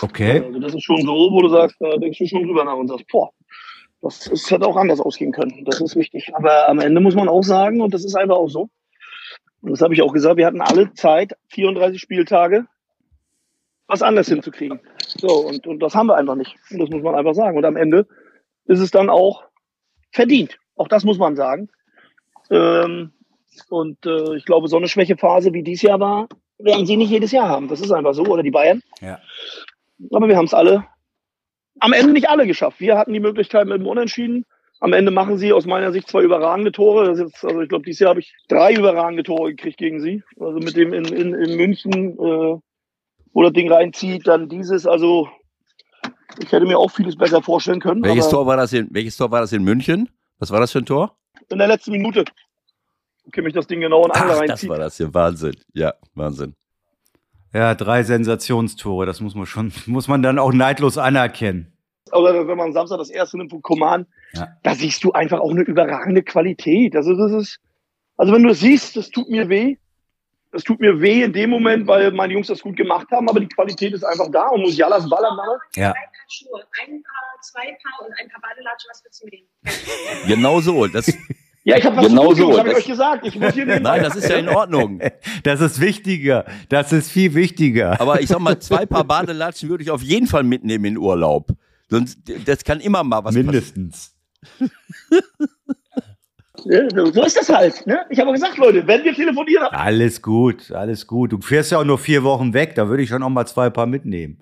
Okay. 0.00 0.42
Also 0.44 0.58
das 0.58 0.74
ist 0.74 0.84
schon 0.84 1.02
so, 1.02 1.30
wo 1.32 1.42
du 1.42 1.48
sagst, 1.48 1.76
da 1.80 1.96
denkst 1.96 2.18
du 2.18 2.26
schon 2.26 2.44
drüber 2.44 2.64
nach 2.64 2.76
und 2.76 2.88
sagst, 2.88 3.06
boah, 3.10 3.30
das, 4.02 4.20
das 4.20 4.50
hätte 4.50 4.66
auch 4.66 4.76
anders 4.76 5.00
ausgehen 5.00 5.32
können. 5.32 5.64
Das 5.64 5.80
ist 5.80 5.96
wichtig. 5.96 6.30
Aber 6.34 6.68
am 6.68 6.78
Ende 6.78 7.00
muss 7.00 7.14
man 7.14 7.28
auch 7.28 7.42
sagen, 7.42 7.80
und 7.80 7.94
das 7.94 8.04
ist 8.04 8.14
einfach 8.14 8.36
auch 8.36 8.48
so, 8.48 8.68
Und 9.62 9.70
das 9.70 9.80
habe 9.80 9.94
ich 9.94 10.02
auch 10.02 10.12
gesagt, 10.12 10.36
wir 10.36 10.46
hatten 10.46 10.60
alle 10.60 10.92
Zeit, 10.92 11.36
34 11.48 12.00
Spieltage, 12.00 12.66
was 13.86 14.02
anderes 14.02 14.28
hinzukriegen. 14.28 14.80
So, 15.06 15.46
und, 15.46 15.66
und 15.66 15.80
das 15.80 15.94
haben 15.94 16.06
wir 16.06 16.16
einfach 16.16 16.34
nicht. 16.34 16.54
Und 16.70 16.80
das 16.80 16.90
muss 16.90 17.02
man 17.02 17.14
einfach 17.14 17.34
sagen. 17.34 17.56
Und 17.56 17.64
am 17.64 17.76
Ende 17.76 18.06
ist 18.66 18.80
es 18.80 18.90
dann 18.90 19.08
auch 19.08 19.44
verdient. 20.10 20.58
Auch 20.76 20.88
das 20.88 21.04
muss 21.04 21.18
man 21.18 21.36
sagen. 21.36 21.68
Ähm, 22.50 23.12
und 23.68 24.04
äh, 24.04 24.36
ich 24.36 24.44
glaube, 24.44 24.68
so 24.68 24.76
eine 24.76 24.88
Schwächephase 24.88 25.52
wie 25.52 25.62
dies 25.62 25.82
Jahr 25.82 26.00
war, 26.00 26.28
werden 26.58 26.86
sie 26.86 26.96
nicht 26.96 27.10
jedes 27.10 27.32
Jahr 27.32 27.48
haben. 27.48 27.68
Das 27.68 27.80
ist 27.80 27.92
einfach 27.92 28.14
so. 28.14 28.24
Oder 28.24 28.42
die 28.42 28.50
Bayern. 28.50 28.82
Ja. 29.00 29.18
Aber 30.12 30.28
wir 30.28 30.36
haben 30.36 30.46
es 30.46 30.54
alle, 30.54 30.86
am 31.80 31.92
Ende 31.92 32.12
nicht 32.12 32.28
alle 32.28 32.46
geschafft. 32.46 32.80
Wir 32.80 32.96
hatten 32.96 33.12
die 33.12 33.20
Möglichkeit 33.20 33.66
mit 33.66 33.78
dem 33.78 33.86
Unentschieden. 33.86 34.44
Am 34.80 34.92
Ende 34.92 35.10
machen 35.10 35.38
sie 35.38 35.52
aus 35.52 35.66
meiner 35.66 35.92
Sicht 35.92 36.08
zwei 36.08 36.22
überragende 36.22 36.72
Tore. 36.72 37.16
Jetzt, 37.16 37.44
also 37.44 37.60
ich 37.62 37.68
glaube, 37.68 37.84
dieses 37.84 38.00
Jahr 38.00 38.10
habe 38.10 38.20
ich 38.20 38.34
drei 38.48 38.74
überragende 38.74 39.22
Tore 39.22 39.50
gekriegt 39.50 39.78
gegen 39.78 40.00
sie. 40.00 40.22
Also 40.38 40.58
mit 40.58 40.76
dem 40.76 40.92
in, 40.92 41.04
in, 41.06 41.34
in 41.34 41.56
München, 41.56 42.12
äh, 42.12 42.58
wo 43.32 43.42
das 43.42 43.52
Ding 43.52 43.72
reinzieht, 43.72 44.26
dann 44.26 44.48
dieses. 44.48 44.86
Also 44.86 45.28
ich 46.42 46.52
hätte 46.52 46.66
mir 46.66 46.78
auch 46.78 46.90
vieles 46.90 47.16
besser 47.16 47.42
vorstellen 47.42 47.80
können. 47.80 48.04
Welches 48.04 48.28
Tor 48.28 48.46
war 48.46 48.56
das 48.56 48.72
in, 48.72 48.88
welches 48.90 49.16
Tor 49.16 49.30
war 49.30 49.40
das 49.40 49.52
in 49.52 49.64
München? 49.64 50.10
Was 50.38 50.50
war 50.50 50.60
das 50.60 50.72
für 50.72 50.80
ein 50.80 50.86
Tor? 50.86 51.16
in 51.50 51.58
der 51.58 51.68
letzten 51.68 51.92
Minute. 51.92 52.24
Okay, 53.26 53.42
mich 53.42 53.54
das 53.54 53.66
Ding 53.66 53.80
genau 53.80 54.04
in 54.04 54.10
Angel 54.10 54.30
Ach, 54.30 54.40
das 54.40 54.50
reinzieht. 54.50 54.70
war 54.70 54.78
das 54.78 54.96
hier. 54.96 55.12
Wahnsinn. 55.12 55.56
Ja, 55.72 55.94
Wahnsinn. 56.14 56.54
Ja, 57.54 57.74
drei 57.74 58.02
Sensationstore, 58.02 59.06
das 59.06 59.20
muss 59.20 59.34
man 59.34 59.46
schon, 59.46 59.72
muss 59.86 60.08
man 60.08 60.22
dann 60.22 60.38
auch 60.38 60.52
neidlos 60.52 60.98
anerkennen. 60.98 61.72
Oder 62.12 62.46
wenn 62.46 62.58
man 62.58 62.72
Samstag 62.72 62.98
das 62.98 63.10
erste 63.10 63.38
nimmt 63.38 63.50
von 63.50 63.62
Coman, 63.62 64.06
Ja. 64.34 64.48
da 64.62 64.74
siehst 64.74 65.02
du 65.04 65.12
einfach 65.12 65.40
auch 65.40 65.50
eine 65.50 65.62
überragende 65.62 66.22
Qualität. 66.22 66.94
Also 66.96 67.14
das 67.16 67.32
ist, 67.32 67.58
also 68.16 68.32
wenn 68.32 68.42
du 68.42 68.50
es 68.50 68.60
siehst, 68.60 68.96
das 68.96 69.10
tut 69.10 69.28
mir 69.30 69.48
weh. 69.48 69.76
Das 70.52 70.62
tut 70.62 70.78
mir 70.78 71.00
weh 71.00 71.22
in 71.22 71.32
dem 71.32 71.50
Moment, 71.50 71.86
weil 71.88 72.12
meine 72.12 72.32
Jungs 72.32 72.46
das 72.46 72.60
gut 72.62 72.76
gemacht 72.76 73.08
haben, 73.10 73.28
aber 73.28 73.40
die 73.40 73.48
Qualität 73.48 73.92
ist 73.92 74.04
einfach 74.04 74.30
da 74.30 74.48
und 74.48 74.60
Musialas 74.60 75.08
Ballern 75.08 75.34
mache. 75.36 75.58
Ja. 75.74 75.90
Drei 75.92 75.98
Paar 75.98 76.28
Schuhe, 76.28 76.60
ein 76.86 77.02
Paar, 77.02 77.40
zwei 77.42 77.62
Paar 77.82 78.06
und 78.06 78.12
ein 78.20 78.28
paar 78.28 78.40
Badelatschen, 78.40 78.88
was 78.90 79.02
willst 79.04 79.20
du 79.22 79.26
mit 79.26 79.34
denen? 79.34 80.28
Genau 80.28 80.60
so. 80.60 80.86
Das, 80.86 81.06
Ja, 81.64 81.78
ich 81.78 81.84
habe 81.84 81.96
was 81.96 82.06
Genau 82.06 82.34
zu 82.34 82.42
tun, 82.42 82.44
so. 82.44 82.50
das 82.50 82.58
habe 82.58 82.70
ich 82.70 82.76
euch 82.76 82.86
gesagt. 82.86 83.26
Ich 83.26 83.36
muss 83.36 83.54
hier 83.54 83.64
nein, 83.80 84.02
das 84.02 84.16
ist 84.16 84.28
ja 84.28 84.36
in 84.36 84.48
Ordnung. 84.48 85.00
Das 85.42 85.60
ist 85.60 85.80
wichtiger. 85.80 86.44
Das 86.68 86.92
ist 86.92 87.10
viel 87.10 87.34
wichtiger. 87.34 88.00
Aber 88.00 88.20
ich 88.20 88.28
sag 88.28 88.38
mal, 88.38 88.58
zwei 88.60 88.86
Paar 88.86 89.04
Badelatschen 89.04 89.68
würde 89.68 89.82
ich 89.82 89.90
auf 89.90 90.02
jeden 90.02 90.26
Fall 90.26 90.42
mitnehmen 90.42 90.84
in 90.84 90.98
Urlaub. 90.98 91.48
Sonst, 91.88 92.18
das 92.46 92.64
kann 92.64 92.80
immer 92.80 93.02
mal 93.02 93.18
was 93.18 93.34
passieren. 93.34 93.46
Mindestens. 93.46 94.14
So 96.56 97.22
ist 97.22 97.36
das 97.36 97.48
halt. 97.48 97.86
Ne? 97.86 98.00
Ich 98.10 98.18
habe 98.18 98.32
gesagt, 98.32 98.56
Leute, 98.56 98.86
wenn 98.86 99.04
wir 99.04 99.14
telefonieren, 99.14 99.66
Alles 99.70 100.22
gut, 100.22 100.70
alles 100.72 101.06
gut. 101.06 101.32
Du 101.32 101.40
fährst 101.40 101.72
ja 101.72 101.78
auch 101.78 101.84
nur 101.84 101.98
vier 101.98 102.22
Wochen 102.22 102.54
weg, 102.54 102.74
da 102.74 102.88
würde 102.88 103.02
ich 103.02 103.08
schon 103.08 103.22
auch 103.22 103.28
mal 103.28 103.46
zwei 103.46 103.68
Paar 103.70 103.86
mitnehmen. 103.86 104.38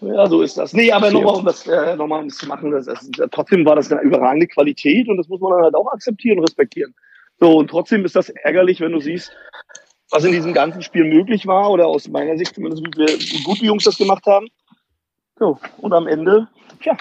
Ja, 0.00 0.26
so 0.26 0.40
ist 0.40 0.56
das. 0.56 0.72
Nee, 0.72 0.90
aber 0.92 1.10
nochmal, 1.10 1.36
um 1.36 1.44
das, 1.44 1.66
äh, 1.66 1.96
nochmal 1.96 2.22
um 2.22 2.28
das 2.28 2.38
zu 2.38 2.46
machen, 2.46 2.70
das, 2.70 2.86
das, 2.86 3.10
trotzdem 3.30 3.64
war 3.66 3.76
das 3.76 3.92
eine 3.92 4.00
überragende 4.00 4.46
Qualität 4.46 5.08
und 5.08 5.18
das 5.18 5.28
muss 5.28 5.40
man 5.40 5.52
dann 5.52 5.62
halt 5.64 5.74
auch 5.74 5.92
akzeptieren 5.92 6.38
und 6.38 6.44
respektieren. 6.44 6.94
So, 7.38 7.58
und 7.58 7.68
trotzdem 7.68 8.04
ist 8.04 8.16
das 8.16 8.30
ärgerlich, 8.30 8.80
wenn 8.80 8.92
du 8.92 9.00
siehst, 9.00 9.32
was 10.10 10.24
in 10.24 10.32
diesem 10.32 10.54
ganzen 10.54 10.82
Spiel 10.82 11.04
möglich 11.04 11.46
war 11.46 11.70
oder 11.70 11.86
aus 11.86 12.08
meiner 12.08 12.36
Sicht 12.36 12.54
zumindest, 12.54 12.82
wie, 12.82 12.98
wir, 12.98 13.08
wie 13.08 13.42
gut 13.42 13.60
die 13.60 13.66
Jungs 13.66 13.84
das 13.84 13.98
gemacht 13.98 14.26
haben. 14.26 14.48
So, 15.38 15.58
und 15.78 15.92
am 15.92 16.06
Ende, 16.06 16.48
tja, 16.82 16.96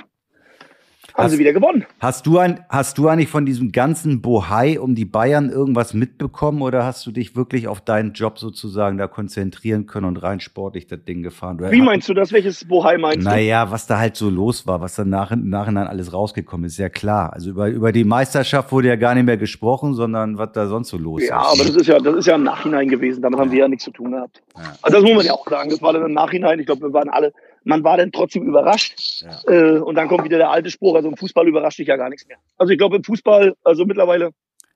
haben 1.20 1.26
Hast- 1.26 1.32
sie 1.34 1.40
wieder 1.40 1.54
gewonnen. 1.54 1.86
Hast 2.00 2.26
du, 2.26 2.38
ein, 2.38 2.60
hast 2.70 2.98
du 2.98 3.08
eigentlich 3.08 3.30
von 3.30 3.46
diesem 3.46 3.72
ganzen 3.72 4.22
Bohai 4.22 4.80
um 4.80 4.96
die 4.96 5.06
Bayern 5.06 5.50
irgendwas 5.50 5.94
mitbekommen 5.94 6.62
oder 6.62 6.86
hast 6.86 7.06
du 7.06 7.12
dich 7.12 7.36
wirklich 7.36 7.68
auf 7.68 7.82
deinen 7.82 8.14
Job 8.14 8.40
sozusagen 8.40 8.98
da 8.98 9.08
konzentrieren 9.08 9.86
können 9.86 10.06
und 10.08 10.18
rein 10.18 10.40
sportlich 10.40 10.88
das 10.88 11.04
Ding 11.04 11.22
gefahren? 11.24 11.58
Du- 11.58 11.70
Wie 11.72 11.82
meinst 11.82 12.10
du 12.10 12.14
das? 12.14 12.32
Welches 12.32 12.66
Bohai 12.66 12.98
meinst 12.98 13.20
du? 13.26 13.30
Naja, 13.30 13.70
was 13.72 13.86
da 13.88 14.00
halt 14.00 14.16
so 14.16 14.30
los 14.30 14.66
war, 14.66 14.82
was 14.82 14.96
dann 14.96 15.10
nach, 15.10 15.32
im 15.32 15.50
Nachhinein 15.50 15.88
alles 15.88 16.14
rausgekommen 16.14 16.66
ist, 16.66 16.78
ja 16.78 16.90
klar. 16.90 17.34
Also 17.34 17.50
über, 17.52 17.68
über 17.70 17.92
die 17.92 18.04
Meisterschaft 18.04 18.72
wurde 18.72 18.88
ja 18.88 18.96
gar 18.96 19.14
nicht 19.16 19.26
mehr 19.26 19.38
gesprochen, 19.38 19.94
sondern 19.94 20.38
was 20.38 20.52
da 20.54 20.68
sonst 20.68 20.90
so 20.90 20.98
los 20.98 21.22
Ja, 21.28 21.42
ist. 21.42 21.60
aber 21.60 21.68
das 21.68 21.76
ist 21.76 21.88
ja, 21.88 22.00
das 22.00 22.16
ist 22.16 22.26
ja 22.28 22.36
im 22.36 22.44
Nachhinein 22.44 22.88
gewesen. 22.88 23.22
Damit 23.22 23.40
haben 23.40 23.52
wir 23.52 23.60
ja 23.60 23.68
nichts 23.68 23.84
zu 23.86 23.92
tun 23.92 24.12
gehabt. 24.12 24.42
Ja. 24.56 24.64
Also 24.82 24.98
das 24.98 25.04
muss 25.06 25.16
man 25.16 25.26
ja 25.26 25.34
auch 25.34 25.48
sagen. 25.48 25.70
Das 25.70 25.82
war 25.82 25.94
dann 25.94 26.06
im 26.06 26.14
Nachhinein. 26.14 26.60
Ich 26.60 26.66
glaube, 26.66 26.82
wir 26.82 26.94
waren 26.94 27.10
alle, 27.10 27.34
man 27.64 27.84
war 27.84 27.98
dann 27.98 28.12
trotzdem 28.12 28.44
überrascht. 28.44 29.22
Ja. 29.22 29.52
Äh, 29.52 29.80
und 29.80 29.96
dann 29.96 30.08
kommt 30.08 30.24
wieder 30.24 30.38
der 30.38 30.50
alte 30.50 30.70
Spruch. 30.70 30.96
Also 30.96 31.10
im 31.10 31.18
Fußball 31.18 31.48
überrascht 31.48 31.80
dich 31.80 31.88
ja 31.88 31.98
gar 31.98 32.10
nichts 32.10 32.28
mehr. 32.28 32.38
Also 32.58 32.72
ich 32.72 32.78
glaube 32.78 32.96
im 32.98 33.04
Fußball, 33.04 33.56
also 33.64 33.86
mittlerweile, 33.86 34.32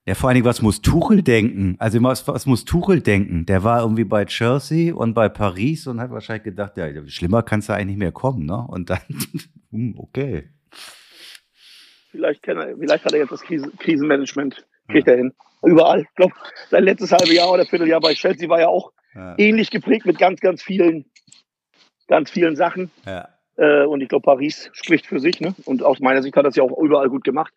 Ja, 0.06 0.16
vor 0.16 0.30
allen 0.30 0.36
Dingen, 0.36 0.46
was 0.46 0.62
muss 0.62 0.82
Tuchel 0.82 1.22
denken? 1.24 1.76
Also 1.80 2.02
was, 2.04 2.28
was 2.28 2.46
muss 2.46 2.66
Tuchel 2.66 3.02
denken? 3.02 3.46
Der 3.46 3.64
war 3.64 3.82
irgendwie 3.82 4.04
bei 4.04 4.26
Chelsea 4.26 4.94
und 4.94 5.14
bei 5.14 5.30
Paris 5.30 5.88
und 5.88 6.02
hat 6.02 6.12
wahrscheinlich 6.12 6.44
gedacht, 6.44 6.76
ja, 6.78 6.88
schlimmer 7.08 7.42
kannst 7.42 7.70
du 7.70 7.74
eigentlich 7.74 7.88
nicht 7.88 8.00
mehr 8.00 8.12
kommen, 8.12 8.46
ne? 8.46 8.66
Und 8.68 8.90
dann, 8.90 9.00
hm, 9.72 9.96
okay. 9.98 10.50
vielleicht, 12.12 12.46
er, 12.48 12.76
vielleicht 12.78 13.06
hat 13.06 13.14
er 13.14 13.20
jetzt 13.20 13.32
das 13.32 13.42
Krisen, 13.42 13.72
Krisenmanagement, 13.78 14.66
kriegt 14.90 15.08
er 15.08 15.18
hin. 15.18 15.34
Überall. 15.66 16.02
Ich 16.02 16.16
glaube, 16.16 16.34
sein 16.70 16.84
letztes 16.84 17.14
halbe 17.14 17.34
Jahr 17.34 17.50
oder 17.50 17.66
Vierteljahr 17.66 18.02
bei 18.02 18.14
Chelsea 18.14 18.50
war 18.50 18.60
ja 18.60 18.68
auch 18.68 18.92
Ja, 19.16 19.36
ähnlich 19.38 19.72
geprägt 19.72 20.06
mit 20.06 20.18
ganz, 20.20 20.42
ganz 20.42 20.62
vielen, 20.62 21.06
ganz 22.08 22.30
vielen 22.30 22.56
Sachen. 22.56 22.92
ja. 23.06 23.30
Äh, 23.56 23.86
und 23.86 24.02
ich 24.02 24.10
glaube, 24.10 24.24
Paris 24.24 24.70
spricht 24.74 25.06
für 25.06 25.20
sich. 25.20 25.40
Ne? 25.40 25.54
Und 25.66 25.84
aus 25.84 26.00
meiner 26.00 26.24
Sicht 26.24 26.36
hat 26.36 26.46
es 26.46 26.56
ja 26.56 26.64
auch 26.64 26.78
überall 26.78 27.10
gut 27.10 27.24
gemacht. 27.24 27.54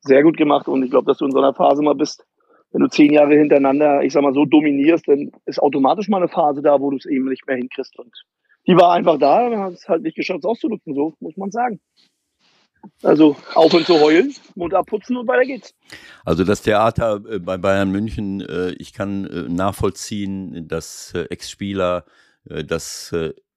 Sehr 0.00 0.22
gut 0.22 0.36
gemacht. 0.36 0.68
Und 0.68 0.82
ich 0.82 0.90
glaube, 0.90 1.06
dass 1.06 1.18
du 1.18 1.24
in 1.24 1.32
so 1.32 1.38
einer 1.38 1.54
Phase 1.54 1.82
mal 1.82 1.94
bist, 1.94 2.24
wenn 2.72 2.82
du 2.82 2.88
zehn 2.88 3.12
Jahre 3.12 3.34
hintereinander, 3.34 4.02
ich 4.02 4.12
sag 4.12 4.22
mal, 4.22 4.34
so 4.34 4.44
dominierst, 4.44 5.06
dann 5.08 5.30
ist 5.46 5.60
automatisch 5.60 6.08
mal 6.08 6.18
eine 6.18 6.28
Phase 6.28 6.62
da, 6.62 6.80
wo 6.80 6.90
du 6.90 6.96
es 6.96 7.06
eben 7.06 7.28
nicht 7.28 7.46
mehr 7.46 7.56
hinkriegst. 7.56 7.98
Und 7.98 8.12
die 8.66 8.76
war 8.76 8.92
einfach 8.92 9.18
da, 9.18 9.50
wir 9.50 9.58
haben 9.58 9.74
es 9.74 9.88
halt 9.88 10.02
nicht 10.02 10.16
geschafft, 10.16 10.40
es 10.40 10.44
auszunutzen, 10.44 10.94
so 10.94 11.14
muss 11.20 11.36
man 11.36 11.50
sagen. 11.50 11.80
Also 13.02 13.36
aufhören 13.54 13.84
zu 13.84 14.00
heulen, 14.00 14.34
Mund 14.54 14.74
abputzen 14.74 15.16
und 15.16 15.26
weiter 15.26 15.44
geht's. 15.44 15.74
Also 16.24 16.44
das 16.44 16.62
Theater 16.62 17.20
äh, 17.28 17.38
bei 17.38 17.56
Bayern 17.56 17.90
München, 17.90 18.40
äh, 18.40 18.70
ich 18.72 18.92
kann 18.92 19.24
äh, 19.26 19.48
nachvollziehen, 19.48 20.68
dass 20.68 21.14
Ex-Spieler 21.14 22.04
das 22.48 23.12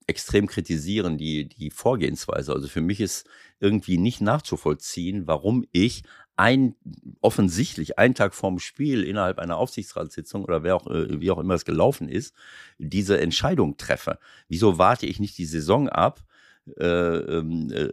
extrem 0.10 0.48
kritisieren, 0.48 1.18
die, 1.18 1.48
die 1.48 1.70
Vorgehensweise. 1.70 2.52
Also 2.52 2.68
für 2.68 2.82
mich 2.82 3.00
ist 3.00 3.28
irgendwie 3.60 3.98
nicht 3.98 4.20
nachzuvollziehen, 4.22 5.28
warum 5.28 5.66
ich 5.72 6.04
ein, 6.36 6.76
offensichtlich 7.22 8.00
einen 8.00 8.16
Tag 8.16 8.34
vorm 8.34 8.60
Spiel 8.60 9.04
innerhalb 9.04 9.40
einer 9.40 9.58
Aufsichtsratssitzung 9.58 10.44
oder 10.44 10.64
wer 10.64 10.76
auch, 10.76 10.88
äh, 10.88 11.20
wie 11.20 11.32
auch 11.32 11.40
immer 11.40 11.54
es 11.54 11.66
gelaufen 11.66 12.08
ist, 12.08 12.34
diese 12.78 13.20
Entscheidung 13.20 13.78
treffe. 13.78 14.20
Wieso 14.48 14.78
warte 14.78 15.06
ich 15.06 15.20
nicht 15.20 15.38
die 15.38 15.46
Saison 15.46 15.90
ab? 15.90 16.24
Äh, 16.78 16.86
ähm, 16.86 17.72
äh, 17.72 17.90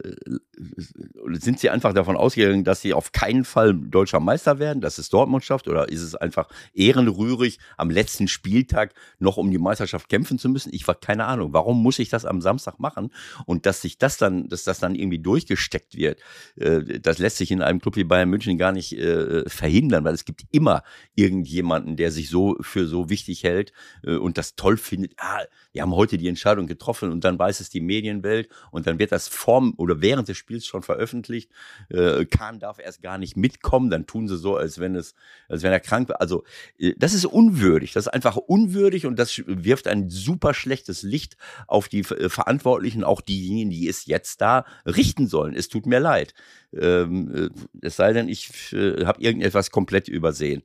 sind 1.38 1.58
sie 1.60 1.70
einfach 1.70 1.92
davon 1.92 2.16
ausgegangen, 2.16 2.64
dass 2.64 2.80
sie 2.80 2.94
auf 2.94 3.12
keinen 3.12 3.44
Fall 3.44 3.74
deutscher 3.74 4.20
Meister 4.20 4.58
werden, 4.58 4.80
dass 4.80 4.98
es 4.98 5.08
Dortmund 5.08 5.44
schafft? 5.44 5.68
Oder 5.68 5.88
ist 5.88 6.02
es 6.02 6.14
einfach 6.14 6.48
ehrenrührig, 6.74 7.58
am 7.76 7.90
letzten 7.90 8.28
Spieltag 8.28 8.94
noch 9.18 9.36
um 9.36 9.50
die 9.50 9.58
Meisterschaft 9.58 10.08
kämpfen 10.08 10.38
zu 10.38 10.48
müssen? 10.48 10.72
Ich 10.72 10.86
war 10.88 10.94
keine 10.94 11.26
Ahnung. 11.26 11.52
Warum 11.52 11.82
muss 11.82 11.98
ich 11.98 12.08
das 12.08 12.24
am 12.24 12.40
Samstag 12.40 12.78
machen? 12.78 13.10
Und 13.44 13.66
dass 13.66 13.82
sich 13.82 13.98
das 13.98 14.18
dann, 14.18 14.48
dass 14.48 14.64
das 14.64 14.78
dann 14.78 14.94
irgendwie 14.94 15.18
durchgesteckt 15.18 15.96
wird, 15.96 16.20
äh, 16.56 17.00
das 17.00 17.18
lässt 17.18 17.36
sich 17.36 17.50
in 17.50 17.62
einem 17.62 17.80
Club 17.80 17.96
wie 17.96 18.04
Bayern 18.04 18.30
München 18.30 18.58
gar 18.58 18.72
nicht 18.72 18.92
äh, 18.98 19.48
verhindern, 19.48 20.04
weil 20.04 20.14
es 20.14 20.24
gibt 20.24 20.42
immer 20.50 20.82
irgendjemanden, 21.14 21.96
der 21.96 22.10
sich 22.10 22.28
so 22.28 22.56
für 22.60 22.86
so 22.86 23.10
wichtig 23.10 23.42
hält 23.42 23.72
äh, 24.04 24.16
und 24.16 24.38
das 24.38 24.56
toll 24.56 24.76
findet. 24.76 25.12
Ah, 25.18 25.42
wir 25.72 25.82
haben 25.82 25.94
heute 25.94 26.18
die 26.18 26.28
Entscheidung 26.28 26.66
getroffen 26.66 27.12
und 27.12 27.24
dann 27.24 27.38
weiß 27.38 27.60
es 27.60 27.70
die 27.70 27.80
Medienwelt 27.80 28.48
und 28.70 28.86
dann 28.86 28.98
wird 28.98 29.12
das 29.12 29.28
vorm 29.28 29.74
oder 29.76 30.00
während 30.00 30.28
des 30.28 30.36
Spiels 30.36 30.66
schon 30.66 30.82
veröffentlicht. 30.82 31.50
Äh, 31.88 32.24
Kahn 32.26 32.58
darf 32.58 32.78
erst 32.78 33.02
gar 33.02 33.18
nicht 33.18 33.36
mitkommen, 33.36 33.90
dann 33.90 34.06
tun 34.06 34.28
sie 34.28 34.36
so, 34.36 34.56
als 34.56 34.78
wenn 34.78 34.94
es, 34.94 35.14
als 35.48 35.62
wenn 35.62 35.72
er 35.72 35.80
krank 35.80 36.08
war. 36.08 36.20
Also 36.20 36.44
äh, 36.78 36.94
das 36.96 37.14
ist 37.14 37.24
unwürdig, 37.24 37.92
das 37.92 38.06
ist 38.06 38.12
einfach 38.12 38.36
unwürdig 38.36 39.06
und 39.06 39.18
das 39.18 39.42
wirft 39.46 39.88
ein 39.88 40.08
super 40.08 40.54
schlechtes 40.54 41.02
Licht 41.02 41.36
auf 41.66 41.88
die 41.88 42.00
äh, 42.00 42.28
Verantwortlichen, 42.28 43.04
auch 43.04 43.20
diejenigen, 43.20 43.70
die 43.70 43.88
es 43.88 44.06
jetzt 44.06 44.40
da 44.40 44.64
richten 44.84 45.26
sollen. 45.26 45.54
Es 45.54 45.68
tut 45.68 45.86
mir 45.86 46.00
leid. 46.00 46.34
Ähm, 46.72 47.32
äh, 47.34 47.48
es 47.80 47.96
sei 47.96 48.12
denn, 48.12 48.28
ich 48.28 48.72
äh, 48.72 49.04
habe 49.04 49.22
irgendetwas 49.22 49.70
komplett 49.70 50.08
übersehen. 50.08 50.62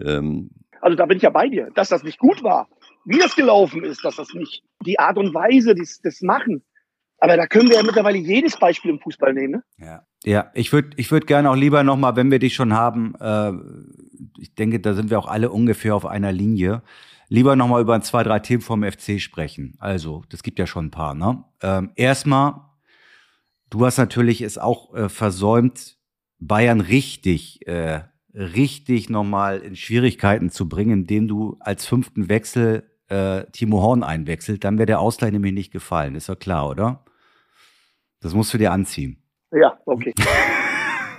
Ähm, 0.00 0.50
Also 0.80 0.96
da 0.96 1.06
bin 1.06 1.16
ich 1.16 1.22
ja 1.22 1.30
bei 1.30 1.48
dir, 1.48 1.70
dass 1.74 1.88
das 1.88 2.02
nicht 2.02 2.18
gut 2.18 2.42
war. 2.42 2.68
Wie 3.04 3.18
das 3.18 3.36
gelaufen 3.36 3.84
ist, 3.84 4.04
dass 4.04 4.16
das 4.16 4.34
nicht 4.34 4.62
die 4.84 4.98
Art 4.98 5.16
und 5.16 5.32
Weise 5.32 5.74
des, 5.74 6.00
des 6.00 6.22
Machen. 6.22 6.62
Aber 7.18 7.36
da 7.36 7.46
können 7.46 7.68
wir 7.68 7.76
ja 7.76 7.82
mittlerweile 7.82 8.18
jedes 8.18 8.58
Beispiel 8.58 8.90
im 8.90 9.00
Fußball 9.00 9.32
nehmen. 9.32 9.52
Ne? 9.52 9.62
Ja, 9.78 10.06
ja 10.24 10.50
ich 10.54 10.72
würde 10.72 10.90
ich 10.96 11.10
würd 11.10 11.26
gerne 11.26 11.50
auch 11.50 11.56
lieber 11.56 11.82
nochmal, 11.82 12.16
wenn 12.16 12.30
wir 12.30 12.38
dich 12.38 12.54
schon 12.54 12.74
haben, 12.74 13.14
äh, 13.20 13.52
ich 14.38 14.54
denke, 14.54 14.80
da 14.80 14.94
sind 14.94 15.10
wir 15.10 15.18
auch 15.18 15.28
alle 15.28 15.50
ungefähr 15.50 15.94
auf 15.94 16.04
einer 16.04 16.32
Linie, 16.32 16.82
lieber 17.28 17.56
nochmal 17.56 17.80
über 17.80 17.94
ein, 17.94 18.02
zwei, 18.02 18.22
drei 18.22 18.38
Themen 18.40 18.62
vom 18.62 18.82
FC 18.82 19.20
sprechen. 19.20 19.76
Also, 19.78 20.24
das 20.28 20.42
gibt 20.42 20.58
ja 20.58 20.66
schon 20.66 20.86
ein 20.86 20.90
paar. 20.90 21.14
Ne? 21.14 21.42
Ähm, 21.62 21.90
erstmal, 21.96 22.60
du 23.70 23.86
hast 23.86 23.98
natürlich 23.98 24.42
es 24.42 24.58
auch 24.58 24.94
äh, 24.94 25.08
versäumt, 25.08 25.96
Bayern 26.38 26.80
richtig 26.82 27.66
äh, 27.66 28.00
richtig 28.36 29.08
nochmal 29.08 29.58
in 29.58 29.76
Schwierigkeiten 29.76 30.50
zu 30.50 30.68
bringen, 30.68 31.00
indem 31.00 31.26
du 31.26 31.56
als 31.60 31.86
fünften 31.86 32.28
Wechsel 32.28 32.84
äh, 33.08 33.44
Timo 33.52 33.80
Horn 33.80 34.02
einwechselt, 34.02 34.62
dann 34.64 34.78
wäre 34.78 34.86
der 34.86 35.00
Ausgleich 35.00 35.32
nämlich 35.32 35.54
nicht 35.54 35.72
gefallen. 35.72 36.14
Ist 36.14 36.28
doch 36.28 36.38
klar, 36.38 36.68
oder? 36.68 37.04
Das 38.20 38.34
musst 38.34 38.52
du 38.54 38.58
dir 38.58 38.72
anziehen. 38.72 39.22
Ja, 39.52 39.78
okay. 39.86 40.12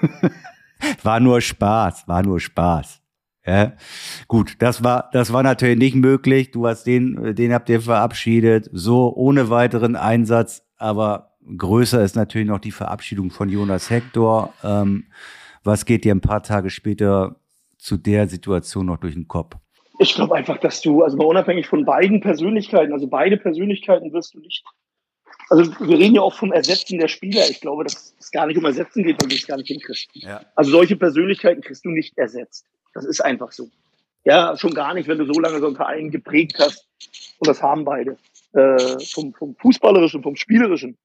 war 1.03 1.19
nur 1.19 1.41
Spaß, 1.41 2.07
war 2.07 2.23
nur 2.23 2.39
Spaß. 2.39 3.01
Ja, 3.45 3.73
gut, 4.27 4.55
das 4.59 4.83
war, 4.83 5.09
das 5.13 5.31
war 5.31 5.41
natürlich 5.41 5.77
nicht 5.77 5.95
möglich. 5.95 6.51
Du 6.51 6.67
hast 6.67 6.83
den, 6.83 7.33
den 7.33 7.53
habt 7.53 7.69
ihr 7.69 7.79
verabschiedet, 7.79 8.69
so 8.73 9.13
ohne 9.15 9.49
weiteren 9.49 9.95
Einsatz. 9.95 10.67
Aber 10.75 11.37
größer 11.57 12.03
ist 12.03 12.17
natürlich 12.17 12.47
noch 12.47 12.59
die 12.59 12.71
Verabschiedung 12.71 13.31
von 13.31 13.47
Jonas 13.47 13.89
Hector. 13.89 14.53
Ähm, 14.63 15.05
was 15.63 15.85
geht 15.85 16.03
dir 16.03 16.13
ein 16.13 16.21
paar 16.21 16.43
Tage 16.43 16.69
später 16.69 17.37
zu 17.77 17.95
der 17.95 18.27
Situation 18.27 18.85
noch 18.85 18.97
durch 18.97 19.13
den 19.13 19.29
Kopf? 19.29 19.55
Ich 19.99 20.13
glaube 20.13 20.35
einfach, 20.35 20.57
dass 20.57 20.81
du, 20.81 21.03
also 21.03 21.17
unabhängig 21.17 21.67
von 21.67 21.85
beiden 21.85 22.19
Persönlichkeiten, 22.19 22.91
also 22.91 23.07
beide 23.07 23.37
Persönlichkeiten 23.37 24.11
wirst 24.11 24.33
du 24.33 24.39
nicht. 24.39 24.63
Also 25.49 25.71
wir 25.79 25.97
reden 25.97 26.15
ja 26.15 26.21
auch 26.21 26.33
vom 26.33 26.51
Ersetzen 26.51 26.99
der 26.99 27.07
Spieler. 27.07 27.49
Ich 27.49 27.61
glaube, 27.61 27.83
dass 27.83 28.15
es 28.19 28.31
gar 28.31 28.47
nicht 28.47 28.57
um 28.57 28.65
Ersetzen 28.65 29.03
geht, 29.03 29.21
weil 29.21 29.29
du 29.29 29.35
es 29.35 29.47
gar 29.47 29.57
nicht 29.57 29.67
hinkriegst. 29.67 30.09
Ja. 30.13 30.41
Also 30.55 30.71
solche 30.71 30.97
Persönlichkeiten 30.97 31.61
kriegst 31.61 31.85
du 31.85 31.89
nicht 31.89 32.17
ersetzt. 32.17 32.65
Das 32.93 33.05
ist 33.05 33.21
einfach 33.21 33.51
so. 33.51 33.69
Ja, 34.25 34.57
schon 34.57 34.73
gar 34.73 34.93
nicht, 34.93 35.07
wenn 35.07 35.19
du 35.19 35.25
so 35.25 35.39
lange 35.39 35.59
so 35.59 35.67
einen 35.67 35.75
Verein 35.75 36.11
geprägt 36.11 36.57
hast. 36.59 36.85
Und 37.39 37.47
das 37.47 37.61
haben 37.61 37.85
beide. 37.85 38.17
Äh, 38.53 38.99
vom, 39.13 39.33
vom 39.33 39.55
Fußballerischen, 39.55 40.23
vom 40.23 40.35
Spielerischen 40.35 40.97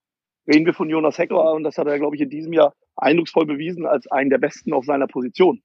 reden 0.47 0.67
wir 0.67 0.75
von 0.75 0.89
Jonas 0.89 1.19
Hecker 1.19 1.53
und 1.53 1.65
das 1.65 1.79
hat 1.79 1.87
er, 1.87 1.99
glaube 1.99 2.17
ich, 2.17 2.23
in 2.23 2.31
diesem 2.31 2.53
Jahr 2.53 2.75
eindrucksvoll 2.97 3.47
bewiesen 3.47 3.87
als 3.87 4.11
einen 4.11 4.31
der 4.31 4.39
Besten 4.39 4.73
auf 4.73 4.85
seiner 4.85 5.07
Position. 5.07 5.63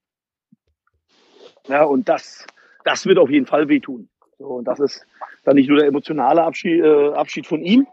Ja, 1.68 1.84
und 1.84 2.08
das, 2.08 2.46
das 2.86 3.06
wird 3.06 3.18
auf 3.18 3.30
jeden 3.30 3.46
Fall 3.46 3.68
wehtun. 3.68 4.10
So, 4.38 4.46
und 4.46 4.66
das 4.66 4.80
ist 4.80 5.06
dann 5.44 5.56
nicht 5.56 5.68
nur 5.68 5.80
der 5.80 5.88
emotionale 5.88 6.44
Abschied, 6.44 6.84
äh, 6.84 7.10
Abschied 7.14 7.48
von 7.48 7.62
ihm. 7.62 7.88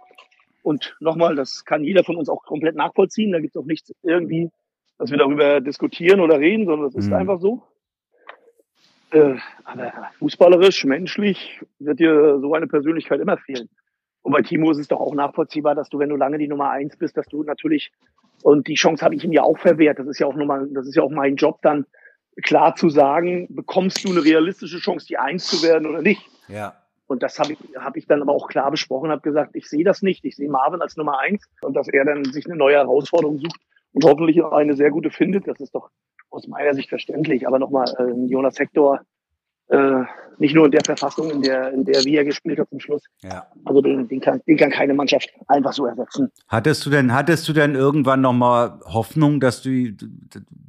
Und 0.64 0.96
nochmal, 0.98 1.36
das 1.36 1.66
kann 1.66 1.84
jeder 1.84 2.04
von 2.04 2.16
uns 2.16 2.30
auch 2.30 2.42
komplett 2.42 2.74
nachvollziehen. 2.74 3.32
Da 3.32 3.38
gibt 3.38 3.54
es 3.54 3.60
auch 3.60 3.66
nichts 3.66 3.92
irgendwie, 4.02 4.50
dass 4.98 5.10
wir 5.10 5.18
darüber 5.18 5.60
diskutieren 5.60 6.20
oder 6.20 6.40
reden, 6.40 6.64
sondern 6.64 6.86
das 6.88 6.94
ist 6.94 7.10
Mhm. 7.10 7.16
einfach 7.16 7.38
so. 7.38 7.62
Äh, 9.10 9.36
aber 9.64 9.92
fußballerisch, 10.18 10.86
menschlich 10.86 11.60
wird 11.78 12.00
dir 12.00 12.38
so 12.40 12.54
eine 12.54 12.66
Persönlichkeit 12.66 13.20
immer 13.20 13.36
fehlen. 13.36 13.68
Und 14.22 14.32
bei 14.32 14.40
Timo 14.40 14.70
ist 14.70 14.78
es 14.78 14.88
doch 14.88 15.00
auch 15.00 15.14
nachvollziehbar, 15.14 15.74
dass 15.74 15.90
du, 15.90 15.98
wenn 15.98 16.08
du 16.08 16.16
lange 16.16 16.38
die 16.38 16.48
Nummer 16.48 16.70
eins 16.70 16.96
bist, 16.96 17.18
dass 17.18 17.26
du 17.26 17.42
natürlich, 17.42 17.92
und 18.42 18.66
die 18.66 18.74
Chance 18.74 19.04
habe 19.04 19.14
ich 19.14 19.22
ihm 19.22 19.32
ja 19.32 19.42
auch 19.42 19.58
verwehrt, 19.58 19.98
das 19.98 20.06
ist 20.06 20.18
ja 20.18 20.26
auch 20.26 20.34
nochmal, 20.34 20.66
das 20.72 20.86
ist 20.86 20.96
ja 20.96 21.02
auch 21.02 21.10
mein 21.10 21.36
Job 21.36 21.58
dann, 21.60 21.84
klar 22.42 22.74
zu 22.74 22.88
sagen, 22.88 23.48
bekommst 23.50 24.02
du 24.02 24.12
eine 24.12 24.24
realistische 24.24 24.78
Chance, 24.78 25.06
die 25.06 25.18
Eins 25.18 25.44
zu 25.46 25.62
werden 25.62 25.86
oder 25.86 26.00
nicht. 26.00 26.22
Ja. 26.48 26.74
Und 27.06 27.22
das 27.22 27.38
habe 27.38 27.52
ich, 27.52 27.58
hab 27.76 27.96
ich 27.96 28.06
dann 28.06 28.22
aber 28.22 28.32
auch 28.32 28.48
klar 28.48 28.70
besprochen, 28.70 29.10
habe 29.10 29.20
gesagt, 29.20 29.54
ich 29.54 29.68
sehe 29.68 29.84
das 29.84 30.02
nicht. 30.02 30.24
Ich 30.24 30.36
sehe 30.36 30.48
Marvin 30.48 30.80
als 30.80 30.96
Nummer 30.96 31.18
eins 31.18 31.46
und 31.62 31.74
dass 31.74 31.88
er 31.88 32.04
dann 32.04 32.24
sich 32.24 32.46
eine 32.46 32.56
neue 32.56 32.76
Herausforderung 32.76 33.38
sucht 33.38 33.60
und 33.92 34.04
hoffentlich 34.04 34.42
auch 34.42 34.52
eine 34.52 34.74
sehr 34.74 34.90
gute 34.90 35.10
findet. 35.10 35.46
Das 35.46 35.60
ist 35.60 35.74
doch 35.74 35.90
aus 36.30 36.46
meiner 36.48 36.74
Sicht 36.74 36.88
verständlich. 36.88 37.46
Aber 37.46 37.58
nochmal, 37.58 37.86
äh, 37.98 38.26
Jonas 38.26 38.58
Hector, 38.58 39.02
äh, 39.74 40.04
nicht 40.38 40.54
nur 40.54 40.66
in 40.66 40.72
der 40.72 40.82
Verfassung, 40.84 41.30
in 41.30 41.42
der, 41.42 41.72
in 41.72 41.84
der 41.84 42.04
wie 42.04 42.16
er 42.16 42.24
gespielt 42.24 42.58
hat 42.58 42.68
zum 42.68 42.80
Schluss. 42.80 43.02
Ja. 43.22 43.46
Also 43.64 43.80
den, 43.80 44.08
den, 44.08 44.20
kann, 44.20 44.40
den 44.46 44.56
kann 44.56 44.70
keine 44.70 44.94
Mannschaft 44.94 45.28
einfach 45.48 45.72
so 45.72 45.86
ersetzen. 45.86 46.30
Hattest 46.48 46.84
du 46.84 46.90
denn, 46.90 47.12
hattest 47.12 47.48
du 47.48 47.52
denn 47.52 47.74
irgendwann 47.74 48.20
noch 48.20 48.32
mal 48.32 48.80
Hoffnung, 48.84 49.40
dass 49.40 49.62
du, 49.62 49.92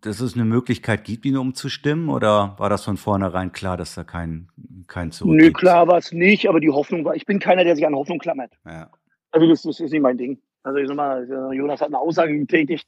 dass 0.02 0.20
es 0.20 0.36
eine 0.36 0.46
Möglichkeit 0.46 1.04
gibt, 1.04 1.26
ihn 1.26 1.38
umzustimmen? 1.38 2.10
Oder 2.10 2.56
war 2.58 2.70
das 2.70 2.84
von 2.84 2.98
vornherein 2.98 3.52
klar, 3.52 3.78
dass 3.78 3.96
da 3.96 4.04
kein, 4.04 4.50
kein 4.88 5.12
Zurück 5.12 5.34
Nö, 5.34 5.46
gibt? 5.46 5.58
klar 5.58 5.88
war 5.88 5.98
es 5.98 6.12
nicht, 6.12 6.48
aber 6.48 6.60
die 6.60 6.70
Hoffnung 6.70 7.06
war, 7.06 7.16
ich 7.16 7.26
bin 7.26 7.40
keiner, 7.40 7.64
der 7.64 7.76
sich 7.76 7.86
an 7.86 7.96
Hoffnung 7.96 8.20
klammert. 8.20 8.52
Ja. 8.66 8.90
Also 9.32 9.48
das, 9.48 9.64
das 9.64 9.80
ist 9.80 9.92
nicht 9.92 10.02
mein 10.02 10.18
Ding. 10.18 10.40
Also 10.64 10.80
ich 10.80 10.88
sag 10.88 10.96
mal, 10.96 11.28
Jonas 11.54 11.82
hat 11.82 11.88
eine 11.88 12.00
Aussage 12.00 12.38
getätigt. 12.38 12.88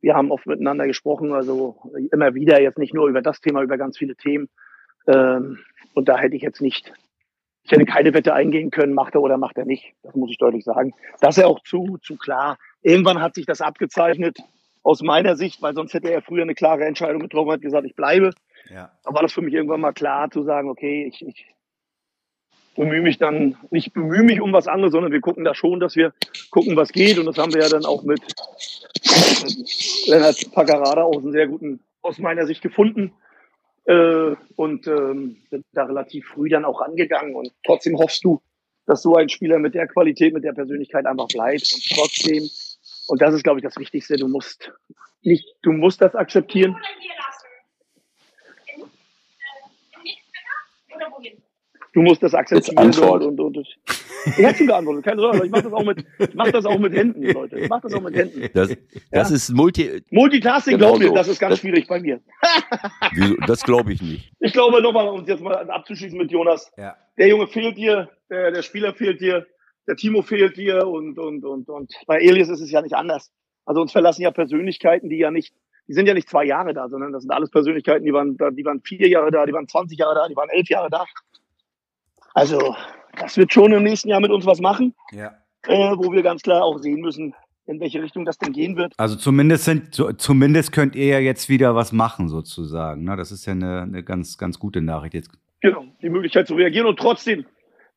Wir 0.00 0.14
haben 0.14 0.30
oft 0.30 0.46
miteinander 0.46 0.86
gesprochen, 0.86 1.32
also 1.32 1.76
immer 2.12 2.34
wieder, 2.34 2.62
jetzt 2.62 2.78
nicht 2.78 2.94
nur 2.94 3.08
über 3.08 3.20
das 3.20 3.40
Thema, 3.40 3.62
über 3.62 3.76
ganz 3.76 3.98
viele 3.98 4.14
Themen. 4.14 4.48
Ähm, 5.08 5.58
und 5.94 6.08
da 6.08 6.18
hätte 6.18 6.36
ich 6.36 6.42
jetzt 6.42 6.60
nicht, 6.60 6.92
ich 7.64 7.72
hätte 7.72 7.84
keine 7.84 8.14
Wette 8.14 8.34
eingehen 8.34 8.70
können, 8.70 8.94
macht 8.94 9.14
er 9.14 9.22
oder 9.22 9.38
macht 9.38 9.58
er 9.58 9.64
nicht. 9.64 9.94
Das 10.02 10.14
muss 10.14 10.30
ich 10.30 10.38
deutlich 10.38 10.64
sagen. 10.64 10.94
Das 11.20 11.36
ist 11.36 11.42
ja 11.42 11.48
auch 11.48 11.60
zu, 11.64 11.98
zu 12.02 12.16
klar. 12.16 12.58
Irgendwann 12.82 13.20
hat 13.20 13.34
sich 13.34 13.46
das 13.46 13.60
abgezeichnet, 13.60 14.38
aus 14.82 15.02
meiner 15.02 15.36
Sicht, 15.36 15.60
weil 15.60 15.74
sonst 15.74 15.92
hätte 15.92 16.10
er 16.10 16.22
früher 16.22 16.42
eine 16.42 16.54
klare 16.54 16.84
Entscheidung 16.84 17.20
getroffen, 17.20 17.52
hat 17.52 17.60
gesagt, 17.60 17.86
ich 17.86 17.94
bleibe. 17.94 18.30
Ja. 18.70 18.90
Da 19.04 19.12
war 19.12 19.22
das 19.22 19.32
für 19.32 19.42
mich 19.42 19.54
irgendwann 19.54 19.80
mal 19.80 19.92
klar 19.92 20.30
zu 20.30 20.44
sagen, 20.44 20.70
okay, 20.70 21.04
ich, 21.04 21.26
ich 21.26 21.46
bemühe 22.74 23.02
mich 23.02 23.18
dann, 23.18 23.56
nicht 23.70 23.92
bemühe 23.92 24.22
mich 24.22 24.40
um 24.40 24.52
was 24.52 24.68
anderes, 24.68 24.92
sondern 24.92 25.12
wir 25.12 25.20
gucken 25.20 25.44
da 25.44 25.54
schon, 25.54 25.80
dass 25.80 25.96
wir 25.96 26.14
gucken, 26.50 26.76
was 26.76 26.92
geht. 26.92 27.18
Und 27.18 27.26
das 27.26 27.36
haben 27.36 27.52
wir 27.52 27.62
ja 27.62 27.68
dann 27.68 27.84
auch 27.84 28.02
mit 28.02 28.20
Lennart 30.06 30.52
Paccarada 30.52 31.02
auch 31.02 31.18
einen 31.18 31.32
sehr 31.32 31.48
guten, 31.48 31.80
aus 32.02 32.18
meiner 32.18 32.46
Sicht 32.46 32.62
gefunden. 32.62 33.12
Äh, 33.88 34.36
und 34.56 34.86
ähm, 34.86 35.38
sind 35.48 35.64
da 35.72 35.84
relativ 35.84 36.26
früh 36.26 36.50
dann 36.50 36.66
auch 36.66 36.82
angegangen. 36.82 37.34
Und 37.34 37.54
trotzdem 37.64 37.96
hoffst 37.96 38.22
du, 38.22 38.42
dass 38.84 39.00
so 39.00 39.16
ein 39.16 39.30
Spieler 39.30 39.58
mit 39.58 39.74
der 39.74 39.88
Qualität, 39.88 40.34
mit 40.34 40.44
der 40.44 40.52
Persönlichkeit 40.52 41.06
einfach 41.06 41.28
bleibt. 41.28 41.72
Und 41.72 41.96
trotzdem, 41.96 42.50
und 43.06 43.22
das 43.22 43.32
ist, 43.32 43.44
glaube 43.44 43.60
ich, 43.60 43.62
das 43.64 43.78
Wichtigste, 43.78 44.16
du 44.16 44.28
musst 44.28 44.70
nicht, 45.22 45.56
du 45.62 45.72
musst 45.72 46.02
das 46.02 46.14
akzeptieren. 46.14 46.76
Oder 50.94 51.06
äh, 51.06 51.10
wohin? 51.10 51.47
Du 51.94 52.02
musst 52.02 52.22
das 52.22 52.34
akzeptieren 52.34 52.76
Jetzt 52.86 52.98
Antwort. 53.00 53.24
und, 53.24 53.40
und, 53.40 53.56
und. 53.56 53.68
Ich 54.26 54.36
hätte 54.36 54.58
schon 54.58 54.66
geantwortet, 54.66 55.04
keine 55.04 55.20
Sorge. 55.22 55.44
Ich 55.46 55.50
mache 55.50 55.62
das 55.62 55.72
auch 55.72 55.84
mit, 55.84 56.04
ich 56.18 56.34
mache 56.34 56.52
das 56.52 56.66
auch 56.66 56.78
mit 56.78 56.92
Händen, 56.92 57.22
Leute. 57.32 57.58
Ich 57.60 57.68
mache 57.68 57.80
das 57.82 57.94
auch 57.94 58.02
mit 58.02 58.14
Händen. 58.14 58.48
Das, 58.52 58.76
das 59.10 59.30
ist 59.30 59.50
Multi. 59.50 60.02
Multitasking, 60.10 60.74
Genau 60.76 60.90
glaube 60.92 61.04
ich, 61.04 61.08
so. 61.10 61.14
das 61.14 61.28
ist 61.28 61.38
ganz 61.38 61.52
Das- 61.52 61.60
schwierig 61.60 61.86
bei 61.88 62.00
mir. 62.00 62.20
Wieso? 63.12 63.34
Das 63.46 63.62
glaube 63.62 63.92
ich 63.92 64.02
nicht. 64.02 64.32
Ich 64.40 64.52
glaube 64.52 64.82
nochmal, 64.82 65.08
um 65.08 65.24
jetzt 65.24 65.40
mal 65.42 65.70
abzuschließen 65.70 66.18
mit 66.18 66.30
Jonas. 66.30 66.70
Ja. 66.76 66.96
Der 67.16 67.28
Junge 67.28 67.46
fehlt 67.46 67.76
dir, 67.76 68.10
der, 68.30 68.50
der 68.52 68.62
Spieler 68.62 68.92
fehlt 68.94 69.20
dir, 69.20 69.46
der 69.86 69.96
Timo 69.96 70.22
fehlt 70.22 70.56
dir 70.56 70.86
und, 70.86 71.18
und, 71.18 71.44
und, 71.44 71.68
und 71.68 71.92
bei 72.06 72.18
Elias 72.20 72.48
ist 72.50 72.60
es 72.60 72.70
ja 72.70 72.82
nicht 72.82 72.94
anders. 72.94 73.32
Also 73.64 73.80
uns 73.80 73.92
verlassen 73.92 74.22
ja 74.22 74.30
Persönlichkeiten, 74.30 75.08
die 75.08 75.16
ja 75.18 75.30
nicht, 75.30 75.54
die 75.88 75.94
sind 75.94 76.06
ja 76.06 76.12
nicht 76.14 76.28
zwei 76.28 76.44
Jahre 76.44 76.74
da, 76.74 76.88
sondern 76.88 77.12
das 77.12 77.22
sind 77.22 77.30
alles 77.32 77.50
Persönlichkeiten, 77.50 78.04
die 78.04 78.12
waren, 78.12 78.36
da- 78.36 78.50
die 78.50 78.64
waren 78.64 78.82
vier 78.82 79.08
Jahre 79.08 79.30
da, 79.30 79.46
die 79.46 79.52
waren 79.54 79.66
20 79.68 79.98
Jahre 79.98 80.14
da, 80.14 80.28
die 80.28 80.36
waren 80.36 80.50
elf 80.50 80.68
Jahre 80.68 80.90
da. 80.90 81.04
Also, 82.38 82.76
das 83.18 83.36
wird 83.36 83.52
schon 83.52 83.72
im 83.72 83.82
nächsten 83.82 84.08
Jahr 84.10 84.20
mit 84.20 84.30
uns 84.30 84.46
was 84.46 84.60
machen, 84.60 84.94
ja. 85.10 85.32
äh, 85.66 85.92
wo 85.96 86.12
wir 86.12 86.22
ganz 86.22 86.42
klar 86.42 86.62
auch 86.62 86.78
sehen 86.78 87.00
müssen, 87.00 87.34
in 87.66 87.80
welche 87.80 88.00
Richtung 88.00 88.24
das 88.24 88.38
denn 88.38 88.52
gehen 88.52 88.76
wird. 88.76 88.94
Also 88.96 89.16
zumindest 89.16 89.64
sind, 89.64 89.92
so, 89.92 90.12
zumindest 90.12 90.70
könnt 90.70 90.94
ihr 90.94 91.06
ja 91.06 91.18
jetzt 91.18 91.48
wieder 91.48 91.74
was 91.74 91.90
machen, 91.90 92.28
sozusagen. 92.28 93.02
Ne? 93.02 93.16
Das 93.16 93.32
ist 93.32 93.44
ja 93.44 93.54
eine, 93.54 93.82
eine 93.82 94.04
ganz, 94.04 94.38
ganz 94.38 94.60
gute 94.60 94.80
Nachricht 94.80 95.14
jetzt. 95.14 95.30
Genau, 95.62 95.84
die 96.00 96.10
Möglichkeit 96.10 96.46
zu 96.46 96.54
reagieren 96.54 96.86
und 96.86 96.96
trotzdem 97.00 97.44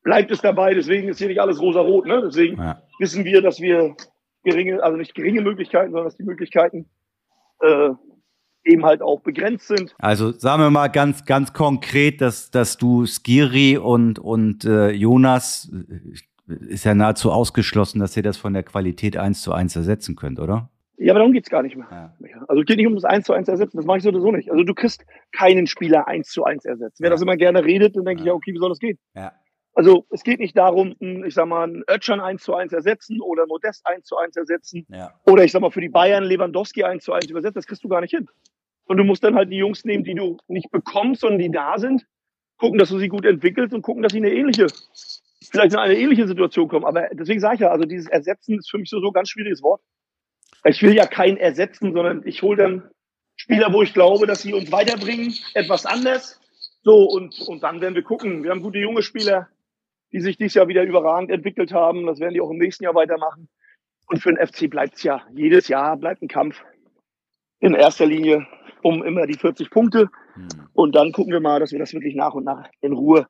bleibt 0.02 0.32
es 0.32 0.40
dabei. 0.40 0.74
Deswegen 0.74 1.08
ist 1.08 1.18
hier 1.18 1.28
nicht 1.28 1.40
alles 1.40 1.60
rosa-rot. 1.60 2.06
Ne? 2.06 2.22
Deswegen 2.26 2.58
Ja. 2.60 2.82
wissen 2.98 3.24
wir, 3.24 3.42
dass 3.42 3.60
wir 3.60 3.94
geringe, 4.42 4.82
also 4.82 4.96
nicht 4.96 5.14
geringe 5.14 5.42
Möglichkeiten, 5.42 5.92
sondern 5.92 6.06
dass 6.06 6.16
die 6.16 6.24
Möglichkeiten 6.24 6.90
äh, 7.60 7.90
eben 8.64 8.84
halt 8.84 9.02
auch 9.02 9.20
begrenzt 9.20 9.68
sind. 9.68 9.94
Also 9.98 10.32
sagen 10.32 10.62
wir 10.62 10.70
mal 10.70 10.88
ganz, 10.88 11.24
ganz 11.24 11.52
konkret, 11.52 12.20
dass, 12.20 12.50
dass 12.50 12.76
du 12.78 13.06
Skiri 13.06 13.76
und, 13.78 14.18
und 14.18 14.64
äh, 14.64 14.90
Jonas 14.90 15.70
äh, 16.48 16.54
ist 16.68 16.84
ja 16.84 16.94
nahezu 16.94 17.30
ausgeschlossen, 17.32 17.98
dass 18.00 18.16
ihr 18.16 18.22
das 18.22 18.36
von 18.36 18.52
der 18.52 18.62
Qualität 18.62 19.16
eins 19.16 19.42
zu 19.42 19.52
eins 19.52 19.74
ersetzen 19.76 20.16
könnt, 20.16 20.38
oder? 20.40 20.68
Ja, 20.98 21.12
aber 21.12 21.20
darum 21.20 21.32
geht's 21.32 21.50
gar 21.50 21.62
nicht 21.62 21.76
mehr. 21.76 21.86
Ja. 21.90 22.14
Also 22.46 22.60
es 22.60 22.66
geht 22.66 22.76
nicht 22.76 22.86
um 22.86 22.94
das 22.94 23.04
eins 23.04 23.26
zu 23.26 23.32
eins 23.32 23.48
ersetzen, 23.48 23.76
das 23.76 23.86
mache 23.86 23.98
ich 23.98 24.04
sowieso 24.04 24.30
nicht. 24.30 24.50
Also 24.52 24.62
du 24.62 24.74
kriegst 24.74 25.04
keinen 25.32 25.66
Spieler 25.66 26.06
eins 26.06 26.28
zu 26.28 26.44
eins 26.44 26.64
ersetzt. 26.64 27.00
Wer 27.00 27.08
Ja. 27.08 27.10
das 27.14 27.22
immer 27.22 27.36
gerne 27.36 27.64
redet, 27.64 27.96
dann 27.96 28.04
denke 28.04 28.20
ich, 28.22 28.26
Ja. 28.26 28.32
ja, 28.32 28.36
okay, 28.36 28.52
wie 28.54 28.58
soll 28.58 28.68
das 28.68 28.78
gehen? 28.78 28.98
Ja. 29.16 29.32
Also 29.74 30.06
es 30.10 30.22
geht 30.22 30.38
nicht 30.38 30.56
darum, 30.56 30.94
einen, 31.00 31.24
ich 31.24 31.34
sag 31.34 31.46
mal, 31.46 31.64
einen 31.64 31.82
Ötschern 31.88 32.20
eins 32.20 32.42
zu 32.42 32.54
eins 32.54 32.72
ersetzen 32.72 33.20
oder 33.20 33.46
Modest 33.46 33.86
eins 33.86 34.04
zu 34.06 34.16
eins 34.18 34.36
ersetzen 34.36 34.86
Ja. 34.90 35.12
oder 35.26 35.44
ich 35.44 35.52
sag 35.52 35.62
mal 35.62 35.70
für 35.70 35.80
die 35.80 35.88
Bayern 35.88 36.24
Lewandowski 36.24 36.84
eins 36.84 37.04
zu 37.04 37.12
eins 37.12 37.30
übersetzen, 37.30 37.54
das 37.54 37.66
kriegst 37.66 37.82
du 37.82 37.88
gar 37.88 38.00
nicht 38.02 38.10
hin. 38.10 38.28
Und 38.84 38.98
du 38.98 39.04
musst 39.04 39.24
dann 39.24 39.34
halt 39.34 39.50
die 39.50 39.56
Jungs 39.56 39.84
nehmen, 39.84 40.04
die 40.04 40.14
du 40.14 40.36
nicht 40.48 40.70
bekommst, 40.70 41.22
sondern 41.22 41.38
die 41.38 41.50
da 41.50 41.78
sind, 41.78 42.06
gucken, 42.58 42.78
dass 42.78 42.90
du 42.90 42.98
sie 42.98 43.08
gut 43.08 43.24
entwickelst 43.24 43.72
und 43.74 43.82
gucken, 43.82 44.02
dass 44.02 44.12
sie 44.12 44.18
eine 44.18 44.32
ähnliche, 44.32 44.66
vielleicht 45.50 45.72
in 45.72 45.78
eine 45.78 45.96
ähnliche 45.96 46.26
Situation 46.26 46.68
kommen. 46.68 46.84
Aber 46.84 47.08
deswegen 47.12 47.40
sage 47.40 47.54
ich 47.54 47.60
ja, 47.62 47.70
also 47.70 47.84
dieses 47.86 48.08
Ersetzen 48.08 48.58
ist 48.58 48.70
für 48.70 48.78
mich 48.78 48.90
so 48.90 49.00
so 49.00 49.06
ein 49.08 49.12
ganz 49.12 49.30
schwieriges 49.30 49.62
Wort. 49.62 49.80
Ich 50.64 50.82
will 50.82 50.94
ja 50.94 51.06
keinen 51.06 51.38
ersetzen, 51.38 51.92
sondern 51.92 52.22
ich 52.26 52.42
hole 52.42 52.56
dann 52.56 52.90
Spieler, 53.36 53.72
wo 53.72 53.82
ich 53.82 53.94
glaube, 53.94 54.26
dass 54.26 54.42
sie 54.42 54.52
uns 54.52 54.70
weiterbringen, 54.70 55.34
etwas 55.54 55.86
anders. 55.86 56.40
So, 56.82 57.04
und, 57.08 57.40
und 57.48 57.62
dann 57.62 57.80
werden 57.80 57.94
wir 57.94 58.02
gucken. 58.02 58.44
Wir 58.44 58.50
haben 58.50 58.62
gute 58.62 58.78
junge 58.78 59.02
Spieler, 59.02 59.48
die 60.12 60.20
sich 60.20 60.36
dieses 60.36 60.54
Jahr 60.54 60.68
wieder 60.68 60.82
überragend 60.84 61.30
entwickelt 61.30 61.72
haben. 61.72 62.06
Das 62.06 62.20
werden 62.20 62.34
die 62.34 62.40
auch 62.40 62.50
im 62.50 62.58
nächsten 62.58 62.84
Jahr 62.84 62.94
weitermachen. 62.94 63.48
Und 64.06 64.22
für 64.22 64.32
den 64.32 64.46
FC 64.46 64.68
bleibt's 64.68 65.02
ja, 65.02 65.22
jedes 65.32 65.68
Jahr 65.68 65.96
bleibt 65.96 66.22
ein 66.22 66.28
Kampf. 66.28 66.62
In 67.60 67.74
erster 67.74 68.06
Linie 68.06 68.46
um 68.82 69.02
immer 69.04 69.26
die 69.26 69.38
40 69.38 69.70
Punkte. 69.70 70.10
Hm. 70.34 70.48
Und 70.72 70.94
dann 70.94 71.12
gucken 71.12 71.32
wir 71.32 71.40
mal, 71.40 71.60
dass 71.60 71.72
wir 71.72 71.78
das 71.78 71.92
wirklich 71.92 72.14
nach 72.14 72.34
und 72.34 72.44
nach 72.44 72.68
in 72.80 72.92
Ruhe 72.92 73.26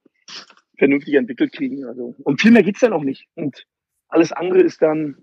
vernünftig 0.78 1.14
entwickelt 1.14 1.52
kriegen. 1.52 1.84
Also, 1.84 2.14
und 2.24 2.40
viel 2.40 2.50
mehr 2.50 2.62
geht's 2.62 2.80
dann 2.80 2.92
auch 2.92 3.04
nicht. 3.04 3.26
Und 3.34 3.66
alles 4.08 4.32
andere 4.32 4.60
ist 4.60 4.82
dann, 4.82 5.22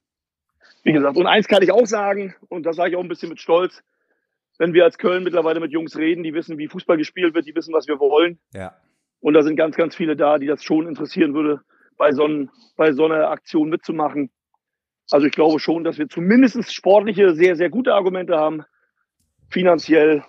wie 0.83 0.93
gesagt, 0.93 1.17
und 1.17 1.27
eins 1.27 1.47
kann 1.47 1.63
ich 1.63 1.71
auch 1.71 1.85
sagen, 1.85 2.35
und 2.47 2.65
das 2.65 2.75
sage 2.75 2.91
ich 2.91 2.95
auch 2.95 3.03
ein 3.03 3.09
bisschen 3.09 3.29
mit 3.29 3.41
Stolz, 3.41 3.83
wenn 4.57 4.73
wir 4.73 4.83
als 4.83 4.97
Köln 4.97 5.23
mittlerweile 5.23 5.59
mit 5.59 5.71
Jungs 5.71 5.97
reden, 5.97 6.23
die 6.23 6.33
wissen, 6.33 6.57
wie 6.57 6.67
Fußball 6.67 6.97
gespielt 6.97 7.33
wird, 7.33 7.47
die 7.47 7.55
wissen, 7.55 7.73
was 7.73 7.87
wir 7.87 7.99
wollen. 7.99 8.39
Ja. 8.53 8.75
Und 9.21 9.33
da 9.33 9.41
sind 9.43 9.55
ganz, 9.55 9.75
ganz 9.75 9.95
viele 9.95 10.15
da, 10.15 10.37
die 10.37 10.47
das 10.47 10.63
schon 10.63 10.87
interessieren 10.87 11.33
würde, 11.33 11.61
bei 11.97 12.13
so, 12.13 12.25
ein, 12.25 12.49
bei 12.77 12.93
so 12.93 13.05
einer 13.05 13.29
Aktion 13.29 13.69
mitzumachen. 13.69 14.31
Also 15.11 15.25
ich 15.25 15.33
glaube 15.33 15.59
schon, 15.59 15.83
dass 15.83 15.97
wir 15.97 16.07
zumindest 16.07 16.73
sportliche, 16.73 17.35
sehr, 17.35 17.55
sehr 17.55 17.69
gute 17.69 17.93
Argumente 17.93 18.37
haben. 18.37 18.63
Finanziell 19.49 20.23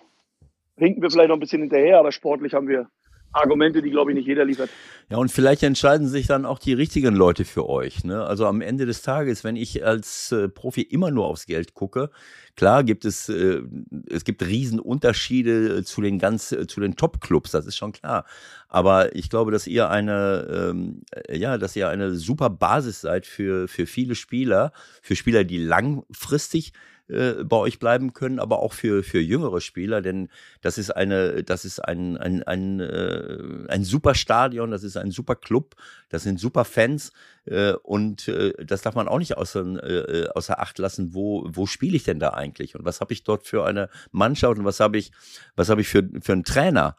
hinken 0.77 1.03
wir 1.03 1.11
vielleicht 1.11 1.29
noch 1.29 1.37
ein 1.37 1.41
bisschen 1.41 1.61
hinterher, 1.61 1.99
aber 1.99 2.11
sportlich 2.11 2.55
haben 2.55 2.69
wir 2.69 2.89
Argumente, 3.33 3.83
die, 3.83 3.91
glaube 3.91 4.11
ich, 4.11 4.17
nicht 4.17 4.27
jeder 4.27 4.45
liefert. 4.45 4.71
Ja, 5.09 5.17
und 5.17 5.31
vielleicht 5.31 5.63
entscheiden 5.63 6.07
sich 6.07 6.27
dann 6.27 6.47
auch 6.47 6.59
die 6.59 6.73
richtigen 6.73 7.15
Leute 7.15 7.45
für 7.45 7.69
euch. 7.69 8.05
Ne? 8.05 8.25
Also 8.25 8.47
am 8.47 8.61
Ende 8.61 8.87
des 8.87 9.03
Tages, 9.03 9.43
wenn 9.43 9.57
ich 9.57 9.85
als 9.85 10.31
äh, 10.33 10.49
Profi 10.49 10.83
immer 10.83 11.11
nur 11.11 11.27
aufs 11.27 11.47
Geld 11.47 11.75
gucke, 11.75 12.11
klar 12.57 12.85
gibt 12.85 13.05
es, 13.05 13.29
äh, 13.29 13.63
es 14.09 14.25
gibt 14.25 14.45
Riesenunterschiede 14.45 15.83
zu 15.85 16.01
den 16.01 16.19
ganz, 16.19 16.53
äh, 16.53 16.67
zu 16.67 16.81
den 16.81 16.97
Top-Clubs, 16.97 17.51
das 17.51 17.67
ist 17.67 17.77
schon 17.77 17.93
klar. 17.93 18.25
Aber 18.69 19.15
ich 19.17 19.31
glaube, 19.31 19.51
dass 19.51 19.67
ihr 19.67 19.91
eine, 19.91 20.71
ähm, 20.71 21.03
ja, 21.29 21.59
dass 21.59 21.75
ihr 21.75 21.89
eine 21.89 22.15
super 22.15 22.51
Basis 22.51 23.01
seid 23.01 23.27
für, 23.27 23.67
für 23.67 23.87
viele 23.87 24.15
Spieler, 24.15 24.73
für 25.03 25.17
Spieler, 25.17 25.43
die 25.43 25.59
langfristig 25.59 26.73
äh, 27.11 27.45
bei 27.45 27.57
euch 27.57 27.79
bleiben 27.79 28.13
können, 28.13 28.39
aber 28.39 28.61
auch 28.61 28.73
für, 28.73 29.03
für 29.03 29.21
jüngere 29.21 29.61
Spieler, 29.61 30.01
denn 30.01 30.29
das 30.61 30.79
ist 30.79 30.91
eine, 30.91 31.43
das 31.43 31.65
ist 31.65 31.81
ein, 31.81 32.17
ein, 32.17 32.43
ein, 32.43 32.81
äh, 32.81 33.67
ein 33.69 33.85
super 33.85 34.15
Stadion, 34.15 34.71
das 34.71 34.85
ist 34.85 34.97
ein 34.97 35.11
super 35.11 35.37
Club, 35.37 35.75
das 36.09 36.23
sind 36.23 36.39
super 36.39 36.65
Fans 36.65 37.13
äh, 37.47 37.73
und 37.73 38.29
äh, 38.29 38.53
das 38.65 38.83
darf 38.83 38.95
man 38.95 39.09
auch 39.09 39.19
nicht 39.19 39.37
außer, 39.37 39.63
äh, 39.83 40.29
außer 40.29 40.61
Acht 40.61 40.79
lassen, 40.79 41.15
wo, 41.15 41.47
wo 41.49 41.67
spiele 41.67 41.97
ich 41.97 42.05
denn 42.05 42.21
da 42.21 42.31
eigentlich 42.31 42.75
und 42.75 42.85
was 42.85 43.01
habe 43.01 43.13
ich 43.13 43.25
dort 43.25 43.47
für 43.47 43.65
eine 43.65 43.89
Mannschaft 44.13 44.59
und 44.59 44.65
was 44.65 44.81
habe 44.81 44.99
ich, 44.99 45.13
was 45.57 45.69
habe 45.69 45.81
ich 45.81 45.89
für, 45.89 46.09
für 46.21 46.33
einen 46.33 46.45
Trainer? 46.45 46.97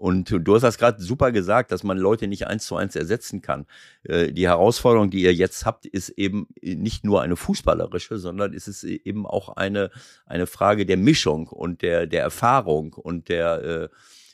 Und 0.00 0.30
du 0.30 0.54
hast 0.54 0.62
das 0.62 0.78
gerade 0.78 1.02
super 1.02 1.30
gesagt, 1.30 1.70
dass 1.70 1.84
man 1.84 1.98
Leute 1.98 2.26
nicht 2.26 2.46
eins 2.46 2.64
zu 2.64 2.74
eins 2.74 2.96
ersetzen 2.96 3.42
kann. 3.42 3.66
Äh, 4.02 4.32
die 4.32 4.48
Herausforderung, 4.48 5.10
die 5.10 5.20
ihr 5.20 5.34
jetzt 5.34 5.66
habt, 5.66 5.84
ist 5.84 6.08
eben 6.10 6.48
nicht 6.62 7.04
nur 7.04 7.20
eine 7.20 7.36
fußballerische, 7.36 8.16
sondern 8.16 8.54
ist 8.54 8.66
es 8.66 8.82
eben 8.82 9.26
auch 9.26 9.50
eine, 9.56 9.90
eine 10.24 10.46
Frage 10.46 10.86
der 10.86 10.96
Mischung 10.96 11.48
und 11.48 11.82
der, 11.82 12.06
der 12.06 12.22
Erfahrung 12.22 12.94
und 12.94 13.28
der, 13.28 13.62
äh, 13.62 13.88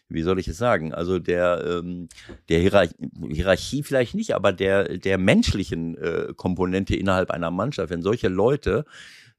wie 0.08 0.22
soll 0.22 0.38
ich 0.38 0.46
es 0.46 0.56
sagen, 0.56 0.94
also 0.94 1.18
der, 1.18 1.64
ähm, 1.66 2.08
der 2.48 2.60
Hierarchie, 2.60 2.94
Hierarchie 3.32 3.82
vielleicht 3.82 4.14
nicht, 4.14 4.36
aber 4.36 4.52
der, 4.52 4.98
der 4.98 5.18
menschlichen 5.18 5.98
äh, 5.98 6.32
Komponente 6.36 6.94
innerhalb 6.94 7.32
einer 7.32 7.50
Mannschaft. 7.50 7.90
Wenn 7.90 8.02
solche 8.02 8.28
Leute 8.28 8.84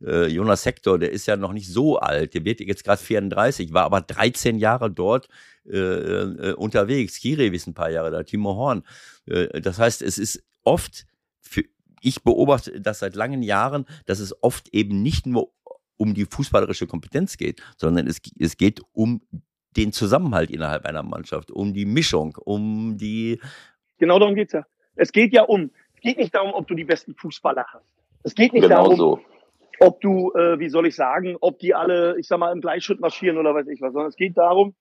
äh, 0.03 0.27
Jonas 0.27 0.65
Hector, 0.65 0.99
der 0.99 1.11
ist 1.11 1.25
ja 1.25 1.37
noch 1.37 1.53
nicht 1.53 1.67
so 1.67 1.97
alt, 1.97 2.33
der 2.33 2.45
wird 2.45 2.59
jetzt 2.59 2.83
gerade 2.83 3.01
34, 3.01 3.73
war 3.73 3.85
aber 3.85 4.01
13 4.01 4.57
Jahre 4.57 4.91
dort 4.91 5.27
äh, 5.65 5.77
äh, 5.77 6.53
unterwegs. 6.53 7.19
Kire 7.19 7.45
ist 7.45 7.67
ein 7.67 7.73
paar 7.73 7.89
Jahre 7.89 8.11
da, 8.11 8.23
Timo 8.23 8.55
Horn. 8.55 8.83
Äh, 9.25 9.61
das 9.61 9.79
heißt, 9.79 10.01
es 10.01 10.17
ist 10.17 10.43
oft, 10.63 11.05
für, 11.41 11.63
ich 12.01 12.23
beobachte 12.23 12.79
das 12.79 12.99
seit 12.99 13.15
langen 13.15 13.41
Jahren, 13.41 13.85
dass 14.05 14.19
es 14.19 14.43
oft 14.43 14.69
eben 14.73 15.01
nicht 15.01 15.25
nur 15.25 15.51
um 15.97 16.13
die 16.13 16.25
fußballerische 16.25 16.87
Kompetenz 16.87 17.37
geht, 17.37 17.61
sondern 17.75 18.07
es, 18.07 18.21
es 18.39 18.57
geht 18.57 18.81
um 18.93 19.21
den 19.75 19.91
Zusammenhalt 19.91 20.51
innerhalb 20.51 20.85
einer 20.85 21.03
Mannschaft, 21.03 21.51
um 21.51 21.73
die 21.73 21.85
Mischung, 21.85 22.37
um 22.43 22.97
die. 22.97 23.39
Genau 23.97 24.19
darum 24.19 24.35
geht's 24.35 24.53
ja. 24.53 24.65
Es 24.95 25.11
geht 25.11 25.33
ja 25.33 25.43
um, 25.43 25.71
es 25.95 26.01
geht 26.01 26.17
nicht 26.17 26.33
darum, 26.33 26.53
ob 26.53 26.67
du 26.67 26.75
die 26.75 26.83
besten 26.83 27.15
Fußballer 27.15 27.65
hast. 27.71 27.85
Es 28.23 28.35
geht 28.35 28.53
nicht 28.53 28.63
Genau 28.63 28.83
darum, 28.83 28.95
so. 28.95 29.19
Ob 29.79 30.01
du, 30.01 30.31
äh, 30.33 30.59
wie 30.59 30.69
soll 30.69 30.87
ich 30.87 30.95
sagen, 30.95 31.37
ob 31.41 31.59
die 31.59 31.73
alle, 31.73 32.17
ich 32.19 32.27
sag 32.27 32.39
mal, 32.39 32.51
im 32.51 32.61
Gleichschritt 32.61 32.99
marschieren 32.99 33.37
oder 33.37 33.53
weiß 33.53 33.67
ich 33.67 33.81
was, 33.81 33.93
sondern 33.93 34.09
es 34.09 34.15
geht 34.15 34.37
darum, 34.37 34.75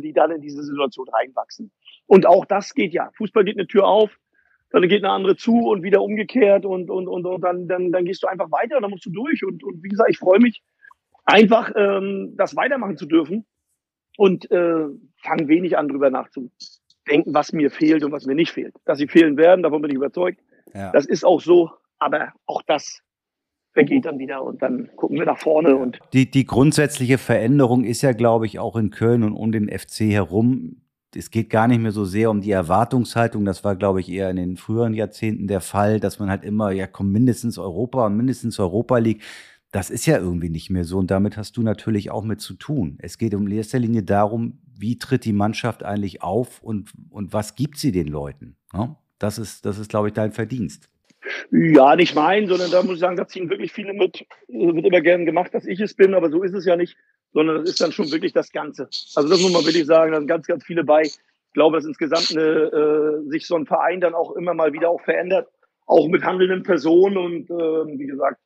die 0.00 0.12
dann 0.12 0.30
in 0.30 0.40
diese 0.40 0.62
Situation 0.62 1.08
reinwachsen. 1.08 1.70
Und 2.06 2.26
auch 2.26 2.44
das 2.44 2.74
geht 2.74 2.92
ja. 2.92 3.10
Fußball 3.16 3.44
geht 3.44 3.58
eine 3.58 3.66
Tür 3.66 3.86
auf, 3.86 4.18
dann 4.70 4.88
geht 4.88 5.04
eine 5.04 5.12
andere 5.12 5.36
zu 5.36 5.68
und 5.68 5.82
wieder 5.82 6.02
umgekehrt 6.02 6.66
und, 6.66 6.90
und, 6.90 7.08
und, 7.08 7.26
und 7.26 7.40
dann, 7.42 7.68
dann, 7.68 7.92
dann 7.92 8.04
gehst 8.04 8.22
du 8.22 8.26
einfach 8.26 8.50
weiter 8.50 8.76
und 8.76 8.82
dann 8.82 8.90
musst 8.90 9.06
du 9.06 9.10
durch. 9.10 9.44
Und, 9.44 9.64
und 9.64 9.82
wie 9.82 9.88
gesagt, 9.88 10.10
ich 10.10 10.18
freue 10.18 10.40
mich 10.40 10.62
einfach, 11.24 11.72
ähm, 11.76 12.34
das 12.36 12.56
weitermachen 12.56 12.96
zu 12.96 13.06
dürfen 13.06 13.46
und 14.16 14.50
äh, 14.50 14.86
fange 15.22 15.48
wenig 15.48 15.78
an, 15.78 15.88
drüber 15.88 16.10
nachzudenken, 16.10 16.52
was 17.32 17.52
mir 17.52 17.70
fehlt 17.70 18.04
und 18.04 18.12
was 18.12 18.26
mir 18.26 18.34
nicht 18.34 18.52
fehlt. 18.52 18.74
Dass 18.84 18.98
sie 18.98 19.08
fehlen 19.08 19.36
werden, 19.36 19.62
davon 19.62 19.80
bin 19.80 19.90
ich 19.90 19.96
überzeugt. 19.96 20.40
Ja. 20.74 20.92
Das 20.92 21.06
ist 21.06 21.24
auch 21.24 21.40
so, 21.40 21.70
aber 21.98 22.32
auch 22.46 22.62
das 22.62 23.00
vergeht 23.78 24.06
dann 24.06 24.18
wieder 24.18 24.42
und 24.42 24.60
dann 24.60 24.90
gucken 24.96 25.20
wir 25.20 25.24
nach 25.24 25.38
vorne 25.38 25.76
und 25.76 26.00
Die, 26.12 26.28
die 26.28 26.44
grundsätzliche 26.44 27.16
Veränderung 27.16 27.84
ist 27.84 28.02
ja, 28.02 28.10
glaube 28.10 28.44
ich, 28.44 28.58
auch 28.58 28.74
in 28.74 28.90
Köln 28.90 29.22
und 29.22 29.34
um 29.34 29.52
den 29.52 29.68
FC 29.68 30.10
herum. 30.10 30.78
Es 31.14 31.30
geht 31.30 31.48
gar 31.48 31.68
nicht 31.68 31.78
mehr 31.78 31.92
so 31.92 32.04
sehr 32.04 32.28
um 32.28 32.40
die 32.40 32.50
Erwartungshaltung. 32.50 33.44
Das 33.44 33.62
war, 33.62 33.76
glaube 33.76 34.00
ich, 34.00 34.10
eher 34.10 34.30
in 34.30 34.36
den 34.36 34.56
früheren 34.56 34.94
Jahrzehnten 34.94 35.46
der 35.46 35.60
Fall, 35.60 36.00
dass 36.00 36.18
man 36.18 36.28
halt 36.28 36.42
immer, 36.42 36.72
ja, 36.72 36.88
komm, 36.88 37.12
mindestens 37.12 37.56
Europa 37.56 38.04
und 38.06 38.16
mindestens 38.16 38.58
Europa 38.58 38.98
League. 38.98 39.22
Das 39.70 39.90
ist 39.90 40.06
ja 40.06 40.18
irgendwie 40.18 40.50
nicht 40.50 40.70
mehr 40.70 40.84
so. 40.84 40.98
Und 40.98 41.12
damit 41.12 41.36
hast 41.36 41.56
du 41.56 41.62
natürlich 41.62 42.10
auch 42.10 42.24
mit 42.24 42.40
zu 42.40 42.54
tun. 42.54 42.98
Es 43.00 43.16
geht 43.16 43.32
um 43.32 43.46
erster 43.46 43.78
Linie 43.78 44.02
darum, 44.02 44.58
wie 44.76 44.98
tritt 44.98 45.24
die 45.24 45.32
Mannschaft 45.32 45.84
eigentlich 45.84 46.20
auf 46.20 46.64
und, 46.64 46.90
und 47.10 47.32
was 47.32 47.54
gibt 47.54 47.78
sie 47.78 47.92
den 47.92 48.08
Leuten? 48.08 48.56
Ne? 48.72 48.96
Das 49.20 49.38
ist, 49.38 49.64
das 49.64 49.78
ist, 49.78 49.88
glaube 49.88 50.08
ich, 50.08 50.14
dein 50.14 50.32
Verdienst. 50.32 50.90
Ja, 51.50 51.96
nicht 51.96 52.14
mein, 52.14 52.46
sondern 52.46 52.70
da 52.70 52.82
muss 52.82 52.94
ich 52.94 53.00
sagen, 53.00 53.16
da 53.16 53.26
ziehen 53.26 53.50
wirklich 53.50 53.72
viele 53.72 53.92
mit. 53.92 54.26
Wird 54.48 54.86
immer 54.86 55.00
gern 55.00 55.26
gemacht, 55.26 55.54
dass 55.54 55.66
ich 55.66 55.80
es 55.80 55.94
bin, 55.94 56.14
aber 56.14 56.30
so 56.30 56.42
ist 56.42 56.54
es 56.54 56.64
ja 56.64 56.76
nicht, 56.76 56.96
sondern 57.32 57.58
das 57.58 57.70
ist 57.70 57.80
dann 57.80 57.92
schon 57.92 58.10
wirklich 58.10 58.32
das 58.32 58.52
Ganze. 58.52 58.88
Also 59.14 59.28
das 59.28 59.40
muss 59.40 59.52
man 59.52 59.64
wirklich 59.64 59.86
sagen, 59.86 60.12
da 60.12 60.18
sind 60.18 60.28
ganz, 60.28 60.46
ganz 60.46 60.64
viele 60.64 60.84
bei. 60.84 61.02
Ich 61.02 61.54
glaube, 61.54 61.76
dass 61.76 61.86
insgesamt 61.86 62.36
eine, 62.36 62.42
äh, 62.42 63.30
sich 63.30 63.46
so 63.46 63.56
ein 63.56 63.66
Verein 63.66 64.00
dann 64.00 64.14
auch 64.14 64.36
immer 64.36 64.54
mal 64.54 64.72
wieder 64.72 64.90
auch 64.90 65.00
verändert, 65.02 65.48
auch 65.86 66.08
mit 66.08 66.22
handelnden 66.22 66.62
Personen 66.62 67.16
und 67.16 67.50
äh, 67.50 67.98
wie 67.98 68.06
gesagt, 68.06 68.40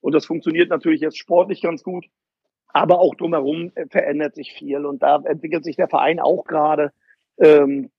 und 0.00 0.14
das 0.14 0.26
funktioniert 0.26 0.70
natürlich 0.70 1.00
jetzt 1.00 1.18
sportlich 1.18 1.62
ganz 1.62 1.82
gut, 1.82 2.06
aber 2.68 2.98
auch 2.98 3.14
drumherum 3.14 3.70
äh, 3.74 3.86
verändert 3.88 4.34
sich 4.34 4.52
viel 4.52 4.84
und 4.84 5.02
da 5.02 5.22
entwickelt 5.24 5.64
sich 5.64 5.76
der 5.76 5.88
Verein 5.88 6.20
auch 6.20 6.44
gerade 6.44 6.92
ähm, 7.38 7.90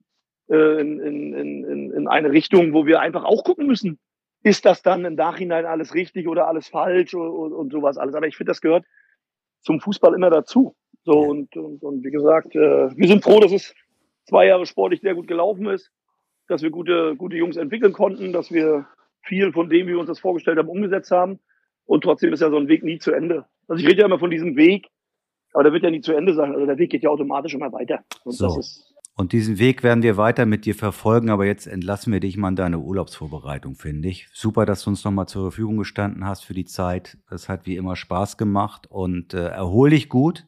äh, 0.50 0.82
in, 0.82 1.00
in, 1.00 1.34
in, 1.34 1.92
in 1.92 2.08
eine 2.08 2.32
Richtung, 2.32 2.74
wo 2.74 2.86
wir 2.86 3.00
einfach 3.00 3.24
auch 3.24 3.44
gucken 3.44 3.68
müssen, 3.68 4.00
ist 4.44 4.66
das 4.66 4.82
dann 4.82 5.06
im 5.06 5.16
Nachhinein 5.16 5.66
alles 5.66 5.94
richtig 5.94 6.28
oder 6.28 6.48
alles 6.48 6.68
falsch 6.68 7.14
und, 7.14 7.30
und, 7.30 7.54
und 7.54 7.72
sowas 7.72 7.98
alles. 7.98 8.16
Aber 8.16 8.28
ich 8.28 8.36
finde, 8.36 8.52
das 8.52 8.62
gehört 8.62 8.86
zum 9.62 9.80
Fußball 9.80 10.14
immer 10.14 10.30
dazu. 10.30 10.76
So 11.04 11.20
und, 11.20 11.56
und, 11.56 11.84
und 11.84 12.04
wie 12.04 12.12
gesagt, 12.12 12.56
äh, 12.56 12.96
wir 12.96 13.08
sind 13.08 13.24
froh, 13.24 13.40
dass 13.40 13.52
es 13.52 13.74
zwei 14.28 14.48
Jahre 14.48 14.66
sportlich 14.66 15.02
sehr 15.02 15.16
gut 15.16 15.28
gelaufen 15.28 15.68
ist, 15.68 15.92
dass 16.48 16.62
wir 16.62 16.70
gute, 16.70 17.16
gute 17.16 17.38
Jungs 17.38 17.58
entwickeln 17.58 17.94
konnten, 17.94 18.34
dass 18.34 18.52
wir 18.52 18.88
viel 19.24 19.52
von 19.52 19.70
dem, 19.70 19.88
wie 19.88 19.92
wir 19.92 20.00
uns 20.00 20.08
das 20.08 20.20
vorgestellt 20.20 20.58
haben, 20.58 20.70
umgesetzt 20.70 21.12
haben. 21.12 21.40
Und 21.86 22.04
trotzdem 22.04 22.34
ist 22.34 22.42
ja 22.42 22.50
so 22.50 22.58
ein 22.58 22.68
Weg 22.68 22.84
nie 22.84 23.00
zu 23.00 23.12
Ende. 23.12 23.46
Also 23.68 23.82
ich 23.84 23.90
rede 23.90 24.02
ja 24.02 24.06
immer 24.06 24.20
von 24.20 24.32
diesem 24.32 24.56
Weg, 24.56 24.88
aber 25.54 25.64
der 25.64 25.74
wird 25.74 25.84
ja 25.84 25.92
nie 25.92 26.02
zu 26.02 26.14
Ende 26.14 26.34
sein. 26.34 26.54
Also 26.54 26.66
der 26.66 26.78
Weg 26.78 26.92
geht 26.92 27.04
ja 27.04 27.10
automatisch 27.10 27.54
immer 27.54 27.72
weiter. 27.72 28.04
Und 28.24 28.34
So. 28.34 28.46
das 28.46 28.58
ist 28.58 28.91
Und 29.22 29.34
diesen 29.34 29.60
Weg 29.60 29.84
werden 29.84 30.02
wir 30.02 30.18
weiter 30.18 30.48
mit 30.48 30.66
dir 30.66 30.74
verfolgen, 30.74 31.30
aber 31.30 31.46
jetzt 31.46 31.68
entlassen 31.68 32.12
wir 32.12 32.20
dich 32.20 32.38
mal 32.38 32.48
in 32.48 32.56
deine 32.56 32.80
Urlaubsvorbereitung, 32.80 33.76
finde 33.76 34.10
ich. 34.10 34.28
Super, 34.34 34.66
dass 34.66 34.84
du 34.84 34.90
uns 34.90 35.04
nochmal 35.04 35.28
zur 35.28 35.44
Verfügung 35.44 35.78
gestanden 35.78 36.26
hast 36.26 36.44
für 36.44 36.56
die 36.56 36.66
Zeit. 36.66 37.20
Das 37.30 37.48
hat 37.48 37.68
wie 37.68 37.76
immer 37.76 37.96
Spaß 37.96 38.38
gemacht 38.38 38.88
und 38.90 39.36
äh, 39.36 39.50
erhol 39.50 39.92
dich 39.92 40.10
gut. 40.10 40.48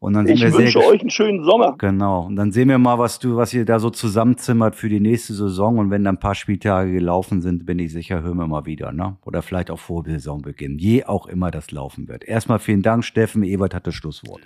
Und 0.00 0.12
dann 0.12 0.26
sind 0.26 0.36
Ich 0.36 0.52
wünsche 0.52 0.78
euch 0.78 1.00
einen 1.00 1.10
schönen 1.10 1.42
Sommer. 1.42 1.74
Genau. 1.78 2.26
Und 2.26 2.36
dann 2.36 2.52
sehen 2.52 2.68
wir 2.68 2.78
mal, 2.78 3.00
was 3.00 3.18
du, 3.18 3.36
was 3.36 3.52
ihr 3.52 3.64
da 3.64 3.80
so 3.80 3.90
zusammenzimmert 3.90 4.76
für 4.76 4.88
die 4.88 5.00
nächste 5.00 5.34
Saison. 5.34 5.78
Und 5.78 5.90
wenn 5.90 6.04
dann 6.04 6.14
ein 6.14 6.20
paar 6.20 6.36
Spieltage 6.36 6.92
gelaufen 6.92 7.42
sind, 7.42 7.66
bin 7.66 7.80
ich 7.80 7.92
sicher, 7.92 8.22
hören 8.22 8.36
wir 8.36 8.46
mal 8.46 8.64
wieder, 8.64 8.92
ne? 8.92 9.16
Oder 9.24 9.42
vielleicht 9.42 9.72
auch 9.72 9.80
vor 9.80 10.04
Saisonbeginn. 10.04 10.78
Je 10.78 11.04
auch 11.04 11.26
immer 11.26 11.50
das 11.50 11.72
laufen 11.72 12.06
wird. 12.06 12.22
Erstmal 12.22 12.60
vielen 12.60 12.82
Dank, 12.82 13.04
Steffen. 13.04 13.42
Ewald 13.42 13.74
hat 13.74 13.88
das 13.88 13.94
Schlusswort. 13.96 14.40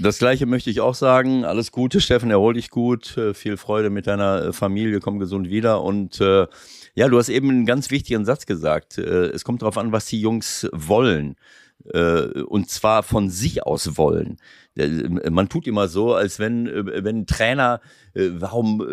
Das 0.00 0.18
gleiche 0.18 0.46
möchte 0.46 0.70
ich 0.70 0.80
auch 0.80 0.94
sagen. 0.94 1.44
Alles 1.44 1.70
Gute, 1.70 2.00
Steffen, 2.00 2.30
erhol 2.30 2.54
dich 2.54 2.70
gut. 2.70 3.16
Äh, 3.16 3.34
Viel 3.34 3.56
Freude 3.56 3.90
mit 3.90 4.08
deiner 4.08 4.46
äh, 4.46 4.52
Familie, 4.52 4.98
komm 4.98 5.20
gesund 5.20 5.48
wieder. 5.48 5.82
Und 5.82 6.20
äh, 6.20 6.46
ja, 6.94 7.06
du 7.06 7.18
hast 7.18 7.28
eben 7.28 7.50
einen 7.50 7.66
ganz 7.66 7.92
wichtigen 7.92 8.24
Satz 8.24 8.46
gesagt. 8.46 8.98
Äh, 8.98 9.26
es 9.26 9.44
kommt 9.44 9.62
darauf 9.62 9.78
an, 9.78 9.92
was 9.92 10.06
die 10.06 10.20
Jungs 10.20 10.68
wollen. 10.72 11.36
Äh, 11.84 12.42
und 12.42 12.68
zwar 12.68 13.02
von 13.02 13.30
sich 13.30 13.64
aus 13.64 13.96
wollen. 13.96 14.36
Äh, 14.76 15.30
Man 15.30 15.48
tut 15.48 15.66
immer 15.66 15.88
so, 15.88 16.14
als 16.14 16.38
wenn, 16.38 16.66
äh, 16.66 17.04
wenn 17.04 17.20
ein 17.20 17.26
Trainer, 17.26 17.80
warum, 18.14 18.86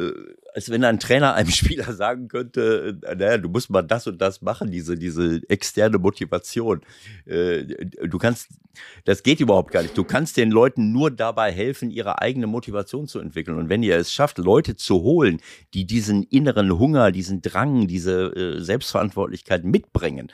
als 0.56 0.70
wenn 0.70 0.86
ein 0.86 1.00
Trainer 1.00 1.34
einem 1.34 1.50
Spieler 1.52 1.94
sagen 1.94 2.30
könnte, 2.30 2.98
äh, 3.04 3.16
naja, 3.16 3.38
du 3.38 3.50
musst 3.50 3.70
mal 3.70 3.82
das 3.82 4.08
und 4.08 4.20
das 4.20 4.42
machen, 4.42 4.72
diese, 4.72 4.96
diese 4.96 5.42
externe 5.50 5.98
Motivation. 6.00 6.82
Äh, 7.26 7.66
Du 8.06 8.18
kannst, 8.18 8.50
das 9.04 9.24
geht 9.24 9.40
überhaupt 9.40 9.72
gar 9.72 9.82
nicht. 9.82 9.98
Du 9.98 10.04
kannst 10.04 10.38
den 10.38 10.52
Leuten 10.52 10.92
nur 10.92 11.12
dabei 11.12 11.52
helfen, 11.52 11.90
ihre 11.90 12.22
eigene 12.22 12.48
Motivation 12.48 13.08
zu 13.08 13.20
entwickeln. 13.20 13.58
Und 13.58 13.70
wenn 13.70 13.84
ihr 13.84 13.98
es 13.98 14.14
schafft, 14.14 14.38
Leute 14.38 14.76
zu 14.76 15.02
holen, 15.02 15.42
die 15.74 15.86
diesen 15.86 16.24
inneren 16.24 16.78
Hunger, 16.78 17.12
diesen 17.12 17.42
Drang, 17.42 17.88
diese 17.88 18.34
äh, 18.36 18.62
Selbstverantwortlichkeit 18.62 19.66
mitbringen, 19.66 20.32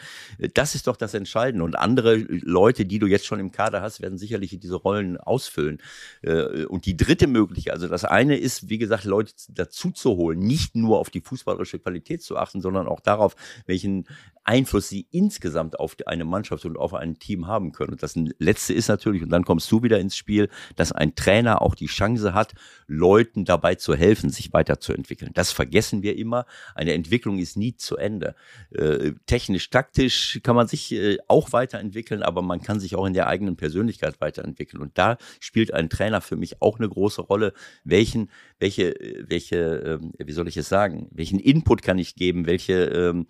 das 0.53 0.75
ist 0.75 0.87
doch 0.87 0.97
das 0.97 1.13
Entscheidende. 1.13 1.63
Und 1.63 1.75
andere 1.75 2.15
Leute, 2.15 2.85
die 2.85 2.99
du 2.99 3.07
jetzt 3.07 3.25
schon 3.25 3.39
im 3.39 3.51
Kader 3.51 3.81
hast, 3.81 4.01
werden 4.01 4.17
sicherlich 4.17 4.57
diese 4.59 4.75
Rollen 4.75 5.17
ausfüllen. 5.17 5.81
Und 6.21 6.85
die 6.85 6.97
dritte 6.97 7.27
Möglichkeit, 7.27 7.73
also 7.73 7.87
das 7.87 8.05
eine 8.05 8.37
ist, 8.37 8.69
wie 8.69 8.77
gesagt, 8.77 9.05
Leute 9.05 9.33
dazu 9.49 9.91
zu 9.91 10.10
holen, 10.17 10.39
nicht 10.39 10.75
nur 10.75 10.99
auf 10.99 11.09
die 11.09 11.21
fußballerische 11.21 11.79
Qualität 11.79 12.21
zu 12.21 12.37
achten, 12.37 12.61
sondern 12.61 12.87
auch 12.87 12.99
darauf, 12.99 13.35
welchen 13.65 14.07
Einfluss 14.51 14.89
sie 14.89 15.07
insgesamt 15.11 15.79
auf 15.79 15.95
eine 16.07 16.25
Mannschaft 16.25 16.65
und 16.65 16.77
auf 16.77 16.93
ein 16.93 17.19
Team 17.19 17.47
haben 17.47 17.71
können. 17.71 17.93
Und 17.93 18.03
das 18.03 18.15
Letzte 18.37 18.73
ist 18.73 18.89
natürlich, 18.89 19.23
und 19.23 19.29
dann 19.29 19.45
kommst 19.45 19.71
du 19.71 19.81
wieder 19.81 19.97
ins 19.97 20.17
Spiel, 20.17 20.49
dass 20.75 20.91
ein 20.91 21.15
Trainer 21.15 21.61
auch 21.61 21.73
die 21.73 21.85
Chance 21.85 22.33
hat, 22.33 22.53
Leuten 22.85 23.45
dabei 23.45 23.75
zu 23.75 23.95
helfen, 23.95 24.29
sich 24.29 24.51
weiterzuentwickeln. 24.51 25.31
Das 25.33 25.53
vergessen 25.53 26.03
wir 26.03 26.17
immer. 26.17 26.45
Eine 26.75 26.91
Entwicklung 26.93 27.39
ist 27.39 27.55
nie 27.55 27.77
zu 27.77 27.95
Ende. 27.95 28.35
Äh, 28.71 29.13
technisch, 29.25 29.69
taktisch 29.69 30.41
kann 30.43 30.57
man 30.57 30.67
sich 30.67 30.91
äh, 30.91 31.17
auch 31.29 31.53
weiterentwickeln, 31.53 32.21
aber 32.21 32.41
man 32.41 32.61
kann 32.61 32.81
sich 32.81 32.97
auch 32.97 33.05
in 33.05 33.13
der 33.13 33.27
eigenen 33.27 33.55
Persönlichkeit 33.55 34.19
weiterentwickeln. 34.19 34.83
Und 34.83 34.97
da 34.97 35.17
spielt 35.39 35.73
ein 35.73 35.89
Trainer 35.89 36.19
für 36.19 36.35
mich 36.35 36.61
auch 36.61 36.77
eine 36.77 36.89
große 36.89 37.21
Rolle. 37.21 37.53
Welchen, 37.85 38.29
welche, 38.59 38.99
äh, 38.99 39.23
welche, 39.29 39.57
ähm, 39.57 40.11
wie 40.17 40.33
soll 40.33 40.49
ich 40.49 40.57
es 40.57 40.67
sagen, 40.67 41.07
welchen 41.11 41.39
Input 41.39 41.81
kann 41.83 41.97
ich 41.97 42.15
geben, 42.15 42.47
welche, 42.47 42.83
ähm, 42.83 43.27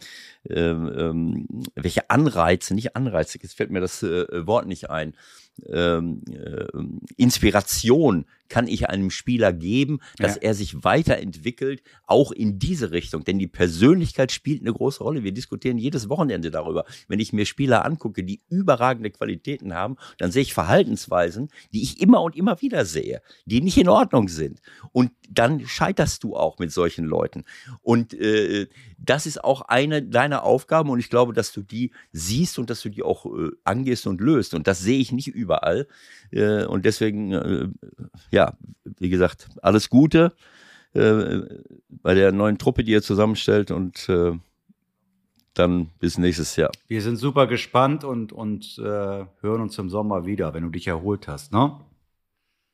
ähm, 0.50 1.11
ähm, 1.12 1.48
welche 1.76 2.10
Anreize, 2.10 2.74
nicht 2.74 2.96
Anreize, 2.96 3.40
jetzt 3.42 3.56
fällt 3.56 3.72
mir 3.72 3.82
das 3.82 4.02
äh, 4.04 4.48
Wort 4.48 4.68
nicht 4.68 4.90
ein, 4.90 5.14
ähm, 5.68 6.24
äh, 6.30 6.68
Inspiration 7.18 8.26
kann 8.52 8.68
ich 8.68 8.90
einem 8.90 9.10
Spieler 9.10 9.54
geben, 9.54 10.00
dass 10.18 10.36
Ja. 10.36 10.42
er 10.42 10.54
sich 10.54 10.84
weiterentwickelt, 10.84 11.82
auch 12.06 12.32
in 12.34 12.60
diese 12.60 12.92
Richtung. 12.92 13.24
Denn 13.24 13.40
die 13.40 13.48
Persönlichkeit 13.48 14.32
spielt 14.34 14.62
eine 14.62 14.74
große 14.74 15.02
Rolle. 15.04 15.24
Wir 15.24 15.32
diskutieren 15.32 15.78
jedes 15.78 16.10
Wochenende 16.10 16.52
darüber. 16.52 16.84
Wenn 17.08 17.20
ich 17.20 17.32
mir 17.32 17.46
Spieler 17.46 17.86
angucke, 17.86 18.24
die 18.26 18.42
überragende 18.50 19.10
Qualitäten 19.10 19.74
haben, 19.74 19.96
dann 20.18 20.32
sehe 20.32 20.42
ich 20.42 20.54
Verhaltensweisen, 20.54 21.48
die 21.74 21.82
ich 21.82 22.02
immer 22.02 22.22
und 22.22 22.36
immer 22.36 22.62
wieder 22.62 22.84
sehe, 22.86 23.22
die 23.46 23.62
nicht 23.62 23.78
in 23.78 23.88
Ordnung 23.88 24.28
sind. 24.28 24.60
Und 24.92 25.12
dann 25.30 25.66
scheiterst 25.66 26.24
du 26.26 26.36
auch 26.36 26.60
mit 26.60 26.72
solchen 26.74 27.06
Leuten. 27.06 27.46
Und 27.82 28.14
äh, 28.14 28.68
das 28.98 29.26
ist 29.26 29.44
auch 29.44 29.62
eine 29.62 30.04
deiner 30.04 30.44
Aufgaben 30.44 30.90
und 30.90 31.00
ich 31.00 31.10
glaube, 31.10 31.32
dass 31.34 31.54
du 31.54 31.62
die 31.62 31.92
siehst 32.12 32.60
und 32.60 32.70
dass 32.70 32.82
du 32.82 32.90
die 32.90 33.02
auch 33.02 33.26
äh, 33.26 33.50
angehst 33.64 34.06
und 34.08 34.20
löst. 34.20 34.54
Und 34.54 34.68
das 34.68 34.80
sehe 34.82 35.00
ich 35.00 35.12
nicht 35.14 35.28
überall. 35.30 35.88
Äh, 36.32 36.66
und 36.66 36.86
deswegen, 36.86 37.32
äh, 37.32 37.68
ja, 38.42 38.54
wie 39.00 39.10
gesagt, 39.10 39.50
alles 39.62 39.90
Gute 39.90 40.34
äh, 40.94 41.42
bei 41.90 42.14
der 42.14 42.32
neuen 42.32 42.58
Truppe, 42.58 42.84
die 42.84 42.92
ihr 42.92 43.02
zusammenstellt 43.02 43.72
und 43.72 44.10
äh, 44.10 44.34
dann 45.54 45.90
bis 46.00 46.18
nächstes 46.18 46.56
Jahr. 46.56 46.72
Wir 46.88 47.02
sind 47.02 47.18
super 47.18 47.46
gespannt 47.48 48.04
und, 48.04 48.34
und 48.34 48.78
äh, 48.80 49.26
hören 49.42 49.62
uns 49.62 49.78
im 49.78 49.90
Sommer 49.90 50.26
wieder, 50.26 50.54
wenn 50.54 50.64
du 50.64 50.70
dich 50.70 50.88
erholt 50.88 51.28
hast, 51.28 51.52
ne? 51.52 51.80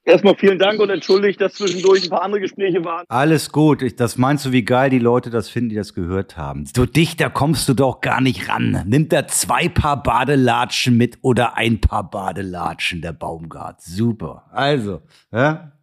Erstmal 0.07 0.35
vielen 0.37 0.57
Dank 0.57 0.79
und 0.79 0.89
entschuldigt, 0.89 1.41
dass 1.41 1.55
zwischendurch 1.55 2.05
ein 2.05 2.09
paar 2.09 2.23
andere 2.23 2.39
Gespräche 2.39 2.85
waren. 2.85 3.03
Alles 3.09 3.51
gut. 3.51 3.81
Ich, 3.81 3.97
das 3.97 4.17
meinst 4.17 4.45
du, 4.45 4.53
wie 4.53 4.63
geil 4.63 4.89
die 4.89 4.99
Leute 4.99 5.29
das 5.29 5.49
finden, 5.49 5.71
die 5.71 5.75
das 5.75 5.93
gehört 5.93 6.37
haben. 6.37 6.65
So 6.73 6.85
dichter 6.85 7.29
kommst 7.29 7.67
du 7.67 7.73
doch 7.73 7.99
gar 7.99 8.21
nicht 8.21 8.47
ran. 8.47 8.83
Nimmt 8.87 9.11
er 9.11 9.27
zwei 9.27 9.67
Paar 9.67 10.01
Badelatschen 10.01 10.95
mit 10.95 11.17
oder 11.23 11.57
ein 11.57 11.81
Paar 11.81 12.09
Badelatschen, 12.09 13.01
der 13.01 13.11
Baumgart. 13.11 13.81
Super. 13.81 14.45
Also, 14.53 15.01
ja? 15.33 15.73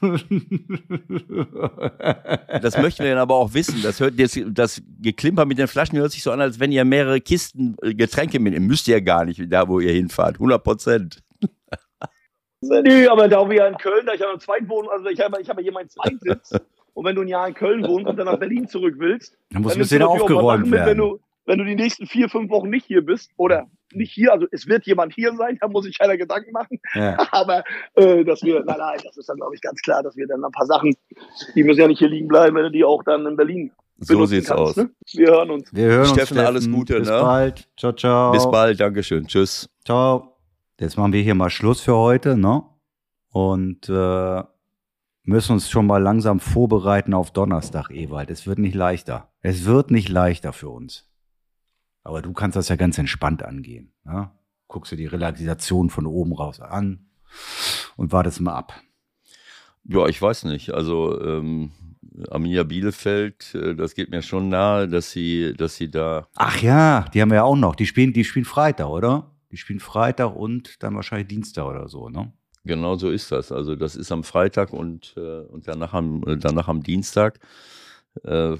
Das 2.60 2.76
möchten 2.76 3.04
wir 3.04 3.10
dann 3.10 3.20
aber 3.20 3.36
auch 3.36 3.54
wissen. 3.54 3.80
Das, 3.82 4.00
hört, 4.00 4.20
das, 4.20 4.38
das 4.48 4.82
Geklimper 5.00 5.46
mit 5.46 5.56
den 5.56 5.66
Flaschen 5.66 5.98
hört 5.98 6.12
sich 6.12 6.22
so 6.22 6.30
an, 6.30 6.42
als 6.42 6.60
wenn 6.60 6.72
ihr 6.72 6.84
mehrere 6.84 7.22
Kisten 7.22 7.76
äh, 7.80 7.94
Getränke 7.94 8.38
mitnehmt. 8.38 8.66
Müsst 8.66 8.86
ihr 8.86 9.00
gar 9.00 9.24
nicht, 9.24 9.40
da 9.50 9.66
wo 9.66 9.80
ihr 9.80 9.92
hinfahrt. 9.92 10.34
100 10.34 10.62
Prozent. 10.62 11.22
Nee, 12.62 13.06
aber 13.08 13.28
da 13.28 13.48
wir 13.48 13.56
ja 13.56 13.66
in 13.66 13.76
Köln, 13.76 14.06
da 14.06 14.14
ich 14.14 14.20
ja 14.20 14.28
eine 14.28 14.38
Zweitwohnung, 14.38 14.90
also 14.90 15.06
ich 15.08 15.20
habe 15.20 15.40
ich 15.40 15.48
habe 15.50 15.62
hier 15.62 15.72
meinen 15.72 15.88
Zweitsitz. 15.88 16.52
Und 16.94 17.06
wenn 17.06 17.16
du 17.16 17.22
ein 17.22 17.28
Jahr 17.28 17.48
in 17.48 17.54
Köln 17.54 17.82
wohnst 17.88 18.06
und 18.06 18.18
dann 18.18 18.26
nach 18.26 18.38
Berlin 18.38 18.68
zurück 18.68 18.96
willst, 18.98 19.34
Dann 19.50 19.62
muss 19.62 19.72
ein 19.72 19.78
bisschen 19.78 20.02
aufgeräumt 20.02 20.64
mit, 20.64 20.72
wenn 20.72 20.86
werden. 20.86 20.98
du, 20.98 21.20
wenn 21.46 21.58
du 21.58 21.64
die 21.64 21.74
nächsten 21.74 22.06
vier, 22.06 22.28
fünf 22.28 22.50
Wochen 22.50 22.68
nicht 22.68 22.84
hier 22.84 23.00
bist 23.00 23.30
oder 23.38 23.66
nicht 23.94 24.12
hier, 24.12 24.30
also 24.30 24.46
es 24.50 24.68
wird 24.68 24.84
jemand 24.84 25.14
hier 25.14 25.34
sein, 25.34 25.56
da 25.58 25.68
muss 25.68 25.86
ich 25.86 25.98
keiner 25.98 26.18
Gedanken 26.18 26.52
machen, 26.52 26.78
Ja. 26.94 27.16
aber 27.32 27.64
äh, 27.94 28.22
dass 28.24 28.42
wir, 28.42 28.62
nein, 28.64 28.76
nein, 28.78 29.00
das 29.02 29.16
ist 29.16 29.26
dann 29.26 29.38
glaube 29.38 29.54
ich 29.54 29.62
ganz 29.62 29.80
klar, 29.80 30.02
dass 30.02 30.16
wir 30.18 30.26
dann 30.26 30.44
ein 30.44 30.52
paar 30.52 30.66
Sachen, 30.66 30.94
die 31.54 31.64
müssen 31.64 31.80
ja 31.80 31.88
nicht 31.88 31.98
hier 31.98 32.10
liegen 32.10 32.28
bleiben, 32.28 32.54
wenn 32.56 32.64
du 32.64 32.70
die 32.70 32.84
auch 32.84 33.02
dann 33.04 33.24
in 33.24 33.36
Berlin 33.36 33.72
So 33.98 34.26
sieht's 34.26 34.48
kannst, 34.48 34.62
aus. 34.62 34.76
Ne? 34.76 34.90
Wir 35.14 35.28
hören 35.28 35.50
uns. 35.50 35.74
Wir 35.74 35.86
hören 35.86 36.06
Steffen, 36.06 36.36
uns. 36.36 36.46
alles 36.46 36.70
Gute, 36.70 36.98
Bis 36.98 37.08
ne? 37.08 37.20
bald. 37.22 37.68
Ciao, 37.78 37.92
ciao. 37.92 38.32
Bis 38.32 38.50
bald. 38.50 38.78
Dankeschön. 38.78 39.26
Tschüss. 39.26 39.66
Ciao. 39.86 40.31
Jetzt 40.78 40.96
machen 40.96 41.12
wir 41.12 41.22
hier 41.22 41.34
mal 41.34 41.50
Schluss 41.50 41.80
für 41.80 41.96
heute, 41.96 42.36
ne? 42.36 42.62
Und 43.28 43.88
äh, 43.88 44.42
müssen 45.24 45.52
uns 45.52 45.70
schon 45.70 45.86
mal 45.86 46.02
langsam 46.02 46.40
vorbereiten 46.40 47.14
auf 47.14 47.30
Donnerstag, 47.30 47.90
Ewald. 47.90 48.30
Es 48.30 48.46
wird 48.46 48.58
nicht 48.58 48.74
leichter. 48.74 49.30
Es 49.40 49.64
wird 49.64 49.90
nicht 49.90 50.08
leichter 50.08 50.52
für 50.52 50.68
uns. 50.68 51.08
Aber 52.04 52.22
du 52.22 52.32
kannst 52.32 52.56
das 52.56 52.68
ja 52.68 52.76
ganz 52.76 52.98
entspannt 52.98 53.42
angehen. 53.42 53.92
Ne? 54.04 54.30
Guckst 54.66 54.92
du 54.92 54.96
die 54.96 55.06
Relaxation 55.06 55.90
von 55.90 56.06
oben 56.06 56.32
raus 56.32 56.60
an 56.60 57.06
und 57.96 58.12
wartest 58.12 58.40
mal 58.40 58.54
ab. 58.54 58.74
Ja, 59.84 60.06
ich 60.06 60.20
weiß 60.20 60.44
nicht. 60.44 60.74
Also 60.74 61.20
ähm, 61.20 61.72
Arminia 62.30 62.64
Bielefeld, 62.64 63.54
äh, 63.54 63.74
das 63.74 63.94
geht 63.94 64.10
mir 64.10 64.22
schon 64.22 64.48
nahe, 64.48 64.88
dass 64.88 65.10
sie, 65.10 65.54
dass 65.56 65.76
sie 65.76 65.90
da. 65.90 66.26
Ach 66.34 66.60
ja, 66.60 67.06
die 67.14 67.20
haben 67.20 67.30
wir 67.30 67.36
ja 67.36 67.44
auch 67.44 67.56
noch. 67.56 67.74
Die 67.74 67.86
spielen, 67.86 68.12
die 68.12 68.24
spielen 68.24 68.44
Freitag, 68.44 68.88
oder? 68.88 69.31
Die 69.52 69.58
spielen 69.58 69.80
Freitag 69.80 70.34
und 70.34 70.82
dann 70.82 70.96
wahrscheinlich 70.96 71.28
Dienstag 71.28 71.66
oder 71.66 71.88
so, 71.88 72.08
ne? 72.08 72.32
Genau 72.64 72.96
so 72.96 73.10
ist 73.10 73.30
das. 73.32 73.52
Also 73.52 73.76
das 73.76 73.96
ist 73.96 74.10
am 74.12 74.24
Freitag 74.24 74.72
und, 74.72 75.14
äh, 75.16 75.40
und 75.40 75.68
danach, 75.68 75.92
am, 75.94 76.22
äh, 76.26 76.36
danach 76.36 76.68
am 76.68 76.82
Dienstag. 76.82 77.38
Äh, 78.24 78.56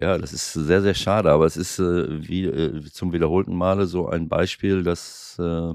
ja, 0.00 0.18
das 0.18 0.32
ist 0.32 0.52
sehr, 0.54 0.80
sehr 0.80 0.94
schade, 0.94 1.30
aber 1.30 1.44
es 1.44 1.56
ist 1.56 1.78
äh, 1.78 2.26
wie 2.26 2.44
äh, 2.44 2.82
zum 2.90 3.12
wiederholten 3.12 3.54
Male 3.54 3.86
so 3.86 4.08
ein 4.08 4.28
Beispiel, 4.28 4.82
dass, 4.82 5.36
äh, 5.38 5.74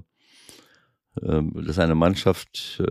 äh, 1.21 1.43
dass 1.53 1.79
eine 1.79 1.95
Mannschaft 1.95 2.81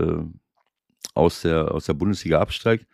aus, 1.15 1.43
der, 1.43 1.73
aus 1.73 1.87
der 1.87 1.95
Bundesliga 1.95 2.41
absteigt 2.41 2.87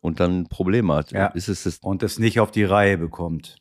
und 0.00 0.20
dann 0.20 0.48
Probleme 0.48 0.94
hat. 0.94 1.12
Ja. 1.12 1.28
Ist 1.28 1.48
es 1.48 1.64
das, 1.64 1.78
Und 1.78 2.02
es 2.02 2.18
nicht 2.18 2.40
auf 2.40 2.50
die 2.50 2.64
Reihe 2.64 2.98
bekommt. 2.98 3.56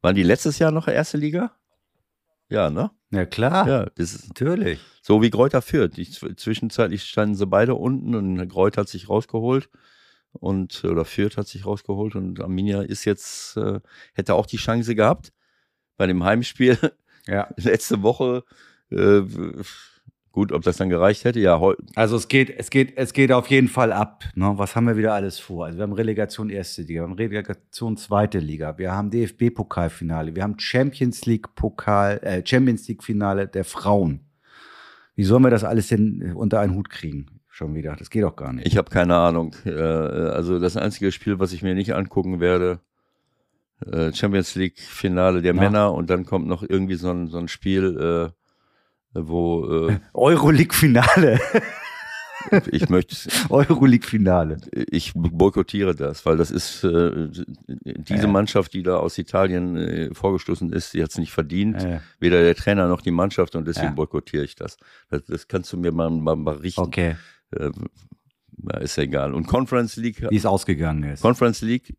waren 0.00 0.14
die 0.14 0.22
letztes 0.22 0.58
Jahr 0.58 0.70
noch 0.70 0.88
erste 0.88 1.18
Liga? 1.18 1.52
Ja, 2.54 2.70
ne? 2.70 2.90
Ja, 3.10 3.26
klar. 3.26 3.68
Ja, 3.68 3.86
das 3.96 4.14
ist 4.14 4.28
Natürlich. 4.28 4.78
so 5.02 5.20
wie 5.22 5.30
Greuther 5.30 5.60
führt. 5.60 5.96
Die, 5.96 6.08
zwischenzeitlich 6.08 7.02
standen 7.02 7.34
sie 7.34 7.46
beide 7.46 7.74
unten 7.74 8.14
und 8.14 8.48
Greuther 8.48 8.82
hat 8.82 8.88
sich 8.88 9.08
rausgeholt 9.08 9.68
und 10.32 10.84
oder 10.84 11.04
Fürth 11.04 11.36
hat 11.36 11.48
sich 11.48 11.66
rausgeholt 11.66 12.14
und 12.14 12.40
Arminia 12.40 12.82
ist 12.82 13.04
jetzt 13.04 13.56
äh, 13.56 13.80
hätte 14.14 14.34
auch 14.34 14.46
die 14.46 14.56
Chance 14.56 14.94
gehabt 14.94 15.32
bei 15.96 16.06
dem 16.06 16.22
Heimspiel 16.22 16.78
Ja. 17.26 17.48
letzte 17.56 18.02
Woche. 18.02 18.44
Äh, 18.90 19.22
gut, 20.34 20.52
ob 20.52 20.62
das 20.62 20.76
dann 20.76 20.90
gereicht 20.90 21.24
hätte, 21.24 21.38
ja. 21.38 21.60
Also 21.94 22.16
es 22.16 22.28
geht, 22.28 22.50
es 22.50 22.68
geht, 22.68 22.96
es 22.96 23.12
geht 23.12 23.30
auf 23.30 23.46
jeden 23.46 23.68
Fall 23.68 23.92
ab. 23.92 24.24
Ne? 24.34 24.52
Was 24.56 24.74
haben 24.74 24.86
wir 24.86 24.96
wieder 24.96 25.14
alles 25.14 25.38
vor? 25.38 25.66
Also 25.66 25.78
wir 25.78 25.84
haben 25.84 25.92
Relegation 25.92 26.50
erste 26.50 26.82
Liga, 26.82 27.02
wir 27.02 27.08
haben 27.08 27.14
Relegation 27.14 27.96
zweite 27.96 28.40
Liga, 28.40 28.76
wir 28.76 28.92
haben 28.92 29.10
DFB-Pokalfinale, 29.10 30.34
wir 30.34 30.42
haben 30.42 30.58
Champions 30.58 31.24
League 31.24 31.54
Pokal, 31.54 32.18
äh, 32.22 32.42
Champions 32.44 32.88
League 32.88 33.04
Finale 33.04 33.46
der 33.46 33.64
Frauen. 33.64 34.20
Wie 35.14 35.22
sollen 35.22 35.44
wir 35.44 35.50
das 35.50 35.62
alles 35.62 35.88
denn 35.88 36.32
unter 36.34 36.58
einen 36.60 36.74
Hut 36.74 36.90
kriegen? 36.90 37.26
schon 37.48 37.72
wieder. 37.72 37.94
Das 37.96 38.10
geht 38.10 38.24
doch 38.24 38.34
gar 38.34 38.52
nicht. 38.52 38.66
Ich 38.66 38.76
habe 38.76 38.90
keine 38.90 39.14
Ahnung. 39.14 39.54
Äh, 39.64 39.70
also 39.70 40.58
das 40.58 40.76
einzige 40.76 41.12
Spiel, 41.12 41.38
was 41.38 41.52
ich 41.52 41.62
mir 41.62 41.76
nicht 41.76 41.94
angucken 41.94 42.40
werde, 42.40 42.80
äh, 43.86 44.12
Champions 44.12 44.56
League 44.56 44.80
Finale 44.80 45.40
der 45.40 45.54
Ja. 45.54 45.60
Männer 45.60 45.94
und 45.94 46.10
dann 46.10 46.24
kommt 46.24 46.48
noch 46.48 46.64
irgendwie 46.68 46.96
so 46.96 47.12
ein, 47.12 47.28
so 47.28 47.38
ein 47.38 47.46
Spiel, 47.46 48.32
äh, 48.32 48.43
wo 49.14 49.88
äh, 49.88 49.98
Euroleague-Finale. 50.12 51.38
ich 52.70 52.88
möchte, 52.90 53.16
Euroleague-Finale. 53.48 54.58
ich 54.90 55.12
boykottiere 55.14 55.94
das, 55.94 56.26
weil 56.26 56.36
das 56.36 56.50
ist 56.50 56.84
äh, 56.84 57.28
diese 57.84 58.22
Ja. 58.24 58.28
Mannschaft, 58.28 58.74
die 58.74 58.82
da 58.82 58.96
aus 58.98 59.16
Italien 59.18 59.76
äh, 59.76 60.14
vorgestoßen 60.14 60.72
ist, 60.72 60.92
die 60.94 61.02
hat 61.02 61.10
es 61.10 61.18
nicht 61.18 61.32
verdient. 61.32 61.82
Äh, 61.82 62.00
Weder 62.20 62.42
der 62.42 62.54
Trainer 62.54 62.86
noch 62.88 63.00
die 63.00 63.10
Mannschaft 63.12 63.56
und 63.56 63.66
deswegen 63.66 63.88
Ja. 63.88 63.92
boykottiere 63.92 64.44
ich 64.44 64.56
das. 64.56 64.76
das. 65.08 65.24
Das 65.24 65.48
kannst 65.48 65.72
du 65.72 65.78
mir 65.78 65.92
mal, 65.92 66.10
mal 66.10 66.36
berichten. 66.36 66.80
okay, 66.82 67.16
Äh, 67.56 67.70
na, 68.56 68.78
ist 68.78 68.96
ja 68.96 69.04
egal. 69.04 69.32
Und 69.34 69.46
Conference 69.46 69.96
League, 69.96 70.26
wie 70.30 70.36
es 70.36 70.46
ausgegangen 70.46 71.04
ist. 71.04 71.22
Conference 71.22 71.60
League 71.62 71.96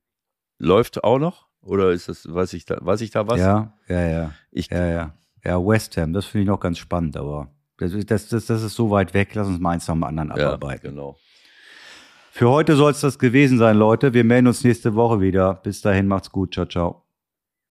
läuft 0.59 1.03
auch 1.03 1.19
noch? 1.19 1.47
Oder 1.61 1.91
ist 1.91 2.07
das, 2.09 2.31
weiß 2.31 2.53
ich 2.53 2.65
da, 2.65 2.77
weiß 2.79 3.01
ich 3.01 3.09
da 3.11 3.27
was? 3.27 3.39
Ja, 3.39 3.73
ja, 3.87 4.07
ja. 4.07 4.33
Ich, 4.51 4.69
Ja, 4.69 4.85
ja. 4.85 5.17
Ja, 5.45 5.63
West 5.65 5.95
Ham, 5.97 6.11
das 6.13 6.25
finde 6.25 6.43
ich 6.43 6.47
noch 6.47 6.59
ganz 6.59 6.77
spannend, 6.79 7.15
aber 7.17 7.51
das, 7.77 7.93
ist- 7.93 8.09
das, 8.09 8.27
das, 8.29 8.45
das 8.47 8.63
ist 8.63 8.75
so 8.75 8.89
weit 8.89 9.13
weg. 9.13 9.35
Lass 9.35 9.47
uns 9.47 9.59
mal 9.59 9.71
eins 9.71 9.87
nach 9.87 9.93
dem 9.95 10.03
anderen 10.03 10.29
ja, 10.29 10.35
abarbeiten. 10.47 10.89
genau. 10.91 11.17
Für 12.31 12.49
heute 12.49 12.75
soll 12.75 12.91
es 12.91 12.99
das 12.99 13.17
gewesen 13.17 13.57
sein, 13.57 13.77
Leute. 13.77 14.13
Wir 14.13 14.23
melden 14.25 14.47
uns 14.47 14.63
nächste 14.63 14.95
Woche 14.95 15.21
wieder. 15.21 15.53
Bis 15.55 15.81
dahin, 15.81 16.07
macht's 16.07 16.29
gut. 16.31 16.53
Ciao, 16.53 16.65
ciao. 16.65 17.04